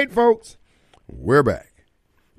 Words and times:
right, 0.00 0.10
folks, 0.10 0.56
we're 1.08 1.42
back. 1.42 1.84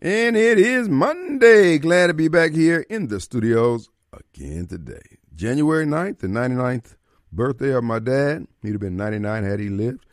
And 0.02 0.36
it 0.36 0.58
is 0.58 0.90
Monday. 0.90 1.78
Glad 1.78 2.08
to 2.08 2.14
be 2.16 2.28
back 2.28 2.54
here 2.54 2.88
in 2.90 3.08
the 3.08 3.20
studios 3.20 3.88
again 4.12 4.66
today. 4.66 5.20
January 5.36 5.86
9th, 5.86 6.22
the 6.22 6.28
99th 6.28 6.96
birthday 7.32 7.70
of 7.76 7.84
my 7.84 8.00
dad. 8.00 8.48
He'd 8.64 8.72
have 8.72 8.80
been 8.80 8.98
99 8.98 9.44
had 9.44 9.60
he 9.60 9.70
lived. 9.70 10.04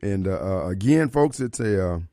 And 0.00 0.28
uh, 0.28 0.38
uh, 0.40 0.68
again, 0.68 1.08
folks, 1.08 1.40
it's 1.40 1.58
a 1.58 2.04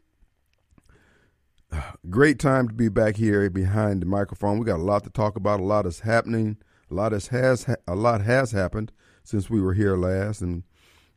uh, 1.72 1.82
great 2.10 2.40
time 2.40 2.68
to 2.68 2.74
be 2.74 2.90
back 2.90 3.16
here 3.16 3.48
behind 3.52 4.02
the 4.02 4.08
microphone. 4.08 4.58
We 4.58 4.66
got 4.66 4.80
a 4.80 4.82
lot 4.82 5.04
to 5.04 5.12
talk 5.12 5.36
about. 5.36 5.60
A 5.60 5.64
lot 5.64 5.86
is 5.86 6.00
happening. 6.00 6.58
A 6.90 6.96
lot 6.96 7.12
has, 7.12 7.68
a 7.88 7.96
lot 7.96 8.22
has 8.22 8.54
happened 8.54 8.92
since 9.24 9.52
we 9.52 9.62
were 9.62 9.76
here 9.76 9.96
last, 9.96 10.42
and 10.42 10.64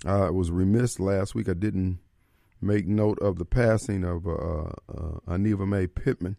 I 0.04 0.28
was 0.28 0.50
remiss 0.50 1.00
last 1.00 1.34
week. 1.34 1.48
I 1.48 1.54
didn't 1.54 2.00
make 2.62 2.86
note 2.86 3.18
of 3.18 3.38
the 3.38 3.44
passing 3.44 4.04
of 4.04 4.26
uh, 4.26 4.30
uh, 4.30 5.18
Aniva 5.26 5.66
Mae 5.66 5.86
Pittman. 5.86 6.36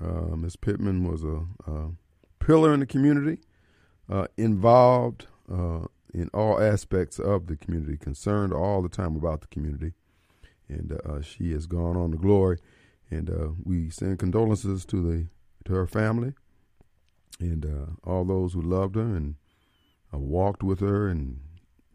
Uh, 0.00 0.36
Miss 0.36 0.56
Pittman 0.56 1.08
was 1.10 1.24
a, 1.24 1.46
a, 1.66 1.90
pillar 2.38 2.74
in 2.74 2.80
the 2.80 2.86
community, 2.86 3.38
uh, 4.10 4.26
involved 4.36 5.26
uh, 5.50 5.86
in 6.12 6.28
all 6.34 6.60
aspects 6.60 7.18
of 7.20 7.46
the 7.46 7.56
community, 7.56 7.96
concerned 7.96 8.52
all 8.52 8.82
the 8.82 8.88
time 8.88 9.14
about 9.16 9.42
the 9.42 9.46
community, 9.46 9.92
and 10.68 10.98
uh, 11.06 11.22
she 11.22 11.52
has 11.52 11.66
gone 11.66 11.96
on 11.96 12.10
to 12.10 12.16
glory. 12.16 12.58
And 13.10 13.30
we 13.62 13.90
send 13.90 14.18
condolences 14.18 14.86
to 14.86 15.02
the 15.02 15.26
to 15.66 15.74
her 15.74 15.86
family 15.86 16.32
and 17.38 17.94
all 18.04 18.24
those 18.24 18.54
who 18.54 18.62
loved 18.62 18.96
her 18.96 19.14
and 19.14 19.34
walked 20.10 20.62
with 20.62 20.80
her 20.80 21.08
and 21.08 21.40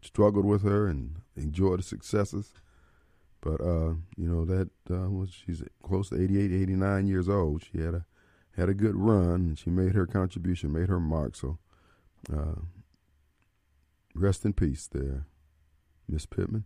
struggled 0.00 0.44
with 0.44 0.62
her 0.62 0.86
and 0.86 1.16
enjoyed 1.36 1.80
the 1.80 1.82
successes 1.82 2.52
but 3.40 3.60
uh, 3.60 3.94
you 4.16 4.28
know 4.28 4.44
that 4.44 4.70
uh, 4.90 5.08
she's 5.30 5.62
close 5.82 6.08
to 6.10 6.22
88, 6.22 6.52
89 6.52 7.06
years 7.06 7.28
old. 7.28 7.62
She 7.62 7.80
had 7.80 7.94
a 7.94 8.04
had 8.58 8.68
a 8.68 8.74
good 8.74 8.96
run. 8.96 9.34
And 9.34 9.58
she 9.58 9.70
made 9.70 9.94
her 9.94 10.06
contribution, 10.06 10.72
made 10.72 10.88
her 10.88 11.00
mark. 11.00 11.36
So, 11.36 11.58
uh, 12.32 12.60
rest 14.14 14.44
in 14.44 14.52
peace, 14.52 14.88
there, 14.90 15.26
Miss 16.08 16.26
Pittman. 16.26 16.64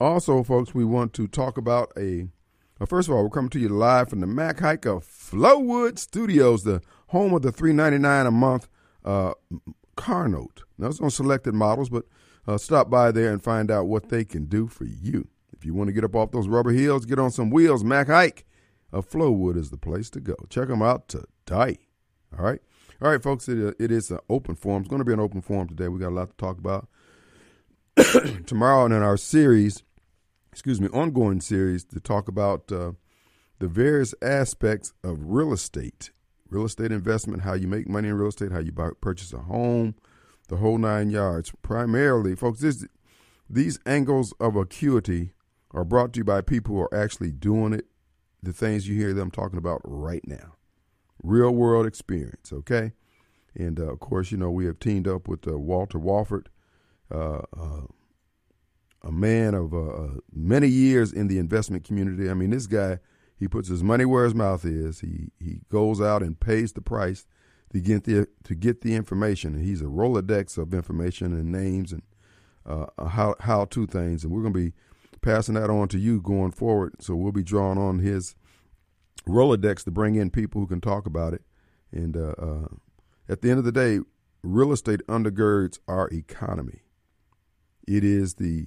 Also, 0.00 0.42
folks, 0.42 0.74
we 0.74 0.84
want 0.84 1.12
to 1.14 1.28
talk 1.28 1.56
about 1.56 1.92
a. 1.96 2.28
Well, 2.78 2.86
first 2.86 3.08
of 3.08 3.14
all, 3.14 3.24
we're 3.24 3.30
coming 3.30 3.50
to 3.50 3.58
you 3.58 3.68
live 3.68 4.08
from 4.08 4.20
the 4.20 4.26
Mac 4.26 4.60
Haik 4.60 4.86
of 4.86 5.04
Flowood 5.04 5.98
Studios, 5.98 6.62
the 6.62 6.80
home 7.08 7.34
of 7.34 7.42
the 7.42 7.50
three 7.50 7.72
ninety 7.72 7.98
nine 7.98 8.26
a 8.26 8.30
month 8.30 8.68
uh, 9.04 9.34
car 9.96 10.28
note. 10.28 10.62
Now 10.78 10.86
it's 10.86 11.00
on 11.00 11.10
selected 11.10 11.54
models, 11.54 11.90
but 11.90 12.04
uh, 12.46 12.56
stop 12.56 12.88
by 12.88 13.10
there 13.10 13.32
and 13.32 13.42
find 13.42 13.70
out 13.70 13.88
what 13.88 14.10
they 14.10 14.24
can 14.24 14.44
do 14.44 14.68
for 14.68 14.84
you. 14.84 15.26
If 15.58 15.64
you 15.64 15.74
want 15.74 15.88
to 15.88 15.92
get 15.92 16.04
up 16.04 16.14
off 16.14 16.30
those 16.30 16.48
rubber 16.48 16.70
heels, 16.70 17.04
get 17.04 17.18
on 17.18 17.30
some 17.30 17.50
wheels, 17.50 17.82
Mac 17.82 18.06
Haik 18.06 18.46
of 18.92 19.08
Flowood 19.08 19.56
is 19.56 19.70
the 19.70 19.76
place 19.76 20.08
to 20.10 20.20
go. 20.20 20.36
Check 20.48 20.68
them 20.68 20.82
out 20.82 21.08
today. 21.08 21.78
All 22.36 22.44
right. 22.44 22.60
All 23.00 23.10
right, 23.10 23.22
folks, 23.22 23.48
it, 23.48 23.76
it 23.78 23.92
is 23.92 24.10
an 24.10 24.18
open 24.28 24.54
forum. 24.54 24.82
It's 24.82 24.88
going 24.88 25.00
to 25.00 25.04
be 25.04 25.12
an 25.12 25.20
open 25.20 25.40
forum 25.40 25.68
today. 25.68 25.88
We 25.88 26.00
got 26.00 26.08
a 26.08 26.14
lot 26.14 26.30
to 26.30 26.36
talk 26.36 26.58
about. 26.58 26.88
Tomorrow 28.46 28.86
in 28.86 28.92
our 28.92 29.16
series, 29.16 29.82
excuse 30.52 30.80
me, 30.80 30.88
ongoing 30.88 31.40
series 31.40 31.84
to 31.86 32.00
talk 32.00 32.28
about 32.28 32.70
uh, 32.70 32.92
the 33.58 33.68
various 33.68 34.14
aspects 34.22 34.92
of 35.02 35.18
real 35.22 35.52
estate, 35.52 36.10
real 36.48 36.64
estate 36.64 36.92
investment, 36.92 37.42
how 37.42 37.54
you 37.54 37.66
make 37.66 37.88
money 37.88 38.08
in 38.08 38.14
real 38.14 38.28
estate, 38.28 38.52
how 38.52 38.60
you 38.60 38.72
buy, 38.72 38.90
purchase 39.00 39.32
a 39.32 39.38
home, 39.38 39.94
the 40.48 40.56
whole 40.56 40.78
nine 40.78 41.10
yards. 41.10 41.52
Primarily, 41.62 42.34
folks, 42.34 42.60
this, 42.60 42.86
these 43.48 43.78
angles 43.86 44.32
of 44.40 44.56
acuity 44.56 45.32
are 45.72 45.84
brought 45.84 46.12
to 46.14 46.18
you 46.18 46.24
by 46.24 46.40
people 46.40 46.74
who 46.74 46.80
are 46.82 46.94
actually 46.94 47.32
doing 47.32 47.72
it, 47.72 47.86
the 48.42 48.52
things 48.52 48.88
you 48.88 48.96
hear 48.96 49.12
them 49.12 49.30
talking 49.30 49.58
about 49.58 49.80
right 49.84 50.26
now. 50.26 50.54
Real 51.22 51.50
world 51.50 51.86
experience, 51.86 52.52
okay? 52.52 52.92
And 53.54 53.80
uh, 53.80 53.92
of 53.92 54.00
course, 54.00 54.30
you 54.30 54.38
know, 54.38 54.50
we 54.50 54.66
have 54.66 54.78
teamed 54.78 55.08
up 55.08 55.28
with 55.28 55.46
uh, 55.46 55.58
Walter 55.58 55.98
Walford, 55.98 56.48
uh, 57.12 57.42
uh 57.56 57.82
a 59.04 59.12
man 59.12 59.54
of 59.54 59.72
uh, 59.72 59.86
uh, 59.86 60.10
many 60.32 60.66
years 60.66 61.12
in 61.12 61.28
the 61.28 61.38
investment 61.38 61.84
community. 61.84 62.28
I 62.28 62.34
mean, 62.34 62.50
this 62.50 62.66
guy, 62.66 62.98
he 63.38 63.46
puts 63.46 63.68
his 63.68 63.82
money 63.82 64.04
where 64.04 64.24
his 64.24 64.34
mouth 64.34 64.64
is. 64.64 65.00
He 65.00 65.30
he 65.38 65.60
goes 65.70 66.00
out 66.00 66.20
and 66.20 66.38
pays 66.38 66.72
the 66.72 66.80
price 66.80 67.24
to 67.72 67.80
get 67.80 68.04
the 68.04 68.26
to 68.42 68.54
get 68.56 68.80
the 68.80 68.96
information. 68.96 69.54
And 69.54 69.64
he's 69.64 69.80
a 69.80 69.84
Rolodex 69.84 70.58
of 70.58 70.74
information 70.74 71.32
and 71.32 71.52
names 71.52 71.92
and 71.92 72.02
how 72.66 73.36
how 73.38 73.66
to 73.66 73.86
things. 73.86 74.24
And 74.24 74.32
we're 74.32 74.42
going 74.42 74.52
to 74.52 74.60
be 74.60 74.72
passing 75.20 75.54
that 75.54 75.70
on 75.70 75.88
to 75.88 75.98
you 75.98 76.20
going 76.20 76.52
forward. 76.52 76.94
So 77.00 77.14
we'll 77.14 77.32
be 77.32 77.42
drawing 77.42 77.78
on 77.78 77.98
his 77.98 78.34
Rolodex 79.26 79.84
to 79.84 79.90
bring 79.90 80.14
in 80.14 80.30
people 80.30 80.60
who 80.60 80.66
can 80.66 80.80
talk 80.80 81.06
about 81.06 81.34
it. 81.34 81.42
And 81.92 82.16
uh, 82.16 82.34
uh, 82.38 82.68
at 83.28 83.42
the 83.42 83.50
end 83.50 83.58
of 83.58 83.64
the 83.64 83.72
day, 83.72 84.00
real 84.42 84.72
estate 84.72 85.00
undergirds 85.08 85.78
our 85.86 86.08
economy. 86.08 86.82
It 87.86 88.04
is 88.04 88.34
the 88.34 88.66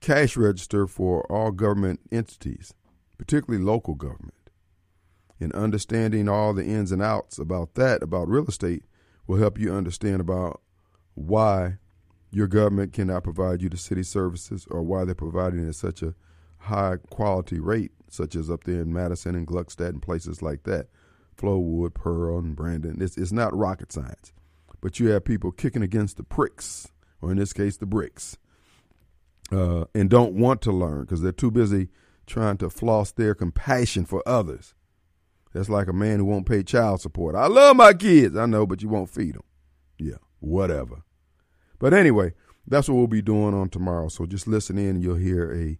cash 0.00 0.36
register 0.36 0.86
for 0.86 1.22
all 1.30 1.50
government 1.50 2.00
entities, 2.10 2.74
particularly 3.16 3.64
local 3.64 3.94
government. 3.94 4.34
And 5.40 5.52
understanding 5.52 6.28
all 6.28 6.52
the 6.52 6.64
ins 6.64 6.90
and 6.90 7.02
outs 7.02 7.38
about 7.38 7.74
that, 7.74 8.02
about 8.02 8.28
real 8.28 8.46
estate, 8.46 8.84
will 9.26 9.38
help 9.38 9.58
you 9.58 9.72
understand 9.72 10.20
about 10.20 10.60
why 11.14 11.76
your 12.30 12.46
government 12.46 12.92
cannot 12.92 13.24
provide 13.24 13.62
you 13.62 13.68
the 13.68 13.76
city 13.76 14.02
services 14.02 14.66
or 14.70 14.82
why 14.82 15.04
they're 15.04 15.14
providing 15.14 15.64
it 15.64 15.68
at 15.68 15.74
such 15.74 16.02
a 16.02 16.14
high 16.58 16.96
quality 17.10 17.58
rate, 17.58 17.92
such 18.10 18.34
as 18.36 18.50
up 18.50 18.64
there 18.64 18.82
in 18.82 18.92
Madison 18.92 19.34
and 19.34 19.46
Gluckstadt 19.46 19.90
and 19.90 20.02
places 20.02 20.42
like 20.42 20.64
that. 20.64 20.88
Flowood, 21.36 21.94
Pearl, 21.94 22.38
and 22.38 22.56
Brandon. 22.56 23.00
It's, 23.00 23.16
it's 23.16 23.32
not 23.32 23.56
rocket 23.56 23.92
science. 23.92 24.32
But 24.80 25.00
you 25.00 25.08
have 25.08 25.24
people 25.24 25.52
kicking 25.52 25.82
against 25.82 26.16
the 26.16 26.22
pricks, 26.22 26.88
or 27.22 27.30
in 27.30 27.38
this 27.38 27.52
case, 27.52 27.76
the 27.76 27.86
bricks, 27.86 28.36
uh, 29.50 29.84
and 29.94 30.10
don't 30.10 30.34
want 30.34 30.60
to 30.62 30.72
learn 30.72 31.02
because 31.02 31.22
they're 31.22 31.32
too 31.32 31.50
busy 31.50 31.88
trying 32.26 32.58
to 32.58 32.68
floss 32.68 33.12
their 33.12 33.34
compassion 33.34 34.04
for 34.04 34.22
others. 34.26 34.74
That's 35.54 35.68
like 35.68 35.88
a 35.88 35.92
man 35.92 36.18
who 36.18 36.26
won't 36.26 36.46
pay 36.46 36.62
child 36.62 37.00
support. 37.00 37.34
I 37.34 37.46
love 37.46 37.76
my 37.76 37.94
kids. 37.94 38.36
I 38.36 38.46
know, 38.46 38.66
but 38.66 38.82
you 38.82 38.88
won't 38.88 39.10
feed 39.10 39.34
them. 39.34 39.44
Yeah, 39.98 40.18
whatever. 40.40 41.02
But 41.78 41.94
anyway, 41.94 42.32
that's 42.66 42.88
what 42.88 42.96
we'll 42.96 43.06
be 43.06 43.22
doing 43.22 43.54
on 43.54 43.68
tomorrow. 43.68 44.08
So 44.08 44.26
just 44.26 44.46
listen 44.46 44.78
in 44.78 44.96
and 44.96 45.02
you'll 45.02 45.16
hear 45.16 45.52
a 45.52 45.78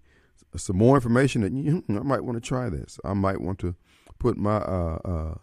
some 0.57 0.79
more 0.79 0.97
information 0.97 1.43
that 1.43 1.53
you 1.53 1.85
I 1.89 2.03
might 2.03 2.25
want 2.25 2.43
to 2.43 2.47
try 2.47 2.69
this. 2.71 2.99
I 3.05 3.15
might 3.15 3.41
want 3.41 3.59
to 3.61 3.75
put 4.19 4.37
my 4.37 4.57
uh, 4.57 4.99
uh, 5.05 5.35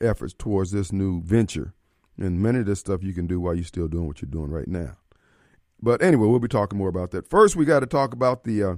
efforts 0.00 0.34
towards 0.36 0.70
this 0.72 0.92
new 0.92 1.22
venture. 1.22 1.74
And 2.18 2.40
many 2.40 2.60
of 2.60 2.66
this 2.66 2.80
stuff 2.80 3.02
you 3.02 3.12
can 3.12 3.26
do 3.26 3.40
while 3.40 3.54
you're 3.54 3.64
still 3.64 3.88
doing 3.88 4.06
what 4.06 4.22
you're 4.22 4.30
doing 4.30 4.50
right 4.50 4.68
now. 4.68 4.96
But 5.82 6.02
anyway, 6.02 6.26
we'll 6.26 6.38
be 6.38 6.48
talking 6.48 6.78
more 6.78 6.88
about 6.88 7.10
that. 7.10 7.28
First, 7.28 7.56
we 7.56 7.66
got 7.66 7.80
to 7.80 7.86
talk 7.86 8.14
about 8.14 8.44
the 8.44 8.62
uh, 8.62 8.76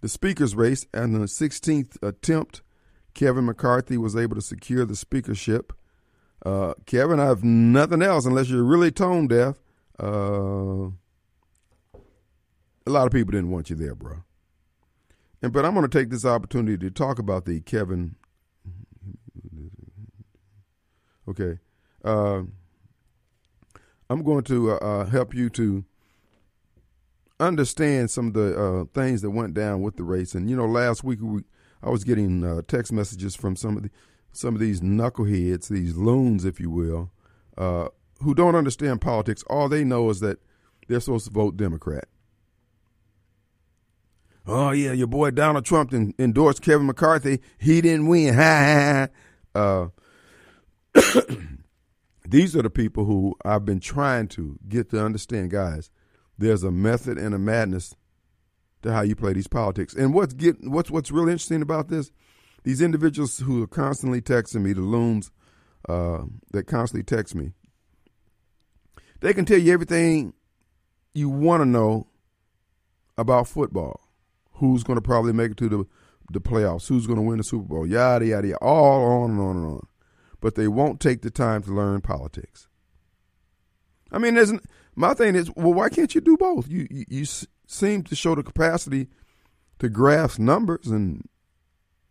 the 0.00 0.08
speakers 0.08 0.54
race 0.54 0.86
and 0.94 1.14
the 1.14 1.20
16th 1.20 2.02
attempt. 2.02 2.62
Kevin 3.12 3.44
McCarthy 3.44 3.98
was 3.98 4.16
able 4.16 4.36
to 4.36 4.42
secure 4.42 4.86
the 4.86 4.96
speakership. 4.96 5.74
Uh, 6.44 6.72
Kevin, 6.86 7.20
I 7.20 7.26
have 7.26 7.44
nothing 7.44 8.00
else 8.00 8.24
unless 8.24 8.48
you're 8.48 8.64
really 8.64 8.90
tone 8.90 9.26
deaf. 9.26 9.56
Uh, 10.00 10.90
a 12.86 12.90
lot 12.90 13.06
of 13.06 13.12
people 13.12 13.32
didn't 13.32 13.50
want 13.50 13.70
you 13.70 13.76
there, 13.76 13.94
bro. 13.94 14.22
And 15.42 15.52
but 15.52 15.64
I'm 15.64 15.74
going 15.74 15.88
to 15.88 15.98
take 15.98 16.10
this 16.10 16.24
opportunity 16.24 16.78
to 16.78 16.90
talk 16.90 17.18
about 17.18 17.44
the 17.44 17.60
Kevin. 17.60 18.16
Okay, 21.28 21.58
uh, 22.04 22.42
I'm 24.08 24.22
going 24.24 24.44
to 24.44 24.72
uh, 24.72 24.76
uh, 24.76 25.04
help 25.06 25.34
you 25.34 25.48
to 25.50 25.84
understand 27.38 28.10
some 28.10 28.28
of 28.28 28.34
the 28.34 28.60
uh, 28.60 28.84
things 28.92 29.22
that 29.22 29.30
went 29.30 29.54
down 29.54 29.82
with 29.82 29.96
the 29.96 30.02
race. 30.02 30.34
And 30.34 30.50
you 30.50 30.56
know, 30.56 30.66
last 30.66 31.04
week 31.04 31.20
we, 31.22 31.44
I 31.82 31.90
was 31.90 32.04
getting 32.04 32.44
uh, 32.44 32.62
text 32.66 32.92
messages 32.92 33.36
from 33.36 33.56
some 33.56 33.76
of 33.76 33.82
the 33.84 33.90
some 34.32 34.54
of 34.54 34.60
these 34.60 34.80
knuckleheads, 34.80 35.68
these 35.68 35.96
loons, 35.96 36.44
if 36.44 36.60
you 36.60 36.70
will, 36.70 37.10
uh, 37.58 37.88
who 38.22 38.34
don't 38.34 38.54
understand 38.54 39.00
politics, 39.00 39.42
all 39.48 39.68
they 39.68 39.84
know 39.84 40.10
is 40.10 40.20
that 40.20 40.38
they're 40.88 41.00
supposed 41.00 41.26
to 41.26 41.32
vote 41.32 41.56
Democrat. 41.56 42.08
Oh 44.46 44.70
yeah, 44.70 44.92
your 44.92 45.06
boy 45.06 45.30
Donald 45.30 45.64
Trump 45.64 45.92
endorsed 45.92 46.62
Kevin 46.62 46.86
McCarthy. 46.86 47.40
He 47.58 47.80
didn't 47.80 48.08
win. 48.08 48.34
Ha 48.34 49.08
ha. 49.54 49.90
Uh, 50.94 51.00
these 52.28 52.56
are 52.56 52.62
the 52.62 52.70
people 52.70 53.04
who 53.04 53.36
I've 53.44 53.64
been 53.64 53.80
trying 53.80 54.28
to 54.28 54.58
get 54.68 54.90
to 54.90 55.04
understand, 55.04 55.50
guys. 55.50 55.90
There's 56.38 56.64
a 56.64 56.70
method 56.70 57.18
and 57.18 57.34
a 57.34 57.38
madness 57.38 57.94
to 58.82 58.92
how 58.92 59.02
you 59.02 59.14
play 59.14 59.34
these 59.34 59.46
politics. 59.46 59.94
And 59.94 60.14
what's 60.14 60.32
get 60.32 60.56
what's 60.62 60.90
what's 60.90 61.10
really 61.10 61.32
interesting 61.32 61.62
about 61.62 61.88
this? 61.88 62.10
These 62.64 62.82
individuals 62.82 63.38
who 63.38 63.62
are 63.62 63.68
constantly 63.68 64.20
texting 64.20 64.62
me, 64.62 64.72
the 64.72 64.80
loons 64.80 65.30
uh, 65.88 66.24
that 66.52 66.64
constantly 66.64 67.04
text 67.04 67.34
me, 67.34 67.52
they 69.20 69.32
can 69.32 69.44
tell 69.44 69.58
you 69.58 69.72
everything 69.72 70.34
you 71.14 71.28
want 71.28 71.62
to 71.62 71.66
know 71.66 72.06
about 73.16 73.48
football. 73.48 74.00
Who's 74.54 74.82
going 74.82 74.98
to 74.98 75.02
probably 75.02 75.32
make 75.32 75.52
it 75.52 75.56
to 75.58 75.68
the 75.68 75.86
the 76.32 76.40
playoffs, 76.40 76.86
who's 76.86 77.06
going 77.06 77.16
to 77.16 77.22
win 77.22 77.38
the 77.38 77.44
Super 77.44 77.64
Bowl, 77.64 77.86
yada, 77.86 78.24
yada, 78.24 78.48
yada, 78.48 78.58
all 78.60 79.22
on 79.22 79.30
and 79.32 79.40
on 79.40 79.56
and 79.56 79.66
on. 79.66 79.86
But 80.40 80.54
they 80.54 80.68
won't 80.68 81.00
take 81.00 81.22
the 81.22 81.30
time 81.30 81.62
to 81.64 81.72
learn 81.72 82.00
politics. 82.02 82.68
I 84.12 84.18
mean, 84.18 84.34
there's 84.34 84.52
my 84.94 85.14
thing 85.14 85.34
is, 85.34 85.50
well, 85.56 85.74
why 85.74 85.88
can't 85.88 86.14
you 86.14 86.20
do 86.20 86.36
both? 86.36 86.68
You, 86.68 86.86
you, 86.90 87.04
you 87.08 87.24
seem 87.66 88.02
to 88.04 88.16
show 88.16 88.34
the 88.34 88.42
capacity 88.42 89.08
to 89.78 89.88
grasp 89.88 90.38
numbers, 90.38 90.86
and 90.86 91.28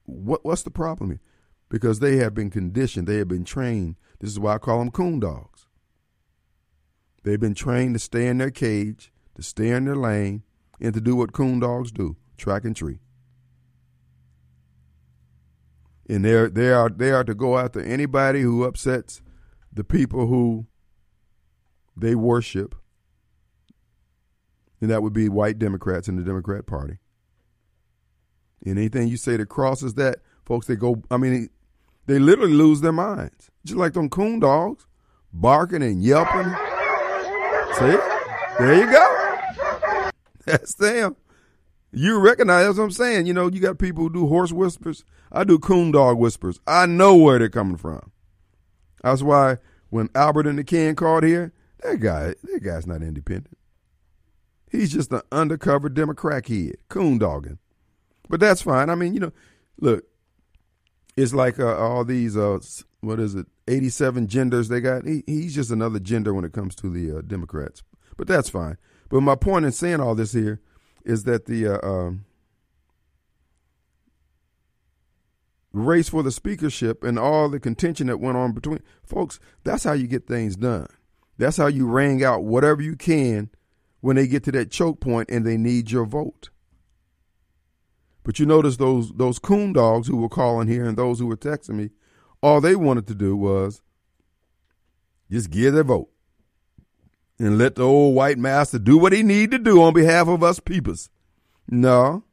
what 0.05 0.43
what's 0.43 0.63
the 0.63 0.71
problem 0.71 1.11
here? 1.11 1.21
Because 1.69 1.99
they 1.99 2.17
have 2.17 2.33
been 2.33 2.49
conditioned, 2.49 3.07
they 3.07 3.17
have 3.17 3.27
been 3.27 3.45
trained. 3.45 3.95
This 4.19 4.31
is 4.31 4.39
why 4.39 4.55
I 4.55 4.57
call 4.57 4.79
them 4.79 4.91
coon 4.91 5.19
dogs. 5.19 5.58
They've 7.23 7.39
been 7.39 7.55
trained 7.55 7.95
to 7.95 7.99
stay 7.99 8.27
in 8.27 8.37
their 8.37 8.51
cage, 8.51 9.11
to 9.35 9.41
stay 9.41 9.69
in 9.69 9.85
their 9.85 9.95
lane, 9.95 10.43
and 10.79 10.93
to 10.93 11.01
do 11.01 11.15
what 11.15 11.33
coon 11.33 11.59
dogs 11.59 11.91
do: 11.91 12.15
track 12.37 12.63
and 12.63 12.75
tree. 12.75 12.99
And 16.09 16.25
they're 16.25 16.49
they 16.49 16.71
are 16.71 16.89
they 16.89 17.11
are 17.11 17.23
to 17.23 17.35
go 17.35 17.57
after 17.57 17.81
anybody 17.81 18.41
who 18.41 18.63
upsets 18.63 19.21
the 19.71 19.83
people 19.83 20.27
who 20.27 20.65
they 21.95 22.15
worship, 22.15 22.75
and 24.81 24.89
that 24.89 25.03
would 25.03 25.13
be 25.13 25.29
white 25.29 25.59
Democrats 25.59 26.07
in 26.07 26.15
the 26.15 26.23
Democrat 26.23 26.65
Party. 26.65 26.99
And 28.65 28.77
anything 28.77 29.07
you 29.07 29.17
say 29.17 29.37
that 29.37 29.47
crosses 29.47 29.93
that, 29.95 30.19
folks, 30.45 30.67
they 30.67 30.75
go. 30.75 31.03
I 31.11 31.17
mean, 31.17 31.49
they 32.07 32.17
literally 32.17 32.53
lose 32.53 32.81
their 32.81 32.91
minds, 32.91 33.51
just 33.65 33.77
like 33.77 33.93
them 33.93 34.09
coon 34.09 34.39
dogs, 34.39 34.87
barking 35.31 35.83
and 35.83 36.01
yelping. 36.01 36.55
See, 37.77 37.97
there 38.59 38.75
you 38.75 38.91
go. 38.91 40.09
That's 40.45 40.73
them. 40.75 41.15
You 41.91 42.19
recognize 42.19 42.65
that's 42.65 42.77
what 42.77 42.85
I'm 42.85 42.91
saying. 42.91 43.25
You 43.25 43.33
know, 43.33 43.47
you 43.49 43.59
got 43.59 43.79
people 43.79 44.03
who 44.03 44.13
do 44.13 44.27
horse 44.27 44.51
whispers. 44.51 45.03
I 45.31 45.43
do 45.43 45.59
coon 45.59 45.91
dog 45.91 46.17
whispers. 46.17 46.59
I 46.67 46.85
know 46.85 47.15
where 47.15 47.39
they're 47.39 47.49
coming 47.49 47.77
from. 47.77 48.11
That's 49.03 49.21
why 49.21 49.57
when 49.89 50.09
Albert 50.13 50.47
and 50.47 50.59
the 50.59 50.63
King 50.63 50.95
called 50.95 51.23
here, 51.23 51.53
that 51.83 51.99
guy, 51.99 52.35
that 52.43 52.63
guy's 52.63 52.85
not 52.85 53.01
independent. 53.01 53.57
He's 54.71 54.91
just 54.91 55.11
an 55.11 55.21
undercover 55.31 55.89
Democrat 55.89 56.43
kid, 56.43 56.77
coon 56.89 57.17
dogging. 57.17 57.57
But 58.27 58.39
that's 58.39 58.61
fine. 58.61 58.89
I 58.89 58.95
mean, 58.95 59.13
you 59.13 59.19
know, 59.19 59.31
look, 59.79 60.05
it's 61.17 61.33
like 61.33 61.59
uh, 61.59 61.75
all 61.75 62.05
these, 62.05 62.37
uh, 62.37 62.59
what 63.01 63.19
is 63.19 63.33
it, 63.33 63.47
87 63.69 64.27
genders 64.27 64.67
they 64.67 64.81
got. 64.81 65.05
He, 65.05 65.23
he's 65.25 65.55
just 65.55 65.71
another 65.71 65.99
gender 65.99 66.33
when 66.33 66.45
it 66.45 66.53
comes 66.53 66.75
to 66.75 66.89
the 66.89 67.17
uh, 67.17 67.21
Democrats. 67.21 67.83
But 68.17 68.27
that's 68.27 68.49
fine. 68.49 68.77
But 69.09 69.21
my 69.21 69.35
point 69.35 69.65
in 69.65 69.71
saying 69.71 69.99
all 69.99 70.15
this 70.15 70.33
here 70.33 70.59
is 71.05 71.23
that 71.23 71.45
the 71.45 71.67
uh, 71.67 71.87
um, 71.87 72.25
race 75.73 76.09
for 76.09 76.23
the 76.23 76.31
speakership 76.31 77.03
and 77.03 77.17
all 77.17 77.49
the 77.49 77.59
contention 77.59 78.07
that 78.07 78.19
went 78.19 78.37
on 78.37 78.51
between 78.53 78.81
folks, 79.03 79.39
that's 79.63 79.83
how 79.83 79.93
you 79.93 80.07
get 80.07 80.27
things 80.27 80.55
done. 80.55 80.87
That's 81.37 81.57
how 81.57 81.67
you 81.67 81.87
wring 81.87 82.23
out 82.23 82.43
whatever 82.43 82.81
you 82.81 82.95
can 82.95 83.49
when 84.01 84.15
they 84.15 84.27
get 84.27 84.43
to 84.45 84.51
that 84.51 84.71
choke 84.71 84.99
point 84.99 85.29
and 85.29 85.45
they 85.45 85.57
need 85.57 85.91
your 85.91 86.05
vote. 86.05 86.49
But 88.23 88.39
you 88.39 88.45
notice 88.45 88.77
those 88.77 89.11
those 89.13 89.39
coon 89.39 89.73
dogs 89.73 90.07
who 90.07 90.17
were 90.17 90.29
calling 90.29 90.67
here 90.67 90.85
and 90.85 90.97
those 90.97 91.19
who 91.19 91.27
were 91.27 91.37
texting 91.37 91.75
me, 91.75 91.89
all 92.41 92.61
they 92.61 92.75
wanted 92.75 93.07
to 93.07 93.15
do 93.15 93.35
was 93.35 93.81
just 95.31 95.49
give 95.49 95.73
their 95.73 95.83
vote 95.83 96.09
and 97.37 97.57
let 97.57 97.75
the 97.75 97.83
old 97.83 98.15
white 98.15 98.37
master 98.37 98.79
do 98.79 98.97
what 98.97 99.13
he 99.13 99.23
need 99.23 99.51
to 99.51 99.59
do 99.59 99.81
on 99.81 99.93
behalf 99.93 100.27
of 100.27 100.43
us 100.43 100.59
peoples. 100.59 101.09
No. 101.69 102.23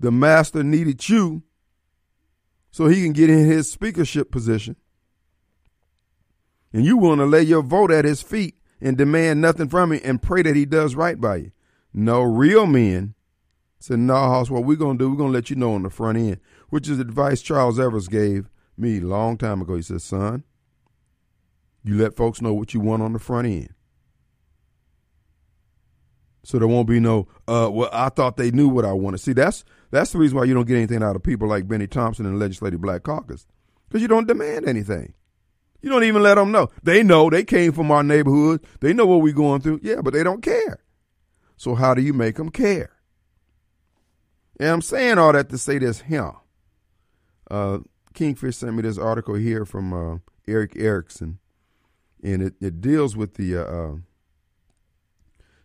The 0.00 0.10
master 0.10 0.64
needed 0.64 1.08
you 1.08 1.42
so 2.70 2.86
he 2.86 3.02
can 3.02 3.12
get 3.12 3.30
in 3.30 3.44
his 3.44 3.70
speakership 3.70 4.30
position 4.30 4.76
and 6.72 6.84
you 6.84 6.96
want 6.96 7.20
to 7.20 7.26
lay 7.26 7.42
your 7.42 7.62
vote 7.62 7.90
at 7.90 8.04
his 8.04 8.22
feet 8.22 8.56
and 8.80 8.96
demand 8.96 9.40
nothing 9.40 9.68
from 9.68 9.92
him 9.92 10.00
and 10.04 10.22
pray 10.22 10.42
that 10.42 10.56
he 10.56 10.64
does 10.64 10.94
right 10.94 11.20
by 11.20 11.36
you. 11.36 11.52
No, 11.92 12.22
real 12.22 12.66
men 12.66 13.14
said, 13.78 13.98
no, 13.98 14.14
Hoss, 14.14 14.50
what 14.50 14.64
we're 14.64 14.76
going 14.76 14.98
to 14.98 15.04
do, 15.04 15.10
we're 15.10 15.16
going 15.16 15.32
to 15.32 15.38
let 15.38 15.50
you 15.50 15.56
know 15.56 15.74
on 15.74 15.82
the 15.82 15.90
front 15.90 16.18
end, 16.18 16.40
which 16.70 16.88
is 16.88 16.98
advice 16.98 17.42
Charles 17.42 17.78
Evers 17.78 18.08
gave 18.08 18.48
me 18.76 19.00
long 19.00 19.36
time 19.36 19.62
ago. 19.62 19.76
He 19.76 19.82
said, 19.82 20.02
son, 20.02 20.44
you 21.84 21.96
let 21.96 22.16
folks 22.16 22.40
know 22.40 22.54
what 22.54 22.74
you 22.74 22.80
want 22.80 23.02
on 23.02 23.12
the 23.12 23.18
front 23.18 23.46
end. 23.46 23.74
So 26.44 26.58
there 26.58 26.68
won't 26.68 26.88
be 26.88 26.98
no, 26.98 27.28
uh, 27.46 27.70
well, 27.72 27.90
I 27.92 28.08
thought 28.08 28.36
they 28.36 28.50
knew 28.50 28.68
what 28.68 28.84
I 28.84 28.92
wanted. 28.92 29.18
See, 29.18 29.32
that's 29.32 29.64
that's 29.90 30.10
the 30.12 30.18
reason 30.18 30.36
why 30.36 30.44
you 30.44 30.54
don't 30.54 30.66
get 30.66 30.76
anything 30.76 31.02
out 31.02 31.14
of 31.14 31.22
people 31.22 31.46
like 31.46 31.68
Bennie 31.68 31.86
Thompson 31.86 32.26
and 32.26 32.34
the 32.34 32.40
Legislative 32.40 32.80
Black 32.80 33.04
Caucus, 33.04 33.46
because 33.88 34.02
you 34.02 34.08
don't 34.08 34.26
demand 34.26 34.66
anything. 34.66 35.14
You 35.82 35.90
don't 35.90 36.04
even 36.04 36.22
let 36.22 36.36
them 36.36 36.50
know. 36.50 36.68
They 36.82 37.02
know 37.02 37.28
they 37.28 37.44
came 37.44 37.72
from 37.72 37.90
our 37.90 38.02
neighborhood. 38.02 38.64
They 38.80 38.92
know 38.92 39.06
what 39.06 39.20
we're 39.20 39.32
going 39.32 39.60
through. 39.60 39.80
Yeah, 39.82 40.00
but 40.00 40.12
they 40.14 40.22
don't 40.22 40.42
care. 40.42 40.80
So 41.56 41.74
how 41.74 41.94
do 41.94 42.02
you 42.02 42.12
make 42.12 42.36
them 42.36 42.50
care? 42.50 42.90
And 44.58 44.68
I'm 44.68 44.82
saying 44.82 45.18
all 45.18 45.32
that 45.32 45.48
to 45.50 45.58
say 45.58 45.78
this 45.78 46.00
here. 46.02 46.32
Uh, 47.50 47.78
Kingfish 48.12 48.56
sent 48.56 48.74
me 48.74 48.82
this 48.82 48.98
article 48.98 49.34
here 49.34 49.64
from 49.64 49.92
uh, 49.92 50.18
Erick 50.46 50.72
Erickson, 50.76 51.38
and 52.22 52.42
it, 52.42 52.54
it 52.60 52.80
deals 52.80 53.16
with 53.16 53.34
the 53.34 53.56
uh, 53.56 53.64
uh 53.64 53.94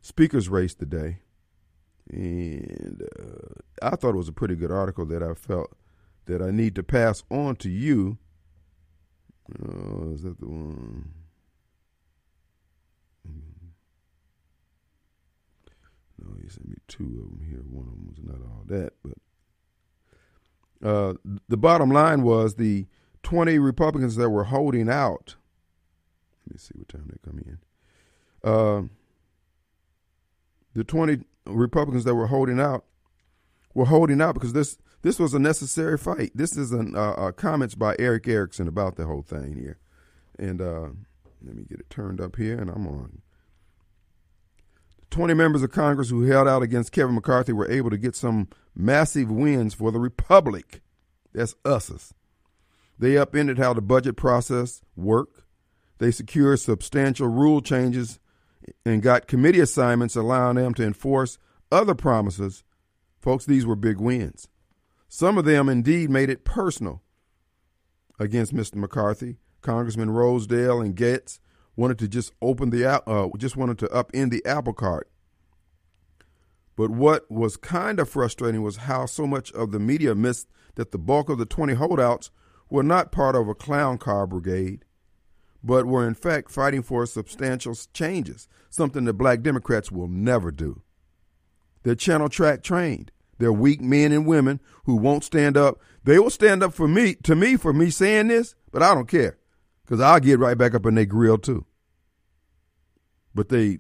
speakers 0.01 0.49
race 0.49 0.73
today. 0.73 1.19
And 2.09 3.03
uh, 3.19 3.85
I 3.85 3.95
thought 3.95 4.15
it 4.15 4.17
was 4.17 4.29
a 4.29 4.33
pretty 4.33 4.55
good 4.55 4.71
article 4.71 5.05
that 5.07 5.21
I 5.21 5.33
felt 5.33 5.75
that 6.25 6.41
I 6.41 6.51
need 6.51 6.75
to 6.75 6.83
pass 6.83 7.23
on 7.29 7.57
to 7.57 7.69
you 7.69 8.17
Oh, 9.63 10.11
is 10.13 10.23
that 10.23 10.39
the 10.39 10.47
one? 10.47 11.09
Mm-hmm. 13.27 13.67
No, 16.19 16.35
he 16.41 16.49
sent 16.49 16.67
me 16.67 16.75
two 16.87 17.03
of 17.03 17.39
them 17.39 17.47
here. 17.47 17.63
One 17.69 17.87
of 17.87 17.93
them 17.93 18.07
was 18.07 18.19
not 18.21 18.45
all 18.45 18.63
that, 18.67 18.93
but 19.03 19.13
uh, 20.83 21.13
the 21.47 21.57
bottom 21.57 21.89
line 21.89 22.23
was 22.23 22.55
the 22.55 22.87
20 23.23 23.59
Republicans 23.59 24.15
that 24.15 24.29
were 24.29 24.45
holding 24.45 24.89
out. 24.89 25.35
Let 26.45 26.53
me 26.53 26.57
see 26.57 26.73
what 26.75 26.87
time 26.87 27.09
they 27.09 27.29
come 27.29 27.39
in. 27.39 27.57
Uh, 28.43 28.83
the 30.73 30.83
20 30.83 31.23
Republicans 31.47 32.03
that 32.03 32.15
were 32.15 32.27
holding 32.27 32.59
out 32.59 32.85
were 33.73 33.85
holding 33.85 34.21
out 34.21 34.33
because 34.33 34.53
this 34.53 34.77
this 35.01 35.19
was 35.19 35.33
a 35.33 35.39
necessary 35.39 35.97
fight. 35.97 36.31
This 36.33 36.57
is 36.57 36.71
an, 36.71 36.95
uh, 36.95 37.11
uh, 37.11 37.31
comments 37.31 37.75
by 37.75 37.95
Erick 37.99 38.27
Erickson 38.27 38.67
about 38.67 38.95
the 38.95 39.05
whole 39.05 39.21
thing 39.21 39.53
here. 39.55 39.77
And 40.39 40.61
uh, 40.61 40.89
let 41.45 41.55
me 41.55 41.63
get 41.63 41.79
it 41.79 41.89
turned 41.89 42.19
up 42.19 42.35
here, 42.35 42.59
and 42.59 42.69
I'm 42.69 42.87
on. 42.87 43.21
20 45.09 45.33
members 45.33 45.63
of 45.63 45.71
Congress 45.71 46.09
who 46.09 46.23
held 46.23 46.47
out 46.47 46.63
against 46.63 46.91
Kevin 46.91 47.15
McCarthy 47.15 47.53
were 47.53 47.69
able 47.69 47.89
to 47.89 47.97
get 47.97 48.15
some 48.15 48.47
massive 48.75 49.31
wins 49.31 49.73
for 49.73 49.91
the 49.91 49.99
Republic. 49.99 50.81
That's 51.33 51.55
us. 51.63 52.13
They 52.99 53.17
upended 53.17 53.57
how 53.57 53.73
the 53.73 53.81
budget 53.81 54.17
process 54.17 54.81
worked. 54.95 55.41
They 55.99 56.11
secured 56.11 56.59
substantial 56.59 57.27
rule 57.27 57.61
changes 57.61 58.19
and 58.85 59.01
got 59.01 59.27
committee 59.27 59.59
assignments 59.59 60.15
allowing 60.15 60.57
them 60.57 60.73
to 60.75 60.83
enforce 60.83 61.37
other 61.71 61.95
promises. 61.95 62.63
Folks, 63.19 63.45
these 63.45 63.65
were 63.65 63.75
big 63.75 63.99
wins. 63.99 64.47
Some 65.07 65.37
of 65.37 65.45
them 65.45 65.69
indeed 65.69 66.09
made 66.09 66.29
it 66.29 66.43
personal 66.43 67.01
against 68.19 68.53
Mr. 68.53 68.75
McCarthy. 68.75 69.37
Congressman 69.61 70.09
Rosendale 70.09 70.83
and 70.83 70.95
Gaetz 70.95 71.39
wanted 71.77 71.99
to 71.99 72.07
just 72.09 72.33
open 72.41 72.71
the 72.71 72.85
uh, 72.85 73.29
just 73.37 73.55
wanted 73.55 73.77
to 73.77 73.87
upend 73.87 74.31
the 74.31 74.45
apple 74.45 74.73
cart. 74.73 75.09
But 76.75 76.89
what 76.89 77.31
was 77.31 77.55
kind 77.55 77.99
of 77.99 78.09
frustrating 78.09 78.61
was 78.61 78.77
how 78.77 79.05
so 79.05 79.25
much 79.25 79.51
of 79.53 79.71
the 79.71 79.79
media 79.79 80.13
missed 80.13 80.47
that 80.75 80.91
the 80.91 80.97
bulk 80.97 81.29
of 81.29 81.37
the 81.37 81.45
20 81.45 81.75
holdouts 81.75 82.29
were 82.69 82.83
not 82.83 83.11
part 83.11 83.35
of 83.35 83.47
a 83.47 83.55
clown 83.55 83.97
car 83.97 84.27
brigade, 84.27 84.83
but 85.63 85.85
were 85.85 86.07
in 86.07 86.13
fact 86.13 86.51
fighting 86.51 86.83
for 86.83 87.05
substantial 87.05 87.75
changes, 87.93 88.47
something 88.69 89.05
that 89.05 89.13
black 89.13 89.41
Democrats 89.41 89.91
will 89.91 90.07
never 90.07 90.51
do. 90.51 90.81
They're 91.83 91.95
channel 91.95 92.29
track 92.29 92.63
trained. 92.63 93.11
They're 93.39 93.53
weak 93.53 93.81
men 93.81 94.11
and 94.11 94.25
women 94.25 94.59
who 94.85 94.95
won't 94.95 95.23
stand 95.23 95.57
up. 95.57 95.79
They 96.03 96.19
will 96.19 96.29
stand 96.29 96.63
up 96.63 96.73
for 96.73 96.87
me, 96.87 97.15
to 97.23 97.35
me, 97.35 97.55
for 97.55 97.71
me 97.71 97.89
saying 97.91 98.27
this, 98.27 98.55
but 98.71 98.83
I 98.83 98.93
don't 98.93 99.07
care 99.07 99.37
because 99.87 100.01
I'll 100.01 100.19
get 100.19 100.39
right 100.39 100.57
back 100.57 100.75
up 100.75 100.85
in 100.85 100.95
their 100.95 101.05
grill 101.05 101.37
too. 101.37 101.65
But 103.37 103.49
they, 103.49 103.77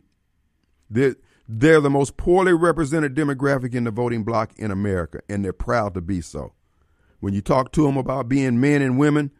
they're, 0.87 1.15
they're 1.49 1.81
the 1.81 1.89
most 1.89 2.15
poorly 2.15 2.53
represented 2.53 3.15
demographic 3.15 3.73
in 3.73 3.85
the 3.85 3.91
voting 3.91 4.23
bloc 4.23 4.51
in 4.55 4.69
America, 4.69 5.19
and 5.27 5.43
they're 5.43 5.51
proud 5.51 5.95
to 5.95 6.01
be 6.01 6.21
so. 6.21 6.53
When 7.21 7.33
you 7.33 7.41
talk 7.41 7.71
to 7.71 7.81
them 7.81 7.97
about 7.97 8.29
being 8.29 8.61
men 8.61 8.83
and 8.83 8.99
women, 8.99 9.31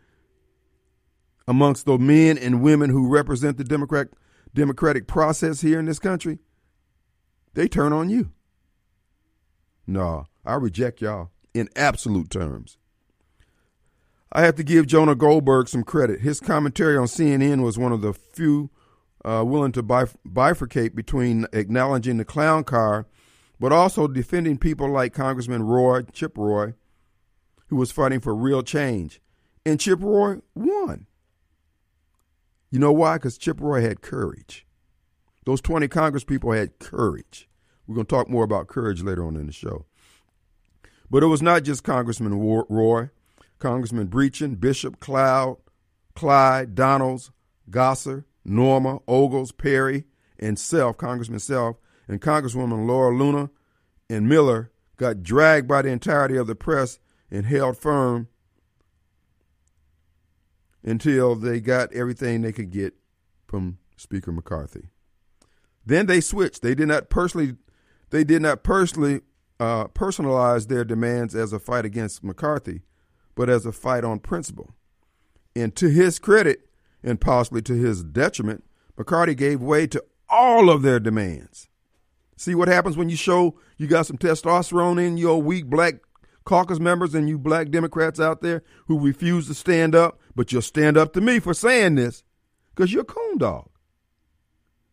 amongst 1.47 1.85
the 1.85 1.99
men 1.99 2.35
and 2.35 2.63
women 2.63 2.89
who 2.89 3.07
represent 3.07 3.57
the 3.57 3.63
Democrat, 3.63 4.07
democratic 4.55 5.05
process 5.05 5.61
here 5.61 5.79
in 5.79 5.85
this 5.85 5.99
country, 5.99 6.39
they 7.53 7.67
turn 7.67 7.93
on 7.93 8.09
you. 8.09 8.31
No, 9.85 10.25
I 10.43 10.55
reject 10.55 10.99
y'all 10.99 11.29
in 11.53 11.69
absolute 11.75 12.31
terms. 12.31 12.77
I 14.31 14.41
have 14.41 14.55
to 14.55 14.63
give 14.63 14.87
Jonah 14.87 15.15
Goldberg 15.15 15.67
some 15.67 15.83
credit. 15.83 16.21
His 16.21 16.39
commentary 16.39 16.97
on 16.97 17.05
CNN 17.05 17.61
was 17.61 17.77
one 17.77 17.91
of 17.91 18.01
the 18.01 18.13
few 18.13 18.71
uh, 19.25 19.43
willing 19.45 19.71
to 19.73 19.83
bif- 19.83 20.17
bifurcate 20.27 20.95
between 20.95 21.45
acknowledging 21.53 22.17
the 22.17 22.25
clown 22.25 22.63
car, 22.63 23.07
but 23.59 23.71
also 23.71 24.07
defending 24.07 24.57
people 24.57 24.89
like 24.89 25.13
Congressman 25.13 25.63
Roy, 25.63 26.03
Chip 26.13 26.37
Roy, 26.37 26.73
who 27.67 27.75
was 27.75 27.91
fighting 27.91 28.19
for 28.19 28.35
real 28.35 28.63
change. 28.63 29.21
And 29.65 29.79
Chip 29.79 30.01
Roy 30.01 30.37
won. 30.55 31.07
You 32.71 32.79
know 32.79 32.91
why? 32.91 33.15
Because 33.15 33.37
Chip 33.37 33.59
Roy 33.59 33.81
had 33.81 34.01
courage. 34.01 34.65
Those 35.45 35.61
20 35.61 35.87
Congress 35.87 36.23
people 36.23 36.51
had 36.51 36.79
courage. 36.79 37.47
We're 37.87 37.95
going 37.95 38.05
to 38.05 38.15
talk 38.15 38.29
more 38.29 38.43
about 38.43 38.67
courage 38.67 39.01
later 39.01 39.25
on 39.25 39.37
in 39.37 39.45
the 39.45 39.53
show. 39.53 39.85
But 41.09 41.23
it 41.23 41.27
was 41.27 41.41
not 41.41 41.63
just 41.63 41.85
Congressman 41.85 42.37
Roy, 42.37 43.09
Congressman 43.59 44.07
Brecheen, 44.07 44.59
Bishop, 44.59 44.99
Cloud, 44.99 45.57
Clyde, 46.15 46.75
Donalds, 46.75 47.31
Gosar, 47.69 48.25
Norma, 48.47 48.99
Ogles, 49.07 49.51
Perry, 49.51 50.05
and 50.39 50.57
Self, 50.57 50.97
Congressman 50.97 51.39
Self, 51.39 51.77
and 52.07 52.21
Congresswoman 52.21 52.87
Laura 52.87 53.15
Luna 53.15 53.49
and 54.09 54.27
Miller 54.27 54.71
got 54.95 55.21
dragged 55.21 55.67
by 55.67 55.81
the 55.81 55.89
entirety 55.89 56.37
of 56.37 56.47
the 56.47 56.55
press 56.55 56.99
and 57.29 57.45
held 57.45 57.77
firm 57.77 58.27
until 60.83 61.35
they 61.35 61.59
got 61.59 61.91
everything 61.93 62.41
they 62.41 62.53
could 62.53 62.71
get 62.71 62.93
from 63.45 63.77
Speaker 63.97 64.31
McCarthy. 64.31 64.89
Then 65.85 66.05
they 66.05 66.21
switched. 66.21 66.61
They 66.61 66.75
did 66.75 66.87
not 66.87 67.09
personally 67.09 67.55
they 68.09 68.23
did 68.23 68.41
not 68.41 68.63
personally 68.63 69.21
uh, 69.59 69.87
personalize 69.87 70.67
their 70.67 70.85
demands 70.85 71.35
as 71.35 71.51
a 71.51 71.59
fight 71.59 71.83
against 71.85 72.23
McCarthy, 72.23 72.83
but 73.35 73.49
as 73.49 73.65
a 73.65 73.71
fight 73.71 74.03
on 74.03 74.19
principle. 74.19 74.73
And 75.55 75.75
to 75.75 75.89
his 75.89 76.19
credit, 76.19 76.66
and 77.03 77.21
possibly 77.21 77.61
to 77.63 77.73
his 77.73 78.03
detriment, 78.03 78.63
McCarthy 78.97 79.35
gave 79.35 79.61
way 79.61 79.87
to 79.87 80.03
all 80.29 80.69
of 80.69 80.81
their 80.81 80.99
demands. 80.99 81.69
See 82.35 82.55
what 82.55 82.67
happens 82.67 82.97
when 82.97 83.09
you 83.09 83.15
show 83.15 83.59
you 83.77 83.87
got 83.87 84.05
some 84.05 84.17
testosterone 84.17 85.03
in 85.03 85.17
your 85.17 85.41
weak 85.41 85.65
black 85.65 85.95
caucus 86.43 86.79
members 86.79 87.13
and 87.13 87.27
you 87.27 87.37
black 87.37 87.69
Democrats 87.69 88.19
out 88.19 88.41
there 88.41 88.63
who 88.87 88.99
refuse 88.99 89.47
to 89.47 89.53
stand 89.53 89.95
up, 89.95 90.19
but 90.35 90.51
you'll 90.51 90.61
stand 90.61 90.97
up 90.97 91.13
to 91.13 91.21
me 91.21 91.39
for 91.39 91.53
saying 91.53 91.95
this 91.95 92.23
because 92.73 92.93
you're 92.93 93.01
a 93.01 93.05
coon 93.05 93.37
dog. 93.37 93.69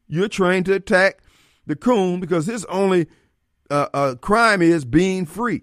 You're 0.08 0.28
trained 0.28 0.66
to 0.66 0.74
attack 0.74 1.20
the 1.66 1.76
coon 1.76 2.20
because 2.20 2.46
his 2.46 2.64
only 2.66 3.06
uh, 3.70 3.88
uh, 3.94 4.14
crime 4.16 4.62
is 4.62 4.84
being 4.84 5.26
free, 5.26 5.62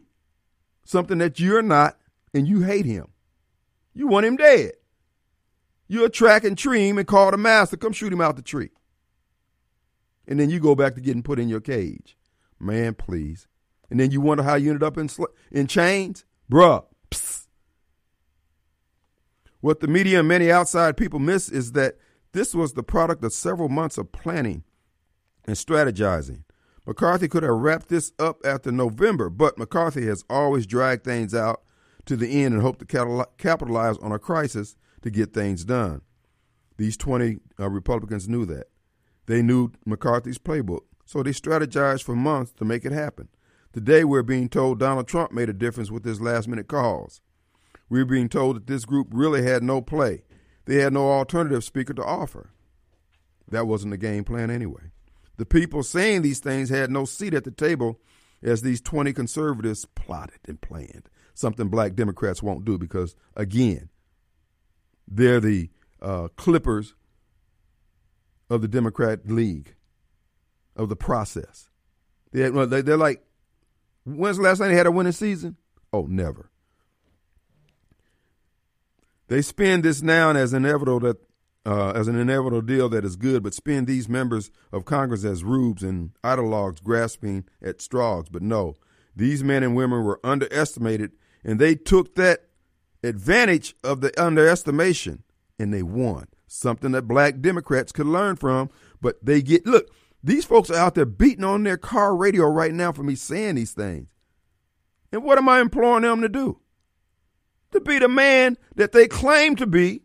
something 0.86 1.18
that 1.20 1.40
you're 1.40 1.62
not, 1.62 1.98
and 2.34 2.48
you 2.48 2.62
hate 2.62 2.86
him. 2.86 3.08
You 3.94 4.08
want 4.08 4.26
him 4.26 4.38
dead. 4.38 4.72
You 5.92 6.06
attract 6.06 6.46
and 6.46 6.58
tree 6.58 6.88
him 6.88 6.98
and 6.98 7.06
call 7.06 7.32
the 7.32 7.38
master, 7.38 7.76
come 7.76 7.92
shoot 7.92 8.14
him 8.14 8.22
out 8.22 8.38
the 8.38 8.42
tree. 8.42 8.70
And 10.26 10.40
then 10.40 10.50
you 10.50 10.62
go 10.62 10.74
back 10.74 10.96
to 10.96 11.02
getting 11.02 11.22
put 11.22 11.38
in 11.38 11.50
your 11.50 11.60
cage. 11.60 12.18
Man, 12.58 12.94
please. 12.94 13.50
And 13.90 14.00
then 14.00 14.10
you 14.10 14.22
wonder 14.22 14.42
how 14.42 14.56
you 14.56 14.70
ended 14.70 14.84
up 14.84 14.98
in, 14.98 15.10
in 15.52 15.68
chains? 15.68 16.24
Bruh. 16.50 16.86
Psst. 17.12 17.48
What 19.60 19.82
the 19.82 19.90
media 19.90 20.20
and 20.20 20.30
many 20.30 20.50
outside 20.50 20.96
people 20.96 21.20
miss 21.20 21.50
is 21.50 21.74
that 21.74 21.98
this 22.32 22.56
was 22.56 22.72
the 22.72 22.84
product 22.84 23.22
of 23.26 23.34
several 23.34 23.68
months 23.68 23.98
of 23.98 24.14
planning 24.14 24.64
and 25.44 25.58
strategizing. 25.58 26.46
McCarthy 26.88 27.28
could 27.28 27.44
have 27.44 27.52
wrapped 27.52 27.90
this 27.90 28.14
up 28.18 28.40
after 28.46 28.72
November, 28.72 29.30
but 29.30 29.58
McCarthy 29.58 30.06
has 30.06 30.24
always 30.30 30.66
dragged 30.66 31.04
things 31.04 31.36
out 31.36 31.64
to 32.06 32.16
the 32.16 32.46
end 32.46 32.54
and 32.54 32.64
hoped 32.64 32.80
to 32.80 33.28
capitalize 33.38 33.98
on 33.98 34.14
a 34.14 34.20
crisis 34.20 34.78
to 35.02 35.10
get 35.10 35.34
things 35.34 35.66
done. 35.66 36.02
These 36.78 36.98
20 36.98 37.38
uh, 37.60 37.70
Republicans 37.70 38.28
knew 38.28 38.46
that. 38.46 38.68
They 39.28 39.42
knew 39.42 39.72
McCarthy's 39.86 40.40
playbook, 40.40 40.82
so 41.06 41.22
they 41.24 41.32
strategized 41.32 42.04
for 42.04 42.16
months 42.16 42.52
to 42.54 42.66
make 42.66 42.86
it 42.86 42.92
happen. 42.92 43.30
Today, 43.74 44.04
we're 44.04 44.24
being 44.24 44.50
told 44.50 44.80
Donald 44.80 45.08
Trump 45.08 45.32
made 45.32 45.48
a 45.48 45.54
difference 45.54 45.92
with 45.92 46.04
his 46.04 46.20
last 46.20 46.48
minute 46.48 46.68
calls. 46.68 47.22
We're 47.88 48.06
being 48.06 48.30
told 48.30 48.56
that 48.56 48.68
this 48.68 48.86
group 48.86 49.08
really 49.12 49.44
had 49.44 49.64
no 49.64 49.82
play. 49.82 50.24
They 50.66 50.76
had 50.76 50.94
no 50.94 51.10
alternative 51.10 51.64
speaker 51.64 51.94
to 51.94 52.04
offer. 52.04 52.52
That 53.48 53.68
wasn't 53.68 53.92
the 53.92 53.98
game 53.98 54.24
plan 54.24 54.50
anyway. 54.50 54.92
The 55.38 55.46
people 55.46 55.84
saying 55.84 56.22
these 56.22 56.40
things 56.40 56.70
had 56.70 56.90
no 56.90 57.06
seat 57.06 57.34
at 57.34 57.44
the 57.44 57.52
table 57.52 58.00
as 58.44 58.62
these 58.62 58.82
20 58.82 59.14
conservatives 59.14 59.86
plotted 59.96 60.40
and 60.48 60.60
planned, 60.60 61.10
something 61.34 61.68
black 61.70 61.96
Democrats 61.96 62.42
won't 62.42 62.66
do 62.66 62.78
because, 62.78 63.16
again, 63.36 63.90
they're 65.12 65.42
the 65.42 65.70
uh, 66.02 66.30
clippers 66.38 66.96
of 68.50 68.62
the 68.62 68.68
Democrat 68.68 69.28
League, 69.30 69.76
of 70.76 70.90
the 70.90 70.96
process. 70.96 71.70
They, 72.32 72.50
they're 72.50 72.98
like, 72.98 73.24
when's 74.06 74.38
the 74.38 74.44
last 74.44 74.60
time 74.60 74.70
they 74.70 74.76
had 74.76 74.88
a 74.88 74.92
winning 74.92 75.12
season? 75.12 75.58
Oh, 75.92 76.06
never. 76.10 76.50
They 79.28 79.42
spin 79.42 79.82
this 79.82 80.02
now 80.02 80.32
as 80.32 80.54
inevitable 80.54 81.02
that 81.02 81.18
uh, 81.66 81.92
as 81.92 82.08
an 82.08 82.18
inevitable 82.18 82.62
deal 82.62 82.90
that 82.90 83.06
is 83.06 83.16
good, 83.16 83.44
but 83.44 83.54
spin 83.54 83.86
these 83.86 84.10
members 84.10 84.50
of 84.72 84.86
Congress 84.86 85.24
as 85.24 85.44
rubes 85.44 85.84
and 85.84 86.12
ideologues 86.24 86.82
grasping 86.82 87.46
at 87.62 87.82
straws. 87.82 88.30
But 88.30 88.42
no, 88.42 88.76
these 89.16 89.44
men 89.44 89.64
and 89.64 89.76
women 89.76 90.04
were 90.04 90.20
underestimated, 90.24 91.12
and 91.44 91.60
they 91.60 91.76
took 91.76 92.16
that 92.16 92.48
advantage 93.04 93.76
of 93.84 94.02
the 94.02 94.20
underestimation 94.22 95.24
and 95.60 95.74
they 95.74 95.84
won. 95.84 96.28
Something 96.48 96.92
that 96.92 97.04
black 97.04 97.40
Democrats 97.40 97.92
could 97.92 98.08
learn 98.08 98.36
from, 98.36 98.70
but 99.00 99.24
they 99.24 99.42
get 99.42 99.66
look, 99.66 99.90
these 100.24 100.46
folks 100.46 100.70
are 100.70 100.78
out 100.78 100.96
there 100.96 101.06
beating 101.06 101.44
on 101.44 101.64
their 101.64 101.78
car 101.78 102.16
radio 102.16 102.46
right 102.46 102.74
now 102.74 102.92
for 102.92 103.04
me 103.04 103.16
saying 103.16 103.56
these 103.56 103.72
things. 103.72 104.10
And 105.12 105.24
what 105.24 105.38
am 105.38 105.50
I 105.50 105.60
imploring 105.60 106.04
them 106.04 106.22
to 106.22 106.30
do? 106.30 106.60
To 107.72 107.82
be 107.82 108.00
the 108.00 108.08
man 108.08 108.58
that 108.76 108.92
they 108.92 109.08
claim 109.08 109.56
to 109.56 109.66
be 109.66 110.04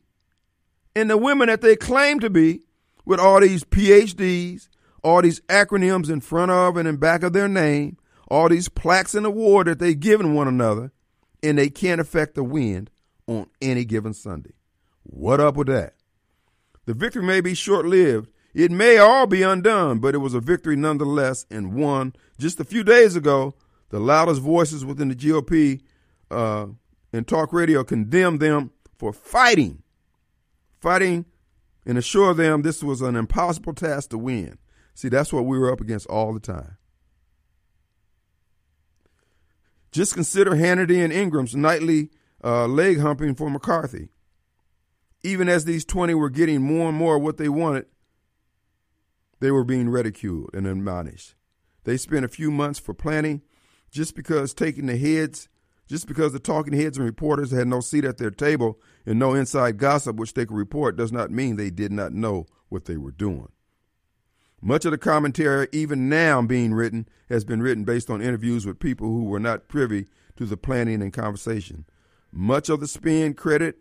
and 0.95 1.11
the 1.11 1.17
women 1.17 1.49
that 1.49 1.61
they 1.61 1.76
claim 1.76 2.21
to 2.21 2.31
be 2.31 2.62
with 3.05 3.21
all 3.21 3.41
these 3.41 3.65
PhDs, 3.65 4.69
all 5.03 5.23
these 5.23 5.41
acronyms 5.43 6.11
in 6.11 6.21
front 6.21 6.50
of 6.50 6.76
and 6.76 6.88
in 6.88 6.97
back 6.97 7.23
of 7.23 7.33
their 7.33 7.49
name, 7.49 7.97
all 8.29 8.49
these 8.49 8.69
plaques 8.69 9.15
and 9.15 9.26
award 9.26 9.67
that 9.67 9.79
they've 9.79 9.99
given 9.99 10.35
one 10.35 10.49
another, 10.49 10.93
and 11.47 11.59
they 11.59 11.71
can't 11.71 12.00
affect 12.00 12.35
the 12.35 12.45
wind 12.45 12.91
on 13.26 13.47
any 13.61 13.85
given 13.85 14.15
Sunday. 14.15 14.55
What 15.03 15.41
up 15.41 15.57
with 15.57 15.69
that? 15.69 15.95
The 16.87 16.95
victory 16.95 17.23
may 17.23 17.41
be 17.41 17.55
short 17.55 17.87
lived. 17.87 18.31
It 18.55 18.71
may 18.71 18.99
all 18.99 19.26
be 19.26 19.43
undone, 19.43 19.99
but 19.99 20.15
it 20.15 20.19
was 20.19 20.35
a 20.35 20.41
victory 20.41 20.76
nonetheless 20.76 21.47
and 21.50 21.75
one 21.75 22.15
just 22.38 22.59
a 22.59 22.65
few 22.65 22.83
days 22.83 23.17
ago. 23.17 23.55
The 23.91 24.00
loudest 24.00 24.41
voices 24.41 24.85
within 24.85 25.09
the 25.09 25.15
GOP 25.15 25.83
uh, 26.31 26.67
and 27.12 27.29
talk 27.29 27.53
radio 27.53 27.85
condemned 27.85 28.41
them 28.41 28.73
for 28.99 29.12
fighting 29.12 29.83
fighting 30.81 31.25
and 31.85 31.99
assure 31.99 32.35
them 32.35 32.62
this 32.62 32.83
was 32.83 33.00
an 33.00 33.17
impossible 33.17 33.75
task 33.75 34.11
to 34.11 34.19
win. 34.19 34.59
See, 34.95 35.09
that's 35.09 35.33
what 35.33 35.45
we 35.45 35.59
were 35.59 35.73
up 35.73 35.81
against 35.81 36.07
all 36.07 36.33
the 36.33 36.41
time. 36.41 36.76
Just 39.97 40.12
consider 40.12 40.50
Hannity 40.50 41.03
and 41.03 41.11
Ingraham's 41.11 41.57
nightly 41.57 42.11
uh, 42.45 42.67
leg 42.67 43.00
humping 43.00 43.35
for 43.35 43.49
McCarthy. 43.49 44.11
Even 45.23 45.49
as 45.49 45.65
these 45.65 45.87
20 45.87 46.12
were 46.12 46.29
getting 46.29 46.61
more 46.61 46.91
and 46.91 46.99
more 46.99 47.19
what 47.19 47.38
they 47.38 47.49
wanted, 47.49 47.87
they 49.41 49.50
were 49.50 49.65
being 49.65 49.88
ridiculed 49.88 50.50
and 50.53 50.67
admonished. 50.67 51.35
They 51.85 51.97
spent 51.97 52.26
a 52.26 52.29
few 52.29 52.50
months 52.50 52.79
for 52.79 52.93
planning 52.93 53.41
just 53.91 54.15
because 54.15 54.53
taking 54.53 54.85
the 54.85 54.99
heads 54.99 55.49
just 55.88 56.07
because 56.07 56.35
the 56.35 56.41
talking 56.41 56.75
heads 56.75 56.99
and 56.99 57.07
reporters 57.07 57.50
had 57.50 57.67
no 57.67 57.81
seat 57.81 58.05
at 58.05 58.19
their 58.19 58.31
table 58.31 58.79
and 59.07 59.19
no 59.19 59.33
inside 59.33 59.79
gossip 59.79 60.17
which 60.17 60.35
they 60.35 60.45
could 60.45 60.59
report 60.59 60.97
does 60.97 61.11
not 61.11 61.31
mean 61.31 61.57
they 61.57 61.71
did 61.71 61.91
not 61.91 62.12
know 62.12 62.45
what 62.69 62.85
they 62.85 62.99
were 62.99 63.12
doing. 63.12 63.49
Much 64.60 64.84
of 64.84 64.90
the 64.90 64.98
commentary, 64.98 65.68
even 65.72 66.08
now 66.08 66.42
being 66.42 66.72
written, 66.72 67.08
has 67.28 67.44
been 67.44 67.62
written 67.62 67.84
based 67.84 68.10
on 68.10 68.22
interviews 68.22 68.66
with 68.66 68.80
people 68.80 69.06
who 69.08 69.25
were 69.25 69.40
not 69.40 69.68
privy 69.68 70.06
to 70.36 70.46
the 70.46 70.56
planning 70.56 71.02
and 71.02 71.12
conversation. 71.12 71.84
Much 72.32 72.68
of 72.68 72.80
the 72.80 72.88
spin, 72.88 73.34
credit, 73.34 73.80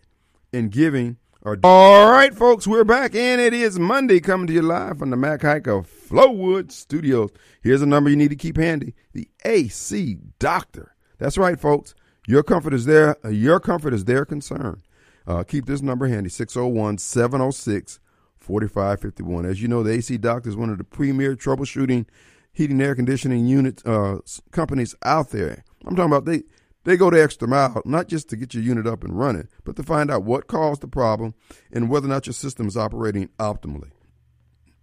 and 0.53 0.72
giving 0.72 1.17
are. 1.44 1.58
All 1.63 2.12
right, 2.12 2.34
folks, 2.34 2.67
we're 2.67 2.84
back, 2.84 3.15
and 3.15 3.39
it 3.39 3.53
is 3.53 3.79
Monday 3.79 4.20
coming 4.20 4.48
to 4.48 4.53
you 4.53 4.62
live 4.62 5.00
from 5.00 5.10
the 5.10 5.17
Mac 5.17 5.41
Haik 5.41 5.67
of 5.67 5.88
Flowood 5.88 6.72
Studios. 6.72 7.32
Here's 7.62 7.82
a 7.82 7.86
number 7.86 8.10
you 8.10 8.15
need 8.15 8.29
to 8.29 8.36
keep 8.36 8.58
handy 8.58 8.94
the 9.13 9.29
AC 9.44 10.17
Doctor 10.39 10.96
that's 11.17 11.38
right, 11.38 11.60
folks. 11.60 11.96
Your 12.27 12.44
comfort 12.44 12.74
is 12.74 12.86
their 12.86 13.17
uh, 13.25 13.29
your 13.29 13.60
comfort 13.60 13.94
is 13.94 14.05
their 14.05 14.25
concern. 14.25 14.82
Uh, 15.27 15.44
keep 15.44 15.65
this 15.65 15.82
number 15.82 16.08
handy 16.08 16.29
601 16.29 16.98
706 17.00 18.00
4551. 18.46 19.46
As 19.46 19.62
you 19.62 19.68
know, 19.68 19.84
the 19.84 19.92
AC 19.94 20.18
Doctor 20.18 20.50
is 20.50 20.56
one 20.56 20.70
of 20.70 20.78
the 20.78 20.84
premier 20.84 21.36
troubleshooting 21.36 22.06
heating 22.54 22.80
air 22.80 22.96
conditioning 22.96 23.48
unit 23.48 23.82
uh, 23.86 24.20
companies 24.52 24.96
out 25.04 25.32
there. 25.32 25.64
I'm 25.86 25.96
talking 25.96 26.12
about 26.12 26.25
they 26.25 26.44
They 26.86 26.98
go 26.98 27.10
the 27.10 27.22
extra 27.22 27.48
mile, 27.48 27.82
not 27.84 28.08
just 28.08 28.30
to 28.30 28.38
get 28.38 28.54
your 28.54 28.62
unit 28.64 28.86
up 28.86 29.04
and 29.04 29.18
running, 29.18 29.48
but 29.64 29.75
to 29.78 29.84
find 29.84 30.12
out 30.12 30.24
what 30.24 30.48
caused 30.48 30.82
the 30.82 30.88
problem 30.88 31.34
and 31.74 31.90
whether 31.90 32.06
or 32.06 32.10
not 32.10 32.28
your 32.28 32.34
system 32.34 32.68
is 32.68 32.78
operating 32.78 33.30
optimally. 33.40 33.90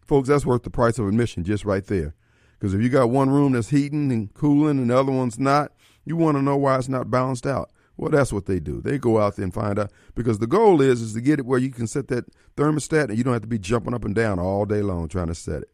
Folks, 0.05 0.29
that's 0.29 0.45
worth 0.45 0.65
the 0.65 0.71
price 0.71 0.99
of 0.99 1.07
admission 1.07 1.45
just 1.45 1.65
right 1.65 1.87
there. 1.87 2.15
Because 2.59 2.75
if 2.75 2.83
you 2.83 2.89
got 2.89 3.11
one 3.11 3.31
room 3.31 3.53
that's 3.53 3.71
heating 3.71 4.11
and 4.11 4.35
cooling 4.35 4.79
and 4.79 4.91
the 4.91 4.99
other 4.99 5.13
one's 5.13 5.39
not, 5.39 5.73
you 6.05 6.17
want 6.17 6.37
to 6.37 6.43
know 6.43 6.57
why 6.57 6.77
it's 6.77 6.89
not 6.89 7.11
balanced 7.11 7.47
out. 7.47 7.71
Well, 7.97 8.11
that's 8.11 8.33
what 8.33 8.47
they 8.47 8.59
do. 8.59 8.81
They 8.81 8.99
go 8.99 9.21
out 9.21 9.37
there 9.37 9.45
and 9.45 9.55
find 9.55 9.79
out 9.79 9.93
because 10.15 10.39
the 10.39 10.47
goal 10.47 10.81
is 10.81 11.03
is 11.03 11.13
to 11.15 11.21
get 11.21 11.39
it 11.39 11.47
where 11.47 11.59
you 11.59 11.71
can 11.71 11.87
set 11.87 12.09
that 12.09 12.25
thermostat 12.57 13.11
and 13.11 13.19
you 13.19 13.25
don't 13.25 13.35
have 13.35 13.43
to 13.43 13.49
be 13.49 13.59
jumping 13.59 13.95
up 13.95 14.05
and 14.05 14.15
down 14.15 14.39
all 14.39 14.65
day 14.65 14.83
long 14.83 15.09
trying 15.09 15.27
to 15.27 15.35
set 15.35 15.63
it. 15.63 15.71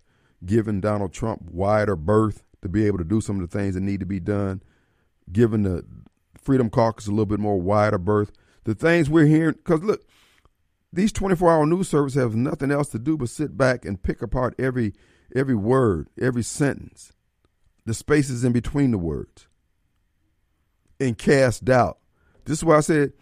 giving 0.44 0.80
Donald 0.80 1.12
Trump 1.12 1.42
wider 1.50 1.96
berth 1.96 2.42
to 2.62 2.68
be 2.68 2.86
able 2.86 2.98
to 2.98 3.04
do 3.04 3.20
some 3.20 3.40
of 3.40 3.48
the 3.48 3.58
things 3.58 3.74
that 3.74 3.82
need 3.82 4.00
to 4.00 4.06
be 4.06 4.20
done, 4.20 4.62
giving 5.32 5.62
the 5.62 5.84
Freedom 6.40 6.70
Caucus 6.70 7.06
a 7.06 7.10
little 7.10 7.26
bit 7.26 7.40
more 7.40 7.60
wider 7.60 7.98
berth. 7.98 8.32
The 8.64 8.74
things 8.74 9.10
we're 9.10 9.26
hearing, 9.26 9.54
because 9.54 9.82
look, 9.82 10.04
these 10.92 11.12
24 11.12 11.50
hour 11.50 11.66
news 11.66 11.88
services 11.88 12.20
have 12.20 12.34
nothing 12.34 12.70
else 12.70 12.88
to 12.90 12.98
do 12.98 13.16
but 13.16 13.28
sit 13.28 13.56
back 13.56 13.84
and 13.84 14.02
pick 14.02 14.22
apart 14.22 14.54
every 14.58 14.94
every 15.34 15.54
word, 15.54 16.08
every 16.20 16.42
sentence, 16.42 17.12
the 17.84 17.94
spaces 17.94 18.44
in 18.44 18.52
between 18.52 18.92
the 18.92 18.98
words, 18.98 19.48
and 21.00 21.18
cast 21.18 21.64
doubt. 21.64 21.98
This 22.44 22.58
is 22.58 22.64
why 22.64 22.76
I 22.76 22.80
said 22.80 23.12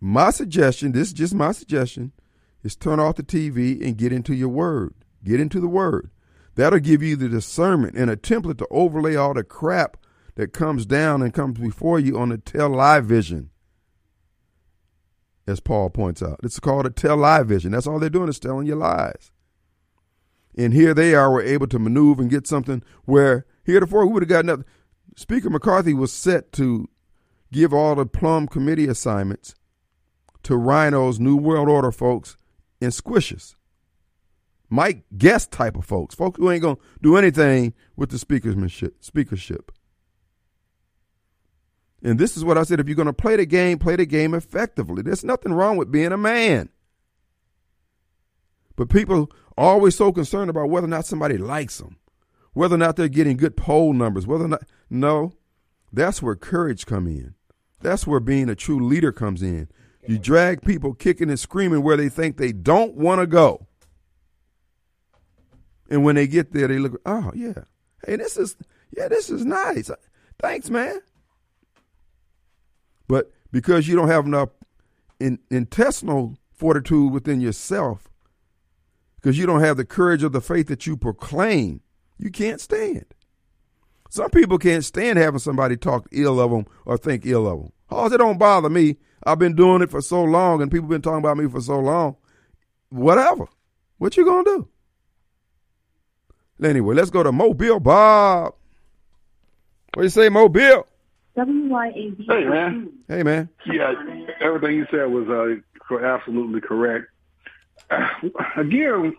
my 0.00 0.30
suggestion, 0.30 0.92
this 0.92 1.08
is 1.08 1.14
just 1.14 1.34
my 1.34 1.52
suggestion, 1.52 2.12
is 2.64 2.74
turn 2.74 2.98
off 2.98 3.16
the 3.16 3.22
TV 3.22 3.80
and 3.86 3.96
get 3.96 4.12
into 4.12 4.34
your 4.34 4.48
word. 4.48 4.94
Get 5.22 5.38
into 5.38 5.60
the 5.60 5.68
word. 5.68 6.10
That'll 6.56 6.80
give 6.80 7.02
you 7.02 7.14
the 7.14 7.28
discernment 7.28 7.96
and 7.96 8.10
a 8.10 8.16
template 8.16 8.58
to 8.58 8.66
overlay 8.70 9.14
all 9.14 9.34
the 9.34 9.44
crap 9.44 9.98
that 10.36 10.52
comes 10.52 10.86
down 10.86 11.22
and 11.22 11.34
comes 11.34 11.58
before 11.58 12.00
you 12.00 12.18
on 12.18 12.30
the 12.30 12.38
tell 12.38 12.70
lie 12.70 13.00
vision. 13.00 13.50
As 15.46 15.60
Paul 15.60 15.90
points 15.90 16.22
out, 16.22 16.40
it's 16.42 16.58
called 16.58 16.86
a 16.86 16.90
tell 16.90 17.18
lie 17.18 17.42
vision. 17.42 17.72
That's 17.72 17.86
all 17.86 17.98
they're 17.98 18.08
doing 18.08 18.28
is 18.28 18.38
telling 18.38 18.66
you 18.66 18.74
lies. 18.76 19.30
And 20.56 20.72
here 20.72 20.94
they 20.94 21.14
are, 21.14 21.30
were 21.30 21.42
able 21.42 21.66
to 21.66 21.78
maneuver 21.78 22.22
and 22.22 22.30
get 22.30 22.46
something 22.46 22.82
where 23.04 23.44
heretofore 23.64 24.06
we 24.06 24.14
would 24.14 24.22
have 24.22 24.28
got 24.28 24.44
nothing. 24.44 24.64
Speaker 25.16 25.50
McCarthy 25.50 25.92
was 25.92 26.12
set 26.12 26.52
to 26.52 26.88
give 27.52 27.74
all 27.74 27.94
the 27.94 28.06
plum 28.06 28.48
committee 28.48 28.86
assignments 28.86 29.54
to 30.44 30.56
Rhino's 30.56 31.20
New 31.20 31.36
World 31.36 31.68
Order 31.68 31.92
folks 31.92 32.36
and 32.80 32.92
squishes. 32.92 33.54
Mike 34.70 35.04
Guest 35.16 35.52
type 35.52 35.76
of 35.76 35.84
folks, 35.84 36.14
folks 36.14 36.38
who 36.38 36.50
ain't 36.50 36.62
gonna 36.62 36.78
do 37.02 37.16
anything 37.16 37.74
with 37.96 38.10
the 38.10 38.18
speakership. 38.18 38.96
Speakership. 39.00 39.70
And 42.02 42.18
this 42.18 42.36
is 42.36 42.44
what 42.44 42.58
I 42.58 42.64
said: 42.64 42.80
if 42.80 42.88
you're 42.88 42.96
gonna 42.96 43.12
play 43.12 43.36
the 43.36 43.46
game, 43.46 43.78
play 43.78 43.96
the 43.96 44.06
game 44.06 44.34
effectively. 44.34 45.02
There's 45.02 45.24
nothing 45.24 45.52
wrong 45.52 45.76
with 45.76 45.92
being 45.92 46.12
a 46.12 46.18
man. 46.18 46.70
But 48.76 48.90
people 48.90 49.30
are 49.56 49.64
always 49.66 49.94
so 49.94 50.12
concerned 50.12 50.50
about 50.50 50.70
whether 50.70 50.86
or 50.86 50.90
not 50.90 51.06
somebody 51.06 51.38
likes 51.38 51.78
them, 51.78 51.96
whether 52.52 52.74
or 52.74 52.78
not 52.78 52.96
they're 52.96 53.08
getting 53.08 53.36
good 53.36 53.56
poll 53.56 53.92
numbers, 53.92 54.26
whether 54.26 54.44
or 54.44 54.48
not 54.48 54.64
no, 54.90 55.34
that's 55.92 56.20
where 56.20 56.34
courage 56.34 56.86
come 56.86 57.06
in. 57.06 57.34
That's 57.80 58.06
where 58.06 58.20
being 58.20 58.48
a 58.48 58.54
true 58.54 58.84
leader 58.84 59.12
comes 59.12 59.42
in. 59.42 59.68
You 60.06 60.18
drag 60.18 60.62
people 60.62 60.94
kicking 60.94 61.30
and 61.30 61.40
screaming 61.40 61.82
where 61.82 61.96
they 61.96 62.08
think 62.08 62.36
they 62.36 62.52
don't 62.52 62.94
want 62.94 63.20
to 63.20 63.26
go. 63.26 63.66
And 65.90 66.04
when 66.04 66.14
they 66.14 66.26
get 66.26 66.52
there, 66.52 66.68
they 66.68 66.78
look, 66.78 67.00
oh, 67.06 67.32
yeah. 67.34 67.64
Hey, 68.06 68.16
this 68.16 68.36
is, 68.36 68.56
yeah, 68.96 69.08
this 69.08 69.30
is 69.30 69.44
nice. 69.44 69.90
Thanks, 70.40 70.70
man. 70.70 71.00
But 73.08 73.30
because 73.50 73.86
you 73.86 73.96
don't 73.96 74.08
have 74.08 74.26
enough 74.26 74.50
in, 75.20 75.38
intestinal 75.50 76.36
fortitude 76.52 77.12
within 77.12 77.40
yourself, 77.40 78.08
because 79.16 79.38
you 79.38 79.46
don't 79.46 79.60
have 79.60 79.76
the 79.76 79.84
courage 79.84 80.22
of 80.22 80.32
the 80.32 80.40
faith 80.40 80.68
that 80.68 80.86
you 80.86 80.96
proclaim, 80.96 81.80
you 82.18 82.30
can't 82.30 82.60
stand. 82.60 83.06
Some 84.10 84.30
people 84.30 84.58
can't 84.58 84.84
stand 84.84 85.18
having 85.18 85.40
somebody 85.40 85.76
talk 85.76 86.06
ill 86.12 86.40
of 86.40 86.50
them 86.50 86.66
or 86.84 86.96
think 86.96 87.26
ill 87.26 87.48
of 87.48 87.60
them. 87.60 87.72
Oh, 87.90 88.06
it 88.06 88.16
don't 88.18 88.38
bother 88.38 88.70
me. 88.70 88.96
I've 89.26 89.38
been 89.38 89.54
doing 89.54 89.82
it 89.82 89.90
for 89.90 90.00
so 90.00 90.22
long 90.22 90.60
and 90.62 90.70
people 90.70 90.88
been 90.88 91.02
talking 91.02 91.18
about 91.18 91.36
me 91.36 91.48
for 91.48 91.60
so 91.60 91.80
long. 91.80 92.16
Whatever. 92.90 93.46
What 93.98 94.16
you 94.16 94.24
gonna 94.24 94.44
do? 94.44 94.68
Anyway, 96.62 96.94
let's 96.94 97.10
go 97.10 97.22
to 97.22 97.32
Mobile 97.32 97.80
Bob. 97.80 98.54
What 99.94 100.02
do 100.02 100.02
you 100.02 100.10
say, 100.10 100.28
Mobile? 100.28 100.86
W-Y-A-B. 101.36 102.26
Hey, 102.28 102.44
man. 102.44 102.92
Hey, 103.08 103.22
man. 103.22 103.48
Yeah, 103.66 103.92
everything 104.40 104.76
you 104.76 104.86
said 104.90 105.06
was 105.06 105.28
uh, 105.28 105.96
absolutely 106.04 106.60
correct. 106.60 107.06
Uh, 107.90 108.08
again, 108.56 109.16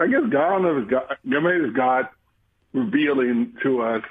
I 0.00 0.06
guess 0.06 0.22
God 0.30 0.62
knows 0.62 0.88
God, 0.88 1.16
maybe 1.24 1.64
it's 1.64 1.76
God 1.76 2.08
revealing 2.72 3.54
to 3.62 3.82
us 3.82 4.02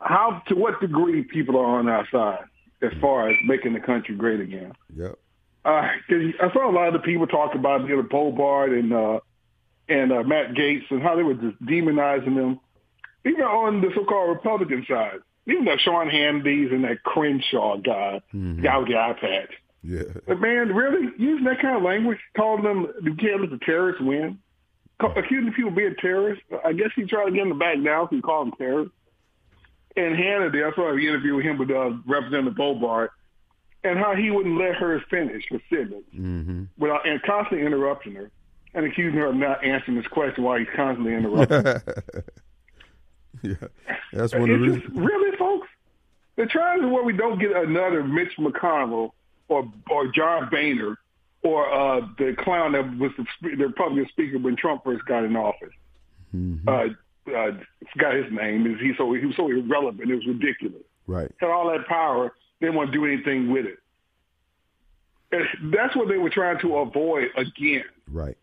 how, 0.00 0.42
to 0.48 0.54
what 0.54 0.80
degree 0.80 1.22
people 1.22 1.56
are 1.56 1.78
on 1.78 1.88
our 1.88 2.06
side 2.10 2.44
as 2.82 2.92
far 3.00 3.30
as 3.30 3.36
making 3.44 3.72
the 3.72 3.80
country 3.80 4.14
great 4.14 4.40
again. 4.40 4.72
Yep. 4.96 5.18
Uh, 5.64 5.88
I 6.08 6.52
saw 6.52 6.70
a 6.70 6.72
lot 6.72 6.88
of 6.88 6.92
the 6.94 7.00
people 7.00 7.26
talk 7.26 7.54
about 7.54 7.84
Neil 7.84 8.02
Boebert 8.02 8.78
and 8.78 8.92
uh, 8.92 9.20
and 9.88 10.12
uh, 10.12 10.22
Matt 10.22 10.54
Gaetz 10.54 10.90
and 10.90 11.02
how 11.02 11.16
they 11.16 11.22
were 11.22 11.34
just 11.34 11.60
demonizing 11.64 12.36
them, 12.36 12.60
even 13.24 13.42
on 13.42 13.80
the 13.80 13.90
so-called 13.94 14.30
Republican 14.30 14.84
side. 14.88 15.18
Even 15.48 15.64
that 15.66 15.80
Sean 15.80 16.08
Hannity's 16.08 16.72
and 16.72 16.84
that 16.84 17.04
Crenshaw 17.04 17.76
guy, 17.76 18.20
mm-hmm. 18.34 18.62
guy 18.62 18.78
with 18.78 18.88
the 18.88 18.96
eye 18.96 19.16
patch. 19.20 19.52
Yeah. 19.82 20.02
But 20.26 20.40
man, 20.40 20.74
really 20.74 21.12
using 21.18 21.44
that 21.44 21.62
kind 21.62 21.76
of 21.76 21.84
language, 21.84 22.18
calling 22.36 22.64
them 22.64 22.92
you 23.02 23.14
can't 23.14 23.40
let 23.40 23.50
the 23.50 23.58
terrorists 23.64 24.02
win, 24.02 24.38
accusing 25.00 25.52
people 25.52 25.70
of 25.70 25.76
being 25.76 25.94
terrorists. 26.00 26.44
I 26.64 26.72
guess 26.72 26.90
he 26.96 27.04
tried 27.06 27.26
to 27.26 27.30
get 27.30 27.40
them 27.40 27.50
to 27.50 27.54
back 27.54 27.82
down, 27.84 28.08
so 28.10 28.16
he 28.16 28.22
called 28.22 28.48
them 28.48 28.54
terrorists 28.58 28.95
and 29.96 30.14
Hannity, 30.14 30.64
I 30.64 30.74
saw 30.74 30.92
an 30.92 30.98
interview 30.98 31.36
with 31.36 31.44
him 31.44 31.58
with 31.58 31.70
uh, 31.70 31.92
Representative 32.06 32.54
Boebert, 32.54 33.08
and 33.84 33.98
how 33.98 34.14
he 34.14 34.30
wouldn't 34.30 34.58
let 34.58 34.74
her 34.76 35.00
finish 35.08 35.44
her 35.50 35.60
sentence 35.70 36.04
mm-hmm. 36.14 36.64
without 36.76 37.08
and 37.08 37.22
constantly 37.22 37.66
interrupting 37.66 38.14
her 38.14 38.30
and 38.74 38.86
accusing 38.86 39.18
her 39.18 39.26
of 39.26 39.36
not 39.36 39.64
answering 39.64 39.96
his 39.96 40.06
question 40.06 40.44
while 40.44 40.58
he's 40.58 40.68
constantly 40.74 41.14
interrupting. 41.14 41.92
yeah, 43.42 43.54
that's 44.12 44.34
one 44.34 44.50
of 44.50 44.60
the 44.60 44.66
reasons. 44.66 44.84
Really, 44.92 45.36
folks, 45.36 45.68
the 46.36 46.46
trials 46.46 46.84
is 46.84 46.90
where 46.90 47.04
we 47.04 47.12
don't 47.12 47.38
get 47.38 47.52
another 47.52 48.04
Mitch 48.04 48.36
McConnell 48.38 49.12
or 49.48 49.70
or 49.90 50.08
John 50.08 50.48
Boehner 50.50 50.98
or 51.42 51.72
uh, 51.72 52.00
the 52.18 52.34
clown 52.38 52.72
that 52.72 52.98
was 52.98 53.12
the, 53.16 53.56
the 53.56 53.66
Republican 53.68 54.08
speaker 54.08 54.38
when 54.38 54.56
Trump 54.56 54.84
first 54.84 55.04
got 55.06 55.24
in 55.24 55.36
office. 55.36 55.72
Mm-hmm. 56.34 56.68
Uh, 56.68 56.94
uh, 57.28 57.52
forgot 57.92 58.14
his 58.14 58.32
name. 58.32 58.66
Is 58.66 58.80
he 58.80 58.92
so 58.96 59.12
he 59.12 59.26
was 59.26 59.36
so 59.36 59.48
irrelevant? 59.50 60.10
It 60.10 60.14
was 60.14 60.26
ridiculous. 60.26 60.82
Right. 61.06 61.30
Had 61.38 61.50
all 61.50 61.70
that 61.70 61.86
power, 61.86 62.32
they 62.60 62.66
didn't 62.66 62.76
want 62.76 62.92
to 62.92 62.98
do 62.98 63.04
anything 63.04 63.50
with 63.50 63.66
it. 63.66 63.78
And 65.32 65.72
that's 65.74 65.94
what 65.96 66.08
they 66.08 66.18
were 66.18 66.30
trying 66.30 66.60
to 66.60 66.76
avoid 66.78 67.28
again. 67.36 67.84
Right. 68.10 68.36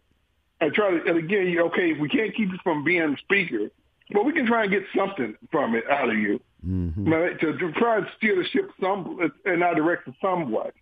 And 0.61 0.73
try 0.73 0.91
to 0.91 1.09
and 1.09 1.17
again, 1.17 1.57
okay, 1.59 1.93
we 1.93 2.09
can't 2.09 2.35
keep 2.35 2.49
you 2.49 2.59
from 2.63 2.83
being 2.83 3.17
speaker, 3.23 3.69
but 4.11 4.25
we 4.25 4.33
can 4.33 4.45
try 4.45 4.63
and 4.63 4.71
get 4.71 4.83
something 4.95 5.35
from 5.51 5.75
it 5.75 5.83
out 5.89 6.09
of 6.09 6.17
you. 6.17 6.39
Mm-hmm. 6.65 7.11
To, 7.11 7.57
to 7.57 7.71
try 7.73 7.97
and 7.97 8.07
steer 8.17 8.35
the 8.37 8.47
ship 8.47 8.69
some 8.79 9.19
and 9.45 9.53
in 9.53 9.63
our 9.63 9.75
direction 9.75 10.15
somewhat, 10.21 10.73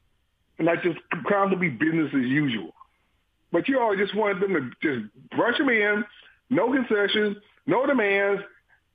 and 0.59 0.67
not 0.67 0.83
just 0.83 0.99
constantly 1.27 1.69
business 1.69 2.11
as 2.13 2.25
usual. 2.25 2.73
but 3.51 3.67
you 3.67 3.79
all 3.79 3.95
just 3.95 4.15
wanted 4.15 4.41
them 4.41 4.53
to 4.53 4.71
just 4.81 5.13
brush 5.35 5.57
them 5.57 5.69
in, 5.69 6.03
no 6.49 6.71
concessions, 6.71 7.37
no 7.65 7.85
demands, 7.85 8.41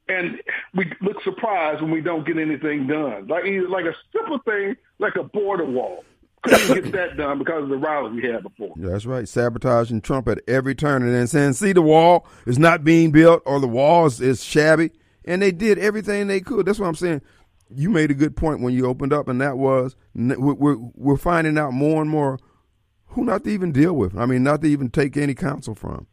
and 0.08 0.40
we 0.74 0.92
look 1.00 1.22
surprised 1.22 1.82
when 1.82 1.90
we 1.90 2.00
don't 2.00 2.26
get 2.26 2.38
anything 2.38 2.86
done. 2.86 3.26
Like 3.26 3.44
like 3.68 3.84
a 3.84 3.94
simple 4.12 4.38
thing, 4.44 4.76
like 4.98 5.16
a 5.16 5.24
border 5.24 5.64
wall. 5.64 6.04
Couldn't 6.42 6.84
get 6.84 6.92
that 6.92 7.16
done 7.16 7.38
because 7.38 7.64
of 7.64 7.68
the 7.70 7.76
rallies 7.76 8.22
we 8.22 8.28
had 8.28 8.42
before. 8.42 8.72
That's 8.76 9.06
right. 9.06 9.28
Sabotaging 9.28 10.00
Trump 10.02 10.28
at 10.28 10.40
every 10.46 10.74
turn 10.74 11.02
and 11.02 11.12
then 11.12 11.26
saying, 11.26 11.54
see, 11.54 11.72
the 11.72 11.82
wall 11.82 12.26
is 12.46 12.58
not 12.58 12.84
being 12.84 13.10
built 13.10 13.42
or 13.46 13.58
the 13.58 13.66
wall 13.66 14.06
is, 14.06 14.20
is 14.20 14.44
shabby. 14.44 14.90
And 15.24 15.42
they 15.42 15.50
did 15.50 15.78
everything 15.78 16.28
they 16.28 16.40
could. 16.40 16.66
That's 16.66 16.78
what 16.78 16.86
I'm 16.86 16.94
saying. 16.94 17.22
You 17.74 17.90
made 17.90 18.12
a 18.12 18.14
good 18.14 18.36
point 18.36 18.60
when 18.60 18.74
you 18.74 18.86
opened 18.86 19.12
up, 19.12 19.26
and 19.26 19.40
that 19.40 19.58
was 19.58 19.96
we're, 20.14 20.76
we're 20.94 21.16
finding 21.16 21.58
out 21.58 21.72
more 21.72 22.00
and 22.00 22.08
more 22.08 22.38
who 23.06 23.24
not 23.24 23.42
to 23.42 23.50
even 23.50 23.72
deal 23.72 23.94
with. 23.94 24.16
I 24.16 24.24
mean, 24.24 24.44
not 24.44 24.60
to 24.60 24.68
even 24.68 24.88
take 24.88 25.16
any 25.16 25.34
counsel 25.34 25.74
from. 25.74 26.06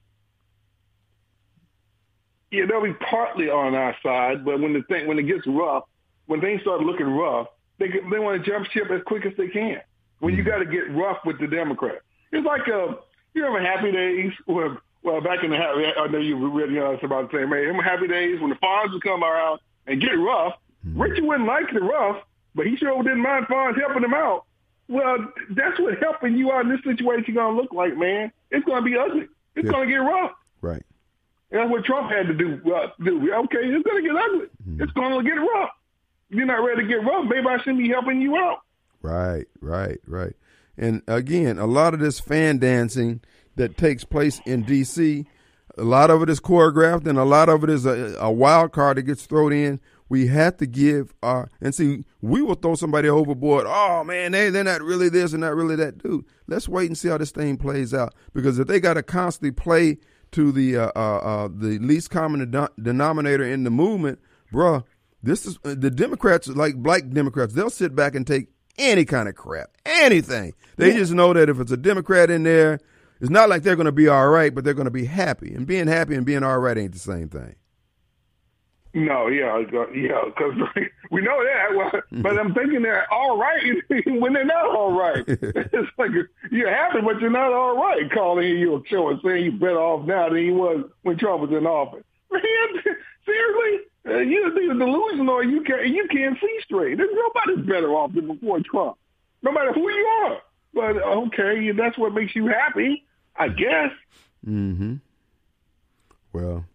Yeah, 2.53 2.67
they'll 2.67 2.83
be 2.83 2.93
partly 2.93 3.49
on 3.49 3.73
our 3.73 3.97
side, 4.03 4.45
but 4.45 4.59
when 4.59 4.73
the 4.73 4.83
thing 4.83 5.07
when 5.07 5.17
it 5.17 5.23
gets 5.23 5.41
rough, 5.47 5.85
when 6.27 6.39
things 6.39 6.61
start 6.61 6.81
looking 6.81 7.07
rough, 7.07 7.47
they 7.79 7.87
they 7.87 8.19
want 8.19 8.45
to 8.45 8.47
jump 8.47 8.67
ship 8.67 8.91
as 8.91 9.01
quick 9.07 9.25
as 9.25 9.33
they 9.39 9.47
can. 9.47 9.81
When 10.19 10.35
you 10.35 10.43
mm-hmm. 10.43 10.51
got 10.51 10.57
to 10.59 10.65
get 10.65 10.93
rough 10.93 11.17
with 11.25 11.39
the 11.39 11.47
Democrats, 11.47 12.05
it's 12.31 12.45
like 12.45 12.67
uh, 12.67 12.93
you 13.33 13.43
remember 13.43 13.67
Happy 13.67 13.91
Days 13.91 14.33
where 14.45 14.77
well 15.01 15.19
back 15.19 15.43
in 15.43 15.49
the 15.49 15.57
I 15.57 16.05
know 16.05 16.19
you 16.19 16.47
read 16.47 16.69
you 16.69 16.79
know, 16.79 16.93
about 17.01 17.31
the 17.31 17.39
same. 17.39 17.51
Remember 17.51 17.81
Happy 17.81 18.07
Days 18.07 18.39
when 18.39 18.51
the 18.51 18.55
Fonz 18.57 18.93
would 18.93 19.01
come 19.01 19.23
around 19.23 19.59
and 19.87 19.99
get 19.99 20.11
rough. 20.11 20.53
Mm-hmm. 20.85 21.01
Richard 21.01 21.23
wouldn't 21.23 21.47
like 21.47 21.73
the 21.73 21.79
rough, 21.79 22.21
but 22.53 22.67
he 22.67 22.77
sure 22.77 23.01
didn't 23.01 23.23
mind 23.23 23.47
Fonz 23.47 23.79
helping 23.79 24.03
him 24.03 24.13
out. 24.13 24.45
Well, 24.87 25.17
that's 25.49 25.79
what 25.79 25.97
helping 25.99 26.37
you 26.37 26.51
out 26.51 26.65
in 26.65 26.69
this 26.69 26.83
situation 26.83 27.33
going 27.33 27.55
to 27.55 27.59
look 27.59 27.73
like, 27.73 27.97
man. 27.97 28.31
It's 28.51 28.63
going 28.63 28.83
to 28.83 28.85
be 28.85 28.95
ugly. 28.95 29.27
It's 29.55 29.65
yeah. 29.65 29.71
going 29.71 29.87
to 29.87 29.91
get 29.91 29.97
rough. 29.97 30.33
Right. 30.61 30.83
And 31.53 31.61
that's 31.61 31.71
what 31.71 31.85
Trump 31.85 32.11
had 32.11 32.25
to 32.27 32.33
do. 32.33 32.59
Uh, 32.65 32.87
do. 33.03 33.31
Okay, 33.31 33.59
it's 33.61 33.87
going 33.87 34.03
to 34.03 34.09
get 34.09 34.17
ugly. 34.17 34.47
Mm-hmm. 34.67 34.83
It's 34.83 34.91
going 34.93 35.23
to 35.23 35.23
get 35.23 35.35
rough. 35.35 35.69
You're 36.29 36.47
not 36.47 36.65
ready 36.65 36.81
to 36.81 36.87
get 36.87 37.05
rough, 37.05 37.25
maybe 37.29 37.45
I 37.47 37.59
shouldn't 37.59 37.77
be 37.77 37.89
helping 37.89 38.19
you 38.19 38.35
out. 38.35 38.61
Right, 39.03 39.45
right, 39.61 39.99
right. 40.07 40.33
And 40.75 41.03
again, 41.07 41.59
a 41.59 41.67
lot 41.67 41.93
of 41.93 41.99
this 41.99 42.19
fan 42.19 42.57
dancing 42.57 43.21
that 43.55 43.77
takes 43.77 44.03
place 44.03 44.41
in 44.45 44.63
D.C., 44.63 45.27
a 45.77 45.83
lot 45.83 46.09
of 46.09 46.23
it 46.23 46.29
is 46.29 46.39
choreographed, 46.39 47.05
and 47.05 47.19
a 47.19 47.23
lot 47.23 47.49
of 47.49 47.63
it 47.63 47.69
is 47.69 47.85
a, 47.85 48.15
a 48.19 48.31
wild 48.31 48.71
card 48.71 48.97
that 48.97 49.03
gets 49.03 49.27
thrown 49.27 49.53
in 49.53 49.79
we 50.13 50.27
have 50.27 50.57
to 50.57 50.67
give 50.67 51.11
our 51.23 51.49
and 51.59 51.73
see 51.73 52.03
we 52.21 52.43
will 52.43 52.53
throw 52.53 52.75
somebody 52.75 53.09
overboard 53.09 53.65
oh 53.67 54.03
man 54.03 54.31
they, 54.31 54.51
they're 54.51 54.63
not 54.63 54.83
really 54.83 55.09
this 55.09 55.33
and 55.33 55.41
not 55.41 55.55
really 55.55 55.75
that 55.75 55.97
dude 55.97 56.23
let's 56.45 56.69
wait 56.69 56.85
and 56.85 56.95
see 56.95 57.07
how 57.07 57.17
this 57.17 57.31
thing 57.31 57.57
plays 57.57 57.95
out 57.95 58.13
because 58.31 58.59
if 58.59 58.67
they 58.67 58.79
got 58.79 58.93
to 58.93 59.01
constantly 59.01 59.49
play 59.49 59.97
to 60.33 60.51
the 60.51 60.77
uh, 60.77 60.91
uh, 60.95 61.17
uh, 61.17 61.47
the 61.47 61.79
least 61.79 62.09
common 62.09 62.67
denominator 62.81 63.43
in 63.43 63.63
the 63.63 63.69
movement 63.69 64.19
bruh 64.51 64.83
this 65.21 65.45
is 65.45 65.57
the 65.63 65.89
democrats 65.89 66.47
like 66.47 66.75
black 66.75 67.09
democrats 67.09 67.53
they'll 67.53 67.69
sit 67.69 67.95
back 67.95 68.15
and 68.15 68.27
take 68.27 68.49
any 68.77 69.05
kind 69.05 69.29
of 69.29 69.35
crap 69.35 69.69
anything. 69.85 70.53
They 70.77 70.89
yeah. 70.89 70.97
just 70.97 71.13
know 71.13 71.33
that 71.33 71.49
if 71.49 71.59
it's 71.59 71.71
a 71.71 71.77
democrat 71.77 72.29
in 72.29 72.43
there 72.43 72.79
it's 73.21 73.29
not 73.29 73.47
like 73.47 73.63
they're 73.63 73.75
going 73.75 73.85
to 73.85 73.91
be 73.91 74.07
all 74.07 74.27
right 74.27 74.53
but 74.53 74.63
they're 74.63 74.73
going 74.73 74.85
to 74.85 74.91
be 74.91 75.05
happy. 75.05 75.53
And 75.53 75.67
being 75.67 75.87
happy 75.87 76.15
and 76.15 76.25
being 76.25 76.43
all 76.43 76.59
right 76.59 76.77
ain't 76.77 76.93
the 76.93 76.99
same 76.99 77.29
thing 77.29 77.55
no, 78.95 79.27
yeah, 79.27 79.57
yeah, 79.95 80.21
because 80.25 80.53
we 81.09 81.21
know 81.21 81.43
that. 81.43 81.75
Well, 81.75 82.01
but 82.21 82.37
I'm 82.37 82.53
thinking 82.53 82.83
they're 82.83 83.11
all 83.11 83.39
right 83.39 83.75
when 84.05 84.33
they're 84.33 84.45
not 84.45 84.65
all 84.65 84.91
right. 84.91 85.23
it's 85.27 85.89
like 85.97 86.11
you're 86.51 86.69
happy, 86.69 87.01
but 87.01 87.19
you're 87.19 87.31
not 87.31 87.51
all 87.51 87.75
right. 87.75 88.09
Calling 88.11 88.47
you 88.47 88.75
a 88.75 88.87
show 88.87 89.09
and 89.09 89.19
saying 89.25 89.43
you're 89.45 89.53
better 89.53 89.79
off 89.79 90.05
now 90.05 90.29
than 90.29 90.43
you 90.43 90.53
was 90.53 90.85
when 91.01 91.17
Trump 91.17 91.41
was 91.41 91.49
in 91.49 91.65
office. 91.65 92.03
Man, 92.31 92.41
seriously, 93.25 93.79
uh, 94.05 94.17
you're 94.17 94.61
either 94.61 94.73
delusional 94.77 95.29
or 95.29 95.43
you 95.43 95.63
can't 95.63 95.87
you 95.87 96.07
can't 96.11 96.37
see 96.39 96.59
straight. 96.63 96.97
There's 96.97 97.09
nobody's 97.13 97.65
better 97.65 97.89
off 97.95 98.13
than 98.13 98.27
before 98.27 98.59
Trump, 98.59 98.97
no 99.41 99.51
matter 99.51 99.73
who 99.73 99.89
you 99.89 100.05
are. 100.05 100.37
But 100.75 101.01
okay, 101.01 101.71
that's 101.71 101.97
what 101.97 102.13
makes 102.13 102.35
you 102.35 102.45
happy, 102.47 103.05
I 103.35 103.47
guess. 103.47 103.91
Hmm. 104.45 104.95
Well, 106.31 106.65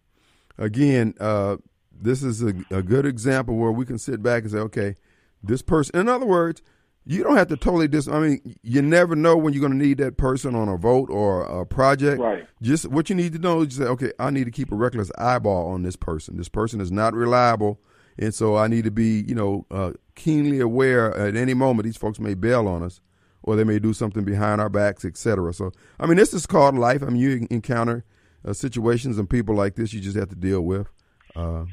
again, 0.57 1.13
uh, 1.19 1.57
this 2.01 2.23
is 2.23 2.41
a, 2.41 2.53
a 2.71 2.81
good 2.81 3.05
example 3.05 3.55
where 3.55 3.71
we 3.71 3.85
can 3.85 3.97
sit 3.97 4.21
back 4.21 4.43
and 4.43 4.51
say, 4.51 4.57
okay, 4.59 4.95
this 5.43 5.61
person. 5.61 5.99
In 5.99 6.09
other 6.09 6.25
words, 6.25 6.61
you 7.05 7.23
don't 7.23 7.37
have 7.37 7.47
to 7.47 7.57
totally 7.57 7.87
dis. 7.87 8.07
I 8.07 8.19
mean, 8.19 8.55
you 8.61 8.81
never 8.81 9.15
know 9.15 9.35
when 9.35 9.53
you're 9.53 9.61
going 9.61 9.77
to 9.77 9.85
need 9.85 9.97
that 9.97 10.17
person 10.17 10.55
on 10.55 10.67
a 10.67 10.77
vote 10.77 11.09
or 11.09 11.43
a 11.43 11.65
project. 11.65 12.21
Right. 12.21 12.47
Just 12.61 12.87
what 12.87 13.09
you 13.09 13.15
need 13.15 13.33
to 13.33 13.39
know 13.39 13.61
is 13.61 13.75
say, 13.75 13.85
okay, 13.85 14.11
I 14.19 14.29
need 14.29 14.45
to 14.45 14.51
keep 14.51 14.71
a 14.71 14.75
reckless 14.75 15.11
eyeball 15.17 15.71
on 15.71 15.83
this 15.83 15.95
person. 15.95 16.37
This 16.37 16.49
person 16.49 16.81
is 16.81 16.91
not 16.91 17.13
reliable, 17.13 17.79
and 18.17 18.33
so 18.33 18.57
I 18.57 18.67
need 18.67 18.83
to 18.83 18.91
be, 18.91 19.23
you 19.27 19.35
know, 19.35 19.65
uh, 19.71 19.93
keenly 20.15 20.59
aware 20.59 21.15
at 21.17 21.35
any 21.35 21.53
moment 21.53 21.85
these 21.85 21.97
folks 21.97 22.19
may 22.19 22.33
bail 22.33 22.67
on 22.67 22.83
us, 22.83 23.01
or 23.41 23.55
they 23.55 23.63
may 23.63 23.79
do 23.79 23.93
something 23.93 24.23
behind 24.23 24.61
our 24.61 24.69
backs, 24.69 25.05
etc. 25.05 25.53
So, 25.53 25.71
I 25.99 26.05
mean, 26.05 26.17
this 26.17 26.33
is 26.33 26.45
called 26.45 26.77
life. 26.77 27.01
I 27.01 27.07
mean, 27.07 27.15
you 27.15 27.47
encounter 27.49 28.03
uh, 28.45 28.53
situations 28.53 29.17
and 29.17 29.29
people 29.29 29.55
like 29.55 29.75
this 29.75 29.93
you 29.93 29.99
just 29.99 30.17
have 30.17 30.29
to 30.29 30.35
deal 30.35 30.61
with. 30.61 30.87
Uh, 31.35 31.65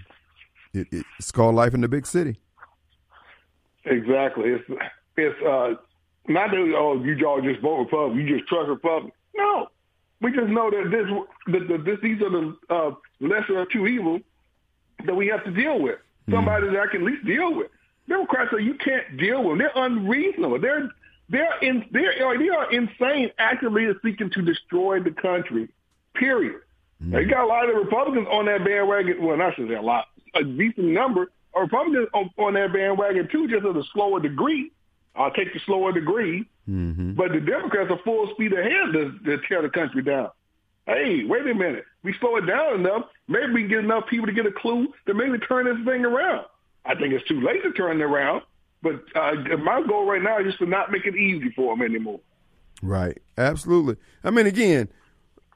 it, 0.72 1.04
it's 1.18 1.30
called 1.30 1.54
life 1.54 1.74
in 1.74 1.80
the 1.80 1.88
big 1.88 2.06
city. 2.06 2.38
Exactly. 3.84 4.50
It's 4.50 4.64
it's 5.16 5.42
uh, 5.42 5.74
not 6.28 6.50
that 6.50 6.74
oh 6.76 7.02
you 7.02 7.26
all 7.26 7.40
just 7.40 7.60
vote 7.60 7.78
Republican, 7.78 8.26
you 8.26 8.36
just 8.36 8.48
trust 8.48 8.68
Republican. 8.68 9.12
No, 9.36 9.68
we 10.20 10.32
just 10.32 10.48
know 10.48 10.70
that 10.70 10.90
this 10.90 11.52
that, 11.52 11.68
that 11.68 11.84
this 11.84 11.98
these 12.02 12.20
are 12.20 12.30
the 12.30 12.56
uh, 12.68 12.90
lesser 13.20 13.60
of 13.60 13.70
two 13.70 13.86
evils 13.86 14.22
that 15.04 15.14
we 15.14 15.28
have 15.28 15.44
to 15.44 15.50
deal 15.50 15.80
with. 15.80 15.98
Mm. 16.28 16.34
Somebody 16.34 16.66
that 16.68 16.76
I 16.76 16.86
can 16.90 17.02
at 17.02 17.06
least 17.06 17.24
deal 17.24 17.54
with. 17.54 17.68
Democrats 18.08 18.50
say 18.52 18.62
you 18.62 18.74
can't 18.74 19.16
deal 19.16 19.42
with. 19.42 19.58
Them. 19.58 19.58
They're 19.58 19.84
unreasonable. 19.84 20.60
They're 20.60 20.88
they're 21.28 21.58
in 21.62 21.84
they're 21.92 22.38
they 22.38 22.48
are 22.48 22.72
insane, 22.72 23.30
actively 23.38 23.86
seeking 24.04 24.30
to 24.30 24.42
destroy 24.42 25.00
the 25.00 25.10
country. 25.12 25.68
Period. 26.14 26.60
Mm. 27.02 27.08
Now, 27.08 27.18
you 27.18 27.28
got 27.28 27.44
a 27.44 27.46
lot 27.46 27.68
of 27.68 27.76
Republicans 27.76 28.26
on 28.30 28.46
that 28.46 28.64
bandwagon. 28.64 29.22
Well, 29.22 29.36
not 29.36 29.54
say 29.56 29.74
a 29.74 29.82
lot 29.82 30.06
a 30.40 30.44
decent 30.44 30.86
number 30.86 31.30
of 31.54 31.62
Republicans 31.62 32.08
on, 32.14 32.30
on 32.38 32.54
that 32.54 32.72
bandwagon 32.72 33.28
too, 33.30 33.48
just 33.48 33.64
at 33.64 33.76
a 33.76 33.84
slower 33.92 34.20
degree. 34.20 34.70
I'll 35.14 35.30
take 35.30 35.52
the 35.52 35.60
slower 35.64 35.92
degree. 35.92 36.44
Mm-hmm. 36.68 37.12
But 37.12 37.32
the 37.32 37.40
Democrats 37.40 37.90
are 37.90 37.98
full 38.04 38.28
speed 38.34 38.52
ahead 38.52 38.92
to, 38.92 39.18
to 39.24 39.38
tear 39.48 39.62
the 39.62 39.70
country 39.70 40.02
down. 40.02 40.30
Hey, 40.86 41.24
wait 41.24 41.46
a 41.46 41.54
minute. 41.54 41.84
We 42.02 42.14
slow 42.20 42.36
it 42.36 42.46
down 42.46 42.80
enough. 42.80 43.06
Maybe 43.26 43.52
we 43.52 43.60
can 43.62 43.70
get 43.70 43.78
enough 43.80 44.06
people 44.08 44.26
to 44.26 44.32
get 44.32 44.46
a 44.46 44.52
clue 44.52 44.92
to 45.06 45.14
maybe 45.14 45.38
turn 45.38 45.64
this 45.64 45.84
thing 45.84 46.04
around. 46.04 46.46
I 46.84 46.94
think 46.94 47.12
it's 47.12 47.26
too 47.26 47.40
late 47.40 47.62
to 47.62 47.72
turn 47.72 48.00
it 48.00 48.04
around. 48.04 48.42
But 48.82 49.02
uh, 49.16 49.32
my 49.58 49.82
goal 49.82 50.06
right 50.06 50.22
now 50.22 50.38
is 50.38 50.46
just 50.46 50.58
to 50.58 50.66
not 50.66 50.92
make 50.92 51.06
it 51.06 51.16
easy 51.16 51.50
for 51.56 51.74
them 51.74 51.84
anymore. 51.84 52.20
Right. 52.82 53.18
Absolutely. 53.36 53.96
I 54.22 54.30
mean, 54.30 54.46
again, 54.46 54.88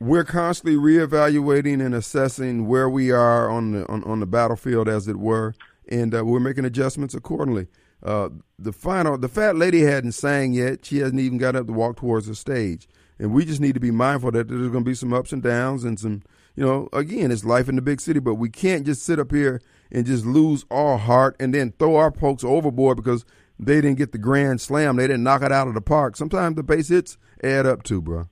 we're 0.01 0.25
constantly 0.25 0.77
reevaluating 0.77 1.85
and 1.85 1.95
assessing 1.95 2.67
where 2.67 2.89
we 2.89 3.11
are 3.11 3.51
on 3.51 3.73
the 3.73 3.87
on, 3.87 4.03
on 4.05 4.21
the 4.21 4.27
battlefield, 4.27 4.89
as 4.89 5.07
it 5.07 5.17
were, 5.17 5.55
and 5.89 6.15
uh, 6.15 6.25
we're 6.25 6.41
making 6.41 6.65
adjustments 6.65 7.15
accordingly. 7.15 7.69
Uh, 8.03 8.31
the 8.59 8.73
final, 8.73 9.19
the 9.19 9.29
fat 9.29 9.57
lady 9.57 9.83
hadn't 9.83 10.13
sang 10.13 10.55
yet; 10.55 10.87
she 10.87 10.99
hasn't 10.99 11.21
even 11.21 11.37
got 11.37 11.55
up 11.55 11.67
to 11.67 11.73
walk 11.73 11.99
towards 11.99 12.27
the 12.27 12.35
stage, 12.35 12.89
and 13.19 13.33
we 13.33 13.45
just 13.45 13.61
need 13.61 13.75
to 13.75 13.81
be 13.81 13.91
mindful 13.91 14.31
that 14.31 14.49
there's 14.49 14.71
going 14.71 14.85
to 14.85 14.91
be 14.91 14.95
some 14.95 15.13
ups 15.13 15.33
and 15.33 15.43
downs 15.43 15.85
and 15.85 16.01
some, 16.01 16.23
you 16.57 16.65
know, 16.65 16.89
again, 16.95 17.31
it's 17.31 17.45
life 17.45 17.69
in 17.69 17.77
the 17.77 17.83
big 17.83 18.01
city, 18.01 18.21
but 18.21 18.37
we 18.37 18.49
can't 18.49 18.87
just 18.87 19.03
sit 19.03 19.19
up 19.19 19.31
here 19.31 19.61
and 19.93 20.07
just 20.07 20.25
lose 20.25 20.65
our 20.71 20.97
heart 20.97 21.37
and 21.39 21.53
then 21.53 21.75
throw 21.79 21.97
our 21.97 22.11
folks 22.11 22.43
overboard 22.43 22.97
because 22.97 23.27
they 23.59 23.83
didn't 23.83 23.99
get 23.99 24.13
the 24.13 24.19
grand 24.19 24.63
slam, 24.63 24.97
they 24.97 25.07
didn't 25.07 25.25
knock 25.25 25.43
it 25.43 25.53
out 25.53 25.69
of 25.69 25.75
the 25.75 25.83
park. 25.83 26.17
Sometimes 26.17 26.57
the 26.57 26.63
base 26.63 26.89
hits 26.89 27.19
add 27.45 27.67
up 27.67 27.83
too, 27.83 28.01
bro. 28.01 28.29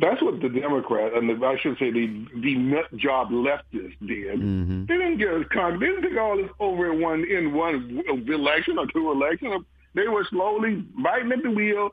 That's 0.00 0.20
what 0.22 0.40
the 0.40 0.48
Democrats 0.48 1.14
and 1.16 1.28
the, 1.28 1.46
I 1.46 1.58
should 1.60 1.78
say 1.78 1.90
the 1.90 2.26
the 2.42 2.56
nut 2.56 2.94
job 2.96 3.30
leftists 3.30 3.96
did. 4.00 4.40
Mm-hmm. 4.40 4.86
They 4.86 4.94
didn't 4.94 5.18
get 5.18 5.30
They 5.78 5.86
didn't 5.86 6.02
take 6.02 6.18
all 6.18 6.36
this 6.36 6.50
over 6.58 6.92
in 6.92 7.00
one 7.00 7.24
in 7.24 7.54
one 7.54 8.02
election 8.26 8.78
or 8.78 8.86
two 8.86 9.10
elections. 9.12 9.64
They 9.94 10.08
were 10.08 10.26
slowly 10.30 10.84
biting 11.00 11.32
at 11.32 11.42
the 11.42 11.50
wheel, 11.50 11.90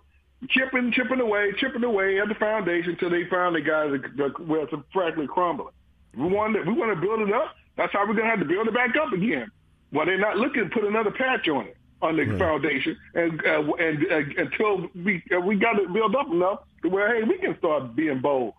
chipping, 0.50 0.92
chipping 0.92 1.20
away, 1.20 1.54
chipping 1.60 1.84
away 1.84 2.20
at 2.20 2.28
the 2.30 2.36
foundation 2.36 2.94
until 2.94 3.12
they 3.12 3.24
got 3.24 3.54
the, 3.54 4.34
well, 4.40 4.64
it's 4.64 4.74
practically 4.92 5.28
crumbling. 5.28 5.74
We 6.18 6.26
want 6.26 6.56
to, 6.56 6.62
we 6.64 6.74
want 6.74 6.96
to 6.96 7.00
build 7.00 7.22
it 7.22 7.34
up. 7.34 7.56
That's 7.78 7.94
how 7.94 8.08
we're 8.08 8.14
going 8.14 8.26
to 8.26 8.32
have 8.32 8.40
to 8.40 8.46
build 8.46 8.68
it 8.68 8.74
back 8.74 8.96
up 8.96 9.14
again. 9.14 9.52
Well, 9.94 10.06
they're 10.06 10.18
not 10.18 10.38
looking 10.38 10.64
to 10.64 10.70
put 10.70 10.84
another 10.84 11.12
patch 11.12 11.48
on 11.48 11.68
it 11.68 11.78
on 12.02 12.18
the 12.18 12.26
right. 12.26 12.40
foundation, 12.40 12.98
and 13.14 13.46
uh, 13.46 13.74
and 13.74 14.06
uh, 14.12 14.42
until 14.42 14.90
we 14.96 15.24
uh, 15.36 15.40
we 15.40 15.56
got 15.56 15.80
it 15.80 15.92
built 15.94 16.16
up 16.16 16.28
enough 16.28 16.64
to 16.82 16.90
where 16.90 17.16
hey, 17.16 17.24
we 17.24 17.38
can 17.38 17.58
start 17.58 17.96
being 17.96 18.20
bold. 18.20 18.54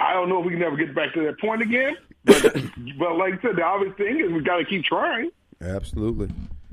I 0.00 0.12
don't 0.12 0.28
know 0.28 0.40
if 0.40 0.46
we 0.46 0.52
can 0.52 0.62
ever 0.62 0.76
get 0.76 0.94
back 0.94 1.12
to 1.14 1.24
that 1.24 1.40
point 1.40 1.62
again, 1.62 1.96
but 2.24 2.42
but 2.98 3.16
like 3.16 3.34
I 3.34 3.42
said, 3.42 3.56
the 3.56 3.64
obvious 3.64 3.96
thing 3.96 4.20
is 4.20 4.32
we 4.32 4.40
got 4.40 4.58
to 4.58 4.64
keep 4.64 4.84
trying. 4.84 5.30
Absolutely, 5.60 6.28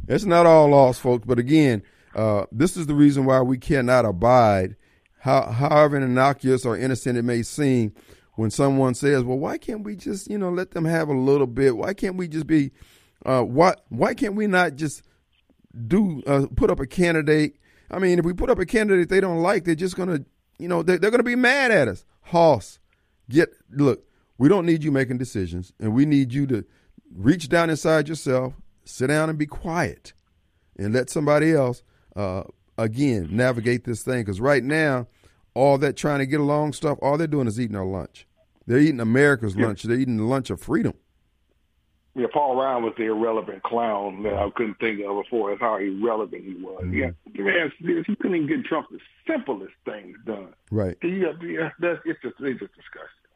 it's 0.08 0.26
not 0.26 0.46
all 0.46 0.70
lost, 0.70 1.02
folks. 1.02 1.26
But 1.26 1.40
again, 1.40 1.84
uh, 2.16 2.46
this 2.52 2.78
is 2.78 2.88
the 2.88 2.94
reason 2.94 3.26
why 3.26 3.42
we 3.42 3.58
cannot 3.58 4.06
abide 4.06 4.76
how, 5.20 5.52
however 5.52 5.98
innocuous 5.98 6.66
or 6.66 6.78
innocent 6.78 7.18
it 7.18 7.24
may 7.24 7.42
seem, 7.42 7.94
when 8.36 8.52
someone 8.52 8.94
says, 8.94 9.24
"Well, 9.24 9.40
why 9.40 9.58
can't 9.58 9.84
we 9.84 9.96
just, 9.96 10.30
you 10.30 10.38
know, 10.38 10.50
let 10.50 10.72
them 10.72 10.86
have 10.86 11.10
a 11.10 11.14
little 11.14 11.48
bit? 11.48 11.78
Why 11.78 11.94
can't 11.94 12.16
we 12.16 12.28
just 12.28 12.46
be, 12.48 12.72
uh, 13.26 13.42
why 13.42 13.76
why 13.90 14.14
can't 14.14 14.36
we 14.36 14.46
not 14.48 14.76
just 14.76 15.02
do 15.88 16.24
uh, 16.26 16.48
put 16.56 16.70
up 16.70 16.80
a 16.80 16.88
candidate? 16.88 17.58
I 17.92 18.00
mean, 18.00 18.20
if 18.20 18.26
we 18.26 18.34
put 18.34 18.50
up 18.50 18.60
a 18.60 18.66
candidate 18.66 19.10
they 19.10 19.22
don't 19.22 19.42
like, 19.42 19.64
they're 19.64 19.76
just 19.76 19.96
gonna, 19.96 20.20
you 20.58 20.68
know, 20.68 20.84
they're, 20.84 20.98
they're 20.98 21.12
gonna 21.12 21.24
be 21.24 21.36
mad 21.36 21.72
at 21.72 21.88
us. 21.88 22.06
Hoss, 22.22 22.80
get 23.30 23.50
look. 23.72 24.04
We 24.38 24.50
don't 24.50 24.66
need 24.66 24.84
you 24.84 24.92
making 24.92 25.18
decisions, 25.18 25.72
and 25.80 25.94
we 25.94 26.06
need 26.06 26.34
you 26.34 26.46
to 26.48 26.66
reach 27.16 27.48
down 27.48 27.70
inside 27.70 28.10
yourself, 28.10 28.54
sit 28.84 29.08
down 29.08 29.30
and 29.30 29.38
be 29.38 29.46
quiet, 29.46 30.14
and 30.78 30.94
let 30.94 31.10
somebody 31.10 31.54
else, 31.54 31.84
uh, 32.16 32.44
again, 32.78 33.30
navigate 33.32 33.86
this 33.86 34.04
thing. 34.04 34.22
Because 34.22 34.42
right 34.42 34.64
now, 34.64 35.08
all 35.54 35.78
that 35.78 35.96
trying 35.96 36.20
to 36.20 36.26
get 36.26 36.40
along 36.40 36.74
stuff, 36.74 36.98
all 37.02 37.18
they're 37.18 37.28
doing 37.28 37.48
is 37.48 37.60
eating 37.60 37.78
our 37.78 37.86
lunch. 37.86 38.28
They're 38.68 38.80
eating 38.80 39.00
America's 39.00 39.56
yeah. 39.56 39.68
lunch. 39.68 39.84
They're 39.84 39.98
eating 39.98 40.18
the 40.18 40.24
lunch 40.24 40.50
of 40.50 40.60
freedom. 40.60 40.94
Yeah, 42.16 42.28
Paul 42.32 42.56
Ryan 42.56 42.84
was 42.84 42.94
the 42.98 43.06
irrelevant 43.06 43.64
clown 43.64 44.24
that 44.24 44.34
I 44.34 44.50
couldn't 44.56 44.80
think 44.80 45.02
of 45.06 45.22
before. 45.24 45.50
That's 45.50 45.62
how 45.62 45.76
irrelevant 45.76 46.46
he 46.46 46.54
was. 46.54 46.84
Mm-hmm. 46.86 46.94
Yeah, 46.94 47.44
man, 47.44 47.72
he 48.08 48.16
couldn't 48.16 48.36
even 48.36 48.48
get 48.48 48.66
Trump 48.66 48.88
the 48.90 49.00
simplest 49.28 49.74
things 49.84 50.16
done. 50.26 50.54
Right. 50.72 50.98
Yeah, 51.04 51.34
yeah 51.44 51.70
that's 51.80 52.00
it's 52.06 52.22
just 52.22 52.36
it's 52.40 52.60
just 52.60 52.74
disgusting. 52.74 53.28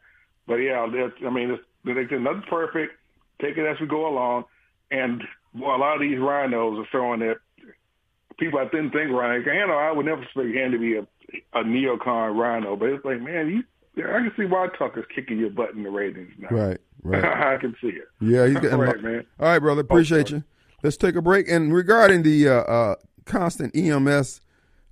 But 0.46 0.56
yeah, 0.56 0.86
that's 0.90 1.12
I 1.24 1.30
mean, 1.30 1.50
it's, 1.50 1.62
they 1.84 2.06
said 2.08 2.22
nothing's 2.22 2.44
perfect. 2.48 2.94
Take 3.42 3.58
it 3.58 3.66
as 3.66 3.78
we 3.80 3.86
go 3.86 4.08
along. 4.08 4.44
And 4.90 5.22
well, 5.54 5.76
a 5.76 5.78
lot 5.78 5.96
of 5.96 6.00
these 6.00 6.18
rhinos 6.18 6.78
are 6.78 6.88
throwing 6.90 7.20
at 7.22 7.36
people 8.38 8.60
I 8.60 8.64
didn't 8.64 8.92
think. 8.92 9.10
You 9.10 9.66
know, 9.66 9.78
I 9.78 9.92
would 9.92 10.06
never 10.06 10.22
expect 10.22 10.48
him 10.48 10.72
to 10.72 10.78
be 10.78 10.96
a 10.96 11.06
a 11.52 11.62
neocon 11.62 12.36
rhino, 12.36 12.76
but 12.76 12.88
it's 12.88 13.04
like, 13.04 13.20
man, 13.20 13.48
you. 13.48 13.62
I 13.98 14.20
can 14.20 14.32
see 14.36 14.44
why 14.44 14.68
Tucker's 14.78 15.06
kicking 15.14 15.38
your 15.38 15.50
butt 15.50 15.74
in 15.74 15.82
the 15.82 15.90
ratings 15.90 16.32
now. 16.38 16.48
Right, 16.50 16.78
right. 17.02 17.24
I 17.54 17.56
can 17.58 17.74
see 17.80 17.88
it. 17.88 18.08
Yeah, 18.20 18.46
he's 18.46 18.58
getting 18.60 18.78
right, 18.78 19.00
man. 19.02 19.26
All 19.38 19.48
right, 19.48 19.58
brother. 19.58 19.80
Appreciate 19.80 20.32
oh, 20.32 20.36
you. 20.36 20.44
Let's 20.82 20.96
take 20.96 21.16
a 21.16 21.22
break. 21.22 21.48
And 21.48 21.74
regarding 21.74 22.22
the 22.22 22.48
uh, 22.48 22.52
uh, 22.52 22.94
constant 23.26 23.76
EMS 23.76 24.40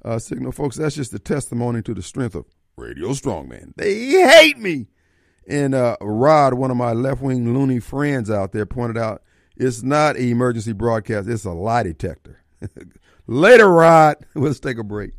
uh, 0.05 0.19
signal, 0.19 0.53
folks, 0.53 0.77
that's 0.77 0.97
just 0.97 1.15
a 1.15 1.19
testimony 1.19 1.81
to 1.83 1.95
the 1.95 2.03
strength 2.03 2.35
of 2.35 2.45
Radio 2.77 3.09
Strongman. 3.09 3.73
They 3.77 3.95
hate 4.11 4.59
me. 4.59 4.87
And 5.49 5.75
uh, 5.75 5.97
Rod, 6.01 6.55
one 6.55 6.71
of 6.71 6.77
my 6.77 6.93
left 6.93 7.23
wing 7.23 7.55
loony 7.55 7.81
friends 7.81 8.31
out 8.31 8.53
there, 8.53 8.67
pointed 8.67 8.99
out 8.99 9.23
it's 9.57 9.83
not 9.83 10.17
an 10.17 10.29
emergency 10.29 10.73
broadcast, 10.73 11.29
it's 11.29 11.45
a 11.45 11.51
lie 11.51 11.85
detector. 11.85 12.43
Later, 13.27 13.69
Rod. 13.69 14.17
Let's 14.35 14.61
take 14.61 14.79
a 14.79 14.85
break. 14.85 15.13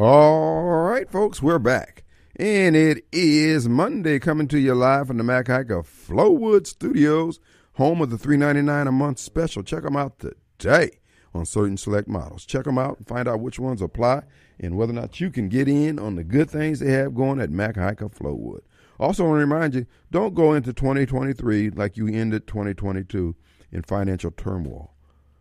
All 0.00 0.62
right, 0.62 1.10
folks, 1.10 1.42
we're 1.42 1.58
back. 1.58 2.04
And 2.36 2.76
it 2.76 3.04
is 3.10 3.68
Monday 3.68 4.20
coming 4.20 4.46
to 4.46 4.56
you 4.60 4.72
live 4.72 5.08
from 5.08 5.16
the 5.16 5.24
Mac 5.24 5.46
Haika 5.46 5.84
Flowood 5.84 6.68
Studios, 6.68 7.40
home 7.72 8.00
of 8.00 8.10
the 8.10 8.16
$3.99 8.16 8.86
a 8.86 8.92
month 8.92 9.18
special. 9.18 9.64
Check 9.64 9.82
them 9.82 9.96
out 9.96 10.20
today 10.20 11.00
on 11.34 11.44
certain 11.44 11.76
select 11.76 12.06
models. 12.06 12.44
Check 12.44 12.62
them 12.62 12.78
out 12.78 12.98
and 12.98 13.08
find 13.08 13.26
out 13.26 13.40
which 13.40 13.58
ones 13.58 13.82
apply 13.82 14.22
and 14.60 14.76
whether 14.76 14.92
or 14.92 14.94
not 14.94 15.18
you 15.18 15.32
can 15.32 15.48
get 15.48 15.66
in 15.66 15.98
on 15.98 16.14
the 16.14 16.22
good 16.22 16.48
things 16.48 16.78
they 16.78 16.92
have 16.92 17.12
going 17.12 17.40
at 17.40 17.50
Mac 17.50 17.74
Haika 17.74 18.08
Flowood. 18.08 18.60
Also, 19.00 19.24
want 19.24 19.38
to 19.38 19.46
remind 19.46 19.74
you 19.74 19.84
don't 20.12 20.32
go 20.32 20.52
into 20.52 20.72
2023 20.72 21.70
like 21.70 21.96
you 21.96 22.06
ended 22.06 22.46
2022 22.46 23.34
in 23.72 23.82
financial 23.82 24.30
turmoil. 24.30 24.94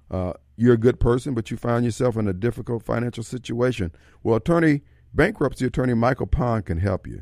Uh, 0.10 0.34
you're 0.58 0.74
a 0.74 0.78
good 0.78 1.00
person, 1.00 1.34
but 1.34 1.50
you 1.52 1.56
find 1.58 1.86
yourself 1.86 2.18
in 2.18 2.28
a 2.28 2.34
difficult 2.34 2.84
financial 2.84 3.24
situation. 3.24 3.92
Well, 4.24 4.36
attorney, 4.36 4.82
bankruptcy 5.14 5.66
attorney 5.66 5.94
Michael 5.94 6.28
Pond 6.28 6.66
can 6.66 6.80
help 6.80 7.08
you. 7.08 7.22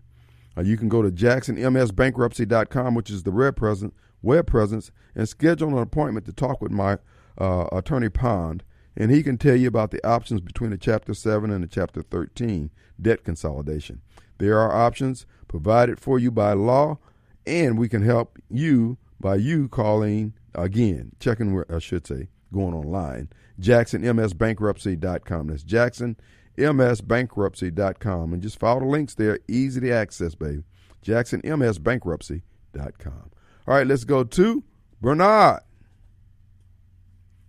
Uh, 0.58 0.62
you 0.62 0.78
can 0.78 0.88
go 0.88 1.02
to 1.02 1.12
jacksonmsbankruptcy.com, 1.12 2.96
which 2.96 3.10
is 3.10 3.24
the 3.24 3.32
web 3.32 3.58
presence, 3.58 3.94
web 4.22 4.48
presence, 4.48 4.90
and 5.14 5.28
schedule 5.28 5.70
an 5.70 5.84
appointment 5.84 6.26
to 6.26 6.32
talk 6.32 6.62
with 6.62 6.72
my 6.72 6.98
uh, 7.38 7.68
attorney 7.74 8.10
Pond, 8.10 8.64
and 8.96 9.12
he 9.12 9.22
can 9.22 9.38
tell 9.38 9.56
you 9.56 9.68
about 9.68 9.92
the 9.92 10.06
options 10.08 10.40
between 10.40 10.70
the 10.70 10.78
Chapter 10.78 11.14
7 11.14 11.52
and 11.52 11.62
the 11.62 11.68
Chapter 11.68 12.02
13 12.02 12.72
debt 13.02 13.26
consolidation. 13.26 14.02
There 14.38 14.58
are 14.58 14.74
options 14.74 15.26
provided 15.50 16.00
for 16.00 16.18
you 16.18 16.32
by 16.32 16.54
law, 16.54 17.00
and 17.46 17.78
we 17.78 17.90
can 17.90 18.02
help 18.02 18.40
you 18.50 18.98
by 19.20 19.36
you 19.36 19.68
calling 19.68 20.34
again, 20.54 21.12
checking, 21.20 21.54
where 21.54 21.66
I 21.70 21.80
should 21.80 22.08
say, 22.08 22.30
going 22.54 22.74
online. 22.74 23.30
JacksonMSBankruptcy.com. 23.60 25.48
That's 25.48 25.64
JacksonMSBankruptcy.com. 25.64 28.34
And 28.34 28.42
just 28.42 28.60
follow 28.60 28.80
the 28.82 28.86
links 28.86 29.16
there. 29.16 29.40
Easy 29.48 29.80
to 29.82 29.92
access, 29.92 30.36
baby. 30.36 30.64
JacksonMSBankruptcy.com. 31.06 33.32
All 33.68 33.74
right, 33.74 33.88
let's 33.88 34.04
go 34.04 34.24
to 34.24 34.64
Bernard. 35.02 35.62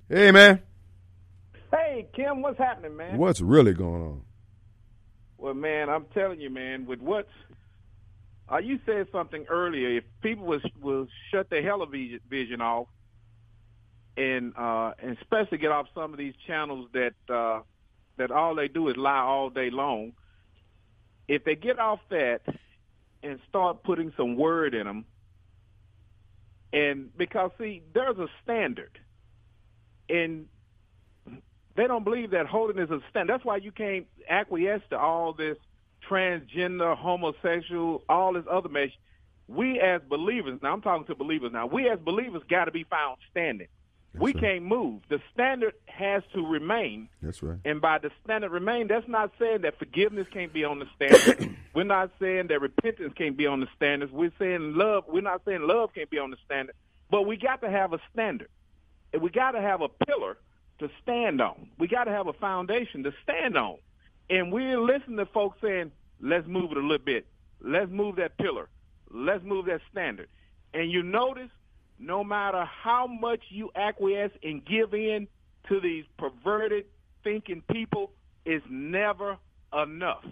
Hey, 0.08 0.30
man. 0.30 0.62
Hey, 1.70 2.06
Kim, 2.14 2.42
what's 2.42 2.58
happening, 2.58 2.96
man? 2.96 3.18
What's 3.18 3.40
really 3.40 3.74
going 3.74 4.02
on? 4.02 4.22
Well, 5.38 5.54
man, 5.54 5.90
I'm 5.90 6.06
telling 6.14 6.40
you, 6.40 6.48
man, 6.48 6.86
with 6.86 7.00
what's 7.00 7.28
uh, 8.50 8.58
you 8.58 8.78
said 8.86 9.08
something 9.10 9.44
earlier. 9.48 9.98
If 9.98 10.04
people 10.22 10.44
will, 10.44 10.60
will 10.80 11.06
shut 11.30 11.50
their 11.50 11.62
television 11.62 12.60
off 12.60 12.86
and 14.16 14.54
uh, 14.56 14.92
and 15.02 15.16
especially 15.18 15.58
get 15.58 15.70
off 15.70 15.86
some 15.94 16.12
of 16.12 16.18
these 16.18 16.34
channels 16.46 16.88
that 16.92 17.14
uh, 17.32 17.60
that 18.16 18.30
all 18.30 18.54
they 18.54 18.68
do 18.68 18.88
is 18.88 18.96
lie 18.96 19.18
all 19.20 19.50
day 19.50 19.70
long. 19.70 20.12
If 21.28 21.44
they 21.44 21.54
get 21.54 21.78
off 21.78 22.00
that 22.10 22.40
and 23.22 23.38
start 23.48 23.82
putting 23.82 24.12
some 24.16 24.36
word 24.36 24.74
in 24.74 24.86
them, 24.86 25.04
and 26.72 27.16
because 27.16 27.50
see, 27.58 27.82
there's 27.94 28.18
a 28.18 28.28
standard, 28.42 28.98
and 30.08 30.46
they 31.76 31.86
don't 31.86 32.04
believe 32.04 32.30
that 32.30 32.46
holiness 32.46 32.88
is 32.90 33.02
a 33.02 33.10
standard. 33.10 33.34
That's 33.34 33.44
why 33.44 33.58
you 33.58 33.72
can't 33.72 34.06
acquiesce 34.28 34.82
to 34.90 34.98
all 34.98 35.34
this 35.34 35.58
transgender, 36.08 36.96
homosexual, 36.96 38.02
all 38.08 38.32
this 38.32 38.44
other 38.50 38.68
mess. 38.68 38.90
We 39.48 39.80
as 39.80 40.00
believers, 40.08 40.60
now 40.62 40.72
I'm 40.72 40.82
talking 40.82 41.06
to 41.06 41.14
believers 41.14 41.52
now, 41.52 41.66
we 41.66 41.88
as 41.88 41.98
believers 41.98 42.42
got 42.48 42.64
to 42.64 42.72
be 42.72 42.84
found 42.84 43.18
standing. 43.30 43.68
That's 44.16 44.24
we 44.24 44.32
right. 44.32 44.42
can't 44.42 44.64
move. 44.64 45.02
The 45.10 45.20
standard 45.34 45.74
has 45.86 46.22
to 46.34 46.46
remain. 46.46 47.08
That's 47.20 47.42
right. 47.42 47.58
And 47.66 47.82
by 47.82 47.98
the 47.98 48.10
standard 48.24 48.50
remain, 48.50 48.88
that's 48.88 49.06
not 49.06 49.30
saying 49.38 49.60
that 49.62 49.78
forgiveness 49.78 50.26
can't 50.32 50.52
be 50.54 50.64
on 50.64 50.78
the 50.78 50.86
standard. 50.96 51.54
we're 51.74 51.84
not 51.84 52.10
saying 52.18 52.46
that 52.48 52.62
repentance 52.62 53.12
can't 53.14 53.36
be 53.36 53.46
on 53.46 53.60
the 53.60 53.68
standards. 53.76 54.10
We're 54.10 54.32
saying 54.38 54.74
love. 54.74 55.04
We're 55.06 55.20
not 55.20 55.42
saying 55.44 55.60
love 55.62 55.90
can't 55.94 56.08
be 56.08 56.18
on 56.18 56.30
the 56.30 56.38
standard. 56.46 56.74
But 57.10 57.22
we 57.22 57.36
got 57.36 57.60
to 57.60 57.70
have 57.70 57.92
a 57.92 57.98
standard. 58.10 58.48
And 59.12 59.20
we 59.20 59.30
got 59.30 59.52
to 59.52 59.60
have 59.60 59.82
a 59.82 59.88
pillar 59.88 60.38
to 60.78 60.88
stand 61.02 61.42
on. 61.42 61.68
We 61.78 61.86
got 61.86 62.04
to 62.04 62.10
have 62.10 62.26
a 62.26 62.32
foundation 62.32 63.02
to 63.04 63.12
stand 63.22 63.56
on. 63.56 63.76
And 64.30 64.50
we're 64.50 64.80
listening 64.80 65.18
to 65.18 65.26
folks 65.26 65.58
saying, 65.60 65.92
let's 66.20 66.46
move 66.46 66.72
it 66.72 66.78
a 66.78 66.80
little 66.80 67.04
bit. 67.04 67.26
Let's 67.60 67.90
move 67.90 68.16
that 68.16 68.38
pillar. 68.38 68.68
Let's 69.10 69.44
move 69.44 69.66
that 69.66 69.80
standard. 69.90 70.28
And 70.74 70.90
you 70.90 71.02
notice 71.02 71.50
no 71.98 72.22
matter 72.24 72.64
how 72.64 73.06
much 73.06 73.40
you 73.48 73.70
acquiesce 73.74 74.32
and 74.42 74.64
give 74.64 74.94
in 74.94 75.28
to 75.68 75.80
these 75.80 76.04
perverted 76.18 76.84
thinking 77.24 77.62
people, 77.72 78.12
is 78.44 78.62
never 78.70 79.36
enough. 79.72 80.24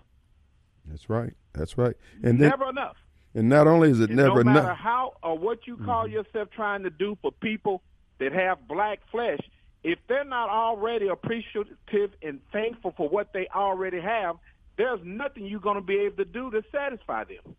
That's 0.87 1.11
right. 1.11 1.35
That's 1.53 1.77
right. 1.77 1.97
And 2.23 2.39
never 2.39 2.65
then, 2.67 2.69
enough. 2.69 2.97
And 3.35 3.49
not 3.49 3.67
only 3.67 3.91
is 3.91 4.01
it 4.01 4.11
and 4.11 4.17
never 4.17 4.41
enough. 4.41 4.45
No 4.45 4.53
matter 4.53 4.67
enough. 4.67 4.79
how 4.79 5.15
or 5.23 5.37
what 5.37 5.67
you 5.67 5.77
call 5.77 6.05
mm-hmm. 6.05 6.15
yourself 6.15 6.49
trying 6.55 6.85
to 6.85 6.91
do 6.91 7.19
for 7.21 7.33
people 7.33 7.83
that 8.19 8.33
have 8.33 8.69
black 8.69 9.01
flesh, 9.11 9.41
if 9.83 9.99
they're 10.09 10.25
not 10.25 10.49
already 10.49 11.09
appreciative 11.09 12.13
and 12.23 12.41
thankful 12.53 12.95
for 12.97 13.09
what 13.09 13.33
they 13.33 13.49
already 13.55 14.01
have, 14.01 14.37
there's 14.77 15.01
nothing 15.05 15.47
you're 15.47 15.61
going 15.61 15.77
to 15.77 15.83
be 15.83 15.99
able 15.99 16.17
to 16.17 16.25
do 16.25 16.51
to 16.51 16.63
satisfy 16.73 17.25
them. 17.25 17.55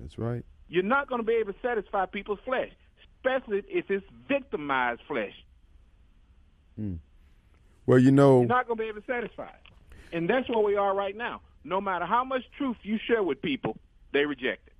That's 0.00 0.18
right. 0.18 0.44
You're 0.68 0.82
not 0.82 1.08
going 1.08 1.20
to 1.20 1.26
be 1.26 1.34
able 1.34 1.52
to 1.52 1.58
satisfy 1.62 2.06
people's 2.06 2.40
flesh 2.44 2.70
especially 3.24 3.62
if 3.68 3.90
it's 3.90 4.04
victimized 4.28 5.00
flesh. 5.06 5.32
Hmm. 6.76 6.94
Well, 7.86 7.98
you 7.98 8.10
know, 8.10 8.40
you're 8.40 8.48
not 8.48 8.66
going 8.66 8.78
to 8.78 8.82
be 8.82 8.88
able 8.88 9.00
to 9.00 9.06
satisfy 9.06 9.46
it, 9.46 10.16
and 10.16 10.28
that's 10.28 10.48
where 10.48 10.64
we 10.64 10.76
are 10.76 10.94
right 10.94 11.16
now. 11.16 11.40
No 11.64 11.80
matter 11.80 12.06
how 12.06 12.24
much 12.24 12.42
truth 12.58 12.76
you 12.82 12.98
share 13.06 13.22
with 13.22 13.40
people, 13.40 13.76
they 14.12 14.24
reject 14.26 14.66
it. 14.66 14.72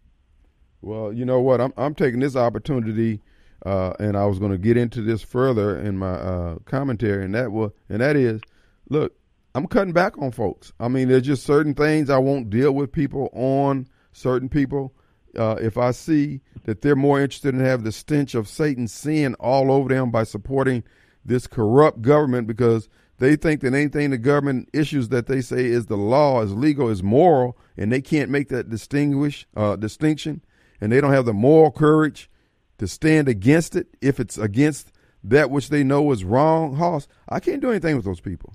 Well, 0.81 1.13
you 1.13 1.25
know 1.25 1.41
what? 1.41 1.61
I'm 1.61 1.73
I'm 1.77 1.95
taking 1.95 2.21
this 2.21 2.37
opportunity, 2.37 3.21
uh, 3.65 3.93
and 3.99 4.17
I 4.17 4.27
was 4.27 4.39
going 4.39 4.53
to 4.53 4.59
get 4.59 4.77
into 4.77 5.03
this 5.03 5.23
further 5.23 5.79
in 5.79 5.99
my 5.99 6.13
uh, 6.13 6.57
commentary, 6.65 7.25
and 7.25 7.35
that 7.35 7.53
was, 7.53 7.73
and 7.89 8.01
that 8.01 8.17
is, 8.17 8.41
look, 8.89 9.15
I'm 9.55 9.67
cutting 9.67 9.93
back 9.93 10.19
on 10.19 10.33
folks. 10.33 10.73
I 10.81 10.89
mean, 10.89 11.09
there's 11.09 11.23
just 11.23 11.45
certain 11.45 11.75
things 11.75 12.11
I 12.11 12.19
won't 12.19 12.51
deal 12.51 12.73
with 12.73 12.91
people 12.91 13.31
on 13.33 13.87
certain 14.13 14.49
people 14.49 14.95
uh, 15.37 15.57
if 15.61 15.77
I 15.77 15.91
see 15.91 16.41
that 16.65 16.83
they're 16.83 16.97
more 16.97 17.21
interested 17.21 17.55
in 17.55 17.61
having 17.61 17.85
the 17.85 17.93
stench 17.93 18.35
of 18.35 18.49
Satan's 18.49 18.93
sin 18.93 19.35
all 19.35 19.71
over 19.71 19.89
them 19.89 20.11
by 20.11 20.25
supporting 20.25 20.85
this 21.25 21.47
corrupt 21.47 22.03
government, 22.03 22.47
because 22.47 22.89
they 23.19 23.37
think 23.37 23.61
that 23.61 23.75
anything 23.75 24.11
the 24.11 24.19
government 24.19 24.69
issues 24.73 25.09
that 25.11 25.27
they 25.27 25.41
say 25.41 25.65
is 25.65 25.87
the 25.87 25.97
law, 25.97 26.43
is 26.43 26.53
legal, 26.53 26.89
is 26.89 27.03
moral, 27.03 27.57
and 27.77 27.93
they 27.93 28.01
can't 28.01 28.31
make 28.31 28.49
that 28.49 28.69
distinguish 28.69 29.47
uh, 29.57 29.77
distinction, 29.77 30.43
and 30.81 30.91
they 30.91 31.01
don't 31.01 31.13
have 31.13 31.25
the 31.25 31.33
moral 31.33 31.71
courage 31.71 32.31
to 32.79 32.89
stand 32.89 33.29
against 33.29 33.77
it 33.77 33.87
if 34.01 34.19
it's 34.19 34.37
against 34.37 34.93
that 35.23 35.51
which 35.51 35.69
they 35.69 35.85
know 35.85 36.11
is 36.13 36.25
wrong. 36.25 36.77
Hoss, 36.77 37.09
I 37.29 37.41
can't 37.41 37.61
do 37.61 37.71
anything 37.71 37.97
with 37.97 38.05
those 38.05 38.21
people. 38.21 38.55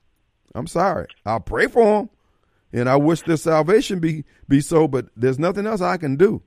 I'm 0.54 0.68
sorry. 0.68 1.08
I'll 1.26 1.40
pray 1.40 1.68
for 1.68 1.84
them, 1.84 2.10
and 2.74 2.90
I 2.90 2.96
wish 2.98 3.22
their 3.22 3.38
salvation 3.38 4.00
be 4.00 4.26
be 4.48 4.62
so, 4.62 4.88
but 4.88 5.08
there's 5.16 5.40
nothing 5.40 5.66
else 5.66 5.82
I 5.82 5.98
can 5.98 6.16
do. 6.16 6.44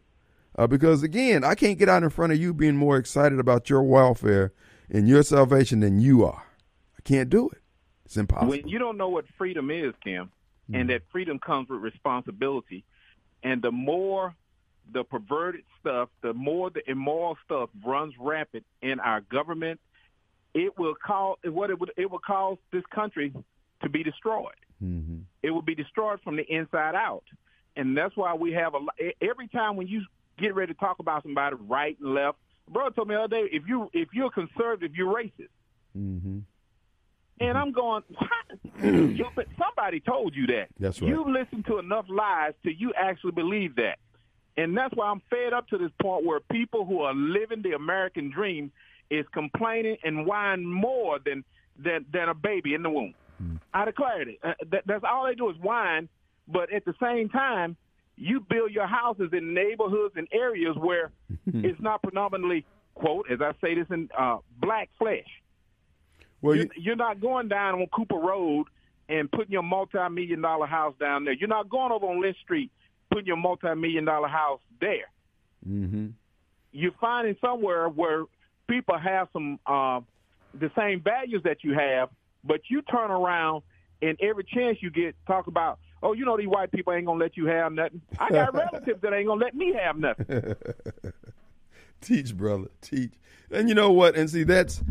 Uh, 0.56 0.66
because 0.66 1.02
again, 1.02 1.44
I 1.44 1.54
can't 1.54 1.78
get 1.78 1.88
out 1.88 2.02
in 2.02 2.10
front 2.10 2.32
of 2.32 2.38
you 2.38 2.52
being 2.52 2.76
more 2.76 2.96
excited 2.96 3.38
about 3.38 3.70
your 3.70 3.82
welfare 3.82 4.52
and 4.90 5.08
your 5.08 5.22
salvation 5.22 5.80
than 5.80 6.00
you 6.00 6.24
are. 6.24 6.44
I 6.98 7.02
can't 7.02 7.30
do 7.30 7.48
it. 7.48 7.62
It's 8.04 8.16
impossible. 8.16 8.50
When 8.50 8.68
you 8.68 8.78
don't 8.78 8.98
know 8.98 9.08
what 9.08 9.24
freedom 9.38 9.70
is, 9.70 9.94
Kim, 10.04 10.26
mm-hmm. 10.26 10.74
and 10.74 10.90
that 10.90 11.02
freedom 11.10 11.38
comes 11.38 11.68
with 11.70 11.80
responsibility, 11.80 12.84
and 13.42 13.62
the 13.62 13.72
more 13.72 14.34
the 14.92 15.04
perverted 15.04 15.62
stuff, 15.80 16.10
the 16.20 16.34
more 16.34 16.70
the 16.70 16.82
immoral 16.90 17.38
stuff 17.44 17.70
runs 17.84 18.12
rampant 18.20 18.66
in 18.82 19.00
our 19.00 19.20
government, 19.22 19.80
it 20.54 20.76
will 20.78 20.94
cause 20.94 21.38
what 21.44 21.70
it 21.70 21.80
would 21.80 21.92
it 21.96 22.10
will 22.10 22.18
cause 22.18 22.58
this 22.72 22.84
country 22.94 23.32
to 23.82 23.88
be 23.88 24.02
destroyed. 24.02 24.52
Mm-hmm. 24.82 25.20
It 25.42 25.50
will 25.50 25.62
be 25.62 25.74
destroyed 25.74 26.20
from 26.22 26.36
the 26.36 26.44
inside 26.44 26.94
out, 26.94 27.24
and 27.76 27.96
that's 27.96 28.16
why 28.16 28.34
we 28.34 28.52
have 28.52 28.74
a 28.74 28.80
every 29.22 29.48
time 29.48 29.76
when 29.76 29.86
you 29.86 30.02
get 30.42 30.54
ready 30.54 30.74
to 30.74 30.78
talk 30.78 30.98
about 30.98 31.22
somebody 31.22 31.56
right 31.68 31.96
and 32.00 32.14
left. 32.14 32.38
Brother 32.68 32.94
told 32.94 33.08
me 33.08 33.14
the 33.14 33.22
other 33.22 33.36
day, 33.36 33.48
if 33.50 33.62
you 33.66 33.88
if 33.92 34.08
you're 34.12 34.30
conservative, 34.30 34.94
you're 34.94 35.12
racist. 35.12 35.48
Mm-hmm. 35.96 36.38
And 37.40 37.58
I'm 37.58 37.72
going, 37.72 38.02
somebody 39.58 40.00
told 40.00 40.34
you 40.34 40.46
that. 40.48 40.66
That's 40.78 41.00
right. 41.00 41.08
You 41.08 41.24
listen 41.26 41.64
to 41.64 41.78
enough 41.78 42.06
lies 42.08 42.52
till 42.62 42.72
you 42.72 42.92
actually 42.96 43.32
believe 43.32 43.76
that. 43.76 43.98
And 44.56 44.76
that's 44.76 44.94
why 44.94 45.06
I'm 45.06 45.22
fed 45.30 45.52
up 45.52 45.66
to 45.68 45.78
this 45.78 45.90
point 46.00 46.26
where 46.26 46.40
people 46.50 46.84
who 46.84 47.00
are 47.00 47.14
living 47.14 47.62
the 47.62 47.72
American 47.72 48.30
dream 48.30 48.70
is 49.10 49.24
complaining 49.32 49.96
and 50.04 50.26
whining 50.26 50.70
more 50.70 51.18
than 51.24 51.44
than, 51.78 52.04
than 52.12 52.28
a 52.28 52.34
baby 52.34 52.74
in 52.74 52.82
the 52.82 52.90
womb. 52.90 53.14
Mm. 53.42 53.58
I 53.72 53.86
declared 53.86 54.28
it. 54.28 54.38
Uh, 54.42 54.52
that, 54.70 54.82
that's 54.86 55.04
all 55.10 55.26
they 55.26 55.34
do 55.34 55.48
is 55.50 55.56
whine. 55.56 56.08
But 56.46 56.72
at 56.72 56.84
the 56.84 56.94
same 57.02 57.28
time, 57.28 57.76
you 58.16 58.40
build 58.40 58.72
your 58.72 58.86
houses 58.86 59.30
in 59.32 59.54
neighborhoods 59.54 60.14
and 60.16 60.28
areas 60.32 60.76
where 60.76 61.10
it's 61.46 61.80
not 61.80 62.02
predominantly 62.02 62.64
quote 62.94 63.30
as 63.30 63.40
I 63.40 63.52
say 63.60 63.74
this 63.74 63.86
in 63.90 64.08
uh, 64.16 64.38
black 64.60 64.90
flesh. 64.98 65.26
Well, 66.40 66.56
you're, 66.56 66.66
you're 66.76 66.96
not 66.96 67.20
going 67.20 67.48
down 67.48 67.74
on 67.74 67.86
Cooper 67.86 68.16
Road 68.16 68.66
and 69.08 69.30
putting 69.30 69.52
your 69.52 69.62
multi-million 69.62 70.40
dollar 70.40 70.66
house 70.66 70.94
down 70.98 71.24
there. 71.24 71.34
You're 71.34 71.48
not 71.48 71.68
going 71.68 71.92
over 71.92 72.06
on 72.06 72.20
Lynch 72.20 72.36
Street 72.42 72.70
putting 73.12 73.26
your 73.26 73.36
multi-million 73.36 74.04
dollar 74.04 74.28
house 74.28 74.60
there. 74.80 75.10
Mm-hmm. 75.68 76.08
You're 76.72 76.94
finding 77.00 77.36
somewhere 77.40 77.88
where 77.88 78.24
people 78.68 78.98
have 78.98 79.28
some 79.32 79.60
uh, 79.66 80.00
the 80.58 80.70
same 80.76 81.00
values 81.00 81.42
that 81.44 81.58
you 81.62 81.74
have, 81.74 82.08
but 82.42 82.60
you 82.68 82.82
turn 82.82 83.10
around 83.10 83.62
and 84.00 84.18
every 84.20 84.44
chance 84.44 84.78
you 84.80 84.90
get 84.90 85.14
talk 85.26 85.46
about 85.46 85.78
oh, 86.02 86.12
you 86.12 86.24
know 86.24 86.36
these 86.36 86.48
white 86.48 86.72
people 86.72 86.92
ain't 86.92 87.06
gonna 87.06 87.18
let 87.18 87.36
you 87.36 87.46
have 87.46 87.72
nothing. 87.72 88.02
I 88.18 88.30
got 88.30 88.54
relatives 88.54 89.00
that 89.00 89.12
ain't 89.12 89.26
gonna 89.26 89.44
let 89.44 89.54
me 89.54 89.72
have 89.74 89.96
nothing. 89.98 90.54
teach, 92.00 92.36
brother, 92.36 92.68
teach. 92.80 93.12
And 93.50 93.68
you 93.68 93.74
know 93.74 93.92
what? 93.92 94.16
And 94.16 94.28
see, 94.28 94.44
that's 94.44 94.82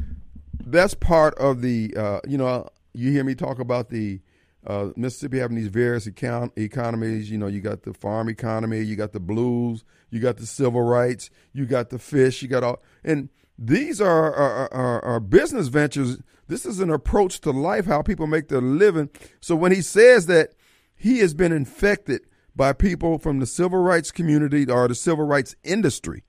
that's 0.66 0.94
part 0.94 1.38
of 1.38 1.62
the. 1.62 1.94
Uh, 1.96 2.20
you 2.28 2.38
know, 2.38 2.68
you 2.94 3.12
hear 3.12 3.24
me 3.24 3.36
talk 3.36 3.60
about 3.60 3.90
the 3.90 4.22
uh, 4.66 4.90
Mississippi 4.96 5.40
having 5.40 5.58
these 5.58 5.68
various 5.68 6.08
econ- 6.08 6.58
economies. 6.58 7.30
You 7.30 7.38
know, 7.38 7.48
you 7.48 7.62
got 7.62 7.84
the 7.84 7.94
farm 7.94 8.30
economy, 8.30 8.82
you 8.82 8.96
got 8.96 9.14
the 9.14 9.20
blues, 9.20 9.84
you 10.10 10.20
got 10.20 10.38
the 10.38 10.46
civil 10.46 10.82
rights, 10.82 11.30
you 11.54 11.66
got 11.66 11.90
the 11.90 12.00
fish, 12.00 12.42
you 12.42 12.48
got 12.48 12.64
all, 12.64 12.82
and 13.04 13.30
these 13.58 14.02
are, 14.02 14.34
are, 14.34 14.74
are, 14.74 15.06
are, 15.06 15.20
business 15.20 15.68
ventures. 15.68 16.18
This 16.48 16.66
is 16.66 16.80
an 16.80 16.90
approach 16.90 17.42
to 17.42 17.52
life, 17.52 17.86
how 17.86 18.02
people 18.02 18.26
make 18.26 18.48
their 18.48 18.62
living. 18.62 19.10
So 19.40 19.56
when 19.56 19.72
he 19.72 19.82
says 19.82 20.26
that 20.26 20.54
he 21.02 21.18
has 21.18 21.34
been 21.34 21.52
infected 21.52 22.22
by 22.56 22.74
people 22.74 23.18
from 23.18 23.40
the 23.40 23.48
civil 23.48 23.80
rights 23.80 24.12
community 24.12 24.70
or 24.70 24.88
the 24.88 24.94
civil 24.94 25.26
rights 25.26 25.56
industry. 25.64 26.24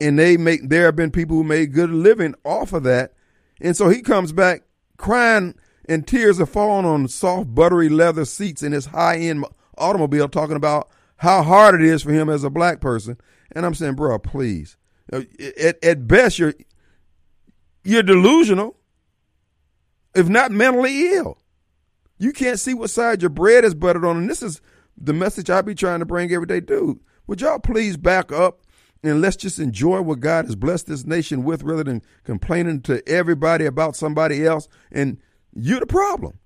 And 0.00 0.16
they 0.16 0.36
make 0.36 0.68
there 0.68 0.84
have 0.84 0.94
been 0.94 1.10
people 1.10 1.36
who 1.36 1.42
made 1.42 1.72
good 1.72 1.90
living 1.90 2.36
off 2.44 2.72
of 2.72 2.84
that. 2.84 3.14
And 3.60 3.76
so 3.76 3.88
he 3.88 4.02
comes 4.02 4.32
back 4.32 4.62
crying 4.96 5.56
and 5.88 6.06
tears 6.06 6.38
are 6.38 6.46
falling 6.46 6.86
on 6.86 7.08
soft 7.08 7.52
buttery 7.52 7.88
leather 7.88 8.24
seats 8.24 8.62
in 8.62 8.70
his 8.70 8.86
high 8.86 9.16
end 9.16 9.44
automobile 9.76 10.28
talking 10.28 10.54
about 10.54 10.88
how 11.16 11.42
hard 11.42 11.74
it 11.74 11.84
is 11.84 12.04
for 12.04 12.12
him 12.12 12.28
as 12.28 12.44
a 12.44 12.50
black 12.50 12.80
person. 12.80 13.18
And 13.50 13.66
I'm 13.66 13.74
saying, 13.74 13.96
bro, 13.96 14.20
please. 14.20 14.76
Uh, 15.12 15.22
at, 15.60 15.82
at 15.82 16.06
best, 16.06 16.38
you're 16.38 16.54
you're 17.82 18.04
delusional, 18.04 18.76
if 20.14 20.28
not 20.28 20.52
mentally 20.52 21.08
ill. 21.14 21.38
You 22.18 22.32
can't 22.32 22.58
see 22.58 22.74
what 22.74 22.90
side 22.90 23.22
your 23.22 23.30
bread 23.30 23.64
is 23.64 23.74
buttered 23.74 24.04
on. 24.04 24.16
And 24.16 24.30
this 24.30 24.42
is 24.42 24.60
the 24.96 25.12
message 25.12 25.50
I 25.50 25.62
be 25.62 25.74
trying 25.74 26.00
to 26.00 26.06
bring 26.06 26.32
every 26.32 26.46
day. 26.46 26.60
Dude, 26.60 27.00
would 27.26 27.40
y'all 27.40 27.58
please 27.58 27.96
back 27.96 28.32
up 28.32 28.60
and 29.02 29.20
let's 29.20 29.36
just 29.36 29.58
enjoy 29.58 30.00
what 30.00 30.20
God 30.20 30.46
has 30.46 30.56
blessed 30.56 30.86
this 30.86 31.04
nation 31.04 31.44
with 31.44 31.62
rather 31.62 31.84
than 31.84 32.02
complaining 32.24 32.80
to 32.82 33.06
everybody 33.08 33.66
about 33.66 33.96
somebody 33.96 34.46
else. 34.46 34.68
And 34.90 35.18
you're 35.54 35.80
the 35.80 35.86
problem. 35.86 36.38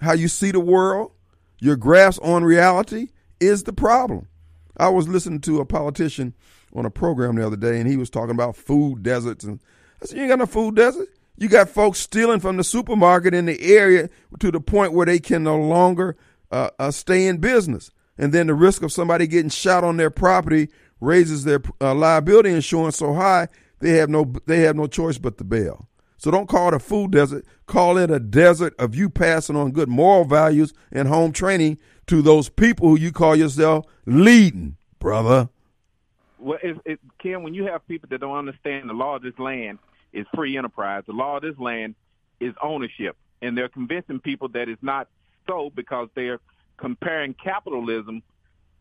How 0.00 0.12
you 0.12 0.28
see 0.28 0.52
the 0.52 0.60
world, 0.60 1.12
your 1.58 1.76
grasp 1.76 2.22
on 2.22 2.44
reality 2.44 3.08
is 3.40 3.64
the 3.64 3.72
problem. 3.72 4.28
I 4.76 4.88
was 4.88 5.08
listening 5.08 5.40
to 5.42 5.60
a 5.60 5.64
politician 5.64 6.34
on 6.72 6.86
a 6.86 6.90
program 6.90 7.34
the 7.34 7.46
other 7.46 7.56
day, 7.56 7.80
and 7.80 7.88
he 7.88 7.96
was 7.96 8.10
talking 8.10 8.34
about 8.34 8.54
food 8.54 9.02
deserts. 9.02 9.44
And 9.44 9.60
I 10.00 10.06
said, 10.06 10.16
You 10.16 10.22
ain't 10.22 10.30
got 10.30 10.38
no 10.38 10.46
food 10.46 10.76
desert. 10.76 11.08
You 11.38 11.48
got 11.48 11.68
folks 11.68 12.00
stealing 12.00 12.40
from 12.40 12.56
the 12.56 12.64
supermarket 12.64 13.32
in 13.32 13.46
the 13.46 13.60
area 13.62 14.10
to 14.40 14.50
the 14.50 14.60
point 14.60 14.92
where 14.92 15.06
they 15.06 15.20
can 15.20 15.44
no 15.44 15.56
longer 15.56 16.16
uh, 16.50 16.70
uh, 16.78 16.90
stay 16.90 17.26
in 17.26 17.38
business. 17.38 17.92
And 18.18 18.32
then 18.32 18.48
the 18.48 18.54
risk 18.54 18.82
of 18.82 18.92
somebody 18.92 19.28
getting 19.28 19.48
shot 19.48 19.84
on 19.84 19.96
their 19.96 20.10
property 20.10 20.68
raises 21.00 21.44
their 21.44 21.62
uh, 21.80 21.94
liability 21.94 22.50
insurance 22.50 22.96
so 22.96 23.14
high 23.14 23.46
they 23.80 23.90
have 23.92 24.08
no 24.08 24.32
they 24.46 24.60
have 24.60 24.76
no 24.76 24.86
choice 24.86 25.18
but 25.18 25.38
to 25.38 25.44
bail. 25.44 25.88
So 26.16 26.32
don't 26.32 26.48
call 26.48 26.68
it 26.68 26.74
a 26.74 26.80
food 26.80 27.12
desert. 27.12 27.44
Call 27.66 27.96
it 27.96 28.10
a 28.10 28.18
desert 28.18 28.74
of 28.76 28.96
you 28.96 29.08
passing 29.08 29.54
on 29.54 29.70
good 29.70 29.88
moral 29.88 30.24
values 30.24 30.74
and 30.90 31.06
home 31.06 31.30
training 31.30 31.78
to 32.08 32.22
those 32.22 32.48
people 32.48 32.88
who 32.88 32.98
you 32.98 33.12
call 33.12 33.36
yourself 33.36 33.86
leading, 34.04 34.76
brother. 34.98 35.48
Well, 36.40 36.58
it, 36.62 36.76
it, 36.84 37.00
Kim, 37.20 37.44
when 37.44 37.54
you 37.54 37.66
have 37.66 37.86
people 37.86 38.08
that 38.10 38.20
don't 38.20 38.36
understand 38.36 38.88
the 38.88 38.94
law 38.94 39.14
of 39.16 39.22
this 39.22 39.38
land, 39.38 39.78
is 40.12 40.26
free 40.34 40.56
enterprise. 40.56 41.04
The 41.06 41.12
law 41.12 41.36
of 41.36 41.42
this 41.42 41.58
land 41.58 41.94
is 42.40 42.54
ownership. 42.62 43.16
And 43.42 43.56
they're 43.56 43.68
convincing 43.68 44.20
people 44.20 44.48
that 44.48 44.68
it's 44.68 44.82
not 44.82 45.08
so 45.46 45.70
because 45.74 46.08
they're 46.14 46.40
comparing 46.76 47.34
capitalism, 47.34 48.22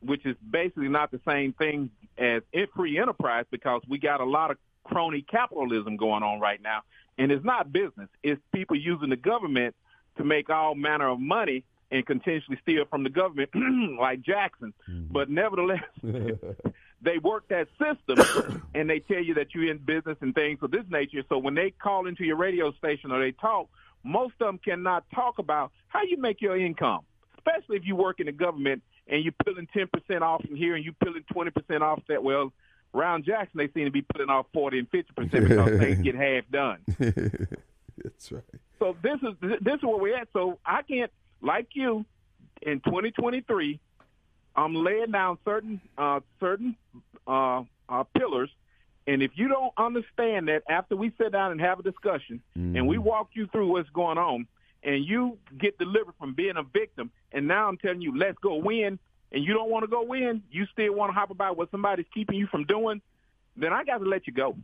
which 0.01 0.25
is 0.25 0.35
basically 0.49 0.89
not 0.89 1.11
the 1.11 1.19
same 1.27 1.53
thing 1.53 1.89
as 2.17 2.41
free 2.75 2.97
enterprise 2.97 3.45
because 3.51 3.81
we 3.87 3.99
got 3.99 4.21
a 4.21 4.25
lot 4.25 4.51
of 4.51 4.57
crony 4.83 5.23
capitalism 5.29 5.97
going 5.97 6.23
on 6.23 6.39
right 6.39 6.61
now. 6.61 6.81
And 7.17 7.31
it's 7.31 7.45
not 7.45 7.71
business. 7.71 8.09
It's 8.23 8.41
people 8.53 8.77
using 8.77 9.09
the 9.09 9.15
government 9.15 9.75
to 10.17 10.23
make 10.23 10.49
all 10.49 10.75
manner 10.75 11.09
of 11.09 11.19
money 11.19 11.63
and 11.91 12.05
continuously 12.05 12.57
steal 12.61 12.85
from 12.89 13.03
the 13.03 13.09
government 13.09 13.49
like 13.99 14.21
Jackson. 14.21 14.73
Mm-hmm. 14.89 15.13
But 15.13 15.29
nevertheless, 15.29 15.83
they 17.01 17.17
work 17.19 17.47
that 17.49 17.67
system 17.79 18.63
and 18.73 18.89
they 18.89 18.99
tell 18.99 19.23
you 19.23 19.35
that 19.35 19.53
you're 19.53 19.71
in 19.71 19.77
business 19.77 20.17
and 20.21 20.33
things 20.35 20.59
of 20.61 20.71
this 20.71 20.85
nature. 20.89 21.23
So 21.29 21.37
when 21.37 21.55
they 21.55 21.71
call 21.71 22.07
into 22.07 22.23
your 22.23 22.37
radio 22.37 22.71
station 22.73 23.11
or 23.11 23.19
they 23.19 23.31
talk, 23.31 23.69
most 24.03 24.33
of 24.39 24.47
them 24.47 24.59
cannot 24.63 25.05
talk 25.13 25.39
about 25.39 25.71
how 25.87 26.01
you 26.03 26.17
make 26.17 26.41
your 26.41 26.57
income, 26.57 27.01
especially 27.37 27.77
if 27.77 27.85
you 27.85 27.95
work 27.95 28.19
in 28.19 28.25
the 28.25 28.31
government 28.31 28.83
and 29.07 29.23
you're 29.23 29.33
pulling 29.45 29.67
10% 29.75 30.21
off 30.21 30.43
from 30.43 30.55
here 30.55 30.75
and 30.75 30.83
you're 30.83 30.93
pulling 31.03 31.23
20% 31.33 31.81
off 31.81 32.01
that. 32.09 32.23
Well, 32.23 32.53
around 32.93 33.25
Jackson, 33.25 33.57
they 33.57 33.69
seem 33.69 33.85
to 33.85 33.91
be 33.91 34.01
pulling 34.01 34.29
off 34.29 34.45
40 34.53 34.79
and 34.79 34.91
50% 34.91 35.05
because 35.31 35.79
things 35.79 35.99
get 35.99 36.15
half 36.15 36.43
done. 36.51 36.79
That's 38.03 38.31
right. 38.31 38.43
So 38.79 38.95
this 39.01 39.17
is 39.23 39.35
this 39.41 39.75
is 39.75 39.83
where 39.83 39.97
we're 39.97 40.17
at. 40.17 40.27
So 40.33 40.59
I 40.65 40.81
can't, 40.83 41.11
like 41.41 41.69
you, 41.73 42.05
in 42.61 42.79
2023, 42.81 43.79
I'm 44.55 44.73
laying 44.73 45.11
down 45.11 45.37
certain 45.45 45.79
uh, 45.97 46.19
certain 46.39 46.75
uh, 47.27 47.63
uh, 47.87 48.03
pillars, 48.17 48.49
and 49.05 49.21
if 49.21 49.31
you 49.35 49.47
don't 49.47 49.73
understand 49.77 50.47
that 50.47 50.63
after 50.69 50.95
we 50.95 51.11
sit 51.17 51.31
down 51.31 51.51
and 51.51 51.61
have 51.61 51.79
a 51.79 51.83
discussion, 51.83 52.41
mm-hmm. 52.57 52.75
and 52.75 52.87
we 52.87 52.95
mm-hmm. 52.95 53.05
walk 53.05 53.29
you 53.33 53.47
through 53.47 53.67
what's 53.67 53.89
going 53.91 54.17
on, 54.17 54.47
and 54.83 55.05
you 55.05 55.37
get 55.59 55.77
delivered 55.77 56.15
from 56.19 56.33
being 56.33 56.57
a 56.57 56.63
victim, 56.63 57.11
and 57.31 57.47
now 57.47 57.67
I'm 57.67 57.77
telling 57.77 58.01
you, 58.01 58.17
let's 58.17 58.37
go 58.39 58.55
win, 58.55 58.97
and 59.31 59.43
you 59.43 59.53
don't 59.53 59.69
want 59.69 59.83
to 59.83 59.87
go 59.87 60.03
win, 60.03 60.41
you 60.51 60.65
still 60.73 60.93
want 60.93 61.09
to 61.09 61.13
hop 61.13 61.29
about 61.29 61.57
what 61.57 61.69
somebody's 61.69 62.07
keeping 62.13 62.35
you 62.35 62.47
from 62.47 62.63
doing, 62.63 63.01
then 63.55 63.73
I 63.73 63.83
got 63.83 63.99
to 63.99 64.05
let 64.05 64.27
you 64.27 64.33
go. 64.33 64.55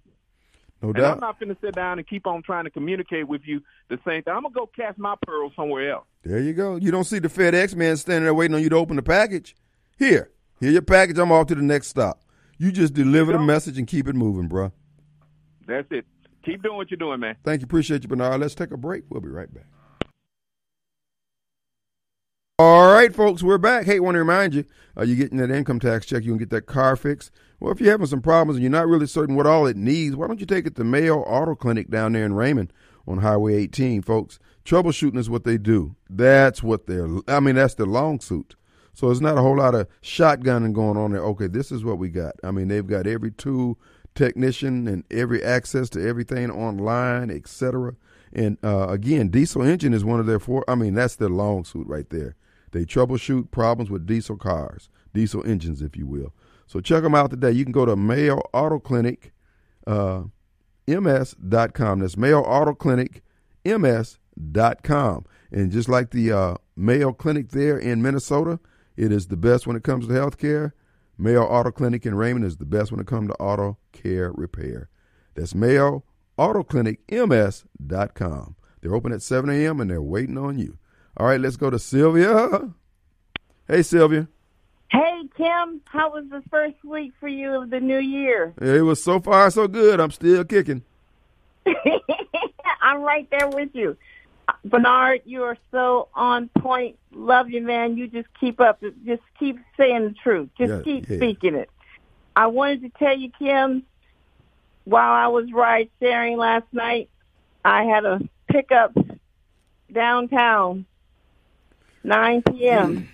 No 0.83 0.89
and 0.89 0.97
doubt. 0.97 1.13
I'm 1.13 1.19
not 1.21 1.39
going 1.39 1.49
to 1.49 1.57
sit 1.61 1.73
down 1.75 1.97
and 1.97 2.05
keep 2.05 2.27
on 2.27 2.43
trying 2.43 2.65
to 2.65 2.69
communicate 2.69 3.27
with 3.27 3.41
you 3.45 3.61
the 3.89 3.97
same 4.05 4.21
thing. 4.21 4.33
I'm 4.33 4.41
going 4.43 4.53
to 4.53 4.59
go 4.59 4.69
cast 4.75 4.97
my 4.97 5.15
pearls 5.25 5.53
somewhere 5.55 5.93
else. 5.93 6.05
There 6.23 6.39
you 6.39 6.53
go. 6.53 6.75
You 6.75 6.91
don't 6.91 7.05
see 7.05 7.19
the 7.19 7.29
FedEx 7.29 7.73
man 7.73 7.95
standing 7.95 8.25
there 8.25 8.33
waiting 8.33 8.53
on 8.53 8.61
you 8.61 8.69
to 8.69 8.75
open 8.75 8.97
the 8.97 9.01
package. 9.01 9.55
Here, 9.97 10.29
here 10.59 10.71
your 10.71 10.81
package. 10.81 11.17
I'm 11.17 11.31
off 11.31 11.47
to 11.47 11.55
the 11.55 11.61
next 11.61 11.87
stop. 11.87 12.21
You 12.57 12.71
just 12.71 12.93
deliver 12.93 13.31
the 13.31 13.39
message 13.39 13.77
and 13.77 13.87
keep 13.87 14.07
it 14.09 14.15
moving, 14.15 14.47
bro. 14.47 14.73
That's 15.65 15.87
it. 15.89 16.05
Keep 16.45 16.63
doing 16.63 16.75
what 16.75 16.91
you're 16.91 16.97
doing, 16.97 17.21
man. 17.21 17.37
Thank 17.45 17.61
you. 17.61 17.65
Appreciate 17.65 18.03
you, 18.03 18.09
Bernard. 18.09 18.41
Let's 18.41 18.53
take 18.53 18.71
a 18.71 18.77
break. 18.77 19.05
We'll 19.09 19.21
be 19.21 19.29
right 19.29 19.51
back. 19.53 19.65
All 22.65 22.93
right, 22.93 23.13
folks, 23.13 23.43
we're 23.43 23.57
back. 23.57 23.85
Hey, 23.85 23.99
want 23.99 24.15
to 24.15 24.19
remind 24.19 24.53
you, 24.53 24.63
uh, 24.97 25.03
you're 25.03 25.17
getting 25.17 25.37
that 25.39 25.51
income 25.51 25.81
tax 25.81 26.05
check. 26.05 26.23
You 26.23 26.31
can 26.31 26.37
get 26.37 26.49
that 26.51 26.65
car 26.65 26.95
fixed. 26.95 27.29
Well, 27.59 27.73
if 27.73 27.81
you're 27.81 27.91
having 27.91 28.07
some 28.07 28.21
problems 28.21 28.55
and 28.55 28.63
you're 28.63 28.71
not 28.71 28.87
really 28.87 29.05
certain 29.05 29.35
what 29.35 29.45
all 29.45 29.67
it 29.67 29.75
needs, 29.75 30.15
why 30.15 30.27
don't 30.27 30.39
you 30.39 30.45
take 30.45 30.65
it 30.65 30.77
to 30.77 30.85
Mayo 30.85 31.23
Auto 31.23 31.55
Clinic 31.55 31.89
down 31.89 32.13
there 32.13 32.23
in 32.23 32.35
Raymond 32.35 32.71
on 33.05 33.17
Highway 33.17 33.55
18, 33.55 34.01
folks? 34.01 34.39
Troubleshooting 34.63 35.17
is 35.17 35.29
what 35.29 35.43
they 35.43 35.57
do. 35.57 35.97
That's 36.09 36.63
what 36.63 36.87
they're, 36.87 37.09
I 37.27 37.41
mean, 37.41 37.55
that's 37.55 37.73
their 37.73 37.85
long 37.85 38.21
suit. 38.21 38.55
So 38.93 39.11
it's 39.11 39.19
not 39.19 39.37
a 39.37 39.41
whole 39.41 39.57
lot 39.57 39.75
of 39.75 39.89
shotgunning 40.01 40.71
going 40.71 40.95
on 40.95 41.11
there. 41.11 41.21
Okay, 41.21 41.47
this 41.47 41.69
is 41.69 41.83
what 41.83 41.97
we 41.97 42.07
got. 42.07 42.35
I 42.45 42.51
mean, 42.51 42.69
they've 42.69 42.87
got 42.87 43.07
every 43.07 43.31
tool, 43.31 43.77
technician, 44.15 44.87
and 44.87 45.03
every 45.11 45.43
access 45.43 45.89
to 45.89 46.07
everything 46.07 46.49
online, 46.49 47.29
etc. 47.29 47.97
And 48.31 48.57
uh, 48.63 48.87
again, 48.87 49.27
diesel 49.27 49.63
engine 49.63 49.93
is 49.93 50.05
one 50.05 50.21
of 50.21 50.27
their 50.27 50.39
four. 50.39 50.63
I 50.69 50.75
mean, 50.75 50.93
that's 50.93 51.17
their 51.17 51.27
long 51.27 51.65
suit 51.65 51.87
right 51.87 52.09
there. 52.09 52.37
They 52.73 52.85
troubleshoot 52.85 53.51
problems 53.51 53.91
with 53.91 54.07
diesel 54.07 54.35
cars, 54.35 54.89
diesel 55.13 55.45
engines, 55.45 55.81
if 55.81 55.95
you 55.95 56.07
will. 56.07 56.33
So 56.65 56.81
check 56.81 57.03
them 57.03 57.13
out 57.13 57.29
today. 57.29 57.51
You 57.51 57.63
can 57.63 57.71
go 57.71 57.85
to 57.85 57.95
Mayo 57.95 58.41
Auto 58.51 58.79
Clinic, 58.79 59.31
uh, 59.85 60.23
ms.com. 60.87 61.99
That's 61.99 62.17
Mayo 62.17 62.41
Auto 62.41 62.73
Clinic, 62.73 63.23
ms.com. 63.63 65.25
And 65.51 65.71
just 65.71 65.87
like 65.87 66.09
the 66.09 66.31
uh, 66.31 66.55
Mayo 66.75 67.13
Clinic 67.13 67.49
there 67.49 67.77
in 67.77 68.01
Minnesota, 68.01 68.59
it 68.97 69.11
is 69.11 69.27
the 69.27 69.37
best 69.37 69.67
when 69.67 69.75
it 69.75 69.83
comes 69.83 70.07
to 70.07 70.13
health 70.13 70.39
care. 70.39 70.73
Mayo 71.15 71.43
Auto 71.43 71.69
Clinic 71.69 72.07
in 72.07 72.15
Raymond 72.15 72.43
is 72.43 72.57
the 72.57 72.65
best 72.65 72.91
when 72.91 72.99
it 72.99 73.05
comes 73.05 73.29
to 73.29 73.35
auto 73.35 73.77
care 73.91 74.31
repair. 74.31 74.89
That's 75.35 75.53
Mayo 75.53 76.03
Auto 76.37 76.63
Clinic, 76.63 77.01
ms.com. 77.11 78.55
They're 78.81 78.95
open 78.95 79.13
at 79.13 79.21
7 79.21 79.47
a.m. 79.51 79.79
and 79.79 79.91
they're 79.91 80.01
waiting 80.01 80.39
on 80.39 80.57
you. 80.57 80.79
All 81.17 81.27
right, 81.27 81.39
let's 81.39 81.57
go 81.57 81.69
to 81.69 81.79
Sylvia. 81.79 82.69
Hey, 83.67 83.83
Sylvia. 83.83 84.27
Hey, 84.89 85.21
Kim, 85.37 85.81
how 85.85 86.11
was 86.13 86.25
the 86.29 86.43
first 86.49 86.83
week 86.83 87.13
for 87.19 87.27
you 87.27 87.61
of 87.61 87.69
the 87.69 87.79
new 87.79 87.99
year? 87.99 88.53
It 88.61 88.83
was 88.83 89.03
so 89.03 89.19
far 89.19 89.49
so 89.51 89.67
good. 89.67 89.99
I'm 89.99 90.11
still 90.11 90.43
kicking. 90.43 90.83
I'm 92.81 93.01
right 93.01 93.27
there 93.31 93.47
with 93.47 93.69
you. 93.73 93.97
Bernard, 94.65 95.21
you 95.25 95.43
are 95.43 95.57
so 95.71 96.09
on 96.13 96.49
point. 96.59 96.97
Love 97.11 97.49
you, 97.49 97.61
man. 97.61 97.95
You 97.97 98.07
just 98.07 98.27
keep 98.39 98.59
up. 98.59 98.81
Just 99.05 99.21
keep 99.39 99.57
saying 99.77 100.03
the 100.03 100.13
truth. 100.13 100.49
Just 100.57 100.69
Yeah, 100.71 100.81
keep 100.83 101.09
yeah. 101.09 101.17
speaking 101.17 101.55
it. 101.55 101.69
I 102.35 102.47
wanted 102.47 102.81
to 102.81 102.89
tell 102.89 103.15
you, 103.17 103.31
Kim, 103.39 103.83
while 104.83 105.11
I 105.13 105.27
was 105.27 105.51
ride 105.53 105.89
sharing 105.99 106.37
last 106.37 106.65
night, 106.71 107.09
I 107.63 107.83
had 107.83 108.03
a 108.05 108.19
pickup 108.49 108.95
downtown, 109.91 110.85
9 112.03 112.41
p.m. 112.43 112.97
Mm. 112.97 113.07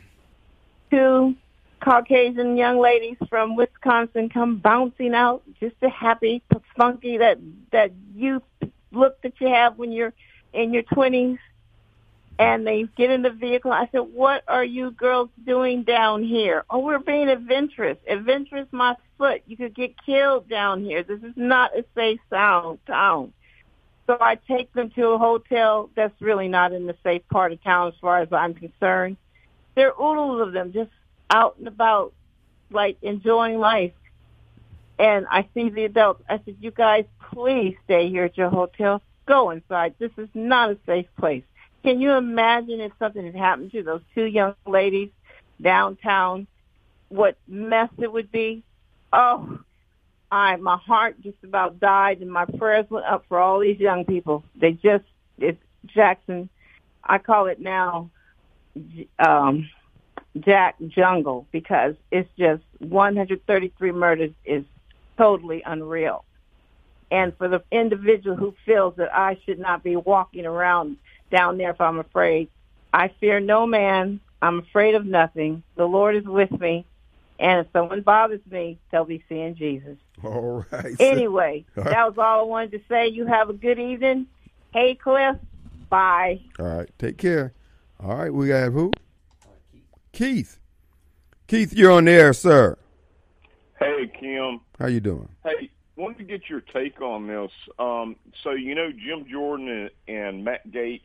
Two 0.91 1.35
Caucasian 1.81 2.57
young 2.57 2.79
ladies 2.79 3.17
from 3.29 3.55
Wisconsin 3.55 4.29
come 4.29 4.57
bouncing 4.57 5.13
out, 5.13 5.43
just 5.59 5.75
a 5.81 5.89
happy, 5.89 6.41
funky 6.75 7.17
that 7.17 7.37
that 7.71 7.91
youth 8.15 8.43
look 8.91 9.21
that 9.21 9.33
you 9.39 9.47
have 9.47 9.77
when 9.77 9.91
you're 9.91 10.13
in 10.53 10.73
your 10.73 10.83
twenties. 10.83 11.37
And 12.37 12.65
they 12.65 12.85
get 12.95 13.11
in 13.11 13.21
the 13.21 13.31
vehicle. 13.31 13.71
I 13.71 13.89
said, 13.91 13.99
"What 13.99 14.43
are 14.47 14.63
you 14.63 14.91
girls 14.91 15.29
doing 15.45 15.83
down 15.83 16.23
here?" 16.23 16.63
Oh, 16.69 16.79
we're 16.79 16.99
being 16.99 17.27
adventurous. 17.27 17.97
Adventurous, 18.07 18.67
my 18.71 18.95
foot. 19.17 19.41
You 19.45 19.57
could 19.57 19.75
get 19.75 19.93
killed 20.05 20.47
down 20.49 20.83
here. 20.83 21.03
This 21.03 21.21
is 21.21 21.33
not 21.35 21.77
a 21.77 21.83
safe 21.95 22.19
sound 22.29 22.79
town. 22.87 23.33
So 24.09 24.17
I 24.19 24.39
take 24.47 24.73
them 24.73 24.89
to 24.95 25.09
a 25.09 25.17
hotel 25.19 25.91
that's 25.95 26.19
really 26.19 26.47
not 26.47 26.73
in 26.73 26.87
the 26.87 26.95
safe 27.03 27.21
part 27.29 27.51
of 27.51 27.63
town 27.63 27.89
as 27.89 27.93
far 28.01 28.17
as 28.17 28.29
I'm 28.33 28.55
concerned. 28.55 29.17
There 29.75 29.93
are 29.93 30.03
oodles 30.03 30.47
of 30.47 30.51
them 30.51 30.73
just 30.73 30.89
out 31.29 31.57
and 31.59 31.67
about, 31.67 32.13
like 32.71 32.97
enjoying 33.03 33.59
life. 33.59 33.93
And 34.97 35.27
I 35.29 35.47
see 35.53 35.69
the 35.69 35.85
adults. 35.85 36.23
I 36.27 36.39
said, 36.43 36.55
you 36.59 36.71
guys, 36.71 37.05
please 37.31 37.75
stay 37.85 38.09
here 38.09 38.23
at 38.23 38.35
your 38.35 38.49
hotel. 38.49 39.03
Go 39.27 39.51
inside. 39.51 39.93
This 39.99 40.11
is 40.17 40.29
not 40.33 40.71
a 40.71 40.77
safe 40.87 41.05
place. 41.19 41.43
Can 41.83 42.01
you 42.01 42.13
imagine 42.13 42.79
if 42.79 42.91
something 42.97 43.23
had 43.23 43.35
happened 43.35 43.71
to 43.73 43.83
those 43.83 44.01
two 44.15 44.25
young 44.25 44.55
ladies 44.65 45.11
downtown? 45.61 46.47
What 47.09 47.37
mess 47.47 47.91
it 47.99 48.11
would 48.11 48.31
be? 48.31 48.63
Oh, 49.13 49.59
I 50.31 50.55
my 50.57 50.77
heart 50.77 51.21
just 51.21 51.37
about 51.43 51.79
died, 51.79 52.21
and 52.21 52.31
my 52.31 52.45
prayers 52.45 52.85
went 52.89 53.05
up 53.05 53.25
for 53.27 53.39
all 53.39 53.59
these 53.59 53.79
young 53.79 54.05
people. 54.05 54.43
They 54.55 54.73
just 54.73 55.05
it's 55.37 55.61
Jackson. 55.87 56.49
I 57.03 57.17
call 57.17 57.47
it 57.47 57.59
now 57.59 58.11
um, 59.17 59.69
Jack 60.37 60.75
Jungle 60.87 61.47
because 61.51 61.95
it's 62.11 62.29
just 62.37 62.63
133 62.79 63.91
murders 63.91 64.31
is 64.45 64.63
totally 65.17 65.63
unreal. 65.65 66.25
And 67.11 67.35
for 67.37 67.47
the 67.47 67.63
individual 67.71 68.35
who 68.35 68.53
feels 68.65 68.95
that 68.97 69.13
I 69.13 69.39
should 69.45 69.59
not 69.59 69.83
be 69.83 69.95
walking 69.95 70.45
around 70.45 70.97
down 71.31 71.57
there 71.57 71.71
if 71.71 71.81
I'm 71.81 71.99
afraid, 71.99 72.49
I 72.93 73.11
fear 73.19 73.39
no 73.39 73.65
man. 73.65 74.19
I'm 74.41 74.59
afraid 74.59 74.95
of 74.95 75.05
nothing. 75.05 75.63
The 75.75 75.85
Lord 75.85 76.15
is 76.15 76.25
with 76.25 76.51
me. 76.51 76.85
And 77.39 77.65
if 77.65 77.71
someone 77.71 78.01
bothers 78.01 78.41
me, 78.51 78.79
they'll 78.91 79.05
be 79.05 79.23
seeing 79.29 79.55
Jesus. 79.55 79.97
All 80.23 80.65
right. 80.71 80.95
Anyway, 80.99 81.65
that 81.75 82.07
was 82.07 82.17
all 82.17 82.41
I 82.41 82.43
wanted 82.43 82.71
to 82.71 82.81
say. 82.89 83.07
You 83.07 83.25
have 83.25 83.49
a 83.49 83.53
good 83.53 83.79
evening. 83.79 84.27
Hey, 84.73 84.95
Cliff. 84.95 85.37
Bye. 85.89 86.41
All 86.59 86.65
right. 86.65 86.89
Take 86.99 87.17
care. 87.17 87.53
All 87.99 88.15
right. 88.15 88.33
We 88.33 88.49
got 88.49 88.71
who? 88.71 88.91
Keith. 90.11 90.59
Keith, 91.47 91.73
you're 91.73 91.91
on 91.91 92.05
the 92.05 92.11
air, 92.11 92.33
sir. 92.33 92.77
Hey, 93.79 94.11
Kim. 94.19 94.59
How 94.77 94.87
you 94.87 94.99
doing? 94.99 95.29
Hey, 95.43 95.71
wanted 95.95 96.17
to 96.19 96.23
get 96.25 96.49
your 96.49 96.61
take 96.61 97.01
on 97.01 97.27
this. 97.27 97.51
Um, 97.79 98.15
so 98.43 98.51
you 98.51 98.75
know 98.75 98.91
Jim 98.91 99.25
Jordan 99.29 99.67
and, 99.69 99.89
and 100.07 100.43
Matt 100.43 100.69
Gaetz, 100.69 101.01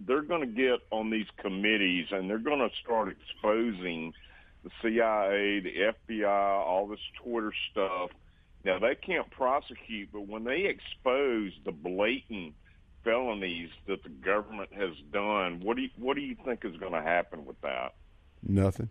they're 0.00 0.22
going 0.22 0.40
to 0.40 0.46
get 0.46 0.80
on 0.90 1.10
these 1.10 1.26
committees 1.38 2.06
and 2.10 2.28
they're 2.28 2.38
going 2.38 2.60
to 2.60 2.70
start 2.82 3.08
exposing 3.08 4.12
the 4.68 4.90
CIA, 4.90 5.60
the 5.60 5.92
FBI, 6.12 6.26
all 6.26 6.86
this 6.86 7.00
Twitter 7.22 7.52
stuff. 7.70 8.10
Now 8.64 8.78
they 8.78 8.94
can't 8.94 9.30
prosecute, 9.30 10.10
but 10.12 10.26
when 10.26 10.44
they 10.44 10.64
expose 10.64 11.52
the 11.64 11.72
blatant 11.72 12.54
felonies 13.04 13.70
that 13.86 14.02
the 14.02 14.08
government 14.08 14.72
has 14.72 14.90
done, 15.12 15.60
what 15.60 15.76
do 15.76 15.82
you, 15.82 15.90
what 15.96 16.14
do 16.14 16.20
you 16.20 16.36
think 16.44 16.64
is 16.64 16.76
going 16.76 16.92
to 16.92 17.02
happen 17.02 17.46
with 17.46 17.60
that? 17.62 17.94
Nothing. 18.42 18.88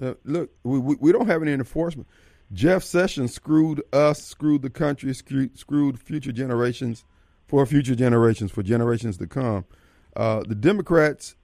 Uh, 0.00 0.14
look, 0.24 0.50
we, 0.62 0.78
we 0.78 1.12
don't 1.12 1.26
have 1.26 1.42
any 1.42 1.52
enforcement. 1.52 2.08
Jeff 2.52 2.84
Sessions 2.84 3.34
screwed 3.34 3.82
us, 3.92 4.22
screwed 4.22 4.62
the 4.62 4.70
country, 4.70 5.12
screwed, 5.14 5.58
screwed 5.58 5.98
future 5.98 6.32
generations 6.32 7.04
for 7.46 7.64
future 7.66 7.94
generations, 7.94 8.50
for 8.50 8.62
generations 8.62 9.16
to 9.18 9.26
come. 9.26 9.64
Uh, 10.14 10.42
the 10.46 10.54
Democrats, 10.54 11.36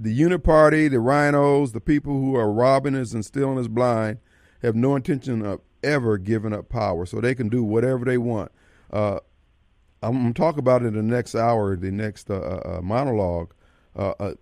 the 0.00 0.18
Uniparty, 0.18 0.90
the 0.90 0.96
RINOs, 0.96 1.72
the 1.72 1.80
people 1.80 2.14
who 2.14 2.34
are 2.34 2.50
robbing 2.50 2.96
us 2.96 3.12
and 3.12 3.24
stealing 3.24 3.58
us 3.58 3.68
blind 3.68 4.18
have 4.62 4.74
no 4.74 4.96
intention 4.96 5.44
of 5.44 5.60
ever 5.82 6.16
giving 6.16 6.54
up 6.54 6.70
power, 6.70 7.04
so 7.04 7.20
they 7.20 7.34
can 7.34 7.50
do 7.50 7.62
whatever 7.62 8.06
they 8.06 8.16
want. 8.16 8.50
Uh, 8.90 9.20
I'm 10.02 10.14
going 10.14 10.32
to 10.32 10.40
talk 10.40 10.56
about 10.56 10.82
it 10.82 10.86
in 10.86 10.94
the 10.94 11.02
next 11.02 11.34
hour, 11.34 11.76
the 11.76 11.90
next 11.90 12.30
uh, 12.30 12.34
uh, 12.34 12.80
monologue, 12.82 13.52
uh, 13.94 14.14
uh, 14.18 14.34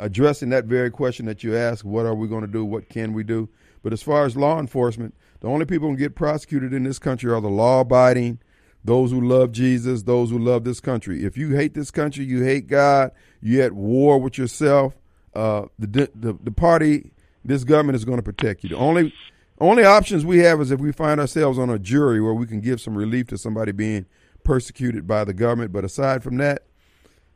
addressing 0.00 0.48
that 0.48 0.64
very 0.64 0.90
question 0.90 1.26
that 1.26 1.44
you 1.44 1.54
asked 1.54 1.84
what 1.84 2.06
are 2.06 2.14
we 2.14 2.26
going 2.26 2.40
to 2.40 2.46
do? 2.46 2.64
What 2.64 2.88
can 2.88 3.12
we 3.12 3.22
do? 3.22 3.50
But 3.82 3.92
as 3.92 4.02
far 4.02 4.24
as 4.24 4.36
law 4.36 4.58
enforcement, 4.58 5.14
the 5.40 5.48
only 5.48 5.66
people 5.66 5.90
who 5.90 5.96
get 5.96 6.14
prosecuted 6.14 6.72
in 6.72 6.84
this 6.84 6.98
country 6.98 7.30
are 7.30 7.40
the 7.40 7.48
law 7.48 7.80
abiding, 7.80 8.38
those 8.84 9.10
who 9.10 9.20
love 9.20 9.52
Jesus, 9.52 10.04
those 10.04 10.30
who 10.30 10.38
love 10.38 10.64
this 10.64 10.80
country. 10.80 11.24
If 11.24 11.36
you 11.36 11.54
hate 11.54 11.74
this 11.74 11.90
country, 11.90 12.24
you 12.24 12.42
hate 12.42 12.66
God, 12.66 13.12
you're 13.42 13.64
at 13.64 13.72
war 13.72 14.18
with 14.18 14.38
yourself, 14.38 14.96
uh, 15.34 15.66
the, 15.78 16.10
the, 16.14 16.36
the 16.42 16.50
party, 16.50 17.12
this 17.44 17.64
government 17.64 17.96
is 17.96 18.04
going 18.04 18.18
to 18.18 18.22
protect 18.22 18.62
you. 18.62 18.70
The 18.70 18.76
only, 18.76 19.12
only 19.60 19.84
options 19.84 20.24
we 20.24 20.38
have 20.38 20.60
is 20.60 20.70
if 20.70 20.80
we 20.80 20.92
find 20.92 21.20
ourselves 21.20 21.58
on 21.58 21.70
a 21.70 21.78
jury 21.78 22.20
where 22.20 22.34
we 22.34 22.46
can 22.46 22.60
give 22.60 22.80
some 22.80 22.96
relief 22.96 23.28
to 23.28 23.38
somebody 23.38 23.72
being 23.72 24.06
persecuted 24.44 25.06
by 25.06 25.24
the 25.24 25.34
government. 25.34 25.72
But 25.72 25.84
aside 25.84 26.22
from 26.22 26.36
that, 26.38 26.64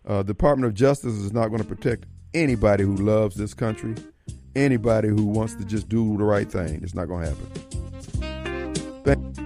uh, 0.07 0.23
Department 0.23 0.67
of 0.67 0.75
Justice 0.75 1.15
is 1.15 1.33
not 1.33 1.49
going 1.49 1.63
to 1.63 1.69
protect 1.69 2.07
anybody 2.35 2.85
who 2.85 2.97
loves 2.97 3.37
this 3.37 3.55
country, 3.55 3.95
anybody 4.55 5.09
who 5.09 5.25
wants 5.25 5.55
to 5.55 5.65
just 5.65 5.89
do 5.89 6.17
the 6.17 6.25
right 6.25 6.51
thing. 6.51 6.81
It's 6.83 6.95
not 6.95 7.07
going 7.07 7.25
to 7.25 7.31
happen. 7.31 7.47
Thank- 9.05 9.46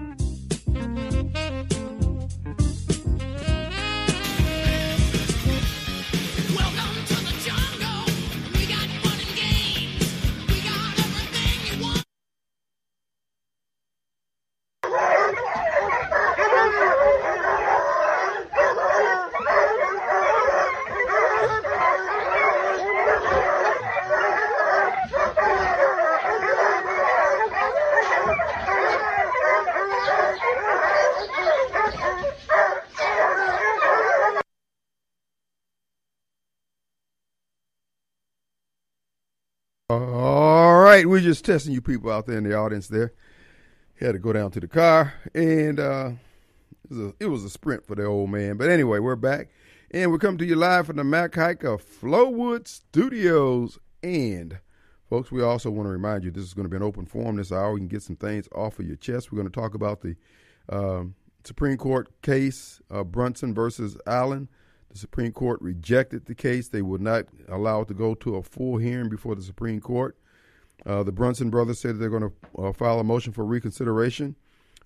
we're 41.21 41.27
just 41.27 41.45
testing 41.45 41.75
you 41.75 41.83
people 41.83 42.11
out 42.11 42.27
there 42.27 42.39
in 42.39 42.45
the 42.45 42.57
audience 42.57 42.89
there. 42.89 43.13
He 43.99 44.07
Had 44.07 44.13
to 44.13 44.19
go 44.19 44.33
down 44.33 44.51
to 44.53 44.61
the 44.61 44.69
car, 44.69 45.13
and 45.35 45.79
uh, 45.79 46.13
it, 46.85 46.95
was 46.95 46.99
a, 46.99 47.15
it 47.21 47.27
was 47.27 47.45
a 47.45 47.51
sprint 47.51 47.87
for 47.87 47.95
the 47.95 48.07
old 48.07 48.31
man. 48.31 48.57
But 48.57 48.71
anyway, 48.71 49.01
we're 49.01 49.17
back, 49.17 49.51
and 49.91 50.11
we 50.11 50.17
come 50.17 50.39
to 50.39 50.47
you 50.47 50.57
live 50.57 50.87
from 50.87 50.97
the 50.97 51.05
Mac 51.05 51.35
Haik 51.35 51.63
of 51.63 51.83
Flowood 51.83 52.67
Studios. 52.67 53.79
And 54.03 54.61
folks, 55.11 55.31
we 55.31 55.43
also 55.43 55.71
want 55.71 55.89
to 55.89 55.91
remind 55.91 56.25
you 56.25 56.31
this 56.31 56.45
is 56.45 56.55
going 56.55 56.65
to 56.65 56.71
be 56.71 56.79
an 56.79 56.83
open 56.83 57.05
forum 57.05 57.37
this 57.37 57.53
hour. 57.53 57.73
You 57.73 57.81
can 57.81 57.89
get 57.89 58.03
some 58.03 58.17
things 58.17 58.49
off 58.55 58.79
of 58.79 58.87
your 58.87 58.97
chest. 58.97 59.31
We're 59.31 59.43
going 59.43 59.53
to 59.53 59.61
talk 59.61 59.75
about 59.75 60.01
the 60.01 60.17
um, 60.71 61.15
Supreme 61.45 61.77
Court 61.77 62.09
case, 62.23 62.81
uh, 62.91 63.05
Brunson 63.05 63.53
versus 63.53 63.99
Allen. 64.07 64.49
The 64.91 64.99
Supreme 64.99 65.33
Court 65.33 65.61
rejected 65.61 66.25
the 66.25 66.35
case. 66.35 66.69
They 66.69 66.81
would 66.81 67.03
not 67.03 67.27
allow 67.47 67.83
it 67.83 67.89
to 67.89 67.95
go 67.95 68.15
to 68.15 68.37
a 68.37 68.43
full 68.43 68.79
hearing 68.79 69.11
before 69.11 69.35
the 69.35 69.43
Supreme 69.43 69.81
Court. 69.81 70.17
Uh, 70.87 71.03
the 71.03 71.13
Brunson 71.13 71.51
brothers 71.51 71.79
said 71.79 71.99
they're 71.99 72.09
going 72.09 72.31
to 72.31 72.63
uh, 72.63 72.73
file 72.73 73.01
a 73.01 73.05
motion 73.05 73.33
for 73.33 73.45
reconsideration. 73.45 74.35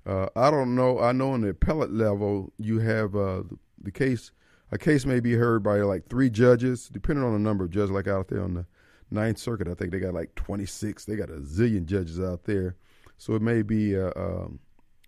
Uh, 0.07 0.29
I 0.37 0.51
don't 0.51 0.75
know. 0.75 1.01
I 1.01 1.13
know 1.13 1.31
on 1.31 1.41
the 1.41 1.51
appellate 1.51 1.93
level, 1.93 2.53
you 2.59 2.79
have 2.81 3.15
uh, 3.17 3.43
the 3.83 3.91
case. 3.91 4.33
A 4.73 4.79
case 4.79 5.07
may 5.07 5.21
be 5.21 5.35
heard 5.35 5.63
by 5.63 5.77
like 5.79 6.09
three 6.09 6.29
judges, 6.31 6.89
depending 6.89 7.25
on 7.25 7.33
the 7.33 7.39
number 7.39 7.65
of 7.65 7.71
judges. 7.71 7.91
Like 7.91 8.09
out 8.09 8.29
there 8.29 8.43
on 8.43 8.55
the 8.55 8.67
Ninth 9.11 9.39
Circuit, 9.39 9.69
I 9.69 9.75
think 9.75 9.93
they 9.93 10.01
got 10.01 10.15
like 10.15 10.35
26. 10.35 11.05
They 11.05 11.17
got 11.17 11.31
a 11.31 11.35
zillion 11.41 11.87
judges 11.87 12.21
out 12.21 12.45
there, 12.45 12.77
so 13.17 13.35
it 13.35 13.43
may 13.43 13.63
be 13.63 13.95
a, 13.95 14.09
um, 14.17 14.59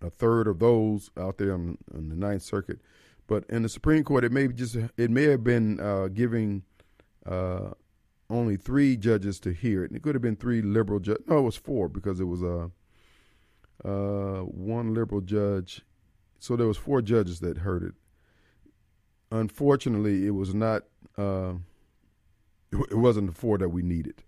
a 0.01 0.09
third 0.09 0.47
of 0.47 0.59
those 0.59 1.11
out 1.17 1.37
there 1.37 1.53
on, 1.53 1.77
on, 1.93 2.09
the 2.09 2.15
Ninth 2.15 2.43
Circuit. 2.43 2.79
But 3.27 3.43
in 3.49 3.63
the 3.63 3.69
Supreme 3.69 4.03
Court, 4.03 4.23
it 4.23 4.31
may 4.31 4.47
just 4.47 4.77
it 4.95 5.11
may 5.11 5.23
have 5.23 5.43
been 5.43 5.79
uh, 5.79 6.07
giving 6.07 6.63
uh, 7.25 7.71
only 8.29 8.57
three 8.57 8.97
judges 8.97 9.39
to 9.41 9.53
hear 9.53 9.83
it. 9.83 9.91
And 9.91 9.97
it 9.97 10.03
could 10.03 10.15
have 10.15 10.21
been 10.21 10.35
three 10.35 10.61
liberal 10.61 10.99
judges. 10.99 11.23
No, 11.27 11.39
it 11.39 11.43
was 11.43 11.55
four 11.55 11.87
because 11.87 12.19
it 12.19 12.25
was 12.25 12.43
uh, 12.43 12.67
uh, 13.85 14.41
one 14.41 14.93
liberal 14.93 15.21
judge. 15.21 15.81
So 16.39 16.55
there 16.55 16.67
was 16.67 16.77
four 16.77 17.01
judges 17.01 17.39
that 17.39 17.59
heard 17.59 17.83
it. 17.83 17.93
Unfortunately, 19.31 20.25
it 20.25 20.31
was 20.31 20.53
not. 20.53 20.83
Uh, 21.17 21.53
it 22.71 22.97
wasn't 22.97 23.27
the 23.27 23.33
four 23.33 23.57
that 23.57 23.69
we 23.69 23.81
needed, 23.81 24.23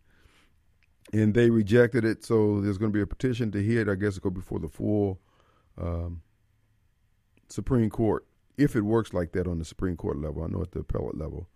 and 1.13 1.33
they 1.33 1.49
rejected 1.49 2.03
it. 2.03 2.25
So 2.25 2.61
there's 2.61 2.77
going 2.77 2.91
to 2.91 2.97
be 2.97 3.01
a 3.01 3.07
petition 3.07 3.51
to 3.51 3.61
hear 3.61 3.81
it. 3.81 3.89
I 3.89 3.95
guess 3.95 4.17
it 4.17 4.23
go 4.23 4.29
before 4.29 4.59
the 4.59 4.67
full 4.67 5.19
um, 5.77 6.21
Supreme 7.47 7.89
Court 7.89 8.25
if 8.57 8.75
it 8.75 8.81
works 8.81 9.13
like 9.13 9.33
that 9.33 9.47
on 9.47 9.59
the 9.59 9.65
Supreme 9.65 9.95
Court 9.95 10.17
level. 10.17 10.43
I 10.43 10.47
know 10.47 10.61
at 10.61 10.71
the 10.71 10.79
appellate 10.79 11.17
level, 11.17 11.47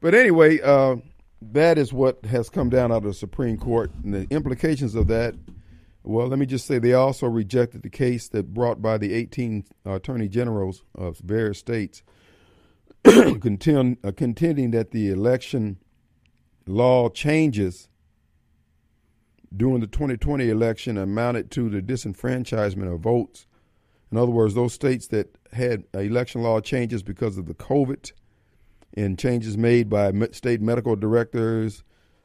but 0.00 0.14
anyway. 0.14 0.60
Uh, 0.60 0.96
that 1.40 1.78
is 1.78 1.92
what 1.92 2.24
has 2.24 2.50
come 2.50 2.68
down 2.68 2.90
out 2.90 2.98
of 2.98 3.04
the 3.04 3.14
Supreme 3.14 3.56
Court. 3.56 3.90
And 4.02 4.14
the 4.14 4.26
implications 4.34 4.94
of 4.94 5.06
that, 5.08 5.34
well, 6.02 6.26
let 6.26 6.38
me 6.38 6.46
just 6.46 6.66
say 6.66 6.78
they 6.78 6.94
also 6.94 7.26
rejected 7.26 7.82
the 7.82 7.90
case 7.90 8.28
that 8.28 8.54
brought 8.54 8.82
by 8.82 8.98
the 8.98 9.12
18 9.12 9.64
uh, 9.86 9.92
attorney 9.92 10.28
generals 10.28 10.82
of 10.94 11.18
various 11.18 11.58
states 11.58 12.02
contend, 13.04 13.98
uh, 14.02 14.12
contending 14.16 14.70
that 14.72 14.90
the 14.90 15.10
election 15.10 15.78
law 16.66 17.08
changes 17.08 17.88
during 19.56 19.80
the 19.80 19.86
2020 19.86 20.48
election 20.48 20.98
amounted 20.98 21.50
to 21.50 21.70
the 21.70 21.80
disenfranchisement 21.80 22.92
of 22.92 23.00
votes. 23.00 23.46
In 24.10 24.18
other 24.18 24.30
words, 24.30 24.54
those 24.54 24.72
states 24.72 25.08
that 25.08 25.36
had 25.52 25.84
election 25.94 26.42
law 26.42 26.60
changes 26.60 27.02
because 27.02 27.38
of 27.38 27.46
the 27.46 27.54
COVID 27.54 28.12
and 28.94 29.18
changes 29.18 29.56
made 29.56 29.88
by 29.88 30.12
state 30.32 30.60
medical 30.60 30.96
directors, 30.96 31.82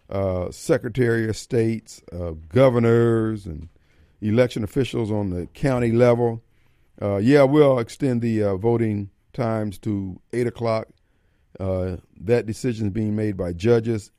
uh, 0.09 0.51
secretary 0.51 1.27
of 1.29 1.37
states, 1.37 2.01
uh, 2.11 2.31
governors, 2.49 3.45
and 3.45 3.69
election 4.21 4.63
officials 4.63 5.11
on 5.11 5.29
the 5.29 5.47
county 5.47 5.91
level. 5.91 6.41
Uh, 7.01 7.17
yeah, 7.17 7.43
we'll 7.43 7.79
extend 7.79 8.21
the 8.21 8.43
uh, 8.43 8.55
voting 8.55 9.09
times 9.33 9.77
to 9.79 10.19
8 10.31 10.47
o'clock. 10.47 10.87
Uh, 11.59 11.97
that 12.19 12.45
decision 12.45 12.87
is 12.87 12.93
being 12.93 13.15
made 13.15 13.37
by 13.37 13.53
judges. 13.53 14.11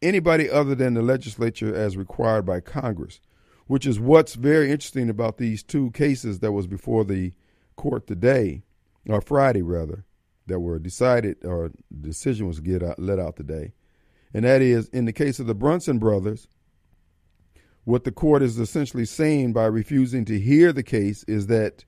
Anybody 0.00 0.50
other 0.50 0.74
than 0.74 0.94
the 0.94 1.02
legislature 1.02 1.74
as 1.74 1.96
required 1.96 2.44
by 2.44 2.60
Congress, 2.60 3.20
which 3.66 3.86
is 3.86 4.00
what's 4.00 4.34
very 4.34 4.70
interesting 4.70 5.08
about 5.08 5.38
these 5.38 5.62
two 5.62 5.90
cases 5.92 6.40
that 6.40 6.52
was 6.52 6.66
before 6.66 7.04
the 7.04 7.32
court 7.76 8.06
today, 8.06 8.62
or 9.08 9.20
Friday 9.20 9.62
rather 9.62 10.04
that 10.52 10.60
were 10.60 10.78
decided 10.78 11.38
or 11.44 11.70
decision 12.02 12.46
was 12.46 12.60
get 12.60 12.82
out, 12.82 12.98
let 12.98 13.18
out 13.18 13.36
today, 13.36 13.72
and 14.34 14.44
that 14.44 14.60
is 14.60 14.88
in 14.90 15.06
the 15.06 15.12
case 15.12 15.40
of 15.40 15.46
the 15.46 15.54
Brunson 15.54 15.98
brothers. 15.98 16.46
What 17.84 18.04
the 18.04 18.12
court 18.12 18.42
is 18.42 18.58
essentially 18.58 19.06
saying 19.06 19.54
by 19.54 19.64
refusing 19.64 20.26
to 20.26 20.38
hear 20.38 20.72
the 20.72 20.82
case 20.84 21.24
is 21.24 21.46
that 21.48 21.84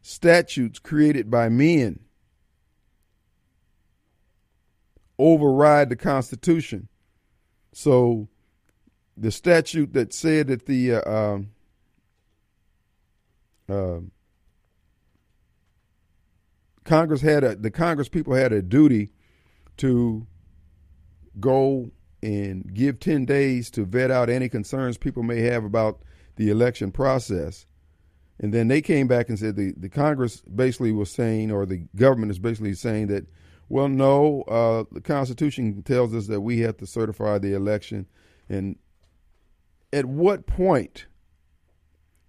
statutes 0.00 0.78
created 0.78 1.30
by 1.30 1.50
men 1.50 2.00
override 5.18 5.90
the 5.90 5.96
Constitution. 5.96 6.88
So 7.72 8.26
the 9.16 9.30
statute 9.30 9.92
that 9.92 10.14
said 10.14 10.48
that 10.48 10.66
the 10.66 10.94
uh, 10.94 11.10
um, 11.10 11.50
uh, 13.68 13.98
Congress 16.86 17.20
had 17.20 17.44
a 17.44 17.56
the 17.56 17.70
Congress 17.70 18.08
people 18.08 18.34
had 18.34 18.52
a 18.52 18.62
duty 18.62 19.10
to 19.76 20.26
go 21.38 21.90
and 22.22 22.72
give 22.72 22.98
10 22.98 23.26
days 23.26 23.70
to 23.70 23.84
vet 23.84 24.10
out 24.10 24.30
any 24.30 24.48
concerns 24.48 24.96
people 24.96 25.22
may 25.22 25.40
have 25.40 25.64
about 25.64 26.00
the 26.36 26.48
election 26.48 26.90
process. 26.90 27.66
And 28.38 28.52
then 28.52 28.68
they 28.68 28.80
came 28.80 29.06
back 29.06 29.28
and 29.28 29.38
said 29.38 29.56
the, 29.56 29.74
the 29.76 29.88
Congress 29.88 30.42
basically 30.42 30.92
was 30.92 31.10
saying, 31.10 31.50
or 31.50 31.66
the 31.66 31.86
government 31.96 32.30
is 32.30 32.38
basically 32.38 32.74
saying 32.74 33.08
that, 33.08 33.26
well, 33.68 33.88
no, 33.88 34.42
uh, 34.42 34.84
the 34.92 35.00
Constitution 35.00 35.82
tells 35.82 36.14
us 36.14 36.26
that 36.26 36.40
we 36.40 36.60
have 36.60 36.76
to 36.78 36.86
certify 36.86 37.38
the 37.38 37.54
election. 37.54 38.06
And 38.48 38.76
at 39.92 40.04
what 40.04 40.46
point 40.46 41.06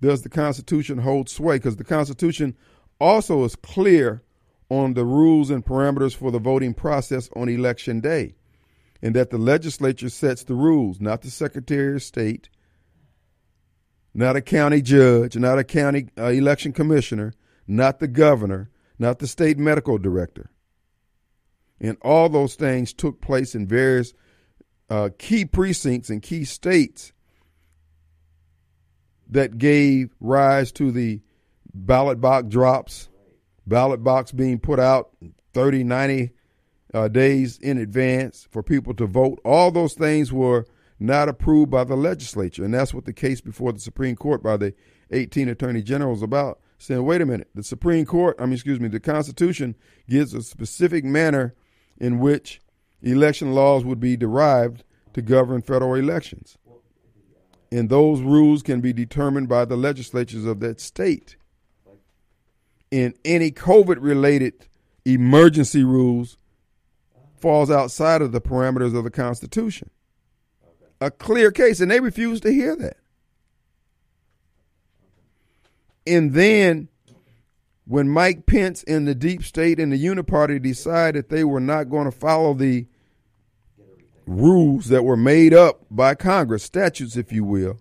does 0.02 0.22
the 0.22 0.30
Constitution 0.30 1.00
hold 1.00 1.30
sway? 1.30 1.58
Because 1.58 1.78
the 1.78 1.84
Constitution 1.84 2.56
also 3.00 3.44
is 3.44 3.56
clear 3.56 4.24
on 4.70 4.94
the 4.94 5.06
rules 5.06 5.50
and 5.50 5.66
parameters 5.66 6.16
for 6.16 6.32
the 6.32 6.40
voting 6.40 6.74
process 6.74 7.30
on 7.36 7.50
election 7.50 8.00
day, 8.00 8.36
and 9.02 9.16
that 9.16 9.30
the 9.30 9.38
legislature 9.38 10.10
sets 10.10 10.44
the 10.44 10.56
rules, 10.56 11.00
not 11.00 11.22
the 11.22 11.32
Secretary 11.32 11.96
of 11.96 12.04
State, 12.04 12.50
not 14.14 14.36
a 14.36 14.42
county 14.42 14.82
judge, 14.82 15.38
not 15.38 15.60
a 15.60 15.64
county 15.64 16.08
uh, 16.18 16.26
election 16.26 16.74
commissioner, 16.74 17.34
not 17.68 18.00
the 18.00 18.08
governor, 18.08 18.70
not 18.98 19.20
the 19.20 19.28
state 19.28 19.58
medical 19.58 19.98
director. 19.98 20.50
And 21.80 21.98
all 22.02 22.28
those 22.28 22.56
things 22.56 22.94
took 22.94 23.22
place 23.22 23.54
in 23.54 23.68
various 23.68 24.14
uh, 24.90 25.10
key 25.18 25.46
precincts 25.46 26.10
and 26.10 26.22
key 26.22 26.46
states 26.46 27.14
that 29.30 29.58
gave 29.58 30.16
rise 30.20 30.72
to 30.74 30.92
the 30.92 31.22
ballot 31.74 32.20
box 32.20 32.48
drops 32.48 33.10
ballot 33.68 34.04
box 34.04 34.32
being 34.32 34.60
put 34.60 34.80
out 34.80 35.10
30, 35.54 35.84
90 35.84 36.32
uh, 36.94 37.08
days 37.08 37.58
in 37.60 37.78
advance 37.78 38.48
for 38.52 38.64
people 38.64 38.94
to 38.96 39.06
vote. 39.06 39.40
All 39.44 39.72
those 39.72 39.94
things 39.94 40.32
were 40.32 40.66
not 41.00 41.30
approved 41.30 41.70
by 41.70 41.84
the 41.84 41.96
legislature. 41.96 42.64
And 42.64 42.74
that's 42.74 42.94
what 42.94 43.06
the 43.06 43.14
case 43.14 43.42
before 43.42 43.72
the 43.72 43.80
Supreme 43.80 44.16
Court 44.16 44.42
by 44.42 44.58
the 44.58 44.74
18 45.12 45.50
attorney 45.50 45.82
generals 45.82 46.24
about 46.24 46.60
saying, 46.80 47.04
wait 47.04 47.22
a 47.22 47.26
minute, 47.26 47.50
the 47.56 47.64
Supreme 47.64 48.06
Court, 48.06 48.36
I 48.40 48.46
mean, 48.46 48.54
excuse 48.54 48.80
me, 48.80 48.88
the 48.88 49.00
Constitution 49.00 49.76
gives 50.10 50.34
a 50.34 50.42
specific 50.42 51.04
manner 51.04 51.56
in 51.98 52.20
which 52.20 52.62
election 53.02 53.54
laws 53.54 53.84
would 53.84 54.00
be 54.00 54.16
derived 54.16 54.84
to 55.14 55.22
govern 55.22 55.62
federal 55.62 55.96
elections. 55.96 56.58
And 57.72 57.90
those 57.90 58.22
rules 58.22 58.64
can 58.64 58.80
be 58.82 58.94
determined 58.94 59.50
by 59.50 59.66
the 59.66 59.76
legislatures 59.76 60.46
of 60.46 60.60
that 60.62 60.80
state 60.80 61.37
in 62.92 63.14
any 63.26 63.52
COVID 63.52 63.98
related 64.00 64.68
emergency 65.06 65.84
rules 65.84 66.38
falls 67.38 67.70
outside 67.70 68.22
of 68.22 68.32
the 68.32 68.42
parameters 68.42 68.96
of 68.96 69.04
the 69.04 69.12
Constitution. 69.12 69.90
A 71.00 71.12
clear 71.12 71.52
case, 71.52 71.80
and 71.80 71.92
they 71.92 72.00
refuse 72.00 72.42
to 72.42 72.52
hear 72.52 72.76
that. 72.76 72.98
And 76.08 76.34
then 76.34 76.88
when 77.86 78.10
Mike 78.10 78.46
Pence 78.46 78.84
and 78.84 79.08
the 79.08 79.16
deep 79.16 79.44
state 79.44 79.80
and 79.80 79.92
the 79.92 80.04
uniparty 80.04 80.62
decided 80.62 81.30
they 81.30 81.44
were 81.44 81.60
not 81.60 81.90
going 81.90 82.06
to 82.06 82.12
follow 82.12 82.54
the 82.54 82.88
rules 84.26 84.88
that 84.88 85.04
were 85.04 85.18
made 85.18 85.54
up 85.54 85.86
by 85.92 86.16
Congress, 86.16 86.64
statutes, 86.64 87.16
if 87.16 87.32
you 87.32 87.44
will, 87.44 87.80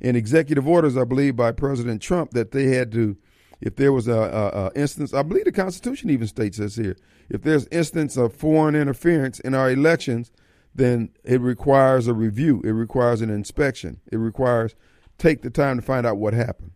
and 0.00 0.16
executive 0.16 0.66
orders, 0.66 0.96
I 0.96 1.04
believe, 1.04 1.36
by 1.36 1.52
President 1.52 2.00
Trump, 2.00 2.30
that 2.30 2.52
they 2.52 2.66
had 2.68 2.92
to 2.92 3.16
if 3.60 3.76
there 3.76 3.92
was 3.92 4.08
a, 4.08 4.12
a, 4.12 4.66
a, 4.66 4.72
instance, 4.74 5.14
I 5.14 5.22
believe 5.22 5.44
the 5.44 5.52
Constitution 5.52 6.10
even 6.10 6.26
states 6.26 6.58
this 6.58 6.76
here. 6.76 6.96
If 7.28 7.42
there's 7.42 7.66
instance 7.68 8.16
of 8.16 8.34
foreign 8.34 8.74
interference 8.74 9.40
in 9.40 9.54
our 9.54 9.70
elections, 9.70 10.30
then 10.74 11.10
it 11.22 11.40
requires 11.40 12.06
a 12.06 12.14
review. 12.14 12.60
It 12.64 12.72
requires 12.72 13.20
an 13.20 13.30
inspection. 13.30 14.00
It 14.10 14.16
requires 14.16 14.74
take 15.18 15.42
the 15.42 15.50
time 15.50 15.76
to 15.76 15.82
find 15.82 16.06
out 16.06 16.18
what 16.18 16.34
happened. 16.34 16.72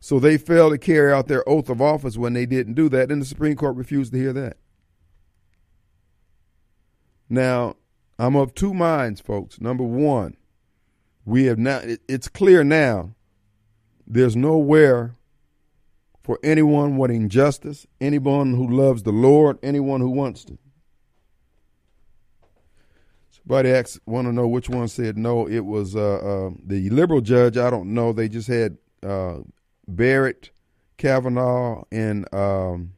So 0.00 0.18
they 0.18 0.38
failed 0.38 0.72
to 0.72 0.78
carry 0.78 1.12
out 1.12 1.28
their 1.28 1.46
oath 1.48 1.68
of 1.68 1.80
office 1.80 2.16
when 2.16 2.32
they 2.32 2.46
didn't 2.46 2.74
do 2.74 2.88
that, 2.90 3.10
and 3.10 3.20
the 3.20 3.26
Supreme 3.26 3.56
Court 3.56 3.76
refused 3.76 4.12
to 4.12 4.18
hear 4.18 4.32
that. 4.32 4.56
Now, 7.28 7.76
I'm 8.18 8.36
of 8.36 8.54
two 8.54 8.72
minds, 8.72 9.20
folks. 9.20 9.60
Number 9.60 9.84
one, 9.84 10.36
we 11.24 11.46
have 11.46 11.58
now, 11.58 11.82
it's 12.08 12.28
clear 12.28 12.62
now 12.62 13.14
there's 14.06 14.36
nowhere 14.36 15.16
for 16.26 16.40
anyone 16.42 16.96
wanting 16.96 17.28
justice, 17.28 17.86
anyone 18.00 18.52
who 18.52 18.68
loves 18.68 19.04
the 19.04 19.12
Lord, 19.12 19.60
anyone 19.62 20.00
who 20.00 20.10
wants 20.10 20.44
to. 20.46 20.58
Somebody 23.30 23.70
asked, 23.70 24.00
want 24.06 24.26
to 24.26 24.32
know 24.32 24.48
which 24.48 24.68
one 24.68 24.88
said 24.88 25.16
no. 25.16 25.46
It 25.46 25.64
was 25.64 25.94
uh, 25.94 26.16
uh, 26.16 26.50
the 26.66 26.90
liberal 26.90 27.20
judge. 27.20 27.56
I 27.56 27.70
don't 27.70 27.94
know. 27.94 28.12
They 28.12 28.28
just 28.28 28.48
had 28.48 28.76
uh, 29.04 29.36
Barrett, 29.86 30.50
Kavanaugh, 30.98 31.84
and 31.92 32.26
um, 32.34 32.94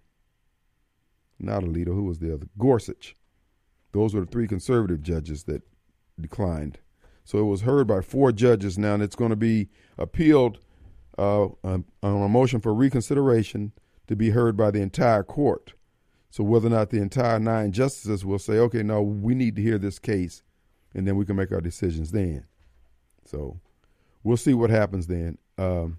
not 1.38 1.64
Alito. 1.64 1.88
Who 1.88 2.04
was 2.04 2.20
the 2.20 2.32
other? 2.32 2.46
Gorsuch. 2.56 3.14
Those 3.92 4.14
were 4.14 4.22
the 4.22 4.26
three 4.26 4.48
conservative 4.48 5.02
judges 5.02 5.44
that 5.44 5.60
declined. 6.18 6.78
So 7.24 7.36
it 7.36 7.42
was 7.42 7.60
heard 7.60 7.86
by 7.86 8.00
four 8.00 8.32
judges 8.32 8.78
now, 8.78 8.94
and 8.94 9.02
it's 9.02 9.16
going 9.16 9.30
to 9.30 9.36
be 9.36 9.68
appealed 9.98 10.60
uh, 11.18 11.48
on 11.64 11.84
a 12.02 12.28
motion 12.28 12.60
for 12.60 12.72
reconsideration 12.72 13.72
to 14.06 14.16
be 14.16 14.30
heard 14.30 14.56
by 14.56 14.70
the 14.70 14.80
entire 14.80 15.22
court. 15.22 15.74
So 16.30 16.44
whether 16.44 16.66
or 16.68 16.70
not 16.70 16.90
the 16.90 17.00
entire 17.00 17.38
nine 17.38 17.72
justices 17.72 18.24
will 18.24 18.38
say, 18.38 18.54
okay, 18.54 18.82
no, 18.82 19.02
we 19.02 19.34
need 19.34 19.56
to 19.56 19.62
hear 19.62 19.78
this 19.78 19.98
case, 19.98 20.42
and 20.94 21.06
then 21.06 21.16
we 21.16 21.24
can 21.24 21.36
make 21.36 21.52
our 21.52 21.60
decisions 21.60 22.12
then. 22.12 22.46
So 23.24 23.60
we'll 24.22 24.36
see 24.36 24.54
what 24.54 24.70
happens 24.70 25.06
then. 25.06 25.38
Um, 25.56 25.98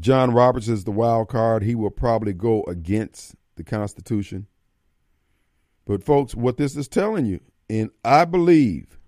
John 0.00 0.32
Roberts 0.32 0.68
is 0.68 0.84
the 0.84 0.90
wild 0.90 1.28
card. 1.28 1.62
He 1.62 1.74
will 1.74 1.90
probably 1.90 2.32
go 2.32 2.64
against 2.64 3.36
the 3.56 3.64
Constitution. 3.64 4.46
But, 5.86 6.02
folks, 6.02 6.34
what 6.34 6.56
this 6.56 6.76
is 6.76 6.88
telling 6.88 7.26
you, 7.26 7.40
and 7.70 7.90
I 8.04 8.24
believe 8.24 8.98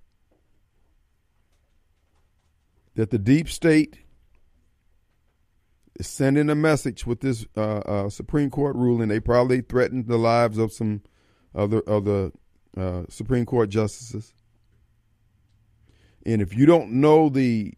that 2.96 3.10
the 3.10 3.18
deep 3.18 3.48
state 3.48 3.98
is 6.00 6.06
sending 6.06 6.50
a 6.50 6.54
message 6.54 7.06
with 7.06 7.20
this 7.20 7.46
uh, 7.56 7.78
uh, 7.78 8.10
Supreme 8.10 8.50
Court 8.50 8.74
ruling. 8.74 9.08
They 9.08 9.20
probably 9.20 9.60
threatened 9.60 10.08
the 10.08 10.16
lives 10.16 10.58
of 10.58 10.72
some 10.72 11.02
of 11.54 11.70
the, 11.70 11.78
of 11.84 12.04
the 12.04 12.32
uh, 12.76 13.02
Supreme 13.08 13.46
Court 13.46 13.68
justices. 13.70 14.34
And 16.24 16.42
if 16.42 16.54
you 16.54 16.66
don't 16.66 16.90
know 16.92 17.28
the 17.28 17.74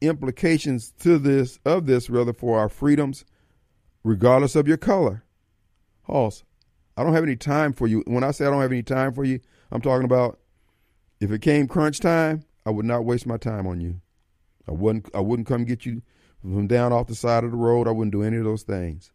implications 0.00 0.92
to 1.00 1.18
this 1.18 1.58
of 1.64 1.86
this, 1.86 2.08
rather 2.08 2.32
for 2.32 2.58
our 2.58 2.68
freedoms, 2.68 3.24
regardless 4.04 4.56
of 4.56 4.66
your 4.66 4.78
color, 4.78 5.24
Hoss, 6.02 6.44
I 6.96 7.02
don't 7.02 7.12
have 7.12 7.24
any 7.24 7.36
time 7.36 7.72
for 7.72 7.86
you. 7.86 8.02
When 8.06 8.24
I 8.24 8.30
say 8.30 8.46
I 8.46 8.50
don't 8.50 8.62
have 8.62 8.72
any 8.72 8.82
time 8.82 9.12
for 9.12 9.24
you, 9.24 9.40
I'm 9.70 9.80
talking 9.80 10.04
about 10.04 10.38
if 11.20 11.30
it 11.30 11.42
came 11.42 11.68
crunch 11.68 12.00
time, 12.00 12.44
I 12.64 12.70
would 12.70 12.86
not 12.86 13.04
waste 13.04 13.26
my 13.26 13.36
time 13.36 13.66
on 13.66 13.80
you. 13.80 14.00
I 14.70 14.72
wouldn't 14.72 15.10
I 15.14 15.20
wouldn't 15.20 15.48
come 15.48 15.64
get 15.64 15.84
you 15.84 16.02
from 16.40 16.68
down 16.68 16.92
off 16.92 17.08
the 17.08 17.14
side 17.14 17.44
of 17.44 17.50
the 17.50 17.56
road. 17.56 17.88
I 17.88 17.90
wouldn't 17.90 18.12
do 18.12 18.22
any 18.22 18.36
of 18.36 18.44
those 18.44 18.62
things. 18.62 19.10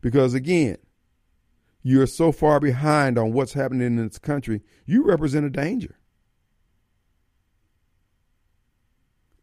Because 0.00 0.34
again, 0.34 0.76
you're 1.82 2.06
so 2.06 2.30
far 2.30 2.60
behind 2.60 3.18
on 3.18 3.32
what's 3.32 3.54
happening 3.54 3.86
in 3.86 3.96
this 3.96 4.18
country, 4.18 4.60
you 4.84 5.04
represent 5.04 5.46
a 5.46 5.50
danger. 5.50 5.96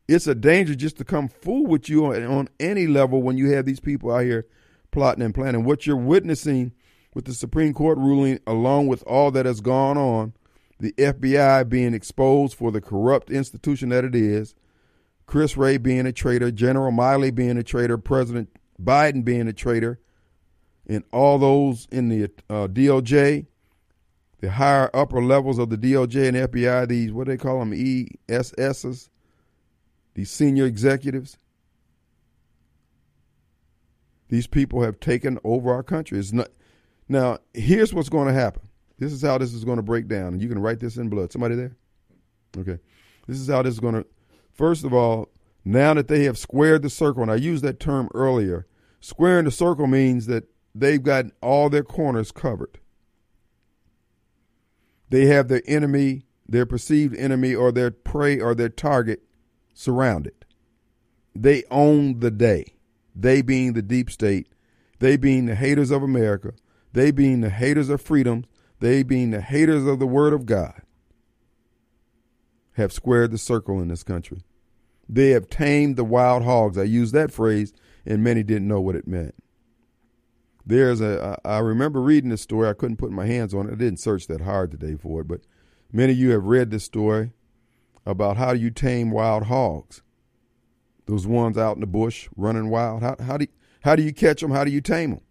It's 0.08 0.28
a 0.28 0.36
danger 0.36 0.76
just 0.76 0.98
to 0.98 1.06
come 1.06 1.28
fool 1.28 1.66
with 1.68 1.90
you 1.90 2.06
on, 2.06 2.24
on 2.24 2.50
any 2.60 2.88
level 2.88 3.22
when 3.22 3.38
you 3.38 3.52
have 3.52 3.66
these 3.66 3.80
people 3.80 4.12
out 4.12 4.24
here 4.24 4.48
plotting 4.92 5.24
and 5.24 5.36
planning. 5.36 5.64
What 5.64 5.86
you're 5.86 5.96
witnessing 5.96 6.74
with 7.14 7.26
the 7.26 7.34
Supreme 7.34 7.74
Court 7.74 7.98
ruling, 7.98 8.40
along 8.48 8.88
with 8.88 9.04
all 9.04 9.30
that 9.32 9.46
has 9.46 9.62
gone 9.62 9.98
on, 9.98 10.34
the 10.80 10.94
FBI 10.94 11.68
being 11.70 11.94
exposed 11.94 12.56
for 12.56 12.72
the 12.72 12.82
corrupt 12.82 13.30
institution 13.30 13.90
that 13.90 14.06
it 14.06 14.16
is, 14.16 14.56
Chris 15.30 15.56
Wray 15.56 15.78
being 15.78 16.08
a 16.08 16.12
traitor, 16.12 16.50
General 16.50 16.92
Milley 16.92 17.34
being 17.34 17.56
a 17.56 17.62
traitor, 17.62 18.00
President 18.00 18.50
Biden 18.82 19.24
being 19.24 19.48
a 19.48 19.54
traitor, 19.54 20.00
and 20.88 21.04
all 21.14 21.38
those 21.38 21.88
in 21.92 22.10
the 22.10 22.24
uh, 22.50 22.68
DOJ, 22.68 23.46
the 24.40 24.50
higher 24.50 24.90
upper 24.92 25.22
levels 25.22 25.60
of 25.60 25.70
the 25.70 25.78
DOJ 25.78 26.30
and 26.30 26.52
FBI, 26.52 26.88
these 26.88 27.14
what 27.14 27.26
do 27.26 27.32
they 27.32 27.38
call 27.38 27.60
them 27.60 27.74
ESSs, 27.74 29.12
these 30.16 30.32
senior 30.32 30.66
executives. 30.66 31.38
These 34.30 34.48
people 34.48 34.82
have 34.82 35.00
taken 35.00 35.38
over 35.44 35.72
our 35.72 35.84
country. 35.84 36.20
Not, 36.32 36.50
now, 37.08 37.38
here's 37.54 37.94
what's 37.94 38.10
going 38.10 38.30
to 38.30 38.34
happen. 38.34 38.64
This 38.98 39.14
is 39.14 39.22
how 39.22 39.38
this 39.38 39.54
is 39.54 39.64
going 39.64 39.78
to 39.78 39.84
break 39.84 40.08
down, 40.08 40.40
you 40.40 40.50
can 40.50 40.58
write 40.58 40.80
this 40.80 40.98
in 40.98 41.08
blood. 41.08 41.32
Somebody 41.32 41.54
there? 41.54 41.76
Okay. 42.58 42.80
This 43.28 43.38
is 43.40 43.48
how 43.48 43.62
this 43.62 43.76
is 43.76 43.80
going 43.80 43.94
to. 43.94 44.06
First 44.60 44.84
of 44.84 44.94
all, 44.94 45.30
now 45.64 45.94
that 45.94 46.10
they 46.10 46.26
have 46.26 46.38
squared 46.38 46.82
the 46.82 46.90
circle, 46.90 47.22
and 47.22 47.32
I 47.32 47.36
used 47.36 47.64
that 47.64 47.80
term 47.80 48.10
earlier, 48.14 48.68
squaring 49.00 49.46
the 49.46 49.52
circle 49.52 49.88
means 49.88 50.26
that 50.26 50.50
they've 50.76 51.02
got 51.02 51.28
all 51.42 51.70
their 51.70 51.86
corners 51.86 52.34
covered. 52.34 52.78
They 55.08 55.28
have 55.28 55.48
their 55.48 55.62
enemy, 55.66 56.24
their 56.46 56.66
perceived 56.66 57.16
enemy, 57.16 57.56
or 57.56 57.72
their 57.72 57.90
prey, 57.90 58.42
or 58.42 58.54
their 58.54 58.68
target 58.68 59.22
surrounded. 59.74 60.44
They 61.34 61.64
own 61.72 62.20
the 62.20 62.30
day. 62.30 62.66
They 63.16 63.42
being 63.42 63.72
the 63.72 63.82
deep 63.82 64.12
state, 64.12 64.50
they 65.00 65.16
being 65.16 65.46
the 65.46 65.56
haters 65.56 65.90
of 65.90 66.04
America, 66.04 66.52
they 66.92 67.12
being 67.12 67.40
the 67.40 67.50
haters 67.50 67.88
of 67.88 68.02
freedom, 68.02 68.44
they 68.82 69.04
being 69.04 69.32
the 69.32 69.40
haters 69.40 69.86
of 69.86 70.00
the 70.00 70.08
word 70.08 70.34
of 70.34 70.46
God, 70.46 70.82
have 72.74 72.92
squared 72.92 73.32
the 73.32 73.38
circle 73.38 73.80
in 73.80 73.88
this 73.88 74.04
country. 74.04 74.42
They 75.12 75.32
have 75.32 75.50
tamed 75.50 75.96
the 75.96 76.04
wild 76.04 76.44
hogs. 76.44 76.78
I 76.78 76.84
used 76.84 77.16
that 77.16 77.32
phrase, 77.32 77.74
and 78.06 78.24
many 78.24 78.44
didn't 78.44 78.68
know 78.68 78.80
what 78.80 78.96
it 78.96 79.08
meant. 79.08 79.34
There's 80.64 81.02
a, 81.02 81.40
I 81.44 81.58
remember 81.58 82.00
reading 82.00 82.30
this 82.30 82.44
story. 82.44 82.70
I 82.70 82.74
couldn't 82.74 82.98
put 82.98 83.10
my 83.10 83.26
hands 83.26 83.56
on 83.56 83.68
it. 83.68 83.72
I 83.72 83.76
didn't 83.76 84.00
search 84.00 84.28
that 84.28 84.42
hard 84.42 84.70
today 84.70 84.96
for 84.96 85.22
it, 85.22 85.28
but 85.28 85.42
many 85.92 86.14
of 86.14 86.20
you 86.20 86.30
have 86.30 86.46
read 86.46 86.70
this 86.70 86.84
story 86.84 87.32
about 88.06 88.38
how 88.38 88.54
do 88.54 88.60
you 88.60 88.70
tame 88.70 89.10
wild 89.10 89.44
hogs. 89.44 90.04
Those 91.08 91.26
ones 91.26 91.58
out 91.58 91.76
in 91.76 91.82
the 91.82 91.88
bush 91.88 92.30
running 92.36 92.70
wild. 92.70 93.02
How, 93.02 93.16
how, 93.20 93.38
do, 93.38 93.48
how 93.82 93.96
do 93.96 94.04
you 94.04 94.14
catch 94.14 94.42
them? 94.42 94.52
How 94.52 94.64
do 94.64 94.70
you 94.70 94.82
tame 94.82 95.10
them? 95.10 95.22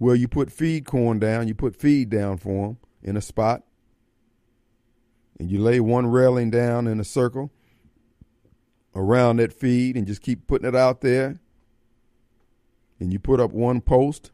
Well, 0.00 0.16
you 0.16 0.26
put 0.26 0.50
feed 0.50 0.84
corn 0.84 1.20
down, 1.20 1.46
you 1.46 1.54
put 1.54 1.76
feed 1.76 2.10
down 2.10 2.38
for 2.38 2.66
them 2.66 2.78
in 3.02 3.16
a 3.16 3.20
spot, 3.20 3.62
and 5.38 5.50
you 5.50 5.58
lay 5.60 5.80
one 5.80 6.06
railing 6.06 6.50
down 6.50 6.86
in 6.86 7.00
a 7.00 7.04
circle 7.04 7.50
around 8.94 9.36
that 9.36 9.52
feed 9.52 9.96
and 9.96 10.06
just 10.06 10.22
keep 10.22 10.46
putting 10.46 10.68
it 10.68 10.74
out 10.74 11.00
there. 11.00 11.38
And 12.98 13.12
you 13.12 13.18
put 13.18 13.40
up 13.40 13.52
one 13.52 13.80
post 13.80 14.30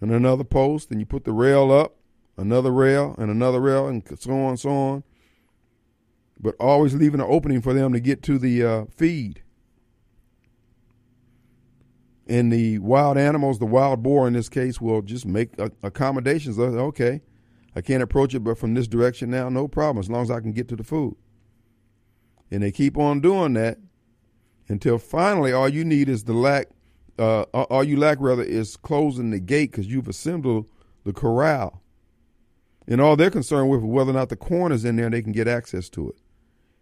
and 0.00 0.10
another 0.10 0.44
post, 0.44 0.90
and 0.90 1.00
you 1.00 1.06
put 1.06 1.24
the 1.24 1.32
rail 1.32 1.70
up, 1.70 1.96
another 2.36 2.72
rail, 2.72 3.14
and 3.18 3.30
another 3.30 3.60
rail, 3.60 3.86
and 3.86 4.02
so 4.18 4.32
on 4.32 4.48
and 4.50 4.60
so 4.60 4.70
on. 4.70 5.04
But 6.40 6.56
always 6.58 6.94
leaving 6.94 7.20
an 7.20 7.26
opening 7.28 7.62
for 7.62 7.72
them 7.72 7.92
to 7.92 8.00
get 8.00 8.22
to 8.24 8.38
the 8.38 8.64
uh, 8.64 8.84
feed 8.96 9.42
and 12.26 12.52
the 12.52 12.78
wild 12.78 13.18
animals, 13.18 13.58
the 13.58 13.66
wild 13.66 14.02
boar 14.02 14.26
in 14.26 14.32
this 14.32 14.48
case, 14.48 14.80
will 14.80 15.02
just 15.02 15.26
make 15.26 15.50
accommodations. 15.82 16.58
Okay, 16.58 17.20
I 17.74 17.80
can't 17.80 18.02
approach 18.02 18.34
it, 18.34 18.40
but 18.40 18.58
from 18.58 18.74
this 18.74 18.86
direction 18.86 19.30
now, 19.30 19.48
no 19.48 19.66
problem, 19.66 20.00
as 20.00 20.10
long 20.10 20.22
as 20.22 20.30
I 20.30 20.40
can 20.40 20.52
get 20.52 20.68
to 20.68 20.76
the 20.76 20.84
food. 20.84 21.16
And 22.50 22.62
they 22.62 22.70
keep 22.70 22.98
on 22.98 23.20
doing 23.20 23.54
that 23.54 23.78
until 24.68 24.98
finally, 24.98 25.52
all 25.52 25.68
you 25.68 25.84
need 25.84 26.08
is 26.08 26.24
the 26.24 26.34
lack. 26.34 26.68
Uh, 27.18 27.42
all 27.42 27.84
you 27.84 27.96
lack 27.96 28.18
rather 28.20 28.42
is 28.42 28.76
closing 28.76 29.30
the 29.30 29.40
gate 29.40 29.70
because 29.70 29.86
you've 29.86 30.08
assembled 30.08 30.66
the 31.04 31.12
corral, 31.12 31.82
and 32.86 33.00
all 33.00 33.16
they're 33.16 33.30
concerned 33.30 33.70
with 33.70 33.80
is 33.80 33.86
whether 33.86 34.10
or 34.10 34.14
not 34.14 34.28
the 34.28 34.36
corn 34.36 34.72
is 34.72 34.84
in 34.84 34.96
there 34.96 35.06
and 35.06 35.14
they 35.14 35.22
can 35.22 35.32
get 35.32 35.48
access 35.48 35.88
to 35.90 36.08
it. 36.10 36.16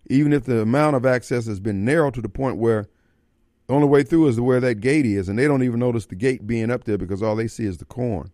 Even 0.09 0.33
if 0.33 0.45
the 0.45 0.61
amount 0.61 0.97
of 0.97 1.07
access 1.07 1.47
has 1.47 1.61
been 1.61 1.85
narrowed 1.85 2.15
to 2.15 2.23
the 2.23 2.29
point 2.29 2.57
where 2.57 2.89
the 3.67 3.75
only 3.75 3.87
way 3.87 4.03
through 4.03 4.27
is 4.29 4.41
where 4.41 4.61
that 4.61 4.81
gate 4.81 5.07
is, 5.07 5.29
and 5.29 5.39
they 5.39 5.47
don't 5.47 5.63
even 5.63 5.79
notice 5.79 6.07
the 6.07 6.17
gate 6.17 6.47
being 6.47 6.71
up 6.71 6.85
there 6.85 6.99
because 6.99 7.23
all 7.23 7.37
they 7.37 7.47
see 7.47 7.65
is 7.65 7.79
the 7.79 7.85
corn. 7.85 8.33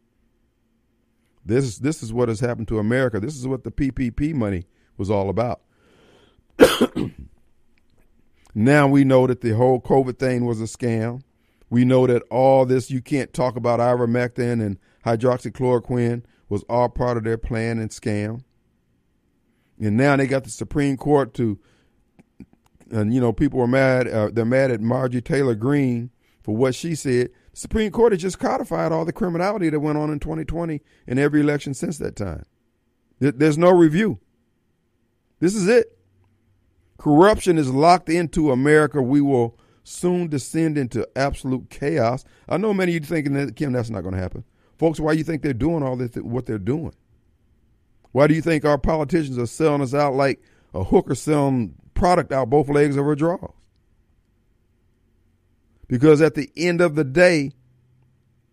This 1.46 1.64
is 1.64 1.78
this 1.78 2.02
is 2.02 2.12
what 2.12 2.28
has 2.28 2.40
happened 2.40 2.68
to 2.68 2.78
America. 2.78 3.20
This 3.20 3.36
is 3.36 3.46
what 3.46 3.62
the 3.62 3.70
PPP 3.70 4.34
money 4.34 4.64
was 4.96 5.10
all 5.10 5.30
about. 5.30 5.60
now 8.54 8.88
we 8.88 9.04
know 9.04 9.26
that 9.28 9.42
the 9.42 9.52
whole 9.52 9.80
COVID 9.80 10.18
thing 10.18 10.44
was 10.44 10.60
a 10.60 10.64
scam. 10.64 11.22
We 11.70 11.84
know 11.84 12.06
that 12.06 12.22
all 12.30 12.66
this 12.66 12.90
you 12.90 13.00
can't 13.00 13.32
talk 13.32 13.56
about 13.56 13.78
ivermectin 13.78 14.64
and 14.64 14.78
hydroxychloroquine 15.04 16.24
was 16.48 16.64
all 16.68 16.88
part 16.88 17.16
of 17.16 17.24
their 17.24 17.38
plan 17.38 17.78
and 17.78 17.90
scam. 17.90 18.42
And 19.80 19.96
now 19.96 20.16
they 20.16 20.26
got 20.26 20.44
the 20.44 20.50
Supreme 20.50 20.96
Court 20.96 21.34
to, 21.34 21.58
and 22.90 23.14
you 23.14 23.20
know, 23.20 23.32
people 23.32 23.60
are 23.60 23.68
mad. 23.68 24.08
Uh, 24.08 24.30
they're 24.32 24.44
mad 24.44 24.70
at 24.70 24.80
Marjorie 24.80 25.20
Taylor 25.20 25.54
Greene 25.54 26.10
for 26.42 26.56
what 26.56 26.74
she 26.74 26.94
said. 26.94 27.30
Supreme 27.56 27.90
Court 27.90 28.12
has 28.12 28.20
just 28.20 28.38
codified 28.38 28.92
all 28.92 29.06
the 29.06 29.14
criminality 29.14 29.70
that 29.70 29.80
went 29.80 29.96
on 29.96 30.10
in 30.10 30.20
2020 30.20 30.82
in 31.06 31.18
every 31.18 31.40
election 31.40 31.72
since 31.72 31.96
that 31.96 32.14
time. 32.14 32.44
There's 33.18 33.56
no 33.56 33.70
review. 33.70 34.20
This 35.40 35.54
is 35.54 35.66
it. 35.66 35.98
Corruption 36.98 37.56
is 37.56 37.70
locked 37.70 38.10
into 38.10 38.50
America. 38.50 39.00
We 39.00 39.22
will 39.22 39.58
soon 39.84 40.28
descend 40.28 40.76
into 40.76 41.08
absolute 41.16 41.70
chaos. 41.70 42.26
I 42.46 42.58
know 42.58 42.74
many 42.74 42.94
of 42.94 43.04
you 43.04 43.08
thinking 43.08 43.32
that 43.32 43.56
Kim, 43.56 43.72
that's 43.72 43.88
not 43.88 44.02
going 44.02 44.14
to 44.14 44.20
happen, 44.20 44.44
folks. 44.76 45.00
Why 45.00 45.12
do 45.12 45.18
you 45.18 45.24
think 45.24 45.40
they're 45.40 45.54
doing 45.54 45.82
all 45.82 45.96
this? 45.96 46.14
What 46.16 46.44
they're 46.44 46.58
doing? 46.58 46.92
Why 48.12 48.26
do 48.26 48.34
you 48.34 48.42
think 48.42 48.66
our 48.66 48.76
politicians 48.76 49.38
are 49.38 49.46
selling 49.46 49.80
us 49.80 49.94
out 49.94 50.12
like 50.12 50.42
a 50.74 50.84
hooker 50.84 51.14
selling 51.14 51.74
product 51.94 52.32
out 52.32 52.50
both 52.50 52.68
legs 52.68 52.96
of 52.96 53.06
her 53.06 53.14
drawers? 53.14 53.54
Because 55.88 56.20
at 56.20 56.34
the 56.34 56.50
end 56.56 56.80
of 56.80 56.94
the 56.94 57.04
day, 57.04 57.52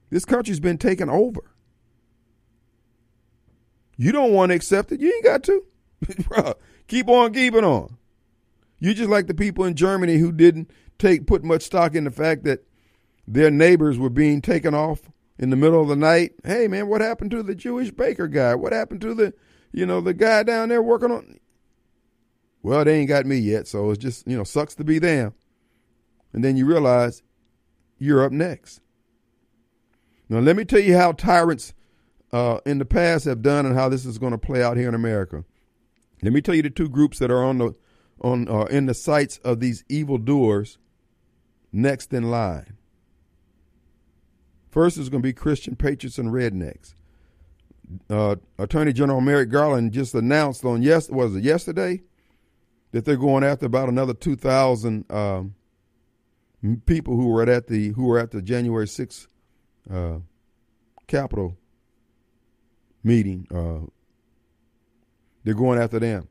this 0.09 0.25
country's 0.25 0.59
been 0.59 0.77
taken 0.77 1.09
over. 1.09 1.41
You 3.97 4.11
don't 4.11 4.33
want 4.33 4.51
to 4.51 4.55
accept 4.55 4.91
it. 4.91 4.99
You 4.99 5.13
ain't 5.13 5.23
got 5.23 5.43
to. 5.43 6.55
keep 6.87 7.07
on 7.07 7.33
keeping 7.33 7.63
on. 7.63 7.97
You 8.79 8.93
just 8.93 9.09
like 9.09 9.27
the 9.27 9.33
people 9.33 9.65
in 9.65 9.75
Germany 9.75 10.17
who 10.17 10.31
didn't 10.31 10.69
take 10.99 11.25
put 11.25 11.43
much 11.43 11.63
stock 11.63 11.95
in 11.95 12.03
the 12.03 12.11
fact 12.11 12.43
that 12.43 12.65
their 13.27 13.49
neighbors 13.49 13.97
were 13.97 14.09
being 14.09 14.41
taken 14.41 14.73
off 14.73 15.09
in 15.39 15.49
the 15.49 15.55
middle 15.55 15.81
of 15.81 15.87
the 15.87 15.95
night. 15.95 16.33
Hey 16.43 16.67
man, 16.67 16.87
what 16.87 17.01
happened 17.01 17.31
to 17.31 17.43
the 17.43 17.55
Jewish 17.55 17.91
baker 17.91 18.27
guy? 18.27 18.55
What 18.55 18.73
happened 18.73 19.01
to 19.01 19.13
the 19.13 19.33
you 19.73 19.85
know, 19.85 20.01
the 20.01 20.13
guy 20.13 20.43
down 20.43 20.69
there 20.69 20.83
working 20.83 21.11
on 21.11 21.39
Well, 22.61 22.85
they 22.85 22.99
ain't 22.99 23.09
got 23.09 23.25
me 23.25 23.37
yet, 23.37 23.67
so 23.67 23.89
it's 23.89 24.01
just, 24.01 24.27
you 24.27 24.37
know, 24.37 24.43
sucks 24.43 24.75
to 24.75 24.83
be 24.83 24.99
them. 24.99 25.33
And 26.33 26.43
then 26.43 26.57
you 26.57 26.65
realize 26.65 27.23
you're 27.97 28.23
up 28.23 28.31
next. 28.31 28.81
Now 30.29 30.39
let 30.39 30.55
me 30.55 30.65
tell 30.65 30.79
you 30.79 30.97
how 30.97 31.11
tyrants 31.11 31.73
uh, 32.31 32.59
in 32.65 32.79
the 32.79 32.85
past 32.85 33.25
have 33.25 33.41
done 33.41 33.65
and 33.65 33.75
how 33.75 33.89
this 33.89 34.05
is 34.05 34.17
going 34.17 34.31
to 34.31 34.37
play 34.37 34.63
out 34.63 34.77
here 34.77 34.89
in 34.89 34.95
America. 34.95 35.45
Let 36.23 36.33
me 36.33 36.41
tell 36.41 36.55
you 36.55 36.63
the 36.63 36.69
two 36.69 36.89
groups 36.89 37.19
that 37.19 37.29
are 37.29 37.43
on 37.43 37.59
the 37.59 37.75
on 38.21 38.47
uh, 38.47 38.65
in 38.65 38.85
the 38.85 38.93
sights 38.93 39.37
of 39.39 39.59
these 39.59 39.83
evil 39.89 40.17
doers 40.17 40.77
next 41.71 42.13
in 42.13 42.31
line. 42.31 42.77
First 44.69 44.97
is 44.97 45.09
going 45.09 45.21
to 45.21 45.27
be 45.27 45.33
Christian 45.33 45.75
patriots 45.75 46.17
and 46.17 46.29
rednecks. 46.29 46.95
Uh, 48.09 48.37
Attorney 48.57 48.93
General 48.93 49.21
Merrick 49.21 49.51
Garland 49.51 49.91
just 49.91 50.15
announced 50.15 50.65
on 50.65 50.81
yes 50.81 51.09
was 51.09 51.35
it 51.35 51.43
yesterday 51.43 52.01
that 52.91 53.05
they're 53.05 53.17
going 53.17 53.43
after 53.43 53.65
about 53.65 53.89
another 53.89 54.13
two 54.13 54.35
thousand 54.35 55.05
um, 55.11 55.53
people 56.85 57.15
who 57.15 57.27
were 57.27 57.49
at 57.49 57.67
the 57.67 57.89
who 57.89 58.05
were 58.05 58.19
at 58.19 58.31
the 58.31 58.41
January 58.41 58.87
sixth 58.87 59.27
uh, 59.91 60.19
Capitol 61.07 61.57
meeting. 63.03 63.47
Uh, 63.53 63.87
they're 65.43 65.53
going 65.53 65.79
after 65.79 65.99
them. 65.99 66.29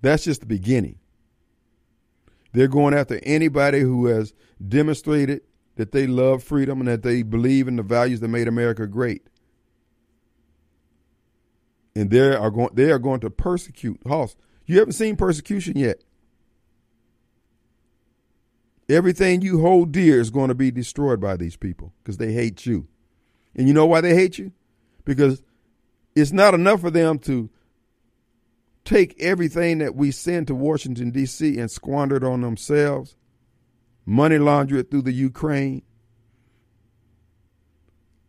That's 0.00 0.24
just 0.24 0.40
the 0.40 0.46
beginning. 0.46 0.98
They're 2.52 2.68
going 2.68 2.94
after 2.94 3.18
anybody 3.24 3.80
who 3.80 4.06
has 4.06 4.32
demonstrated 4.66 5.42
that 5.76 5.90
they 5.90 6.06
love 6.06 6.44
freedom 6.44 6.80
and 6.80 6.88
that 6.88 7.02
they 7.02 7.22
believe 7.22 7.66
in 7.66 7.76
the 7.76 7.82
values 7.82 8.20
that 8.20 8.28
made 8.28 8.46
America 8.46 8.86
great. 8.86 9.26
And 11.96 12.10
they 12.10 12.34
are 12.34 12.50
going 12.50 12.70
they 12.74 12.92
are 12.92 12.98
going 13.00 13.20
to 13.20 13.30
persecute. 13.30 14.00
Hoss, 14.06 14.36
you 14.66 14.78
haven't 14.78 14.92
seen 14.92 15.16
persecution 15.16 15.76
yet. 15.76 16.02
Everything 18.88 19.40
you 19.40 19.60
hold 19.60 19.92
dear 19.92 20.20
is 20.20 20.30
going 20.30 20.48
to 20.48 20.54
be 20.54 20.70
destroyed 20.70 21.20
by 21.20 21.36
these 21.36 21.56
people 21.56 21.92
because 22.02 22.18
they 22.18 22.32
hate 22.32 22.66
you. 22.66 22.86
And 23.54 23.66
you 23.66 23.74
know 23.74 23.86
why 23.86 24.00
they 24.00 24.14
hate 24.14 24.38
you? 24.38 24.52
Because 25.04 25.42
it's 26.14 26.32
not 26.32 26.54
enough 26.54 26.80
for 26.80 26.90
them 26.90 27.18
to 27.20 27.48
take 28.84 29.20
everything 29.20 29.78
that 29.78 29.94
we 29.94 30.10
send 30.10 30.46
to 30.48 30.54
Washington, 30.54 31.10
D.C. 31.10 31.58
and 31.58 31.70
squander 31.70 32.16
it 32.16 32.24
on 32.24 32.42
themselves, 32.42 33.16
money 34.04 34.38
launder 34.38 34.76
it 34.76 34.90
through 34.90 35.02
the 35.02 35.12
Ukraine, 35.12 35.82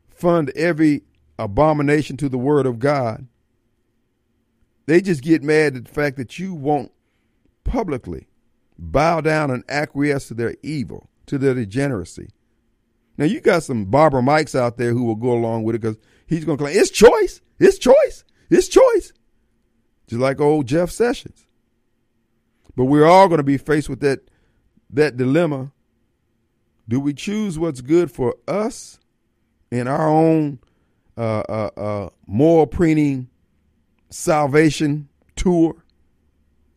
fund 0.10 0.52
every 0.56 1.04
abomination 1.38 2.16
to 2.18 2.30
the 2.30 2.38
Word 2.38 2.66
of 2.66 2.80
God. 2.80 3.28
They 4.86 5.02
just 5.02 5.22
get 5.22 5.44
mad 5.44 5.76
at 5.76 5.86
the 5.86 5.92
fact 5.92 6.16
that 6.18 6.40
you 6.40 6.54
won't 6.54 6.92
publicly 7.64 8.28
bow 8.78 9.22
down 9.22 9.52
and 9.52 9.64
acquiesce 9.70 10.28
to 10.30 10.34
their 10.34 10.56
evil, 10.64 11.10
to 11.28 11.38
their 11.38 11.54
degeneracy. 11.54 12.30
Now 13.18 13.26
you 13.26 13.40
got 13.40 13.64
some 13.64 13.86
Barbara 13.86 14.22
Mikes 14.22 14.56
out 14.56 14.78
there 14.78 14.92
who 14.92 15.04
will 15.04 15.16
go 15.16 15.32
along 15.32 15.64
with 15.64 15.76
it 15.76 15.82
because 15.82 15.98
he's 16.28 16.46
going 16.46 16.58
to 16.58 16.64
claim 16.64 16.78
it's 16.78 16.92
choice, 16.92 17.42
it's 17.60 17.78
choice, 17.78 18.24
it's 18.50 18.68
choice 18.68 19.14
just 20.08 20.22
like 20.22 20.40
old 20.40 20.68
Jeff 20.68 20.92
Sessions. 20.92 21.48
But 22.76 22.86
we're 22.86 23.06
all 23.06 23.28
going 23.28 23.40
to 23.40 23.44
be 23.44 23.58
faced 23.58 23.90
with 23.90 24.02
that 24.02 24.20
that 24.90 25.18
dilemma. 25.18 25.72
Do 26.88 27.00
we 27.00 27.14
choose 27.14 27.58
what's 27.58 27.82
good 27.82 28.12
for 28.12 28.36
us 28.48 29.00
in 29.72 29.88
our 29.88 30.08
own 30.08 30.60
uh, 31.18 31.40
uh, 31.50 31.70
uh, 31.76 32.10
moral 32.28 32.68
preening 32.68 33.30
salvation 34.10 35.10
tour, 35.36 35.84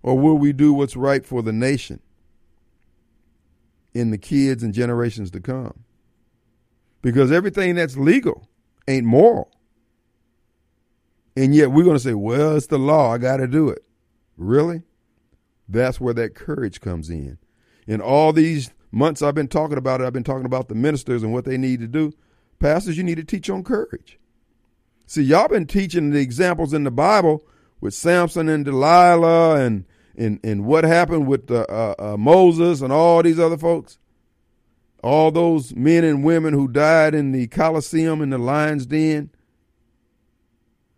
or 0.02 0.18
will 0.18 0.38
we 0.38 0.52
do 0.52 0.72
what's 0.72 0.96
right 0.96 1.24
for 1.24 1.42
the 1.42 1.52
nation 1.52 2.00
in 3.94 4.10
the 4.10 4.18
kids 4.18 4.62
and 4.62 4.72
generations 4.72 5.30
to 5.32 5.40
come? 5.40 5.84
Because 7.02 7.32
everything 7.32 7.74
that's 7.74 7.96
legal 7.96 8.48
ain't 8.86 9.06
moral. 9.06 9.50
And 11.36 11.54
yet 11.54 11.70
we're 11.70 11.84
going 11.84 11.96
to 11.96 12.02
say, 12.02 12.14
well, 12.14 12.56
it's 12.56 12.66
the 12.66 12.78
law. 12.78 13.12
I 13.12 13.18
got 13.18 13.36
to 13.36 13.46
do 13.46 13.68
it. 13.68 13.84
Really? 14.36 14.82
That's 15.68 16.00
where 16.00 16.14
that 16.14 16.34
courage 16.34 16.80
comes 16.80 17.10
in. 17.10 17.38
In 17.86 18.00
all 18.00 18.32
these 18.32 18.72
months 18.90 19.22
I've 19.22 19.34
been 19.34 19.48
talking 19.48 19.78
about 19.78 20.00
it, 20.00 20.04
I've 20.04 20.12
been 20.12 20.24
talking 20.24 20.46
about 20.46 20.68
the 20.68 20.74
ministers 20.74 21.22
and 21.22 21.32
what 21.32 21.44
they 21.44 21.58
need 21.58 21.80
to 21.80 21.86
do. 21.86 22.12
Pastors, 22.58 22.96
you 22.96 23.04
need 23.04 23.16
to 23.16 23.24
teach 23.24 23.48
on 23.50 23.62
courage. 23.62 24.18
See, 25.06 25.22
y'all 25.22 25.48
been 25.48 25.66
teaching 25.66 26.10
the 26.10 26.20
examples 26.20 26.72
in 26.72 26.84
the 26.84 26.90
Bible 26.90 27.46
with 27.80 27.94
Samson 27.94 28.48
and 28.48 28.64
Delilah 28.64 29.60
and 29.64 29.84
and, 30.16 30.40
and 30.42 30.64
what 30.64 30.82
happened 30.82 31.28
with 31.28 31.48
uh, 31.48 31.94
uh, 31.96 32.16
Moses 32.18 32.80
and 32.80 32.92
all 32.92 33.22
these 33.22 33.38
other 33.38 33.56
folks. 33.56 33.98
All 35.00 35.30
those 35.30 35.76
men 35.76 36.02
and 36.02 36.24
women 36.24 36.54
who 36.54 36.66
died 36.66 37.14
in 37.14 37.30
the 37.30 37.46
Colosseum 37.46 38.20
in 38.20 38.30
the 38.30 38.38
lion's 38.38 38.84
den 38.84 39.30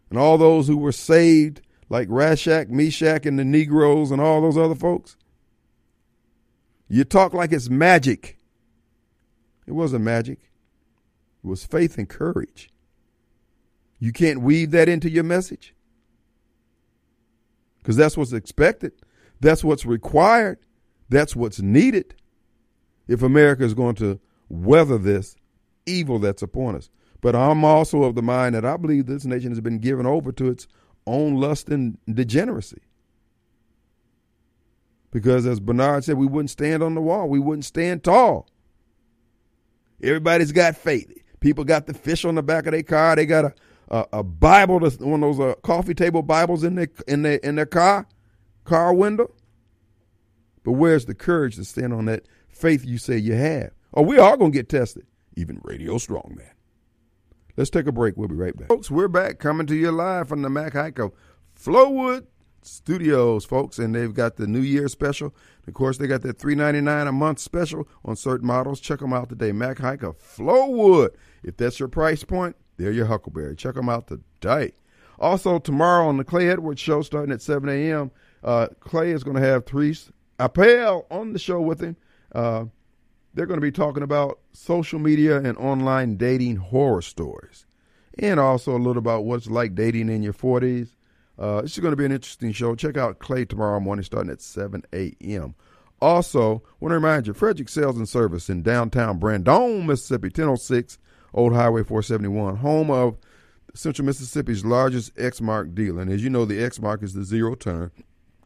and 0.09 0.19
all 0.19 0.39
those 0.39 0.69
who 0.69 0.79
were 0.79 0.91
saved, 0.91 1.61
like 1.91 2.09
Rashak, 2.09 2.71
Meshach, 2.71 3.27
and 3.27 3.39
the 3.39 3.45
Negroes 3.45 4.11
and 4.11 4.23
all 4.23 4.41
those 4.41 4.57
other 4.57 4.75
folks. 4.75 5.17
You 6.89 7.05
talk 7.05 7.35
like 7.35 7.53
it's 7.53 7.69
magic. 7.69 8.39
It 9.67 9.73
wasn't 9.73 10.05
magic. 10.05 10.39
It 11.45 11.47
was 11.47 11.65
faith 11.65 11.99
and 11.99 12.09
courage. 12.09 12.71
You 13.99 14.13
can't 14.13 14.41
weave 14.41 14.71
that 14.71 14.89
into 14.89 15.11
your 15.11 15.25
message 15.25 15.75
because 17.83 17.97
that's 17.97 18.17
what's 18.17 18.33
expected. 18.33 18.93
That's 19.41 19.65
what's 19.65 19.87
required. 19.87 20.59
That's 21.09 21.35
what's 21.35 21.61
needed 21.61 22.15
if 23.09 23.23
America 23.23 23.65
is 23.65 23.75
going 23.75 23.97
to 23.97 24.21
weather 24.49 24.99
this 24.99 25.37
evil 25.87 26.19
that's 26.19 26.43
upon 26.43 26.77
us. 26.77 26.91
But 27.21 27.35
I'm 27.35 27.65
also 27.65 28.05
of 28.05 28.15
the 28.15 28.23
mind 28.23 28.55
that 28.55 28.65
I 28.65 28.77
believe 28.77 29.07
this 29.07 29.25
nation 29.25 29.51
has 29.51 29.61
been 29.61 29.79
given 29.79 30.07
over 30.07 30.33
to 30.33 30.49
its 30.49 30.67
own 31.07 31.35
lust 31.35 31.69
and 31.69 31.99
degeneracy. 32.13 32.83
Because 35.11 35.47
as 35.47 35.61
Bernard 35.61 36.05
said, 36.05 36.17
we 36.17 36.27
wouldn't 36.27 36.51
stand 36.51 36.83
on 36.83 36.95
the 36.95 37.01
wall, 37.01 37.29
we 37.29 37.41
wouldn't 37.41 37.65
stand 37.65 38.05
tall. 38.05 38.49
Everybody's 40.03 40.53
got 40.53 40.77
faith. 40.77 41.13
People 41.41 41.65
got 41.65 41.87
the 41.87 41.95
fish 41.95 42.25
on 42.25 42.37
the 42.37 42.43
back 42.43 42.67
of 42.67 42.73
their 42.73 42.83
car. 42.83 43.17
They 43.17 43.27
got 43.27 43.45
a 43.45 43.55
a, 43.91 44.07
a 44.13 44.23
Bible, 44.23 44.81
one 44.81 45.23
of 45.23 45.37
those 45.37 45.41
uh, 45.41 45.55
coffee 45.63 45.95
table 45.95 46.23
Bibles 46.23 46.65
in 46.65 46.75
their 46.77 46.89
in 47.09 47.23
their 47.23 47.37
in 47.37 47.57
their 47.57 47.67
car 47.67 48.07
car 48.65 48.95
window. 48.95 49.35
But 50.63 50.73
where's 50.73 51.07
the 51.07 51.15
courage 51.15 51.57
to 51.57 51.65
stand 51.65 51.93
on 51.93 52.05
that 52.07 52.27
faith 52.49 52.85
you 52.85 52.99
say 52.99 53.17
you 53.17 53.35
have? 53.35 53.71
Oh, 53.95 54.03
we 54.03 54.19
are 54.19 54.37
gonna 54.37 54.51
get 54.51 54.69
tested. 54.69 55.07
Even 55.37 55.61
Radio 55.63 55.95
Strongman. 55.95 56.51
Let's 57.57 57.71
take 57.71 57.87
a 57.87 57.93
break. 57.93 58.17
We'll 58.17 58.29
be 58.29 58.35
right 58.35 58.57
back. 58.57 58.69
Folks, 58.69 58.91
we're 58.91 59.09
back 59.09 59.39
coming 59.39 59.67
to 59.67 59.75
you 59.75 59.91
live 59.91 60.29
from 60.29 60.43
the 60.43 60.51
Mac 60.51 60.73
Haik 60.73 60.99
of 60.99 61.13
Flowood 61.59 62.27
Studios, 62.63 63.45
folks, 63.45 63.79
and 63.79 63.95
they've 63.95 64.15
got 64.15 64.37
the 64.37 64.47
New 64.47 64.61
Year 64.61 64.89
special. 64.89 65.35
Of 65.67 65.75
course, 65.75 65.99
they 65.99 66.07
got 66.07 66.23
that 66.23 66.39
three 66.39 66.55
ninety 66.55 66.81
nine 66.81 67.07
a 67.07 67.13
month 67.13 67.39
special 67.39 67.89
on 68.05 68.17
certain 68.17 68.47
models. 68.47 68.81
Check 68.81 69.01
them 69.01 69.13
out 69.13 69.29
today. 69.31 69.53
Mac 69.53 69.79
Haik 69.79 70.03
of 70.03 70.19
Flowood. 70.19 71.11
If 71.43 71.57
that's 71.57 71.79
your 71.79 71.89
price 71.89 72.23
point, 72.23 72.57
They're 72.81 72.93
your 72.93 73.07
Huckleberry. 73.07 73.57
Check 73.57 73.75
them 73.75 73.89
out 73.89 74.07
today. 74.07 74.73
Also, 75.19 75.59
tomorrow 75.59 76.09
on 76.09 76.17
the 76.17 76.25
Clay 76.25 76.49
Edwards 76.49 76.81
Show, 76.81 77.03
starting 77.03 77.33
at 77.33 77.43
7 77.43 77.69
a.m., 77.69 78.11
uh, 78.43 78.69
Clay 78.81 79.11
is 79.11 79.23
going 79.23 79.37
to 79.37 79.43
have 79.43 79.67
Therese 79.67 80.11
Appel 80.39 81.07
on 81.11 81.35
the 81.35 81.39
show 81.39 81.61
with 81.61 81.81
him. 81.81 81.97
Uh, 82.35 82.65
they're 83.35 83.47
going 83.47 83.61
to 83.61 83.67
be 83.67 83.71
talking 83.71 84.03
about 84.03 84.41
social 84.53 84.99
media 84.99 85.37
and 85.37 85.59
online 85.59 86.17
dating 86.17 86.57
horror 86.57 87.03
stories, 87.03 87.67
and 88.19 88.41
also 88.41 88.75
a 88.75 88.79
little 88.79 88.99
about 88.99 89.25
what's 89.25 89.49
like 89.49 89.75
dating 89.75 90.09
in 90.09 90.23
your 90.23 90.33
40s. 90.33 90.89
Uh, 91.39 91.61
this 91.61 91.73
is 91.73 91.79
going 91.81 91.93
to 91.93 91.97
be 91.97 92.07
an 92.07 92.13
interesting 92.13 92.53
show. 92.53 92.75
Check 92.75 92.97
out 92.97 93.19
Clay 93.19 93.45
tomorrow 93.45 93.79
morning, 93.79 94.05
starting 94.05 94.33
at 94.33 94.41
7 94.41 94.83
a.m. 94.95 95.55
Also, 96.01 96.63
want 96.81 96.93
to 96.93 96.95
remind 96.95 97.27
you, 97.27 97.35
Frederick 97.35 97.69
Sales 97.69 97.99
and 97.99 98.09
Service 98.09 98.49
in 98.49 98.63
downtown 98.63 99.19
Brandon, 99.19 99.87
Mississippi, 99.87 100.29
1006 100.29 100.99
Old 101.33 101.55
Highway 101.55 101.83
471, 101.83 102.57
home 102.57 102.91
of 102.91 103.17
Central 103.75 104.07
Mississippi's 104.07 104.65
largest 104.65 105.15
Exmark 105.17 105.75
dealer. 105.75 106.03
And 106.03 106.11
as 106.11 106.23
you 106.25 106.31
know, 106.31 106.45
the 106.45 106.59
Exmark 106.59 107.03
is 107.03 107.15
the 107.15 107.25
zero 107.25 107.55
turn 107.55 107.91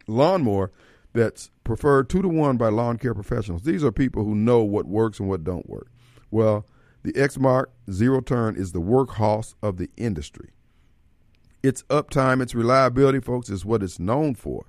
lawnmower 0.07 0.71
that's 1.15 1.51
preferred 1.63 2.09
two 2.09 2.21
to 2.23 2.29
one 2.29 2.57
by 2.57 2.69
lawn 2.69 2.99
care 2.99 3.15
professionals. 3.15 3.63
These 3.63 3.85
are 3.85 3.93
people 3.93 4.25
who 4.25 4.35
know 4.35 4.63
what 4.63 4.87
works 4.87 5.21
and 5.21 5.29
what 5.29 5.45
don't 5.45 5.69
work. 5.69 5.89
Well, 6.31 6.67
the 7.03 7.13
Exmark 7.13 7.67
zero 7.91 8.21
turn 8.21 8.57
is 8.57 8.73
the 8.73 8.81
workhorse 8.81 9.55
of 9.63 9.77
the 9.77 9.91
industry. 9.97 10.51
Its 11.63 11.83
uptime, 11.85 12.43
its 12.43 12.55
reliability, 12.55 13.21
folks, 13.21 13.49
is 13.49 13.65
what 13.65 13.83
it's 13.83 13.99
known 13.99 14.35
for. 14.35 14.67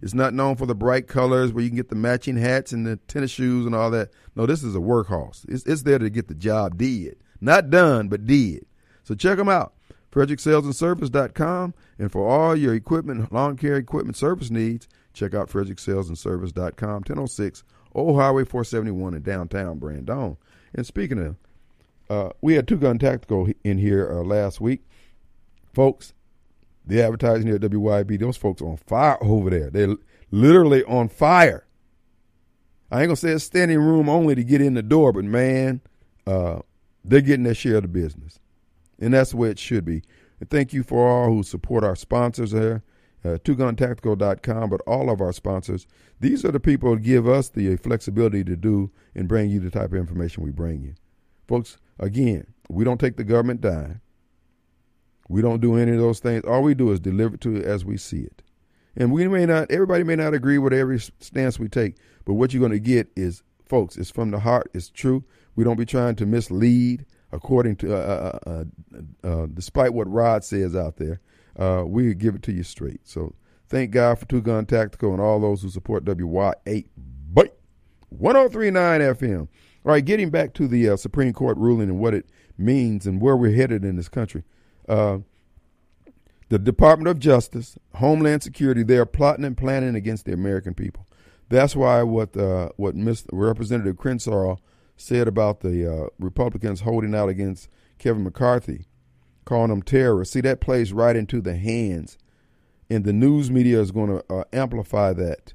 It's 0.00 0.14
not 0.14 0.34
known 0.34 0.56
for 0.56 0.66
the 0.66 0.74
bright 0.74 1.06
colors 1.06 1.52
where 1.52 1.62
you 1.62 1.70
can 1.70 1.76
get 1.76 1.88
the 1.88 1.94
matching 1.94 2.36
hats 2.36 2.72
and 2.72 2.84
the 2.84 2.96
tennis 2.96 3.30
shoes 3.30 3.64
and 3.64 3.74
all 3.74 3.90
that. 3.92 4.10
No, 4.34 4.46
this 4.46 4.64
is 4.64 4.74
a 4.74 4.80
workhorse. 4.80 5.44
It's, 5.48 5.64
it's 5.64 5.82
there 5.82 5.98
to 5.98 6.10
get 6.10 6.26
the 6.26 6.34
job 6.34 6.76
did. 6.76 7.21
Not 7.42 7.70
done, 7.70 8.08
but 8.08 8.24
did. 8.24 8.64
So 9.02 9.14
check 9.16 9.36
them 9.36 9.48
out. 9.48 9.74
FrederickSalesandService.com. 10.12 11.74
And 11.98 12.12
for 12.12 12.28
all 12.28 12.54
your 12.54 12.74
equipment, 12.74 13.32
lawn 13.32 13.56
care 13.56 13.76
equipment 13.76 14.16
service 14.16 14.50
needs, 14.50 14.88
check 15.12 15.34
out 15.34 15.50
FrederickSalesandService.com, 15.50 16.92
1006 16.92 17.64
Old 17.94 18.18
Highway 18.18 18.44
471 18.44 19.14
in 19.14 19.22
downtown 19.22 19.78
Brandon. 19.78 20.36
And 20.74 20.86
speaking 20.86 21.18
of, 21.18 21.36
uh, 22.08 22.32
we 22.40 22.54
had 22.54 22.68
Two 22.68 22.76
Gun 22.76 22.98
Tactical 22.98 23.48
in 23.64 23.78
here 23.78 24.10
uh, 24.10 24.22
last 24.22 24.60
week. 24.60 24.82
Folks, 25.74 26.12
the 26.86 27.02
advertising 27.02 27.46
here 27.46 27.56
at 27.56 27.62
WYAB, 27.62 28.18
those 28.20 28.36
folks 28.36 28.62
on 28.62 28.76
fire 28.76 29.18
over 29.22 29.50
there. 29.50 29.70
They're 29.70 29.96
literally 30.30 30.84
on 30.84 31.08
fire. 31.08 31.66
I 32.90 33.00
ain't 33.00 33.08
gonna 33.08 33.16
say 33.16 33.30
it's 33.30 33.44
standing 33.44 33.78
room 33.78 34.08
only 34.08 34.34
to 34.34 34.44
get 34.44 34.60
in 34.60 34.74
the 34.74 34.82
door, 34.82 35.12
but 35.12 35.24
man, 35.24 35.80
uh, 36.26 36.60
they're 37.04 37.20
getting 37.20 37.44
their 37.44 37.54
share 37.54 37.76
of 37.76 37.82
the 37.82 37.88
business. 37.88 38.38
And 38.98 39.14
that's 39.14 39.30
the 39.30 39.36
way 39.36 39.50
it 39.50 39.58
should 39.58 39.84
be. 39.84 40.02
And 40.40 40.48
thank 40.50 40.72
you 40.72 40.82
for 40.82 41.08
all 41.08 41.28
who 41.28 41.42
support 41.42 41.84
our 41.84 41.96
sponsors 41.96 42.52
there, 42.52 42.82
uh, 43.24 43.38
twoguntactical.com, 43.44 44.70
but 44.70 44.80
all 44.86 45.10
of 45.10 45.20
our 45.20 45.32
sponsors. 45.32 45.86
These 46.20 46.44
are 46.44 46.52
the 46.52 46.60
people 46.60 46.90
who 46.90 46.98
give 46.98 47.28
us 47.28 47.48
the 47.48 47.76
flexibility 47.76 48.44
to 48.44 48.56
do 48.56 48.90
and 49.14 49.28
bring 49.28 49.50
you 49.50 49.60
the 49.60 49.70
type 49.70 49.92
of 49.92 49.98
information 49.98 50.42
we 50.42 50.50
bring 50.50 50.82
you. 50.82 50.94
Folks, 51.48 51.78
again, 51.98 52.46
we 52.68 52.84
don't 52.84 52.98
take 52.98 53.16
the 53.16 53.24
government 53.24 53.60
dime. 53.60 54.00
We 55.28 55.42
don't 55.42 55.60
do 55.60 55.76
any 55.76 55.92
of 55.92 55.98
those 55.98 56.20
things. 56.20 56.44
All 56.44 56.62
we 56.62 56.74
do 56.74 56.90
is 56.92 57.00
deliver 57.00 57.36
it 57.36 57.40
to 57.42 57.56
it 57.56 57.64
as 57.64 57.84
we 57.84 57.96
see 57.96 58.22
it. 58.22 58.42
And 58.96 59.10
we 59.10 59.26
may 59.28 59.46
not, 59.46 59.70
everybody 59.70 60.04
may 60.04 60.16
not 60.16 60.34
agree 60.34 60.58
with 60.58 60.72
every 60.72 61.00
stance 61.00 61.58
we 61.58 61.68
take, 61.68 61.96
but 62.24 62.34
what 62.34 62.52
you're 62.52 62.60
going 62.60 62.72
to 62.72 62.78
get 62.78 63.08
is, 63.16 63.42
folks, 63.64 63.96
it's 63.96 64.10
from 64.10 64.30
the 64.30 64.40
heart, 64.40 64.70
it's 64.74 64.90
true. 64.90 65.24
We 65.54 65.64
don't 65.64 65.78
be 65.78 65.86
trying 65.86 66.16
to 66.16 66.26
mislead 66.26 67.04
according 67.30 67.76
to, 67.76 67.94
uh, 67.94 68.38
uh, 68.46 68.64
uh, 68.94 69.26
uh 69.26 69.46
despite 69.52 69.94
what 69.94 70.10
Rod 70.10 70.44
says 70.44 70.76
out 70.76 70.96
there. 70.96 71.20
Uh, 71.58 71.84
we 71.86 72.14
give 72.14 72.34
it 72.34 72.42
to 72.42 72.52
you 72.52 72.62
straight. 72.62 73.00
So 73.04 73.34
thank 73.68 73.90
God 73.90 74.18
for 74.18 74.26
Two 74.26 74.40
Gun 74.40 74.66
Tactical 74.66 75.12
and 75.12 75.20
all 75.20 75.40
those 75.40 75.62
who 75.62 75.68
support 75.68 76.04
WY8. 76.04 76.86
But 77.32 77.58
1039 78.10 79.00
FM. 79.00 79.40
All 79.84 79.92
right, 79.92 80.04
getting 80.04 80.30
back 80.30 80.54
to 80.54 80.68
the 80.68 80.90
uh, 80.90 80.96
Supreme 80.96 81.32
Court 81.32 81.56
ruling 81.58 81.88
and 81.88 81.98
what 81.98 82.14
it 82.14 82.26
means 82.56 83.06
and 83.06 83.20
where 83.20 83.36
we're 83.36 83.54
headed 83.54 83.84
in 83.84 83.96
this 83.96 84.08
country. 84.08 84.44
Uh, 84.88 85.18
the 86.48 86.58
Department 86.58 87.08
of 87.08 87.18
Justice, 87.18 87.78
Homeland 87.94 88.42
Security, 88.42 88.82
they 88.82 88.98
are 88.98 89.06
plotting 89.06 89.44
and 89.44 89.56
planning 89.56 89.94
against 89.94 90.26
the 90.26 90.32
American 90.32 90.74
people. 90.74 91.06
That's 91.48 91.74
why 91.74 92.02
what 92.02 92.36
uh, 92.36 92.70
what 92.76 92.94
Mr. 92.94 93.26
Representative 93.32 93.96
Crenshaw 93.96 94.56
said 95.02 95.28
about 95.28 95.60
the 95.60 95.90
uh, 95.90 96.08
Republicans 96.18 96.80
holding 96.80 97.14
out 97.14 97.28
against 97.28 97.68
Kevin 97.98 98.24
McCarthy, 98.24 98.86
calling 99.44 99.70
them 99.70 99.82
terrorists. 99.82 100.34
See, 100.34 100.40
that 100.42 100.60
plays 100.60 100.92
right 100.92 101.16
into 101.16 101.40
the 101.40 101.56
hands, 101.56 102.18
and 102.88 103.04
the 103.04 103.12
news 103.12 103.50
media 103.50 103.80
is 103.80 103.90
going 103.90 104.08
to 104.08 104.24
uh, 104.32 104.44
amplify 104.52 105.12
that. 105.14 105.54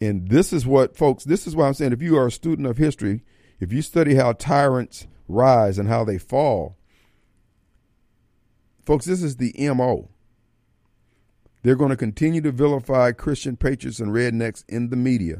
And 0.00 0.28
this 0.28 0.52
is 0.52 0.66
what, 0.66 0.96
folks, 0.96 1.24
this 1.24 1.46
is 1.46 1.56
why 1.56 1.66
I'm 1.66 1.74
saying 1.74 1.92
if 1.92 2.02
you 2.02 2.16
are 2.16 2.26
a 2.26 2.32
student 2.32 2.68
of 2.68 2.76
history, 2.76 3.22
if 3.60 3.72
you 3.72 3.82
study 3.82 4.16
how 4.16 4.32
tyrants 4.32 5.06
rise 5.28 5.78
and 5.78 5.88
how 5.88 6.04
they 6.04 6.18
fall, 6.18 6.76
Folks, 8.84 9.06
this 9.06 9.22
is 9.22 9.36
the 9.36 9.54
MO. 9.74 10.10
They're 11.62 11.76
going 11.76 11.90
to 11.90 11.96
continue 11.96 12.42
to 12.42 12.52
vilify 12.52 13.12
Christian 13.12 13.56
patriots 13.56 13.98
and 13.98 14.12
rednecks 14.12 14.62
in 14.68 14.90
the 14.90 14.96
media, 14.96 15.38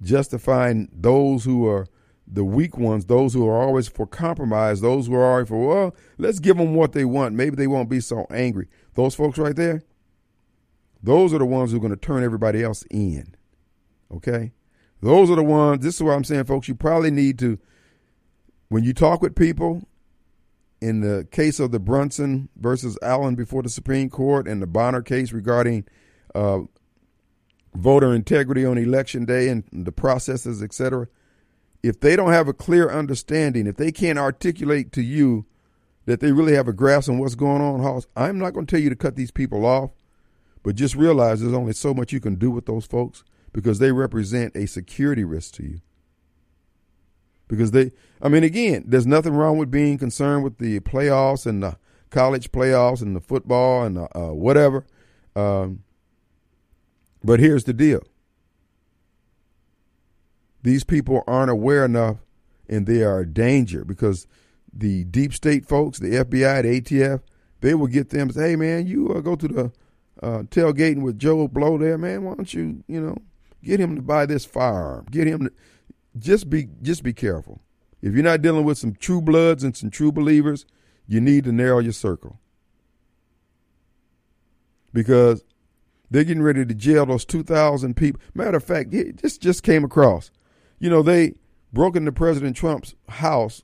justifying 0.00 0.88
those 0.90 1.44
who 1.44 1.66
are 1.66 1.86
the 2.26 2.44
weak 2.44 2.76
ones, 2.76 3.06
those 3.06 3.34
who 3.34 3.46
are 3.48 3.62
always 3.62 3.88
for 3.88 4.06
compromise, 4.06 4.80
those 4.80 5.06
who 5.06 5.14
are 5.14 5.24
always 5.24 5.48
for, 5.48 5.66
well, 5.66 5.96
let's 6.18 6.38
give 6.38 6.56
them 6.56 6.74
what 6.74 6.92
they 6.92 7.04
want. 7.04 7.34
Maybe 7.34 7.56
they 7.56 7.66
won't 7.66 7.88
be 7.88 8.00
so 8.00 8.26
angry. 8.30 8.68
Those 8.94 9.14
folks 9.14 9.38
right 9.38 9.54
there, 9.54 9.82
those 11.02 11.32
are 11.32 11.38
the 11.38 11.46
ones 11.46 11.70
who 11.70 11.76
are 11.76 11.80
going 11.80 11.90
to 11.90 11.96
turn 11.96 12.24
everybody 12.24 12.62
else 12.64 12.84
in. 12.90 13.34
Okay? 14.12 14.52
Those 15.00 15.30
are 15.30 15.36
the 15.36 15.44
ones, 15.44 15.84
this 15.84 15.96
is 15.96 16.02
what 16.02 16.12
I'm 16.12 16.24
saying, 16.24 16.44
folks. 16.44 16.68
You 16.68 16.74
probably 16.74 17.10
need 17.10 17.38
to, 17.38 17.58
when 18.68 18.82
you 18.82 18.92
talk 18.92 19.22
with 19.22 19.36
people, 19.36 19.82
in 20.80 21.00
the 21.00 21.26
case 21.30 21.58
of 21.58 21.70
the 21.70 21.78
Brunson 21.78 22.48
versus 22.56 22.98
Allen 23.02 23.34
before 23.34 23.62
the 23.62 23.68
Supreme 23.68 24.10
Court 24.10 24.46
and 24.46 24.60
the 24.60 24.66
Bonner 24.66 25.02
case 25.02 25.32
regarding 25.32 25.86
uh, 26.34 26.60
voter 27.74 28.14
integrity 28.14 28.64
on 28.64 28.76
election 28.78 29.24
day 29.24 29.48
and 29.48 29.64
the 29.72 29.92
processes, 29.92 30.62
etc., 30.62 31.08
if 31.82 32.00
they 32.00 32.16
don't 32.16 32.32
have 32.32 32.48
a 32.48 32.52
clear 32.52 32.90
understanding, 32.90 33.66
if 33.66 33.76
they 33.76 33.92
can't 33.92 34.18
articulate 34.18 34.92
to 34.92 35.02
you 35.02 35.46
that 36.06 36.20
they 36.20 36.32
really 36.32 36.54
have 36.54 36.68
a 36.68 36.72
grasp 36.72 37.08
on 37.08 37.18
what's 37.18 37.34
going 37.34 37.62
on, 37.62 37.80
Hoss, 37.80 38.06
I'm 38.16 38.38
not 38.38 38.52
going 38.52 38.66
to 38.66 38.70
tell 38.70 38.82
you 38.82 38.90
to 38.90 38.96
cut 38.96 39.16
these 39.16 39.30
people 39.30 39.66
off, 39.66 39.90
but 40.62 40.76
just 40.76 40.94
realize 40.94 41.40
there's 41.40 41.52
only 41.52 41.72
so 41.72 41.92
much 41.94 42.12
you 42.12 42.20
can 42.20 42.36
do 42.36 42.50
with 42.50 42.66
those 42.66 42.86
folks 42.86 43.24
because 43.52 43.78
they 43.78 43.92
represent 43.92 44.56
a 44.56 44.66
security 44.66 45.24
risk 45.24 45.54
to 45.54 45.62
you 45.64 45.80
because 47.48 47.70
they 47.70 47.92
I 48.20 48.28
mean 48.28 48.44
again, 48.44 48.84
there's 48.86 49.06
nothing 49.06 49.34
wrong 49.34 49.58
with 49.58 49.70
being 49.70 49.98
concerned 49.98 50.44
with 50.44 50.58
the 50.58 50.80
playoffs 50.80 51.46
and 51.46 51.62
the 51.62 51.76
college 52.10 52.52
playoffs 52.52 53.02
and 53.02 53.14
the 53.14 53.20
football 53.20 53.82
and 53.82 53.96
the, 53.96 54.18
uh, 54.18 54.32
whatever. 54.32 54.86
Um, 55.34 55.82
but 57.22 57.40
here's 57.40 57.64
the 57.64 57.72
deal. 57.72 58.02
These 60.66 60.82
people 60.82 61.22
aren't 61.28 61.48
aware 61.52 61.84
enough 61.84 62.16
and 62.68 62.88
they 62.88 63.04
are 63.04 63.20
a 63.20 63.24
danger 63.24 63.84
because 63.84 64.26
the 64.72 65.04
deep 65.04 65.32
state 65.32 65.64
folks, 65.64 66.00
the 66.00 66.08
FBI, 66.08 66.62
the 66.62 66.80
ATF, 66.80 67.20
they 67.60 67.76
will 67.76 67.86
get 67.86 68.10
them 68.10 68.32
say, 68.32 68.50
hey 68.50 68.56
man, 68.56 68.84
you 68.84 69.10
uh, 69.10 69.20
go 69.20 69.36
to 69.36 69.46
the 69.46 69.72
uh, 70.20 70.42
tailgating 70.50 71.02
with 71.02 71.20
Joe 71.20 71.46
Blow 71.46 71.78
there, 71.78 71.96
man. 71.96 72.24
Why 72.24 72.34
don't 72.34 72.52
you, 72.52 72.82
you 72.88 73.00
know, 73.00 73.16
get 73.62 73.78
him 73.78 73.94
to 73.94 74.02
buy 74.02 74.26
this 74.26 74.44
firearm? 74.44 75.06
Get 75.08 75.28
him 75.28 75.44
to 75.44 75.52
just 76.18 76.50
be 76.50 76.66
just 76.82 77.04
be 77.04 77.12
careful. 77.12 77.60
If 78.02 78.14
you're 78.14 78.24
not 78.24 78.42
dealing 78.42 78.64
with 78.64 78.76
some 78.76 78.96
true 78.96 79.22
bloods 79.22 79.62
and 79.62 79.76
some 79.76 79.90
true 79.90 80.10
believers, 80.10 80.66
you 81.06 81.20
need 81.20 81.44
to 81.44 81.52
narrow 81.52 81.78
your 81.78 81.92
circle. 81.92 82.40
Because 84.92 85.44
they're 86.10 86.24
getting 86.24 86.42
ready 86.42 86.66
to 86.66 86.74
jail 86.74 87.06
those 87.06 87.24
2,000 87.24 87.94
people. 87.94 88.20
Matter 88.34 88.56
of 88.56 88.64
fact, 88.64 88.90
this 88.90 89.38
just 89.38 89.62
came 89.62 89.84
across. 89.84 90.32
You 90.78 90.90
know, 90.90 91.02
they 91.02 91.34
broke 91.72 91.96
into 91.96 92.12
President 92.12 92.56
Trump's 92.56 92.94
house 93.08 93.62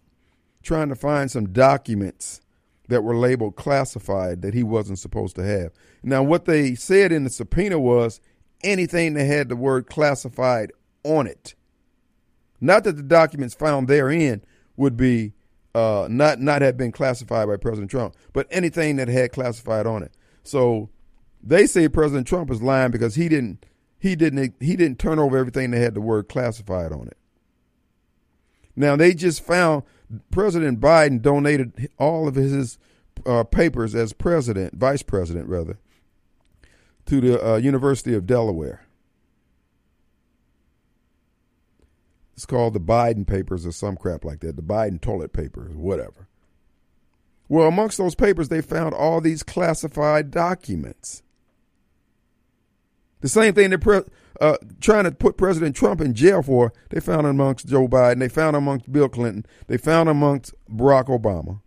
trying 0.63 0.89
to 0.89 0.95
find 0.95 1.31
some 1.31 1.53
documents 1.53 2.41
that 2.89 3.03
were 3.03 3.17
labeled 3.17 3.57
classified 3.57 4.43
that 4.43 4.55
he 4.55 4.63
wasn't 4.63 4.99
supposed 4.99 5.37
to 5.37 5.45
have. 5.45 5.73
Now, 6.03 6.23
what 6.23 6.45
they 6.45 6.75
said 6.75 7.13
in 7.13 7.25
the 7.25 7.31
subpoena 7.31 7.79
was 7.79 8.21
anything 8.63 9.15
that 9.15 9.25
had 9.25 9.49
the 9.49 9.57
word 9.57 9.87
classified 9.87 10.73
on 11.05 11.27
it. 11.27 11.55
Not 12.61 12.85
that 12.85 12.97
the 12.97 13.03
documents 13.03 13.55
found 13.55 13.89
therein 13.89 14.43
would 14.77 14.97
be 14.97 15.33
uh, 15.75 16.07
not 16.11 16.41
not 16.41 16.63
have 16.63 16.77
been 16.77 16.93
classified 16.93 17.49
by 17.49 17.57
President 17.57 17.91
Trump, 17.91 18.15
but 18.33 18.47
anything 18.51 18.97
that 18.97 19.09
had 19.09 19.33
classified 19.33 19.87
on 19.87 20.03
it. 20.03 20.13
So 20.45 20.91
they 21.43 21.67
say 21.67 21.89
President 21.89 22.27
Trump 22.27 22.51
is 22.51 22.63
lying 22.63 22.91
because 22.91 23.15
he 23.15 23.29
didn't 23.29 23.65
he 24.03 24.17
didn't 24.17 24.57
he 24.59 24.75
didn't 24.75 24.99
turn 24.99 25.21
over 25.21 25.39
everything 25.39 25.71
that 25.71 25.79
had 25.79 25.95
the 25.95 26.01
word 26.01 26.29
classified 26.29 26.91
on 26.91 27.07
it. 27.07 27.17
Now 28.75 28.97
they 28.97 29.15
just 29.15 29.47
found 29.47 29.85
President 30.33 30.81
Biden 30.81 31.23
donated 31.23 31.89
all 32.01 32.27
of 32.27 32.35
his 32.35 32.79
uh, 33.25 33.45
papers 33.45 33.95
as 33.95 34.13
president, 34.13 34.75
vice 34.75 35.03
president 35.03 35.49
rather, 35.49 35.79
to 37.07 37.21
the 37.21 37.53
uh, 37.53 37.57
University 37.59 38.13
of 38.13 38.27
Delaware. 38.27 38.85
It's 42.35 42.45
called 42.45 42.75
the 42.75 42.81
Biden 42.81 43.25
papers 43.25 43.65
or 43.65 43.71
some 43.71 43.97
crap 43.97 44.25
like 44.25 44.41
that, 44.41 44.57
the 44.57 44.63
Biden 44.63 45.01
toilet 45.01 45.33
papers, 45.33 45.77
whatever. 45.77 46.27
Well, 47.49 47.69
amongst 47.69 47.99
those 47.99 48.17
papers, 48.17 48.49
they 48.49 48.63
found 48.63 48.95
all 48.95 49.21
these 49.21 49.45
classified 49.45 50.33
documents. 50.33 51.23
The 53.23 53.29
same 53.29 53.55
thing 53.55 53.71
they're 53.71 54.05
uh, 54.41 54.57
trying 54.81 55.05
to 55.05 55.13
put 55.13 55.37
President 55.37 55.75
Trump 55.77 56.01
in 56.01 56.13
jail 56.13 56.43
for, 56.43 56.73
they 56.91 57.01
found 57.01 57.27
amongst 57.27 57.69
Joe 57.69 57.89
Biden, 57.89 58.19
they 58.19 58.29
found 58.29 58.57
amongst 58.57 58.93
Bill 58.93 59.09
Clinton, 59.09 59.47
they 59.69 59.79
found 59.79 60.09
amongst 60.09 60.55
Barack 60.69 61.07
Obama. 61.07 61.61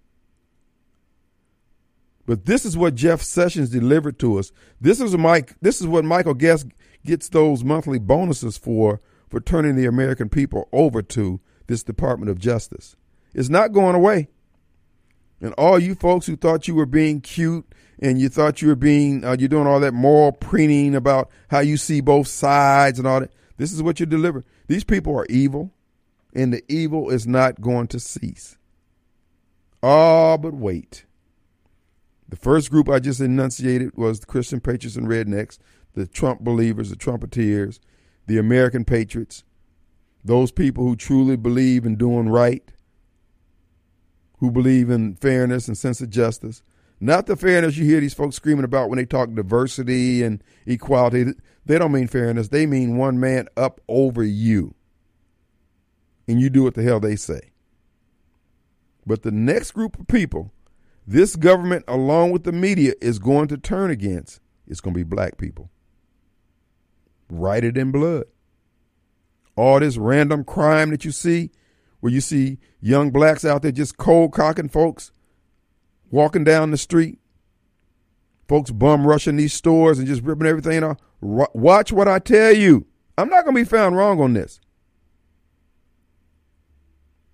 But 2.25 2.45
this 2.45 2.65
is 2.65 2.75
what 2.75 2.95
Jeff 2.95 3.21
Sessions 3.21 3.69
delivered 3.69 4.19
to 4.19 4.37
us. 4.37 4.51
This 4.81 4.99
is 4.99 5.15
Mike. 5.15 5.55
This 5.61 5.79
is 5.79 5.87
what 5.87 6.03
Michael 6.03 6.33
Guest 6.33 6.67
gets 7.05 7.29
those 7.29 7.63
monthly 7.63 7.99
bonuses 7.99 8.57
for 8.57 8.99
for 9.29 9.39
turning 9.39 9.75
the 9.75 9.85
American 9.85 10.27
people 10.27 10.67
over 10.73 11.01
to 11.01 11.39
this 11.67 11.83
Department 11.83 12.29
of 12.29 12.39
Justice. 12.39 12.95
It's 13.33 13.49
not 13.49 13.73
going 13.73 13.95
away. 13.95 14.29
And 15.45 15.53
all 15.59 15.77
you 15.77 15.93
folks 15.93 16.25
who 16.25 16.35
thought 16.35 16.67
you 16.67 16.73
were 16.73 16.87
being 16.87 17.21
cute 17.21 17.65
and 17.99 18.19
you 18.19 18.29
thought 18.29 18.63
you 18.63 18.67
were 18.67 18.75
being, 18.75 19.23
uh, 19.23 19.35
you're 19.37 19.47
doing 19.47 19.67
all 19.67 19.79
that 19.79 19.93
moral 19.93 20.31
preening 20.31 20.95
about 20.95 21.29
how 21.49 21.59
you 21.59 21.77
see 21.77 22.01
both 22.01 22.27
sides 22.27 22.97
and 22.97 23.07
all 23.07 23.19
that, 23.19 23.31
this 23.57 23.71
is 23.71 23.83
what 23.83 23.99
you 23.99 24.07
deliver. 24.07 24.43
These 24.67 24.83
people 24.83 25.15
are 25.15 25.27
evil, 25.29 25.71
and 26.33 26.51
the 26.51 26.63
evil 26.67 27.11
is 27.11 27.27
not 27.27 27.61
going 27.61 27.87
to 27.89 27.99
cease. 27.99 28.57
Ah, 29.83 30.35
but 30.35 30.55
wait. 30.55 31.05
The 32.27 32.35
first 32.35 32.71
group 32.71 32.89
I 32.89 32.97
just 32.97 33.21
enunciated 33.21 33.95
was 33.95 34.19
the 34.19 34.25
Christian 34.25 34.59
Patriots 34.59 34.97
and 34.97 35.07
Rednecks, 35.07 35.59
the 35.93 36.07
Trump 36.07 36.41
believers, 36.41 36.89
the 36.89 36.95
Trumpeteers, 36.95 37.79
the 38.25 38.39
American 38.39 38.83
Patriots, 38.83 39.43
those 40.23 40.51
people 40.51 40.85
who 40.85 40.95
truly 40.95 41.35
believe 41.35 41.85
in 41.85 41.97
doing 41.97 42.29
right, 42.29 42.67
who 44.45 44.51
believe 44.51 44.91
in 44.91 45.15
fairness 45.15 45.67
and 45.67 45.75
sense 45.75 46.01
of 46.01 46.09
justice. 46.11 46.61
Not 46.99 47.25
the 47.25 47.35
fairness 47.35 47.77
you 47.77 47.85
hear 47.85 47.99
these 47.99 48.13
folks 48.13 48.35
screaming 48.35 48.63
about 48.63 48.89
when 48.89 48.97
they 48.97 49.05
talk 49.05 49.33
diversity 49.33 50.21
and 50.21 50.43
equality. 50.67 51.33
They 51.65 51.79
don't 51.79 51.91
mean 51.91 52.07
fairness. 52.07 52.49
They 52.49 52.67
mean 52.67 52.95
one 52.95 53.19
man 53.19 53.47
up 53.57 53.81
over 53.87 54.23
you. 54.23 54.75
And 56.27 56.39
you 56.39 56.51
do 56.51 56.61
what 56.61 56.75
the 56.75 56.83
hell 56.83 56.99
they 56.99 57.15
say. 57.15 57.51
But 59.03 59.23
the 59.23 59.31
next 59.31 59.71
group 59.71 59.99
of 59.99 60.07
people 60.07 60.51
this 61.07 61.35
government, 61.35 61.85
along 61.87 62.31
with 62.31 62.43
the 62.43 62.51
media, 62.51 62.93
is 63.01 63.19
going 63.19 63.47
to 63.49 63.57
turn 63.57 63.91
against, 63.91 64.39
it's 64.67 64.81
going 64.81 64.93
to 64.93 64.99
be 64.99 65.03
black 65.03 65.37
people. 65.37 65.69
Write 67.29 67.63
it 67.63 67.77
in 67.77 67.91
blood. 67.91 68.25
All 69.55 69.79
this 69.79 69.97
random 69.97 70.43
crime 70.43 70.89
that 70.91 71.05
you 71.05 71.11
see, 71.11 71.51
where 72.05 72.13
you 72.13 72.21
see 72.21 72.59
young 72.81 73.09
blacks 73.09 73.43
out 73.43 73.63
there 73.63 73.71
just 73.71 73.97
cold 73.97 74.31
cocking 74.31 74.69
folks, 74.69 75.11
walking 76.11 76.43
down 76.43 76.69
the 76.69 76.77
street, 76.77 77.17
folks 78.47 78.69
bum 78.69 79.07
rushing 79.07 79.37
these 79.37 79.53
stores 79.53 79.97
and 79.97 80.07
just 80.07 80.21
ripping 80.21 80.45
everything 80.45 80.83
off. 80.83 80.99
Watch 81.19 81.91
what 81.91 82.07
I 82.07 82.19
tell 82.19 82.55
you. 82.55 82.85
I'm 83.17 83.27
not 83.27 83.43
going 83.43 83.55
to 83.55 83.61
be 83.63 83.67
found 83.67 83.97
wrong 83.97 84.21
on 84.21 84.33
this. 84.33 84.59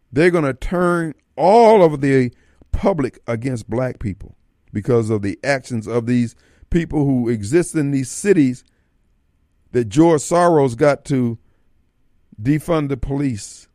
They're 0.10 0.32
going 0.32 0.46
to 0.46 0.54
turn 0.54 1.16
all 1.36 1.84
of 1.84 2.00
the 2.00 2.32
public 2.72 3.20
against 3.28 3.70
black 3.70 4.00
people 4.00 4.38
because 4.72 5.10
of 5.10 5.22
the 5.22 5.38
actions 5.44 5.86
of 5.86 6.06
these 6.06 6.34
people 6.70 7.04
who 7.04 7.28
exist 7.28 7.76
in 7.76 7.92
these 7.92 8.10
cities 8.10 8.64
that 9.74 9.90
George 9.90 10.22
Soros 10.22 10.78
got 10.78 11.04
to 11.04 11.38
defund 12.42 12.88
the 12.88 12.96
police, 12.96 13.68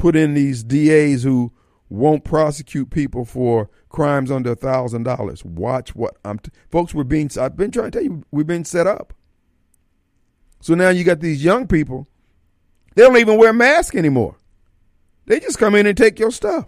put 0.00 0.16
in 0.16 0.34
these 0.34 0.64
DAs 0.64 1.22
who 1.22 1.52
won't 1.90 2.24
prosecute 2.24 2.90
people 2.90 3.24
for 3.24 3.68
crimes 3.90 4.30
under 4.30 4.52
a 4.52 4.56
thousand 4.56 5.02
dollars. 5.02 5.44
Watch 5.44 5.94
what 5.94 6.16
I'm, 6.24 6.38
t- 6.38 6.50
folks. 6.70 6.94
We're 6.94 7.04
being. 7.04 7.30
I've 7.38 7.56
been 7.56 7.70
trying 7.70 7.90
to 7.90 7.98
tell 7.98 8.02
you, 8.02 8.24
we've 8.30 8.46
been 8.46 8.64
set 8.64 8.86
up. 8.86 9.12
So 10.60 10.74
now 10.74 10.88
you 10.88 11.04
got 11.04 11.20
these 11.20 11.44
young 11.44 11.66
people. 11.66 12.08
They 12.94 13.02
don't 13.02 13.16
even 13.18 13.38
wear 13.38 13.52
masks 13.52 13.94
anymore. 13.94 14.36
They 15.26 15.38
just 15.38 15.58
come 15.58 15.74
in 15.74 15.86
and 15.86 15.96
take 15.96 16.18
your 16.18 16.30
stuff. 16.30 16.66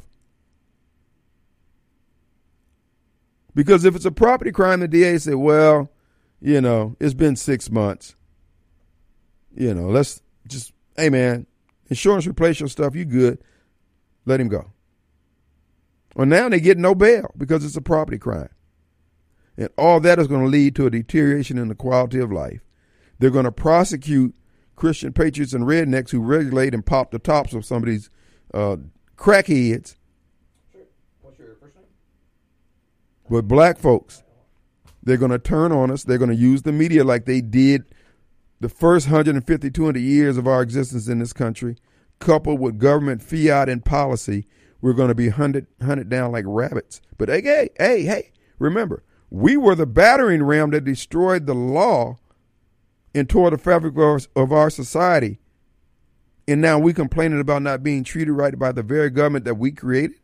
Because 3.55 3.85
if 3.85 3.97
it's 3.97 4.05
a 4.05 4.13
property 4.13 4.53
crime, 4.53 4.81
the 4.81 4.89
DA 4.89 5.19
said, 5.19 5.35
well, 5.35 5.91
you 6.41 6.61
know, 6.61 6.97
it's 7.01 7.15
been 7.15 7.37
six 7.37 7.71
months. 7.71 8.15
You 9.55 9.75
know, 9.75 9.89
let's 9.89 10.23
just, 10.47 10.73
hey 10.97 11.11
man, 11.11 11.47
insurance 11.93 12.27
replace 12.27 12.61
your 12.61 12.69
stuff, 12.69 12.95
you 12.95 13.05
good. 13.05 13.39
Let 14.25 14.41
him 14.41 14.49
go. 14.49 14.73
Well, 16.15 16.27
now 16.27 16.49
they 16.49 16.61
get 16.61 16.79
no 16.79 16.95
bail 16.95 17.33
because 17.37 17.65
it's 17.65 17.77
a 17.77 17.81
property 17.81 18.19
crime. 18.19 18.51
And 19.57 19.69
all 19.77 20.01
that 20.01 20.19
is 20.19 20.27
going 20.27 20.43
to 20.43 20.49
lead 20.49 20.75
to 20.77 20.87
a 20.87 20.91
deterioration 20.91 21.59
in 21.59 21.69
the 21.69 21.75
quality 21.75 22.19
of 22.19 22.33
life. 22.33 22.61
They're 23.19 23.31
going 23.31 23.45
to 23.45 23.53
prosecute 23.53 24.35
Christian 24.77 25.13
patriots 25.13 25.53
and 25.53 25.65
rednecks 25.65 26.11
who 26.11 26.21
regulate 26.21 26.75
and 26.75 26.85
pop 26.85 27.11
the 27.11 27.19
tops 27.19 27.53
of 27.53 27.65
some 27.65 27.79
of 27.79 27.87
these 27.87 28.11
uh, 28.53 28.77
crackheads 29.17 29.97
But 33.33 33.49
black 33.49 33.79
folks, 33.79 34.23
they're 35.03 35.17
going 35.17 35.31
to 35.31 35.39
turn 35.39 35.73
on 35.73 35.91
us. 35.91 36.05
They're 36.05 36.19
going 36.19 36.31
to 36.31 36.37
use 36.37 36.63
the 36.63 36.73
media 36.73 37.03
like 37.03 37.25
they 37.25 37.41
did 37.41 37.85
the 38.63 38.69
first 38.69 39.09
150, 39.09 39.71
200 39.73 39.99
years 39.99 40.37
of 40.37 40.47
our 40.47 40.63
existence 40.63 41.09
in 41.09 41.19
this 41.19 41.33
country, 41.33 41.77
coupled 42.21 42.61
with 42.61 42.79
government 42.79 43.21
fiat 43.21 43.69
and 43.69 43.85
policy. 43.85 44.47
We're 44.81 44.93
going 44.93 45.09
to 45.09 45.17
be 45.17 45.31
hunted, 45.31 45.67
hunted 45.83 46.09
down 46.09 46.31
like 46.31 46.45
rabbits. 46.47 47.01
But 47.19 47.29
hey, 47.29 47.43
hey, 47.43 47.71
hey, 47.77 48.05
hey, 48.05 48.33
remember, 48.61 49.03
we 49.31 49.57
were 49.57 49.75
the 49.75 49.87
battering 49.87 50.45
ram 50.45 50.71
that 50.71 50.85
destroyed 50.85 51.47
the 51.47 51.55
law 51.55 52.19
and 53.13 53.29
tore 53.29 53.51
the 53.51 53.59
fabric 53.59 53.95
of 54.37 54.53
our 54.53 54.71
society. 54.71 55.41
And 56.47 56.61
now 56.61 56.79
we 56.79 56.93
complaining 56.93 57.41
about 57.41 57.63
not 57.63 57.83
being 57.83 58.05
treated 58.05 58.33
right 58.33 58.57
by 58.57 58.71
the 58.71 58.85
very 58.85 59.11
government 59.11 59.45
that 59.45 59.57
we 59.57 59.73
created. 59.73 60.19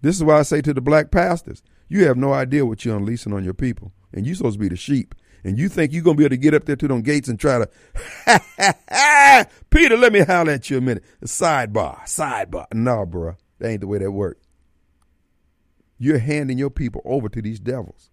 This 0.00 0.16
is 0.16 0.24
why 0.24 0.38
I 0.38 0.42
say 0.42 0.62
to 0.62 0.72
the 0.72 0.80
black 0.80 1.10
pastors, 1.10 1.62
you 1.88 2.06
have 2.06 2.16
no 2.16 2.32
idea 2.32 2.64
what 2.64 2.86
you're 2.86 2.96
unleashing 2.96 3.34
on 3.34 3.44
your 3.44 3.54
people. 3.54 3.92
And 4.14 4.26
you're 4.26 4.34
supposed 4.34 4.54
to 4.54 4.60
be 4.60 4.68
the 4.68 4.76
sheep. 4.76 5.14
And 5.44 5.58
you 5.58 5.68
think 5.68 5.92
you're 5.92 6.04
going 6.04 6.16
to 6.16 6.18
be 6.18 6.24
able 6.24 6.36
to 6.36 6.36
get 6.36 6.54
up 6.54 6.64
there 6.66 6.76
to 6.76 6.88
them 6.88 7.02
gates 7.02 7.28
and 7.28 7.38
try 7.38 7.58
to, 7.58 9.46
Peter, 9.70 9.96
let 9.96 10.12
me 10.12 10.20
holler 10.20 10.52
at 10.52 10.70
you 10.70 10.78
a 10.78 10.80
minute. 10.80 11.04
Sidebar, 11.24 12.02
sidebar. 12.02 12.66
No, 12.72 13.04
bro. 13.04 13.36
That 13.58 13.70
ain't 13.70 13.80
the 13.80 13.88
way 13.88 13.98
that 13.98 14.12
works. 14.12 14.46
You're 15.98 16.18
handing 16.18 16.58
your 16.58 16.70
people 16.70 17.02
over 17.04 17.28
to 17.28 17.42
these 17.42 17.58
devils. 17.58 18.10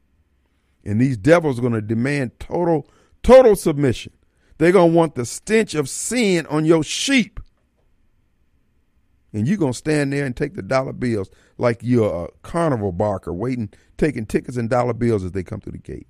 And 0.84 0.99
these 0.99 1.17
devils 1.17 1.59
are 1.59 1.61
going 1.61 1.73
to 1.73 1.82
demand 1.82 2.39
total, 2.39 2.88
total 3.21 3.55
submission. 3.55 4.13
They're 4.57 4.71
going 4.71 4.91
to 4.91 4.97
want 4.97 5.15
the 5.15 5.25
stench 5.25 5.75
of 5.75 5.88
sin 5.88 6.45
on 6.47 6.65
your 6.65 6.84
sheep. 6.84 7.39
And 9.34 9.47
you're 9.47 9.57
going 9.57 9.73
to 9.73 9.77
stand 9.77 10.11
there 10.11 10.25
and 10.25 10.36
take 10.36 10.55
the 10.55 10.63
dollar 10.63 10.93
bills 10.93 11.30
like 11.57 11.80
you're 11.82 12.25
a 12.25 12.27
carnival 12.41 12.91
barker 12.91 13.34
waiting, 13.34 13.69
taking 13.97 14.25
tickets 14.25 14.57
and 14.57 14.69
dollar 14.69 14.93
bills 14.93 15.23
as 15.23 15.32
they 15.34 15.43
come 15.43 15.61
through 15.61 15.73
the 15.73 15.77
gate. 15.77 16.07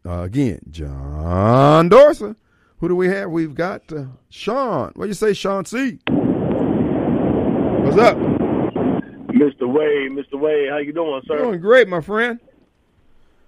Uh, 0.05 0.23
again, 0.23 0.61
John 0.71 1.89
Dorser. 1.89 2.37
Who 2.79 2.89
do 2.89 2.97
we 2.97 3.09
have? 3.09 3.31
We've 3.31 3.55
got 3.55 3.93
uh, 3.93 4.05
Sean. 4.31 4.93
What 4.95 5.05
do 5.05 5.09
you 5.09 5.15
say, 5.15 5.35
Sean 5.35 5.65
C? 5.67 5.99
What's 7.85 7.99
up? 7.99 8.17
Mr. 9.29 9.71
Wade, 9.71 10.13
Mr. 10.13 10.39
Wade, 10.39 10.71
how 10.71 10.79
you 10.79 10.93
doing, 10.93 11.21
sir? 11.27 11.39
Doing 11.39 11.61
great, 11.61 11.89
my 11.89 12.01
friend. 12.01 12.41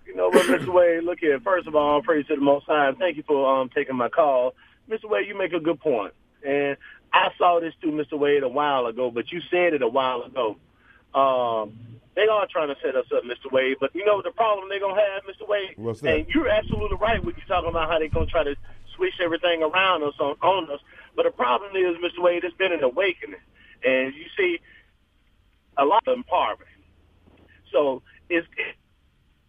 You 0.07 0.15
know 0.17 0.29
what, 0.29 0.47
Mr. 0.47 0.73
Wade? 0.73 1.05
Look 1.05 1.21
here. 1.21 1.41
First 1.41 1.67
of 1.67 1.75
all, 1.75 2.03
praise 2.03 2.27
to 2.27 2.35
the 2.35 2.43
Most 2.43 2.67
High. 2.67 2.93
Thank 2.99 3.17
you 3.17 3.23
for 3.27 3.61
um, 3.61 3.71
taking 3.75 3.97
my 3.97 4.09
call, 4.09 4.55
Mr. 4.91 5.05
Wade. 5.05 5.27
You 5.27 5.37
make 5.37 5.53
a 5.53 5.61
good 5.61 5.81
point, 5.81 6.13
and 6.47 6.77
I 7.13 7.29
saw 7.37 7.61
this 7.61 7.75
too, 7.81 7.91
Mr. 7.91 8.19
Wade, 8.19 8.43
a 8.43 8.49
while 8.49 8.87
ago. 8.87 9.11
But 9.11 9.33
you 9.33 9.41
said 9.51 9.75
it 9.75 9.83
a 9.83 9.89
while 9.89 10.23
ago. 10.23 10.57
Um, 11.15 11.77
they 12.15 12.27
are 12.27 12.47
trying 12.51 12.69
to 12.69 12.77
set 12.83 12.97
us 12.97 13.07
up, 13.15 13.25
Mr. 13.25 13.51
Wade. 13.51 13.77
But 13.81 13.95
you 13.95 14.05
know 14.05 14.23
the 14.23 14.31
problem 14.31 14.69
they're 14.69 14.81
gonna 14.81 15.01
have, 15.01 15.23
Mr. 15.25 15.49
Wade. 15.49 15.75
What's 15.77 16.01
that? 16.01 16.15
And 16.15 16.27
you're 16.29 16.49
absolutely 16.49 16.97
right 16.99 17.23
when 17.23 17.35
you're 17.37 17.47
talking 17.47 17.71
about 17.71 17.91
how 17.91 17.99
they're 17.99 18.09
gonna 18.09 18.27
try 18.27 18.45
to 18.45 18.57
switch 18.97 19.15
everything 19.23 19.63
around 19.63 20.03
us 20.03 20.15
on, 20.19 20.37
on 20.43 20.71
us. 20.71 20.81
But 21.17 21.25
the 21.25 21.31
problem 21.31 21.77
is, 21.77 21.97
Mr. 21.99 22.23
Wade, 22.23 22.45
it's 22.45 22.57
been 22.57 22.73
an 22.73 22.83
awakening, 22.83 23.41
and 23.85 24.15
you 24.15 24.25
see 24.37 24.61
a 25.77 25.85
lot 25.85 26.03
of 26.07 26.15
them 26.15 26.25
poverty. 26.25 26.71
So 27.71 28.03
it's 28.29 28.47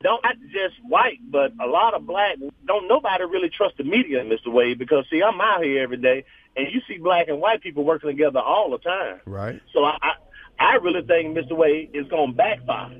don't 0.04 0.22
not 0.22 0.36
just 0.52 0.76
white, 0.84 1.20
but 1.32 1.54
a 1.62 1.66
lot 1.66 1.94
of 1.94 2.06
black. 2.06 2.38
Don't 2.68 2.88
nobody 2.88 3.24
really 3.24 3.50
trust 3.50 3.78
the 3.78 3.84
media, 3.84 4.24
Mr. 4.24 4.52
Wade, 4.52 4.78
because 4.78 5.06
see, 5.10 5.24
I'm 5.24 5.40
out 5.40 5.64
here 5.64 5.82
every 5.82 5.98
day, 5.98 6.26
and 6.58 6.68
you 6.72 6.82
see 6.88 6.98
black 6.98 7.30
and 7.30 7.40
white 7.40 7.62
people 7.62 7.86
working 7.86 8.10
together 8.10 8.40
all 8.40 8.70
the 8.70 8.78
time. 8.80 9.22
Right. 9.26 9.62
So 9.74 9.86
I, 9.86 9.98
I, 10.02 10.14
I 10.60 10.74
really 10.76 11.02
think 11.02 11.36
Mr. 11.38 11.54
Wade 11.54 11.92
is 11.94 12.08
going 12.08 12.32
to 12.32 12.38
backfire. 12.38 12.92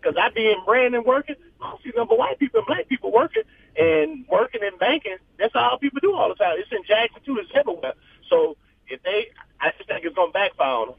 Because 0.00 0.16
I 0.18 0.30
be 0.30 0.46
in 0.46 0.56
Brandon 0.64 1.04
working, 1.04 1.36
I 1.60 1.76
see 1.84 1.92
number 1.94 2.14
white 2.14 2.38
people 2.38 2.60
and 2.60 2.66
black 2.66 2.88
people 2.88 3.12
working, 3.12 3.42
and 3.78 4.24
working 4.28 4.62
in 4.62 4.78
banking. 4.78 5.16
That's 5.38 5.54
all 5.54 5.78
people 5.78 6.00
do 6.00 6.14
all 6.14 6.30
the 6.30 6.36
time. 6.36 6.56
It's 6.58 6.72
in 6.72 6.82
Jackson 6.88 7.20
too. 7.24 7.38
It's 7.38 7.50
everywhere. 7.54 7.92
So 8.30 8.56
if 8.88 9.02
they, 9.02 9.28
I 9.60 9.72
just 9.76 9.88
think 9.88 10.06
it's 10.06 10.16
going 10.16 10.30
to 10.30 10.32
backfire 10.32 10.68
on 10.68 10.86
them. 10.88 10.96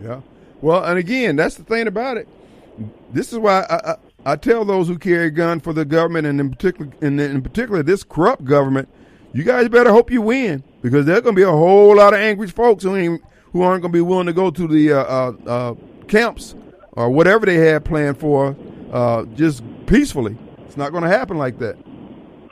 Yeah. 0.00 0.20
Well, 0.60 0.84
and 0.84 0.96
again, 0.96 1.34
that's 1.34 1.56
the 1.56 1.64
thing 1.64 1.88
about 1.88 2.18
it. 2.18 2.28
This 3.12 3.32
is 3.32 3.38
why 3.38 3.62
I, 3.68 3.92
I, 3.92 3.96
I 4.26 4.34
tell 4.34 4.64
those 4.64 4.88
who 4.88 4.98
carry 4.98 5.26
a 5.26 5.30
gun 5.30 5.60
for 5.60 5.72
the 5.72 5.84
government, 5.84 6.26
and 6.26 6.40
in 6.40 6.50
particular, 6.50 6.90
in, 7.00 7.20
in 7.20 7.42
particular, 7.42 7.84
this 7.84 8.02
corrupt 8.02 8.44
government, 8.44 8.88
you 9.32 9.44
guys 9.44 9.68
better 9.68 9.92
hope 9.92 10.10
you 10.10 10.20
win 10.20 10.64
because 10.82 11.06
there's 11.06 11.20
going 11.20 11.36
to 11.36 11.38
be 11.38 11.44
a 11.44 11.50
whole 11.50 11.94
lot 11.94 12.12
of 12.12 12.18
angry 12.18 12.48
folks 12.48 12.82
who 12.82 12.96
ain't, 12.96 13.22
who 13.52 13.62
aren't 13.62 13.82
going 13.82 13.92
to 13.92 13.96
be 13.96 14.00
willing 14.00 14.26
to 14.26 14.32
go 14.32 14.50
to 14.50 14.66
the 14.66 14.92
uh, 14.92 14.98
uh, 14.98 15.32
uh, 15.46 15.74
camps 16.08 16.56
or 16.92 17.08
whatever 17.08 17.46
they 17.46 17.54
had 17.54 17.84
planned 17.84 18.18
for 18.18 18.56
uh, 18.90 19.24
just 19.36 19.62
peacefully. 19.86 20.36
It's 20.66 20.76
not 20.76 20.90
going 20.90 21.04
to 21.04 21.08
happen 21.08 21.38
like 21.38 21.60
that. 21.60 21.76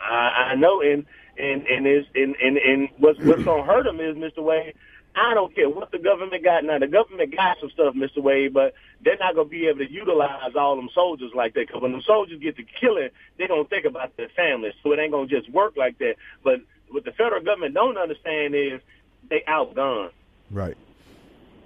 I, 0.00 0.52
I 0.52 0.54
know, 0.54 0.80
and 0.80 1.04
and 1.36 1.66
and 1.66 1.88
is 1.88 2.04
and 2.14 2.36
and, 2.36 2.56
and 2.56 2.88
what's 2.98 3.18
what's 3.18 3.42
gonna 3.42 3.62
hurt 3.66 3.82
them 3.82 3.98
is 3.98 4.16
Mr. 4.16 4.44
Wade. 4.44 4.74
I 5.16 5.34
don't 5.34 5.54
care 5.54 5.68
what 5.68 5.90
the 5.90 5.98
government 5.98 6.44
got 6.44 6.64
now. 6.64 6.78
The 6.78 6.86
government 6.86 7.34
got 7.34 7.58
some 7.60 7.70
stuff, 7.70 7.94
Mr. 7.94 8.22
Wade, 8.22 8.52
but 8.52 8.74
they're 9.04 9.18
not 9.18 9.34
gonna 9.34 9.48
be 9.48 9.66
able 9.66 9.78
to 9.78 9.90
utilize 9.90 10.54
all 10.56 10.76
them 10.76 10.88
soldiers 10.94 11.32
like 11.34 11.54
that. 11.54 11.66
Because 11.66 11.82
when 11.82 11.92
the 11.92 12.02
soldiers 12.02 12.40
get 12.40 12.56
to 12.56 12.64
killing, 12.80 13.10
they're 13.38 13.48
gonna 13.48 13.64
think 13.64 13.84
about 13.84 14.16
their 14.16 14.30
families. 14.30 14.74
So 14.82 14.92
it 14.92 14.98
ain't 14.98 15.12
gonna 15.12 15.26
just 15.26 15.50
work 15.50 15.76
like 15.76 15.98
that. 15.98 16.16
But 16.42 16.60
what 16.90 17.04
the 17.04 17.12
federal 17.12 17.42
government 17.42 17.74
don't 17.74 17.98
understand 17.98 18.54
is 18.54 18.80
they 19.28 19.42
outgunned. 19.48 20.10
Right. 20.50 20.76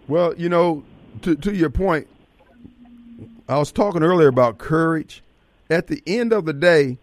Well, 0.08 0.34
you 0.36 0.48
know, 0.48 0.84
to 1.22 1.36
to 1.36 1.54
your 1.54 1.70
point, 1.70 2.06
I 3.48 3.58
was 3.58 3.72
talking 3.72 4.02
earlier 4.02 4.28
about 4.28 4.58
courage. 4.58 5.22
At 5.70 5.86
the 5.86 6.02
end 6.06 6.32
of 6.32 6.46
the 6.46 6.54
day, 6.54 6.96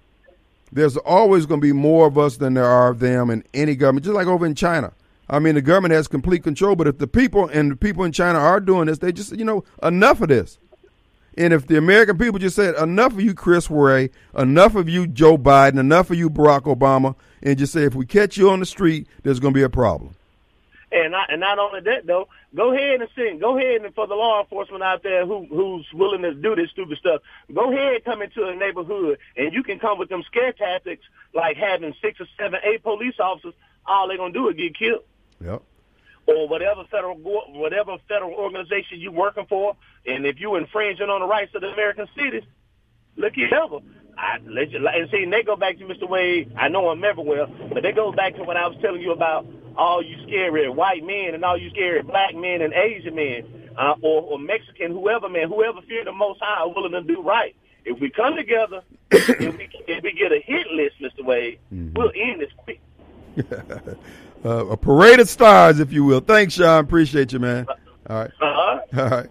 there's 0.71 0.97
always 0.97 1.45
going 1.45 1.61
to 1.61 1.65
be 1.65 1.71
more 1.71 2.07
of 2.07 2.17
us 2.17 2.37
than 2.37 2.55
there 2.55 2.65
are 2.65 2.89
of 2.89 2.99
them 2.99 3.29
in 3.29 3.43
any 3.53 3.75
government. 3.75 4.05
Just 4.05 4.15
like 4.15 4.27
over 4.27 4.45
in 4.45 4.55
China. 4.55 4.91
I 5.29 5.39
mean, 5.39 5.55
the 5.55 5.61
government 5.61 5.93
has 5.93 6.07
complete 6.07 6.43
control, 6.43 6.75
but 6.75 6.87
if 6.87 6.99
the 6.99 7.07
people 7.07 7.47
and 7.47 7.71
the 7.71 7.75
people 7.75 8.03
in 8.03 8.11
China 8.11 8.39
are 8.39 8.59
doing 8.59 8.87
this, 8.87 8.99
they 8.99 9.11
just, 9.11 9.35
you 9.35 9.45
know, 9.45 9.63
enough 9.81 10.21
of 10.21 10.29
this. 10.29 10.59
And 11.37 11.51
if 11.51 11.67
the 11.67 11.77
American 11.77 12.17
people 12.17 12.39
just 12.39 12.55
said, 12.55 12.75
enough 12.75 13.13
of 13.13 13.21
you, 13.21 13.33
Chris 13.33 13.69
Wray, 13.69 14.09
enough 14.37 14.75
of 14.75 14.87
you, 14.87 15.05
Joe 15.07 15.37
Biden, 15.37 15.79
enough 15.79 16.09
of 16.09 16.17
you, 16.17 16.29
Barack 16.29 16.61
Obama, 16.61 17.15
and 17.43 17.57
just 17.57 17.73
say, 17.73 17.83
if 17.83 17.93
we 17.93 18.05
catch 18.05 18.37
you 18.37 18.49
on 18.49 18.59
the 18.59 18.65
street, 18.65 19.07
there's 19.23 19.39
going 19.39 19.53
to 19.53 19.57
be 19.57 19.63
a 19.63 19.69
problem. 19.69 20.15
And 20.91 21.11
not, 21.11 21.31
and 21.31 21.41
not 21.41 21.59
only 21.59 21.81
that 21.81 22.05
though, 22.05 22.29
go 22.55 22.73
ahead 22.73 23.01
and 23.01 23.09
sing. 23.15 23.39
Go 23.39 23.57
ahead 23.57 23.81
and 23.81 23.93
for 23.93 24.07
the 24.07 24.13
law 24.13 24.41
enforcement 24.41 24.81
out 24.81 25.03
there 25.03 25.25
who 25.25 25.45
who's 25.49 25.85
willing 25.93 26.21
to 26.21 26.33
do 26.33 26.55
this 26.55 26.69
stupid 26.71 26.97
stuff, 26.99 27.21
go 27.53 27.69
ahead 27.69 27.95
and 27.95 28.05
come 28.05 28.21
into 28.21 28.47
a 28.47 28.55
neighborhood 28.55 29.17
and 29.35 29.51
you 29.51 29.61
can 29.61 29.77
come 29.77 29.97
with 29.97 30.07
them 30.07 30.23
scare 30.23 30.53
tactics 30.53 31.03
like 31.33 31.57
having 31.57 31.93
six 32.01 32.21
or 32.21 32.27
seven, 32.39 32.61
eight 32.63 32.81
police 32.81 33.15
officers. 33.19 33.53
All 33.85 34.07
they're 34.07 34.17
gonna 34.17 34.31
do 34.31 34.47
is 34.47 34.55
get 34.55 34.77
killed. 34.77 35.03
Yep. 35.43 35.61
Or 36.27 36.47
whatever 36.47 36.83
federal 36.89 37.15
whatever 37.15 37.97
federal 38.07 38.33
organization 38.33 38.99
you're 38.99 39.11
working 39.11 39.45
for, 39.47 39.75
and 40.05 40.25
if 40.25 40.39
you 40.39 40.55
infringing 40.55 41.09
on 41.09 41.21
the 41.21 41.27
rights 41.27 41.53
of 41.53 41.61
the 41.61 41.67
American 41.67 42.07
cities, 42.15 42.43
look 43.15 43.33
at 43.37 43.51
hell. 43.51 43.83
I 44.17 44.37
let 44.47 44.71
you 44.71 44.85
and 44.87 45.09
see. 45.11 45.23
And 45.23 45.33
they 45.33 45.43
go 45.43 45.55
back 45.55 45.77
to 45.77 45.85
Mr. 45.85 46.09
Wade. 46.09 46.53
I 46.57 46.69
know 46.69 46.91
him 46.91 47.03
everywhere, 47.03 47.47
but 47.73 47.83
they 47.83 47.91
go 47.91 48.11
back 48.11 48.35
to 48.35 48.43
what 48.43 48.57
I 48.57 48.67
was 48.67 48.77
telling 48.81 49.01
you 49.01 49.11
about 49.11 49.45
all 49.77 50.01
you 50.01 50.15
scary 50.23 50.69
white 50.69 51.03
men 51.03 51.33
and 51.33 51.43
all 51.43 51.57
you 51.57 51.69
scary 51.69 52.01
black 52.01 52.33
men 52.33 52.61
and 52.61 52.73
Asian 52.73 53.15
men, 53.15 53.71
uh, 53.77 53.95
or, 54.01 54.21
or 54.21 54.39
Mexican, 54.39 54.91
whoever 54.91 55.27
man, 55.27 55.49
whoever 55.49 55.81
fear 55.81 56.05
the 56.05 56.13
Most 56.13 56.39
High, 56.41 56.61
are 56.61 56.69
willing 56.73 56.93
to 56.93 57.01
do 57.01 57.21
right. 57.21 57.55
If 57.83 57.99
we 57.99 58.09
come 58.09 58.35
together, 58.35 58.81
if, 59.11 59.57
we, 59.57 59.69
if 59.87 60.03
we 60.03 60.13
get 60.13 60.31
a 60.31 60.39
hit 60.39 60.67
list, 60.71 60.95
Mr. 61.01 61.25
Wade, 61.25 61.59
mm-hmm. 61.73 61.93
we'll 61.93 62.11
end 62.15 62.41
this 62.41 62.51
quick. 62.57 62.79
uh, 64.45 64.67
a 64.67 64.77
parade 64.77 65.19
of 65.19 65.27
stars, 65.27 65.79
if 65.79 65.91
you 65.91 66.03
will. 66.03 66.19
Thanks, 66.19 66.53
Sean. 66.53 66.83
Appreciate 66.83 67.33
you, 67.33 67.39
man. 67.39 67.65
All 68.09 68.19
right. 68.19 68.31
Uh-huh. 68.39 68.79
All 69.01 69.09
right. 69.09 69.29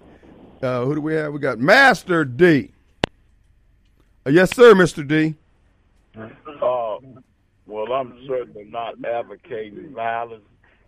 Uh, 0.63 0.85
who 0.85 0.95
do 0.95 1.01
we 1.01 1.15
have? 1.15 1.33
We 1.33 1.39
got 1.39 1.59
Master 1.59 2.25
D. 2.25 2.71
Uh, 4.27 4.31
yes, 4.31 4.55
sir, 4.55 4.75
Mr. 4.75 5.07
D. 5.07 5.35
Uh, 6.17 6.97
well, 7.67 7.93
I'm 7.93 8.19
certainly 8.27 8.65
not 8.65 8.95
advocating 9.05 9.93
violence 9.95 10.45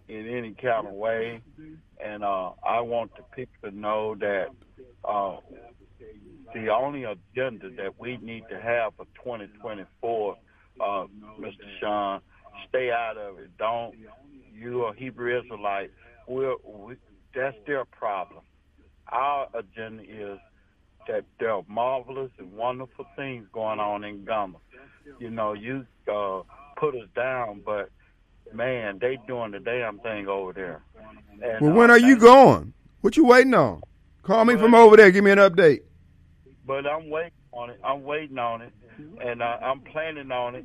in 0.09 0.29
any 0.29 0.53
kind 0.53 0.87
of 0.87 0.95
way, 0.95 1.41
and 2.03 2.25
uh, 2.25 2.53
I 2.67 2.81
want 2.81 3.13
the 3.17 3.23
people 3.35 3.71
to 3.71 3.77
know 3.77 4.15
that 4.17 4.49
uh, 5.05 5.37
the 6.55 6.73
only 6.73 7.05
agenda 7.05 7.71
that 7.71 7.99
we 7.99 8.17
need 8.19 8.45
to 8.51 8.61
have 8.61 8.95
for 8.97 9.05
2024, 9.23 10.37
uh, 10.81 10.85
Mr. 11.39 11.53
Sean, 11.81 12.21
stay 12.69 12.91
out 12.91 13.17
of 13.17 13.39
it. 13.39 13.57
Don't 13.59 13.95
you 14.55 14.85
are 14.85 14.95
Hebrew 14.95 15.39
Israelite. 15.39 15.91
We're, 16.27 16.55
we, 16.65 16.95
that's 17.35 17.57
their 17.67 17.85
problem. 17.85 18.43
Our 19.09 19.49
agenda 19.55 20.03
is 20.03 20.39
that 21.07 21.25
there 21.39 21.53
are 21.53 21.63
marvelous 21.69 22.31
and 22.39 22.53
wonderful 22.53 23.07
things 23.17 23.47
going 23.53 23.79
on 23.79 24.03
in 24.05 24.25
Ghana. 24.25 24.55
You 25.21 25.31
know, 25.31 25.53
you 25.53 25.87
uh, 26.13 26.43
put 26.77 26.95
us 26.95 27.09
down, 27.15 27.63
but 27.65 27.91
man, 28.53 28.99
they 29.01 29.19
doing 29.27 29.53
the 29.53 29.61
damn 29.61 29.99
thing 30.01 30.27
over 30.27 30.53
there. 30.53 30.83
And, 31.43 31.67
well, 31.67 31.75
when 31.75 31.91
uh, 31.91 31.95
are 31.95 31.99
you 31.99 32.17
going? 32.19 32.73
What 33.03 33.17
you 33.17 33.25
waiting 33.25 33.55
on? 33.55 33.83
Call 34.23 34.45
me 34.45 34.57
from 34.57 34.75
over 34.75 34.97
there. 34.97 35.13
Give 35.13 35.23
me 35.23 35.31
an 35.31 35.39
update. 35.39 35.83
But 36.67 36.87
I'm 36.87 37.09
waiting 37.09 37.31
on 37.53 37.71
it. 37.71 37.79
I'm 37.85 38.03
waiting 38.03 38.39
on 38.39 38.63
it, 38.63 38.73
and 39.25 39.41
uh, 39.41 39.59
I'm 39.63 39.81
planning 39.81 40.33
on 40.33 40.57
it. 40.57 40.65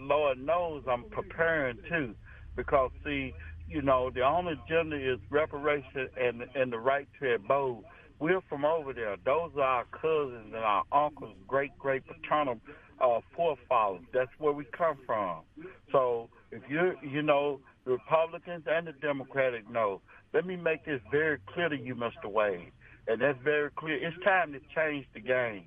Lord 0.00 0.38
knows 0.38 0.84
I'm 0.88 1.04
preparing 1.04 1.78
too, 1.88 2.14
because 2.56 2.90
see, 3.04 3.34
you 3.68 3.82
know, 3.82 4.10
the 4.10 4.22
only 4.22 4.54
agenda 4.64 4.96
is 4.96 5.18
reparation 5.30 6.08
and 6.20 6.42
and 6.54 6.72
the 6.72 6.78
right 6.78 7.08
to 7.20 7.34
abode. 7.34 7.84
We're 8.20 8.40
from 8.48 8.64
over 8.64 8.92
there. 8.92 9.16
Those 9.24 9.52
are 9.56 9.62
our 9.62 9.84
cousins 9.84 10.52
and 10.54 10.56
our 10.56 10.84
uncles, 10.92 11.36
great 11.46 11.76
great 11.78 12.02
paternal 12.06 12.60
uh, 13.00 13.20
forefathers. 13.36 14.02
That's 14.12 14.30
where 14.38 14.52
we 14.52 14.64
come 14.76 14.98
from. 15.06 15.42
So 15.92 16.28
if 16.50 16.62
you 16.68 16.94
you 17.02 17.22
know 17.22 17.60
the 17.84 17.92
Republicans 17.92 18.64
and 18.66 18.86
the 18.86 18.92
Democratic 18.92 19.70
know, 19.70 20.00
let 20.34 20.46
me 20.46 20.56
make 20.56 20.84
this 20.84 21.00
very 21.10 21.38
clear 21.52 21.68
to 21.68 21.76
you, 21.76 21.94
Mr. 21.94 22.30
Wade, 22.30 22.72
and 23.06 23.20
that's 23.20 23.38
very 23.42 23.70
clear. 23.76 23.96
It's 23.96 24.16
time 24.24 24.52
to 24.52 24.60
change 24.74 25.06
the 25.14 25.20
game. 25.20 25.64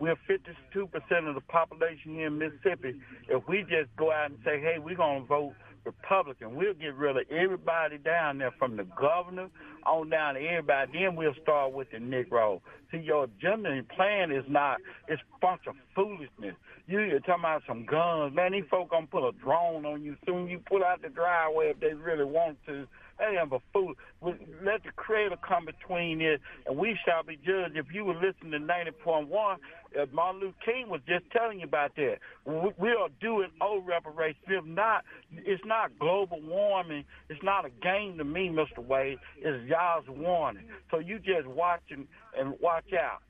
We're 0.00 0.16
52% 0.28 1.28
of 1.28 1.34
the 1.34 1.40
population 1.48 2.14
here 2.14 2.26
in 2.26 2.38
Mississippi. 2.38 3.00
If 3.28 3.46
we 3.48 3.62
just 3.62 3.94
go 3.96 4.10
out 4.10 4.30
and 4.30 4.38
say, 4.44 4.60
hey, 4.60 4.76
we're 4.78 4.96
going 4.96 5.22
to 5.22 5.28
vote 5.28 5.52
Republican. 5.84 6.54
We'll 6.54 6.74
get 6.74 6.94
rid 6.94 7.16
of 7.16 7.24
everybody 7.30 7.98
down 7.98 8.38
there 8.38 8.52
from 8.58 8.76
the 8.76 8.84
governor 8.84 9.48
on 9.86 10.10
down 10.10 10.34
to 10.34 10.40
everybody. 10.40 10.92
Then 10.92 11.16
we'll 11.16 11.34
start 11.42 11.72
with 11.72 11.90
the 11.90 11.98
Negro. 11.98 12.60
See, 12.90 12.98
your 12.98 13.24
agenda 13.24 13.70
and 13.70 13.88
plan 13.88 14.32
is 14.32 14.44
not, 14.48 14.78
it's 15.08 15.22
a 15.22 15.38
bunch 15.40 15.62
of 15.66 15.74
foolishness. 15.94 16.56
You, 16.86 17.00
you're 17.00 17.20
talking 17.20 17.44
about 17.44 17.62
some 17.66 17.86
guns. 17.86 18.34
Man, 18.34 18.52
these 18.52 18.64
folk 18.70 18.90
going 18.90 19.06
to 19.06 19.10
put 19.10 19.28
a 19.28 19.32
drone 19.32 19.84
on 19.86 20.02
you 20.02 20.16
soon 20.26 20.48
you 20.48 20.60
pull 20.66 20.84
out 20.84 21.02
the 21.02 21.08
driveway 21.08 21.70
if 21.70 21.80
they 21.80 21.94
really 21.94 22.24
want 22.24 22.58
to. 22.66 22.86
Have 23.18 23.52
a 23.52 23.58
fool. 23.72 23.94
Let 24.22 24.82
the 24.84 24.92
Creator 24.96 25.36
come 25.46 25.66
between 25.66 26.20
it, 26.20 26.40
and 26.66 26.76
we 26.76 26.98
shall 27.06 27.22
be 27.22 27.36
judged. 27.36 27.76
If 27.76 27.86
you 27.92 28.04
were 28.04 28.14
listening 28.14 28.52
to 28.52 28.58
90.1, 28.58 29.30
uh, 29.32 30.06
Martin 30.12 30.40
Luther 30.40 30.54
King 30.64 30.88
was 30.88 31.00
just 31.06 31.24
telling 31.30 31.60
you 31.60 31.66
about 31.66 31.94
that. 31.96 32.16
We, 32.44 32.70
we 32.78 32.88
are 32.90 33.08
doing 33.20 33.48
old 33.60 33.86
reparations. 33.86 34.44
If 34.48 34.64
not, 34.64 35.04
it's 35.30 35.64
not 35.64 35.98
global 35.98 36.40
warming. 36.42 37.04
It's 37.28 37.42
not 37.42 37.64
a 37.64 37.70
game 37.70 38.18
to 38.18 38.24
me, 38.24 38.48
Mr. 38.48 38.84
Wade. 38.84 39.18
It's 39.38 39.68
y'all's 39.68 40.08
warning. 40.08 40.64
So 40.90 40.98
you 40.98 41.18
just 41.18 41.46
watch 41.46 41.82
and 41.90 42.06
and 42.36 42.54
watch 42.60 42.92
out. 42.92 43.22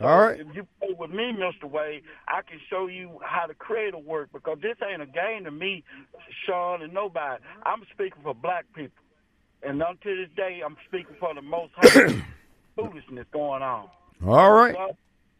All 0.00 0.20
right. 0.20 0.40
If 0.40 0.46
you 0.54 0.66
play 0.78 0.94
with 0.96 1.10
me, 1.10 1.32
Mr. 1.32 1.68
Wade, 1.68 2.02
I 2.28 2.42
can 2.42 2.60
show 2.70 2.86
you 2.86 3.18
how 3.22 3.48
the 3.48 3.54
creator 3.54 3.98
work 3.98 4.30
because 4.32 4.58
this 4.62 4.76
ain't 4.88 5.02
a 5.02 5.06
game 5.06 5.44
to 5.44 5.50
me, 5.50 5.82
Sean, 6.46 6.82
and 6.82 6.94
nobody. 6.94 7.42
I'm 7.64 7.82
speaking 7.92 8.22
for 8.22 8.34
black 8.34 8.64
people. 8.74 8.94
And 9.62 9.82
until 9.82 10.16
this 10.16 10.28
day, 10.36 10.60
I'm 10.64 10.76
speaking 10.86 11.16
for 11.18 11.34
the 11.34 11.42
most 11.42 11.72
high 11.76 12.24
foolishness 12.76 13.26
going 13.32 13.62
on. 13.62 13.88
All 14.26 14.52
right. 14.52 14.76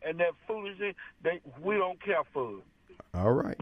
And 0.03 0.19
that 0.21 0.33
foolishness, 0.47 0.95
they, 1.23 1.41
we 1.63 1.77
don't 1.77 2.03
care 2.03 2.23
for 2.33 2.59
it. 2.59 2.65
All 3.15 3.33
right. 3.33 3.59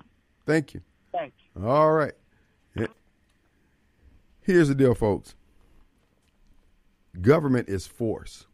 Thank 0.47 0.75
you. 0.75 0.81
Thank 1.13 1.35
you. 1.55 1.67
All 1.67 1.93
right. 1.93 2.13
Here's 4.47 4.69
the 4.69 4.77
deal, 4.77 4.95
folks. 4.95 5.35
Government 7.21 7.69
is 7.69 7.89
force. 7.89 8.47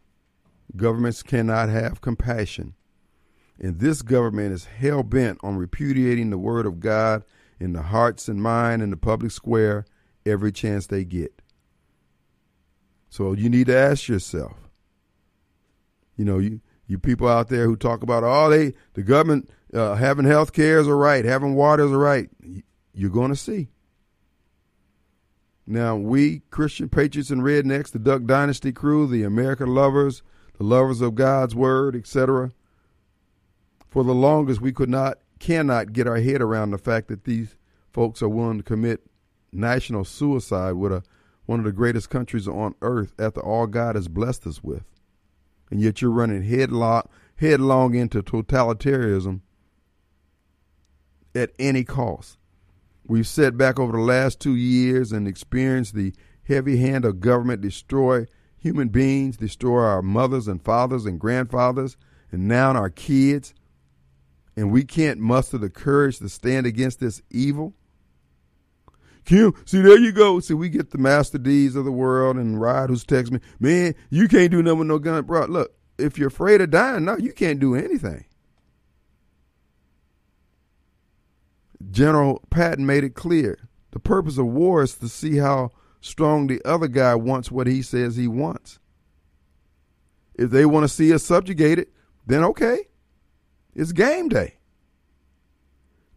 Governments 0.75 1.23
cannot 1.23 1.69
have 1.69 2.01
compassion. 2.01 2.73
And 3.61 3.79
this 3.79 4.01
government 4.01 4.55
is 4.55 4.65
hell 4.65 5.03
bent 5.03 5.39
on 5.43 5.59
repudiating 5.59 6.31
the 6.31 6.39
word 6.39 6.65
of 6.65 6.81
God 6.81 7.25
in 7.61 7.75
the 7.75 7.83
hearts 7.83 8.27
and 8.27 8.43
mind 8.43 8.81
in 8.81 8.89
the 8.89 8.97
public 8.97 9.33
square 9.33 9.85
every 10.25 10.51
chance 10.51 10.87
they 10.87 11.05
get. 11.05 11.42
So 13.13 13.35
you 13.35 13.51
need 13.51 13.67
to 13.67 13.77
ask 13.77 14.09
yourself, 14.09 14.55
you 16.17 16.25
know, 16.25 16.39
you, 16.39 16.63
you 16.87 16.99
people 16.99 17.29
out 17.29 17.51
there 17.51 17.67
who 17.67 17.77
talk 17.77 18.03
about, 18.03 18.25
oh, 18.25 18.49
they 18.49 18.73
the 18.95 19.03
government 19.03 19.51
uh, 19.75 19.97
having 19.97 20.25
health 20.25 20.55
care 20.55 20.79
is 20.79 20.87
a 20.87 20.95
right, 20.95 21.23
having 21.23 21.55
water 21.55 21.85
is 21.85 21.93
a 21.93 21.99
right. 21.99 22.31
You're 22.95 23.11
going 23.11 23.29
to 23.29 23.37
see. 23.37 23.69
Now, 25.67 25.95
we 25.95 26.41
Christian 26.49 26.89
patriots 26.89 27.29
and 27.29 27.43
rednecks, 27.43 27.91
the 27.91 27.99
Duck 27.99 28.25
Dynasty 28.25 28.73
crew, 28.73 29.07
the 29.07 29.25
American 29.25 29.75
lovers, 29.75 30.23
the 30.57 30.65
lovers 30.65 31.03
of 31.03 31.15
God's 31.15 31.55
word, 31.55 31.95
etc. 31.95 32.53
For 33.91 34.05
the 34.05 34.15
longest, 34.15 34.63
we 34.63 34.73
could 34.73 34.89
not, 34.89 35.19
cannot 35.39 35.93
get 35.93 36.07
our 36.07 36.17
head 36.17 36.41
around 36.41 36.71
the 36.71 36.79
fact 36.79 37.09
that 37.09 37.25
these 37.25 37.57
folks 37.93 38.23
are 38.23 38.29
willing 38.31 38.57
to 38.57 38.65
commit 38.65 39.03
national 39.53 40.07
suicide 40.07 40.73
with 40.73 40.93
a 40.93 41.03
one 41.47 41.59
of 41.59 41.65
the 41.65 41.73
greatest 41.73 42.11
countries 42.11 42.47
on 42.47 42.75
earth 42.83 43.13
after 43.19 43.41
all 43.41 43.67
God 43.67 43.95
has 43.97 44.09
blessed 44.09 44.47
us 44.47 44.63
with. 44.63 44.85
And 45.71 45.81
yet 45.81 46.01
you're 46.01 46.11
running 46.11 46.43
headlong, 46.43 47.09
headlong 47.37 47.95
into 47.95 48.23
totalitarianism 48.23 49.41
at 51.35 51.51
any 51.59 51.85
cost. 51.85 52.37
We've 53.07 53.27
sat 53.27 53.57
back 53.57 53.81
over 53.81 53.93
the 53.93 54.03
last 54.03 54.39
two 54.39 54.55
years 54.55 55.13
and 55.13 55.27
experienced 55.27 55.95
the 55.95 56.15
heavy 56.45 56.77
hand 56.77 57.05
of 57.05 57.21
government 57.21 57.61
destroy 57.61 58.27
human 58.59 58.89
beings, 58.89 59.37
destroy 59.37 59.83
our 59.83 60.03
mothers 60.03 60.47
and 60.47 60.63
fathers 60.63 61.05
and 61.05 61.19
grandfathers, 61.19 61.97
and 62.31 62.47
now 62.47 62.73
our 62.73 62.91
kids. 62.91 63.55
And 64.57 64.71
we 64.71 64.85
can't 64.85 65.19
muster 65.19 65.59
the 65.59 65.71
courage 65.71 66.19
to 66.19 66.29
stand 66.29 66.67
against 66.67 67.01
this 67.01 67.23
evil. 67.31 67.75
Kim, 69.25 69.55
see, 69.65 69.81
there 69.81 69.99
you 69.99 70.13
go. 70.13 70.41
See, 70.41 70.55
we 70.55 70.69
get 70.69 70.91
the 70.91 70.99
Master 70.99 71.39
D's 71.39 71.77
of 71.77 71.85
the 71.85 71.93
world 71.93 72.37
and 72.37 72.61
Rod 72.61 72.91
who's 72.91 73.05
texting 73.05 73.33
me, 73.33 73.41
man, 73.61 73.95
you 74.11 74.29
can't 74.29 74.51
do 74.51 74.63
nothing 74.63 74.81
with 74.81 74.89
no 74.89 74.99
gun. 74.99 75.25
Bro, 75.25 75.47
look, 75.47 75.75
if 75.99 76.19
you're 76.19 76.29
afraid 76.29 76.61
of 76.61 76.71
dying, 76.71 77.05
no, 77.05 77.17
you 77.17 77.33
can't 77.33 77.61
do 77.61 77.75
anything. 77.75 78.25
General 81.91 82.43
Patton 82.51 82.87
made 82.87 83.05
it 83.05 83.15
clear. 83.15 83.69
The 83.93 84.01
purpose 84.01 84.39
of 84.39 84.47
war 84.47 84.83
is 84.83 84.95
to 84.97 85.09
see 85.09 85.37
how 85.37 85.71
strong 86.01 86.47
the 86.47 86.61
other 86.65 86.89
guy 86.89 87.15
wants 87.15 87.51
what 87.51 87.67
he 87.67 87.83
says 87.83 88.17
he 88.17 88.27
wants. 88.27 88.79
If 90.35 90.51
they 90.51 90.65
want 90.65 90.85
to 90.85 90.89
see 90.89 91.13
us 91.13 91.23
subjugated, 91.23 91.89
then 92.27 92.43
okay. 92.45 92.89
It's 93.75 93.93
game 93.93 94.29
day. 94.29 94.55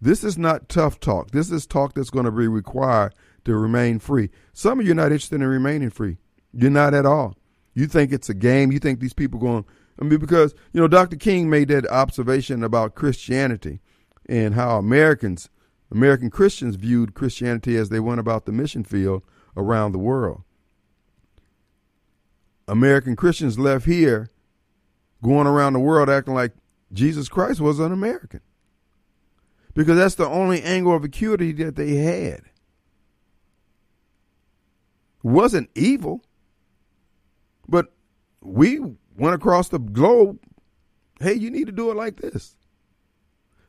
This 0.05 0.23
is 0.23 0.37
not 0.37 0.69
tough 0.69 0.99
talk. 0.99 1.31
This 1.31 1.49
is 1.49 1.65
talk 1.65 1.95
that's 1.95 2.11
going 2.11 2.25
to 2.25 2.31
be 2.31 2.47
required 2.47 3.15
to 3.43 3.57
remain 3.57 3.97
free. 3.97 4.29
Some 4.53 4.79
of 4.79 4.85
you 4.85 4.91
are 4.91 4.95
not 4.95 5.05
interested 5.05 5.41
in 5.41 5.47
remaining 5.47 5.89
free. 5.89 6.17
You're 6.53 6.69
not 6.69 6.93
at 6.93 7.07
all. 7.07 7.35
You 7.73 7.87
think 7.87 8.13
it's 8.13 8.29
a 8.29 8.35
game. 8.35 8.71
You 8.71 8.77
think 8.77 8.99
these 8.99 9.15
people 9.15 9.39
going, 9.39 9.65
I 9.99 10.03
mean, 10.03 10.19
because, 10.19 10.53
you 10.73 10.79
know, 10.79 10.87
Dr. 10.87 11.15
King 11.15 11.49
made 11.49 11.69
that 11.69 11.89
observation 11.89 12.63
about 12.63 12.93
Christianity 12.93 13.81
and 14.29 14.53
how 14.53 14.77
Americans, 14.77 15.49
American 15.91 16.29
Christians 16.29 16.75
viewed 16.75 17.15
Christianity 17.15 17.75
as 17.75 17.89
they 17.89 17.99
went 17.99 18.19
about 18.19 18.45
the 18.45 18.51
mission 18.51 18.83
field 18.83 19.23
around 19.57 19.91
the 19.91 19.97
world. 19.97 20.43
American 22.67 23.15
Christians 23.15 23.57
left 23.57 23.87
here 23.87 24.29
going 25.23 25.47
around 25.47 25.73
the 25.73 25.79
world 25.79 26.11
acting 26.11 26.35
like 26.35 26.53
Jesus 26.93 27.27
Christ 27.27 27.59
was 27.59 27.79
an 27.79 27.91
American 27.91 28.41
because 29.75 29.97
that's 29.97 30.15
the 30.15 30.27
only 30.27 30.63
angle 30.63 30.95
of 30.95 31.03
acuity 31.03 31.51
that 31.51 31.75
they 31.75 31.95
had. 31.95 32.41
Wasn't 35.21 35.69
evil, 35.75 36.23
but 37.67 37.93
we 38.41 38.79
went 39.17 39.35
across 39.35 39.69
the 39.69 39.79
globe. 39.79 40.39
Hey, 41.19 41.33
you 41.33 41.51
need 41.51 41.65
to 41.67 41.71
do 41.71 41.91
it 41.91 41.97
like 41.97 42.17
this. 42.17 42.55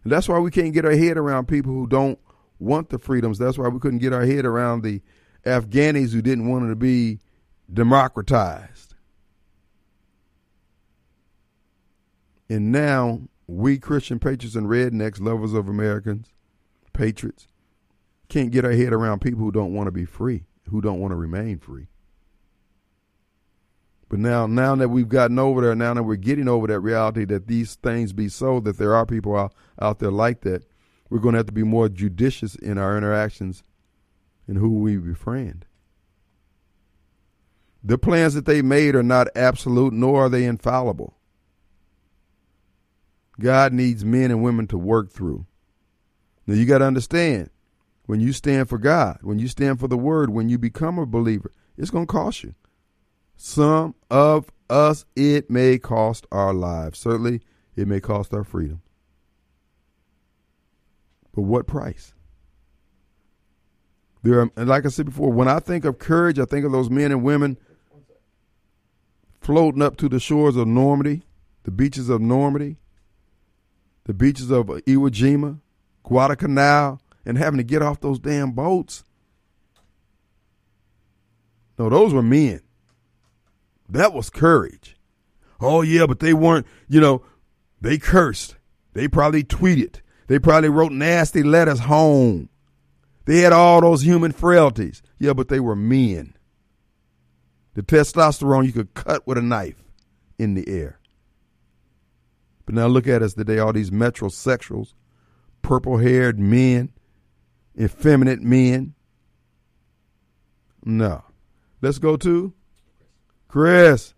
And 0.05 0.13
that's 0.13 0.29
why 0.29 0.39
we 0.39 0.51
can't 0.51 0.73
get 0.73 0.85
our 0.85 0.97
head 0.97 1.17
around 1.17 1.49
people 1.49 1.73
who 1.73 1.87
don't 1.87 2.19
want 2.59 2.91
the 2.91 2.99
freedoms. 2.99 3.39
That's 3.39 3.59
why 3.59 3.69
we 3.69 3.81
couldn't 3.81 3.99
get 3.99 4.13
our 4.13 4.25
head 4.25 4.45
around 4.45 4.83
the 4.83 5.03
Afghanis 5.45 6.13
who 6.13 6.23
didn't 6.23 6.49
want 6.49 6.69
to 6.69 6.77
be 6.77 7.21
democratized. 7.73 8.95
And 12.49 12.71
now 12.71 13.23
we 13.47 13.79
Christian 13.79 14.19
patriots 14.19 14.57
and 14.57 14.67
rednecks, 14.67 15.21
lovers 15.21 15.53
of 15.53 15.69
Americans, 15.69 16.33
patriots, 16.93 17.47
can't 18.29 18.51
get 18.51 18.65
our 18.65 18.73
head 18.73 18.93
around 18.93 19.21
people 19.21 19.41
who 19.41 19.53
don't 19.53 19.75
want 19.75 19.87
to 19.87 19.93
be 19.93 20.05
free, 20.05 20.47
who 20.71 20.81
don't 20.81 21.01
want 21.01 21.13
to 21.13 21.17
remain 21.17 21.59
free. 21.59 21.87
But 24.09 24.21
now, 24.21 24.47
now 24.47 24.75
that 24.77 24.89
we've 24.89 25.09
gotten 25.09 25.39
over 25.39 25.61
there, 25.61 25.75
now 25.75 25.95
that 25.95 26.05
we're 26.05 26.17
getting 26.17 26.49
over 26.49 26.67
that 26.69 26.81
reality 26.81 27.25
that 27.25 27.49
these 27.49 27.75
things 27.77 28.13
be 28.13 28.29
so, 28.29 28.61
that 28.61 28.79
there 28.79 28.95
are 28.95 29.07
people 29.07 29.37
out, 29.37 29.53
out 29.81 29.99
there 29.99 30.13
like 30.13 30.43
that, 30.43 30.65
we're 31.11 31.19
going 31.19 31.33
to 31.33 31.39
have 31.39 31.47
to 31.47 31.53
be 31.53 31.65
more 31.65 31.89
judicious 31.89 32.55
in 32.55 32.79
our 32.79 32.97
interactions 32.97 33.63
and 34.47 34.59
who 34.59 34.79
we 34.79 34.97
befriend. 34.97 35.67
The 37.83 37.99
plans 37.99 38.35
that 38.35 38.47
they 38.47 38.63
made 38.63 38.95
are 38.95 39.03
not 39.03 39.29
absolute, 39.37 39.93
nor 39.93 40.27
are 40.27 40.29
they 40.29 40.45
infallible. 40.45 41.16
God 43.39 43.73
needs 43.73 44.05
men 44.05 44.31
and 44.31 44.43
women 44.43 44.67
to 44.69 44.79
work 44.79 45.11
through. 45.11 45.47
Now 46.47 46.55
you 46.55 46.65
got 46.65 46.79
to 46.79 46.87
understand 46.87 47.51
when 48.07 48.21
you 48.21 48.33
stand 48.33 48.69
for 48.69 48.79
God, 48.79 49.19
when 49.23 49.39
you 49.39 49.49
stand 49.49 49.81
for 49.81 49.89
the 49.89 49.99
word, 49.99 50.31
when 50.31 50.49
you 50.49 50.59
become 50.59 50.99
a 50.99 51.07
believer, 51.07 51.53
it's 51.77 51.91
going 51.91 52.07
to 52.07 52.13
cost 52.13 52.45
you. 52.45 52.55
Some 53.37 53.95
of 54.11 54.51
us, 54.71 55.05
it 55.15 55.51
may 55.51 55.79
cost 55.79 56.27
our 56.33 56.55
lives. 56.55 56.99
Certainly, 56.99 57.43
it 57.75 57.87
may 57.87 58.01
cost 58.01 58.33
our 58.33 58.45
freedom. 58.45 58.81
But 61.35 61.43
what 61.43 61.67
price? 61.67 62.15
There 64.23 64.41
are, 64.41 64.51
like 64.65 64.87
I 64.87 64.89
said 64.89 65.07
before, 65.07 65.31
when 65.31 65.49
I 65.49 65.61
think 65.61 65.85
of 65.85 65.99
courage, 65.99 66.39
I 66.39 66.47
think 66.47 66.65
of 66.65 66.73
those 66.73 66.89
men 66.89 67.13
and 67.13 67.23
women 67.23 67.59
floating 69.41 69.83
up 69.83 69.97
to 69.99 70.09
the 70.09 70.19
shores 70.19 70.57
of 70.57 70.67
Normandy, 70.67 71.23
the 71.65 71.71
beaches 71.71 72.09
of 72.09 72.21
Normandy, 72.21 72.79
the 74.07 74.15
beaches 74.15 74.51
of 74.51 74.67
Iwo 74.67 75.11
Jima, 75.11 75.61
Guadalcanal, 76.05 77.01
and 77.25 77.37
having 77.37 77.59
to 77.59 77.65
get 77.65 77.83
off 77.83 78.01
those 78.01 78.21
damn 78.21 78.53
boats. 78.53 79.03
No, 81.77 81.91
those 81.91 82.15
were 82.15 82.23
men. 82.23 82.61
That 83.89 84.15
was 84.15 84.31
courage. 84.31 84.97
Oh, 85.61 85.83
yeah, 85.83 86.07
but 86.07 86.21
they 86.21 86.33
weren't, 86.33 86.67
you 86.89 87.01
know, 87.01 87.23
they 87.81 87.99
cursed. 87.99 88.57
They 88.93 89.09
probably 89.09 89.43
tweeted. 89.43 89.97
They 90.29 90.39
probably 90.39 90.69
wrote 90.69 90.93
nasty 90.93 91.43
letters 91.43 91.81
home. 91.81 92.49
They 93.25 93.41
had 93.41 93.53
all 93.53 93.81
those 93.81 94.03
human 94.03 94.33
frailties. 94.33 95.03
Yeah, 95.19 95.33
but 95.33 95.49
they 95.49 95.61
were 95.61 95.77
men. 95.77 96.37
The 97.75 97.83
testosterone 97.83 98.67
you 98.67 98.73
could 98.73 98.95
cut 98.95 99.27
with 99.27 99.37
a 99.37 99.43
knife 99.43 99.83
in 100.39 100.55
the 100.55 100.69
air. 100.69 101.01
But 102.67 102.75
now 102.75 102.87
look 102.89 103.07
at 103.07 103.23
us 103.23 103.35
today, 103.35 103.59
all 103.59 103.73
these 103.73 103.91
metrosexuals, 103.91 104.93
purple 105.63 105.99
haired 105.99 106.39
men, 106.39 106.91
effeminate 107.81 108.43
men. 108.43 108.95
No. 110.85 111.25
Let's 111.81 111.99
go 111.99 112.17
to 112.19 112.53
Chris. 113.49 114.15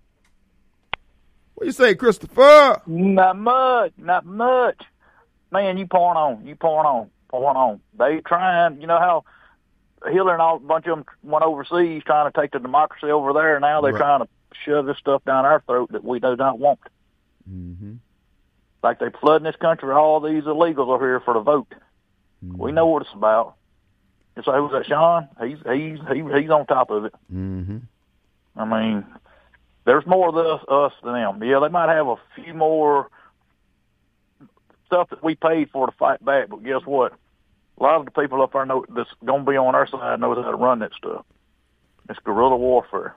What 1.55 1.67
you 1.67 1.73
say, 1.73 1.95
Christopher? 1.95 2.81
Not 2.87 3.37
much, 3.39 3.93
not 3.99 4.25
much. 4.25 4.81
Man, 5.51 5.77
you 5.79 5.87
pouring 5.87 6.17
on, 6.17 6.47
you 6.47 6.55
pouring 6.57 6.87
on, 6.87 7.11
pouring 7.29 7.57
on. 7.57 7.81
They 7.99 8.21
trying, 8.27 8.81
you 8.81 8.87
know 8.87 8.99
how 8.99 9.25
Hillary 10.11 10.35
and 10.35 10.43
all 10.43 10.57
a 10.57 10.61
bunch 10.61 10.87
of 10.87 10.97
them 10.99 11.05
went 11.23 11.45
overseas 11.45 12.03
trying 12.07 12.31
to 12.31 12.41
take 12.41 12.53
the 12.53 12.59
democracy 12.61 13.11
over 13.11 13.33
there. 13.33 13.59
Now 13.61 13.81
they're 13.81 13.93
Right. 13.93 13.99
trying 13.99 14.21
to 14.21 14.29
shove 14.65 14.87
this 14.87 14.99
stuff 14.99 15.25
down 15.25 15.45
our 15.45 15.61
throat 15.63 15.91
that 15.93 16.05
we 16.05 16.21
do 16.21 16.37
not 16.37 16.59
want. 16.59 16.79
Mm-hmm. 17.51 17.95
Like 18.83 18.99
they 18.99 19.07
flooding 19.21 19.45
this 19.45 19.57
country. 19.57 19.93
All 19.93 20.21
these 20.21 20.45
illegals 20.45 20.89
are 20.89 21.01
here 21.01 21.21
for 21.21 21.35
the 21.35 21.41
vote. 21.41 21.73
Mm-hmm. 22.45 22.63
We 22.63 22.73
know 22.73 22.87
what 22.87 23.03
it's 23.03 23.15
about. 23.15 23.55
And 24.37 24.45
so 24.45 24.53
who's 24.53 24.73
that, 24.73 24.87
Sean? 24.87 25.29
He's 25.43 25.59
he's 25.67 25.99
he, 26.13 26.41
he's 26.41 26.51
on 26.51 26.67
top 26.67 26.91
of 26.91 27.07
it. 27.07 27.15
Mm-hmm. 27.33 27.79
I 28.57 28.65
mean, 28.65 29.05
there's 29.85 30.07
more 30.07 30.29
of 30.29 30.37
us, 30.37 30.65
us 30.69 30.93
than 31.03 31.15
them. 31.15 31.43
Yeah, 31.43 31.61
they 31.61 31.69
might 31.69 31.93
have 31.93 32.07
a 32.09 32.17
few 32.37 32.55
more 32.55 33.09
stuff 34.87 35.11
that 35.11 35.23
we 35.23 35.35
paid 35.35 35.71
for 35.71 35.87
to 35.87 35.93
fight 35.93 36.25
back, 36.25 36.49
but 36.49 36.63
guess 36.63 36.83
what? 36.85 37.13
A 37.79 37.83
lot 37.83 37.97
of 37.97 38.05
the 38.05 38.11
people 38.11 38.43
up 38.43 38.53
there 38.53 38.67
know 38.67 38.85
that's 38.89 39.11
going 39.25 39.45
to 39.45 39.51
be 39.51 39.57
on 39.57 39.75
our 39.75 39.87
side 39.87 40.21
knows 40.21 40.37
how 40.43 40.51
to 40.51 40.57
run 40.57 40.81
that 40.81 40.93
stuff. 40.97 41.25
It's 42.09 42.19
guerrilla 42.21 42.57
warfare. 42.57 43.15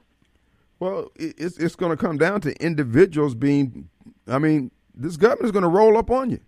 Well, 0.80 1.12
it's 1.16 1.58
it's 1.58 1.76
going 1.76 1.92
to 1.92 1.98
come 1.98 2.18
down 2.18 2.42
to 2.42 2.54
individuals 2.64 3.36
being. 3.36 3.90
I 4.28 4.40
mean, 4.40 4.72
this 4.94 5.18
government's 5.18 5.52
going 5.52 5.64
to 5.64 5.70
roll 5.70 5.98
up 5.98 6.12
on 6.12 6.30
you, 6.30 6.40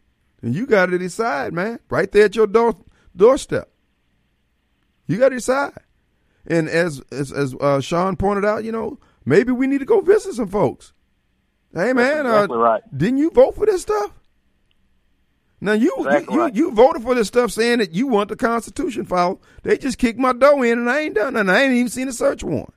and 0.41 0.55
you 0.55 0.65
got 0.65 0.87
to 0.87 0.97
decide, 0.97 1.53
man, 1.53 1.79
right 1.89 2.11
there 2.11 2.25
at 2.25 2.35
your 2.35 2.47
door 2.47 2.75
doorstep. 3.15 3.69
You 5.07 5.17
got 5.17 5.29
to 5.29 5.35
decide. 5.35 5.73
And 6.45 6.67
as 6.67 7.01
as, 7.11 7.31
as 7.31 7.55
uh, 7.59 7.79
Sean 7.81 8.15
pointed 8.15 8.45
out, 8.45 8.63
you 8.63 8.71
know, 8.71 8.99
maybe 9.25 9.51
we 9.51 9.67
need 9.67 9.79
to 9.79 9.85
go 9.85 10.01
visit 10.01 10.33
some 10.33 10.49
folks. 10.49 10.93
Hey, 11.73 11.93
man, 11.93 12.25
exactly 12.25 12.57
uh, 12.57 12.61
right. 12.61 12.97
didn't 12.97 13.17
you 13.17 13.31
vote 13.31 13.55
for 13.55 13.65
this 13.65 13.81
stuff? 13.81 14.11
Now 15.59 15.71
you, 15.71 15.95
exactly 15.97 16.35
you, 16.35 16.41
right. 16.41 16.53
you, 16.53 16.65
you 16.65 16.71
voted 16.71 17.03
for 17.03 17.15
this 17.15 17.29
stuff 17.29 17.51
saying 17.51 17.79
that 17.79 17.93
you 17.93 18.07
want 18.07 18.27
the 18.27 18.35
Constitution 18.35 19.05
followed. 19.05 19.39
They 19.63 19.77
just 19.77 19.97
kicked 19.97 20.19
my 20.19 20.33
door 20.33 20.65
in 20.65 20.77
and 20.77 20.89
I 20.89 20.99
ain't 20.99 21.15
done 21.15 21.35
nothing. 21.35 21.49
I 21.49 21.61
ain't 21.63 21.73
even 21.73 21.89
seen 21.89 22.09
a 22.09 22.11
search 22.11 22.43
warrant. 22.43 22.73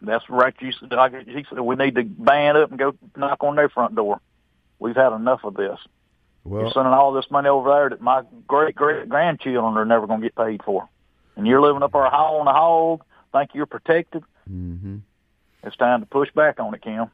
That's 0.00 0.24
right. 0.30 0.54
You 0.58 0.72
said, 0.72 0.88
he 1.26 1.44
said 1.50 1.60
we 1.60 1.76
need 1.76 1.96
to 1.96 2.04
band 2.04 2.56
up 2.56 2.70
and 2.70 2.78
go 2.78 2.94
knock 3.14 3.44
on 3.44 3.56
their 3.56 3.68
front 3.68 3.94
door. 3.94 4.22
We've 4.80 4.96
had 4.96 5.14
enough 5.14 5.44
of 5.44 5.54
this. 5.54 5.78
Well, 6.42 6.62
you're 6.62 6.70
sending 6.72 6.92
all 6.92 7.12
this 7.12 7.30
money 7.30 7.48
over 7.48 7.70
there 7.70 7.90
that 7.90 8.00
my 8.00 8.22
great 8.48 8.74
great 8.74 9.08
grandchildren 9.08 9.76
are 9.76 9.84
never 9.84 10.06
going 10.06 10.20
to 10.20 10.26
get 10.26 10.34
paid 10.34 10.62
for, 10.64 10.88
and 11.36 11.46
you're 11.46 11.60
living 11.60 11.82
up 11.82 11.94
our 11.94 12.10
high 12.10 12.16
on 12.16 12.46
the 12.46 12.52
hog. 12.52 13.04
Think 13.32 13.50
you're 13.54 13.66
protected? 13.66 14.24
Mm-hmm. 14.50 14.96
It's 15.62 15.76
time 15.76 16.00
to 16.00 16.06
push 16.06 16.30
back 16.34 16.58
on 16.58 16.74
it, 16.74 16.82
Kim. 16.82 17.10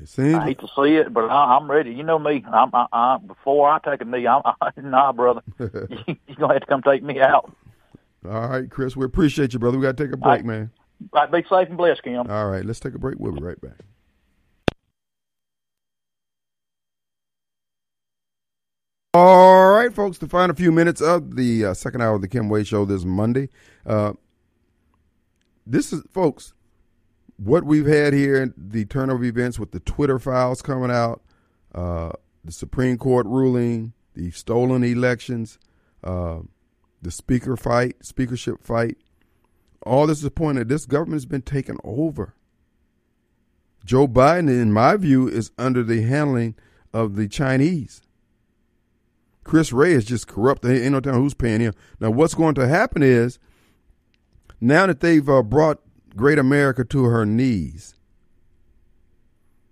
It 0.00 0.08
seems. 0.08 0.34
I 0.34 0.44
hate 0.44 0.60
to 0.60 0.68
see 0.68 0.96
it, 0.96 1.12
but 1.12 1.28
I, 1.28 1.56
I'm 1.56 1.70
ready. 1.70 1.92
You 1.92 2.02
know 2.02 2.18
me. 2.18 2.44
I'm, 2.50 2.70
I, 2.72 2.86
I, 2.92 3.18
before 3.18 3.70
I 3.70 3.78
take 3.78 4.00
a 4.00 4.04
knee, 4.04 4.26
I'm, 4.26 4.42
I, 4.60 4.70
nah, 4.76 5.12
brother. 5.12 5.42
you, 5.58 6.16
you're 6.26 6.36
gonna 6.38 6.54
have 6.54 6.62
to 6.62 6.66
come 6.66 6.82
take 6.82 7.02
me 7.02 7.20
out. 7.20 7.54
All 8.24 8.48
right, 8.48 8.70
Chris. 8.70 8.96
We 8.96 9.04
appreciate 9.04 9.52
you, 9.52 9.58
brother. 9.58 9.78
We 9.78 9.82
got 9.82 9.96
to 9.96 10.04
take 10.04 10.12
a 10.12 10.16
break, 10.16 10.38
right. 10.38 10.44
man. 10.44 10.70
All 11.12 11.22
right, 11.22 11.32
be 11.32 11.42
safe 11.48 11.68
and 11.68 11.76
blessed, 11.76 12.02
Kim. 12.02 12.30
All 12.30 12.50
right, 12.50 12.64
let's 12.64 12.80
take 12.80 12.94
a 12.94 12.98
break. 12.98 13.18
We'll 13.18 13.32
be 13.32 13.42
right 13.42 13.60
back. 13.60 13.80
All 19.12 19.72
right, 19.72 19.92
folks, 19.92 20.18
the 20.18 20.28
final 20.28 20.54
few 20.54 20.70
minutes 20.70 21.00
of 21.00 21.34
the 21.34 21.64
uh, 21.64 21.74
second 21.74 22.00
hour 22.00 22.14
of 22.14 22.20
the 22.20 22.28
Kim 22.28 22.48
Wade 22.48 22.68
Show 22.68 22.84
this 22.84 23.04
Monday. 23.04 23.48
Uh, 23.84 24.12
this 25.66 25.92
is, 25.92 26.04
folks, 26.12 26.54
what 27.36 27.64
we've 27.64 27.86
had 27.86 28.12
here, 28.12 28.54
the 28.56 28.84
turn 28.84 29.10
of 29.10 29.24
events 29.24 29.58
with 29.58 29.72
the 29.72 29.80
Twitter 29.80 30.20
files 30.20 30.62
coming 30.62 30.92
out, 30.92 31.22
uh, 31.74 32.12
the 32.44 32.52
Supreme 32.52 32.98
Court 32.98 33.26
ruling, 33.26 33.94
the 34.14 34.30
stolen 34.30 34.84
elections, 34.84 35.58
uh, 36.04 36.38
the 37.02 37.10
speaker 37.10 37.56
fight, 37.56 37.96
speakership 38.06 38.62
fight, 38.62 38.96
all 39.84 40.06
this 40.06 40.22
is 40.22 40.30
pointing 40.30 40.68
this 40.68 40.86
government 40.86 41.16
has 41.16 41.26
been 41.26 41.42
taken 41.42 41.78
over. 41.82 42.36
Joe 43.84 44.06
Biden, 44.06 44.48
in 44.48 44.72
my 44.72 44.96
view, 44.96 45.26
is 45.26 45.50
under 45.58 45.82
the 45.82 46.02
handling 46.02 46.54
of 46.94 47.16
the 47.16 47.26
Chinese. 47.26 48.02
Chris 49.44 49.72
Wray 49.72 49.92
is 49.92 50.04
just 50.04 50.28
corrupt. 50.28 50.64
Ain't 50.64 50.92
no 50.92 51.00
telling 51.00 51.20
who's 51.20 51.34
paying 51.34 51.60
him. 51.60 51.74
Now, 51.98 52.10
what's 52.10 52.34
going 52.34 52.54
to 52.56 52.68
happen 52.68 53.02
is 53.02 53.38
now 54.60 54.86
that 54.86 55.00
they've 55.00 55.28
uh, 55.28 55.42
brought 55.42 55.80
great 56.16 56.38
America 56.38 56.84
to 56.84 57.04
her 57.04 57.24
knees. 57.24 57.94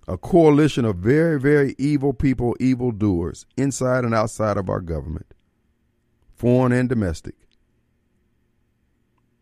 A 0.06 0.16
coalition 0.16 0.86
of 0.86 0.96
very, 0.96 1.38
very 1.38 1.74
evil 1.78 2.14
people, 2.14 2.56
evil 2.58 2.92
doers, 2.92 3.44
inside 3.58 4.04
and 4.04 4.14
outside 4.14 4.56
of 4.56 4.70
our 4.70 4.80
government, 4.80 5.34
foreign 6.34 6.72
and 6.72 6.88
domestic. 6.88 7.34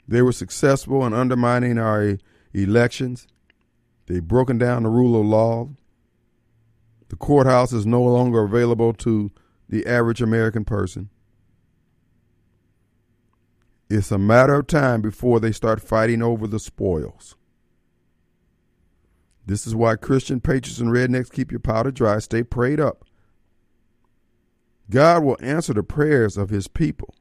They 0.09 0.23
were 0.23 0.33
successful 0.33 1.07
in 1.07 1.13
undermining 1.13 1.79
our 1.79 2.19
elections. 2.53 3.29
They've 4.07 4.27
broken 4.27 4.59
down 4.59 4.83
the 4.83 4.89
rule 4.89 5.21
of 5.21 5.27
law. 5.27 5.69
The 7.09 7.17
courthouse 7.17 7.73
is 7.73 7.87
no 7.87 8.03
longer 8.03 8.43
available 8.43 8.93
to 8.95 9.31
the 9.69 9.87
average 9.87 10.23
American 10.23 10.65
person. 10.65 11.11
It's 13.89 14.11
a 14.11 14.19
matter 14.19 14.55
of 14.55 14.67
time 14.67 15.01
before 15.01 15.39
they 15.39 15.53
start 15.53 15.81
fighting 15.81 16.23
over 16.23 16.47
the 16.47 16.59
spoils. 16.59 17.37
This 19.45 19.67
is 19.67 19.77
why 19.77 19.95
Christian 19.95 20.41
patriots 20.41 20.81
and 20.81 20.91
rednecks 20.91 21.31
keep 21.31 21.53
your 21.53 21.61
powder 21.61 21.93
dry, 21.93 22.19
stay 22.19 22.43
prayed 22.43 22.81
up. 22.81 23.05
God 24.91 25.23
will 25.23 25.37
answer 25.41 25.73
the 25.73 25.85
prayers 25.85 26.37
of 26.37 26.51
his 26.51 26.67
people. 26.67 27.15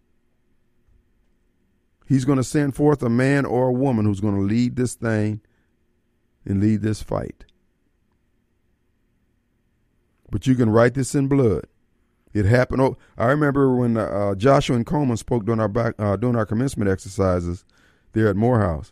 He's 2.07 2.25
going 2.25 2.37
to 2.37 2.43
send 2.43 2.75
forth 2.75 3.01
a 3.01 3.09
man 3.09 3.45
or 3.45 3.67
a 3.67 3.73
woman 3.73 4.05
who's 4.05 4.19
going 4.19 4.35
to 4.35 4.41
lead 4.41 4.75
this 4.75 4.93
thing 4.93 5.41
and 6.45 6.61
lead 6.61 6.81
this 6.81 7.01
fight. 7.01 7.45
But 10.31 10.45
you 10.45 10.55
can 10.55 10.69
write 10.69 10.93
this 10.93 11.15
in 11.15 11.27
blood. 11.27 11.65
It 12.35 12.45
happened. 12.45 12.81
Oh, 12.81 12.97
I 13.17 13.27
remember 13.27 13.73
when 13.73 13.95
uh, 13.95 14.35
Joshua 14.35 14.77
Nkomo 14.77 15.17
spoke 15.17 15.45
during 15.45 15.61
our 15.61 15.69
back 15.69 15.95
uh, 15.97 16.17
during 16.17 16.35
our 16.35 16.45
commencement 16.45 16.91
exercises 16.91 17.63
there 18.11 18.27
at 18.27 18.35
Morehouse, 18.35 18.91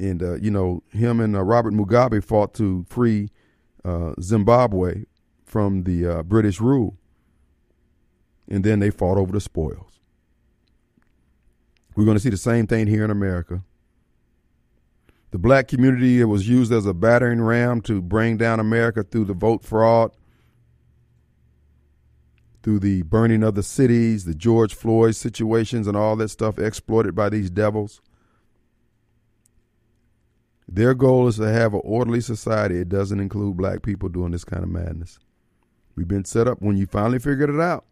and 0.00 0.22
uh, 0.22 0.36
you 0.36 0.50
know 0.50 0.82
him 0.88 1.20
and 1.20 1.36
uh, 1.36 1.42
Robert 1.42 1.74
Mugabe 1.74 2.24
fought 2.24 2.54
to 2.54 2.86
free 2.88 3.28
uh, 3.84 4.14
Zimbabwe 4.22 5.04
from 5.44 5.82
the 5.82 6.06
uh, 6.06 6.22
British 6.22 6.62
rule, 6.62 6.96
and 8.48 8.64
then 8.64 8.78
they 8.78 8.88
fought 8.88 9.18
over 9.18 9.32
the 9.32 9.40
spoils. 9.40 10.00
We're 11.94 12.06
going 12.06 12.16
to 12.16 12.22
see 12.22 12.30
the 12.30 12.38
same 12.38 12.66
thing 12.66 12.86
here 12.86 13.04
in 13.04 13.10
America. 13.10 13.62
The 15.30 15.38
black 15.38 15.68
community 15.68 16.24
was 16.24 16.48
used 16.48 16.72
as 16.72 16.86
a 16.86 16.94
battering 16.94 17.42
ram 17.42 17.82
to 17.82 18.00
bring 18.00 18.38
down 18.38 18.60
America 18.60 19.02
through 19.02 19.26
the 19.26 19.34
vote 19.34 19.62
fraud 19.62 20.12
through 22.62 22.78
the 22.78 23.02
burning 23.02 23.42
of 23.42 23.54
the 23.54 23.62
cities, 23.62 24.24
the 24.24 24.34
George 24.34 24.74
Floyd 24.74 25.16
situations, 25.16 25.86
and 25.86 25.96
all 25.96 26.16
that 26.16 26.28
stuff 26.28 26.58
exploited 26.58 27.14
by 27.14 27.28
these 27.28 27.50
devils. 27.50 28.00
Their 30.68 30.94
goal 30.94 31.28
is 31.28 31.36
to 31.36 31.52
have 31.52 31.74
an 31.74 31.82
orderly 31.84 32.20
society. 32.20 32.78
It 32.78 32.88
doesn't 32.88 33.20
include 33.20 33.56
black 33.56 33.82
people 33.82 34.08
doing 34.08 34.30
this 34.30 34.44
kind 34.44 34.62
of 34.62 34.70
madness. 34.70 35.18
We've 35.96 36.08
been 36.08 36.24
set 36.24 36.48
up 36.48 36.62
when 36.62 36.76
you 36.76 36.86
finally 36.86 37.18
figured 37.18 37.50
it 37.50 37.60
out. 37.60 37.84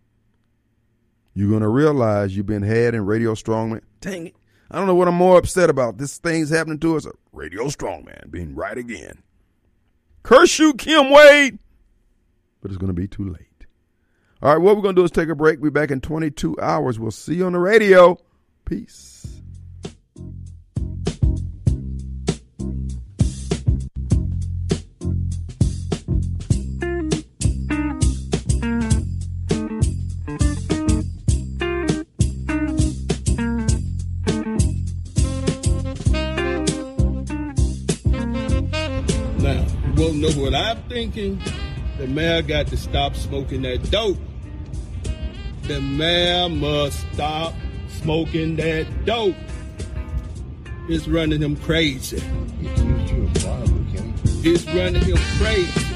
You're 1.35 1.51
going 1.51 1.63
to 1.63 1.69
realize 1.69 2.37
you've 2.37 2.47
been 2.47 2.63
had 2.63 2.95
in 2.95 3.05
Radio 3.05 3.35
Strongman. 3.35 3.83
Dang 4.01 4.29
it. 4.29 4.37
I 4.71 4.79
don't 4.79 4.87
know 4.87 4.95
what 4.95 5.09
I'm 5.09 5.15
more 5.15 5.37
upset 5.37 5.69
about. 5.69 5.99
This 5.99 6.19
thing's 6.19 6.51
happening 6.51 6.79
to 6.79 6.97
us. 6.97 7.07
Radio 7.33 7.65
Strongman 7.65 8.31
being 8.31 8.55
right 8.55 8.79
again. 8.79 9.23
Curse 10.23 10.59
you, 10.59 10.75
Kim 10.75 11.11
Wade. 11.11 11.59
But 12.61 12.71
it's 12.71 12.79
going 12.79 12.95
to 12.95 13.01
be 13.01 13.09
too 13.09 13.29
late. 13.29 13.50
All 14.43 14.51
right, 14.51 14.57
what 14.59 14.75
we're 14.75 14.81
going 14.81 14.95
to 14.95 15.03
do 15.03 15.05
is 15.05 15.11
take 15.11 15.29
a 15.29 15.35
break. 15.35 15.61
We'll 15.61 15.71
be 15.71 15.79
back 15.79 15.91
in 15.91 16.01
22 16.01 16.57
hours. 16.63 16.99
We'll 16.99 17.11
see 17.11 17.35
you 17.35 17.45
on 17.45 17.53
the 17.53 17.59
radio. 17.59 18.17
Peace. 18.65 19.43
Now, 39.37 39.67
you 39.85 39.93
won't 39.99 40.17
know 40.17 40.31
what 40.41 40.55
I'm 40.55 40.83
thinking. 40.89 41.43
The 41.99 42.07
mayor 42.07 42.41
got 42.41 42.69
to 42.69 42.79
stop 42.79 43.15
smoking 43.15 43.61
that 43.63 43.91
dope 43.91 44.17
the 45.71 45.81
man 45.81 46.59
must 46.59 46.99
stop 47.13 47.55
smoking 48.01 48.57
that 48.57 48.89
dope. 49.05 49.37
It's 50.89 51.07
running 51.07 51.41
him 51.41 51.55
crazy. 51.59 52.21
It's 54.43 54.65
running 54.75 55.05
him 55.05 55.17
crazy. 55.39 55.90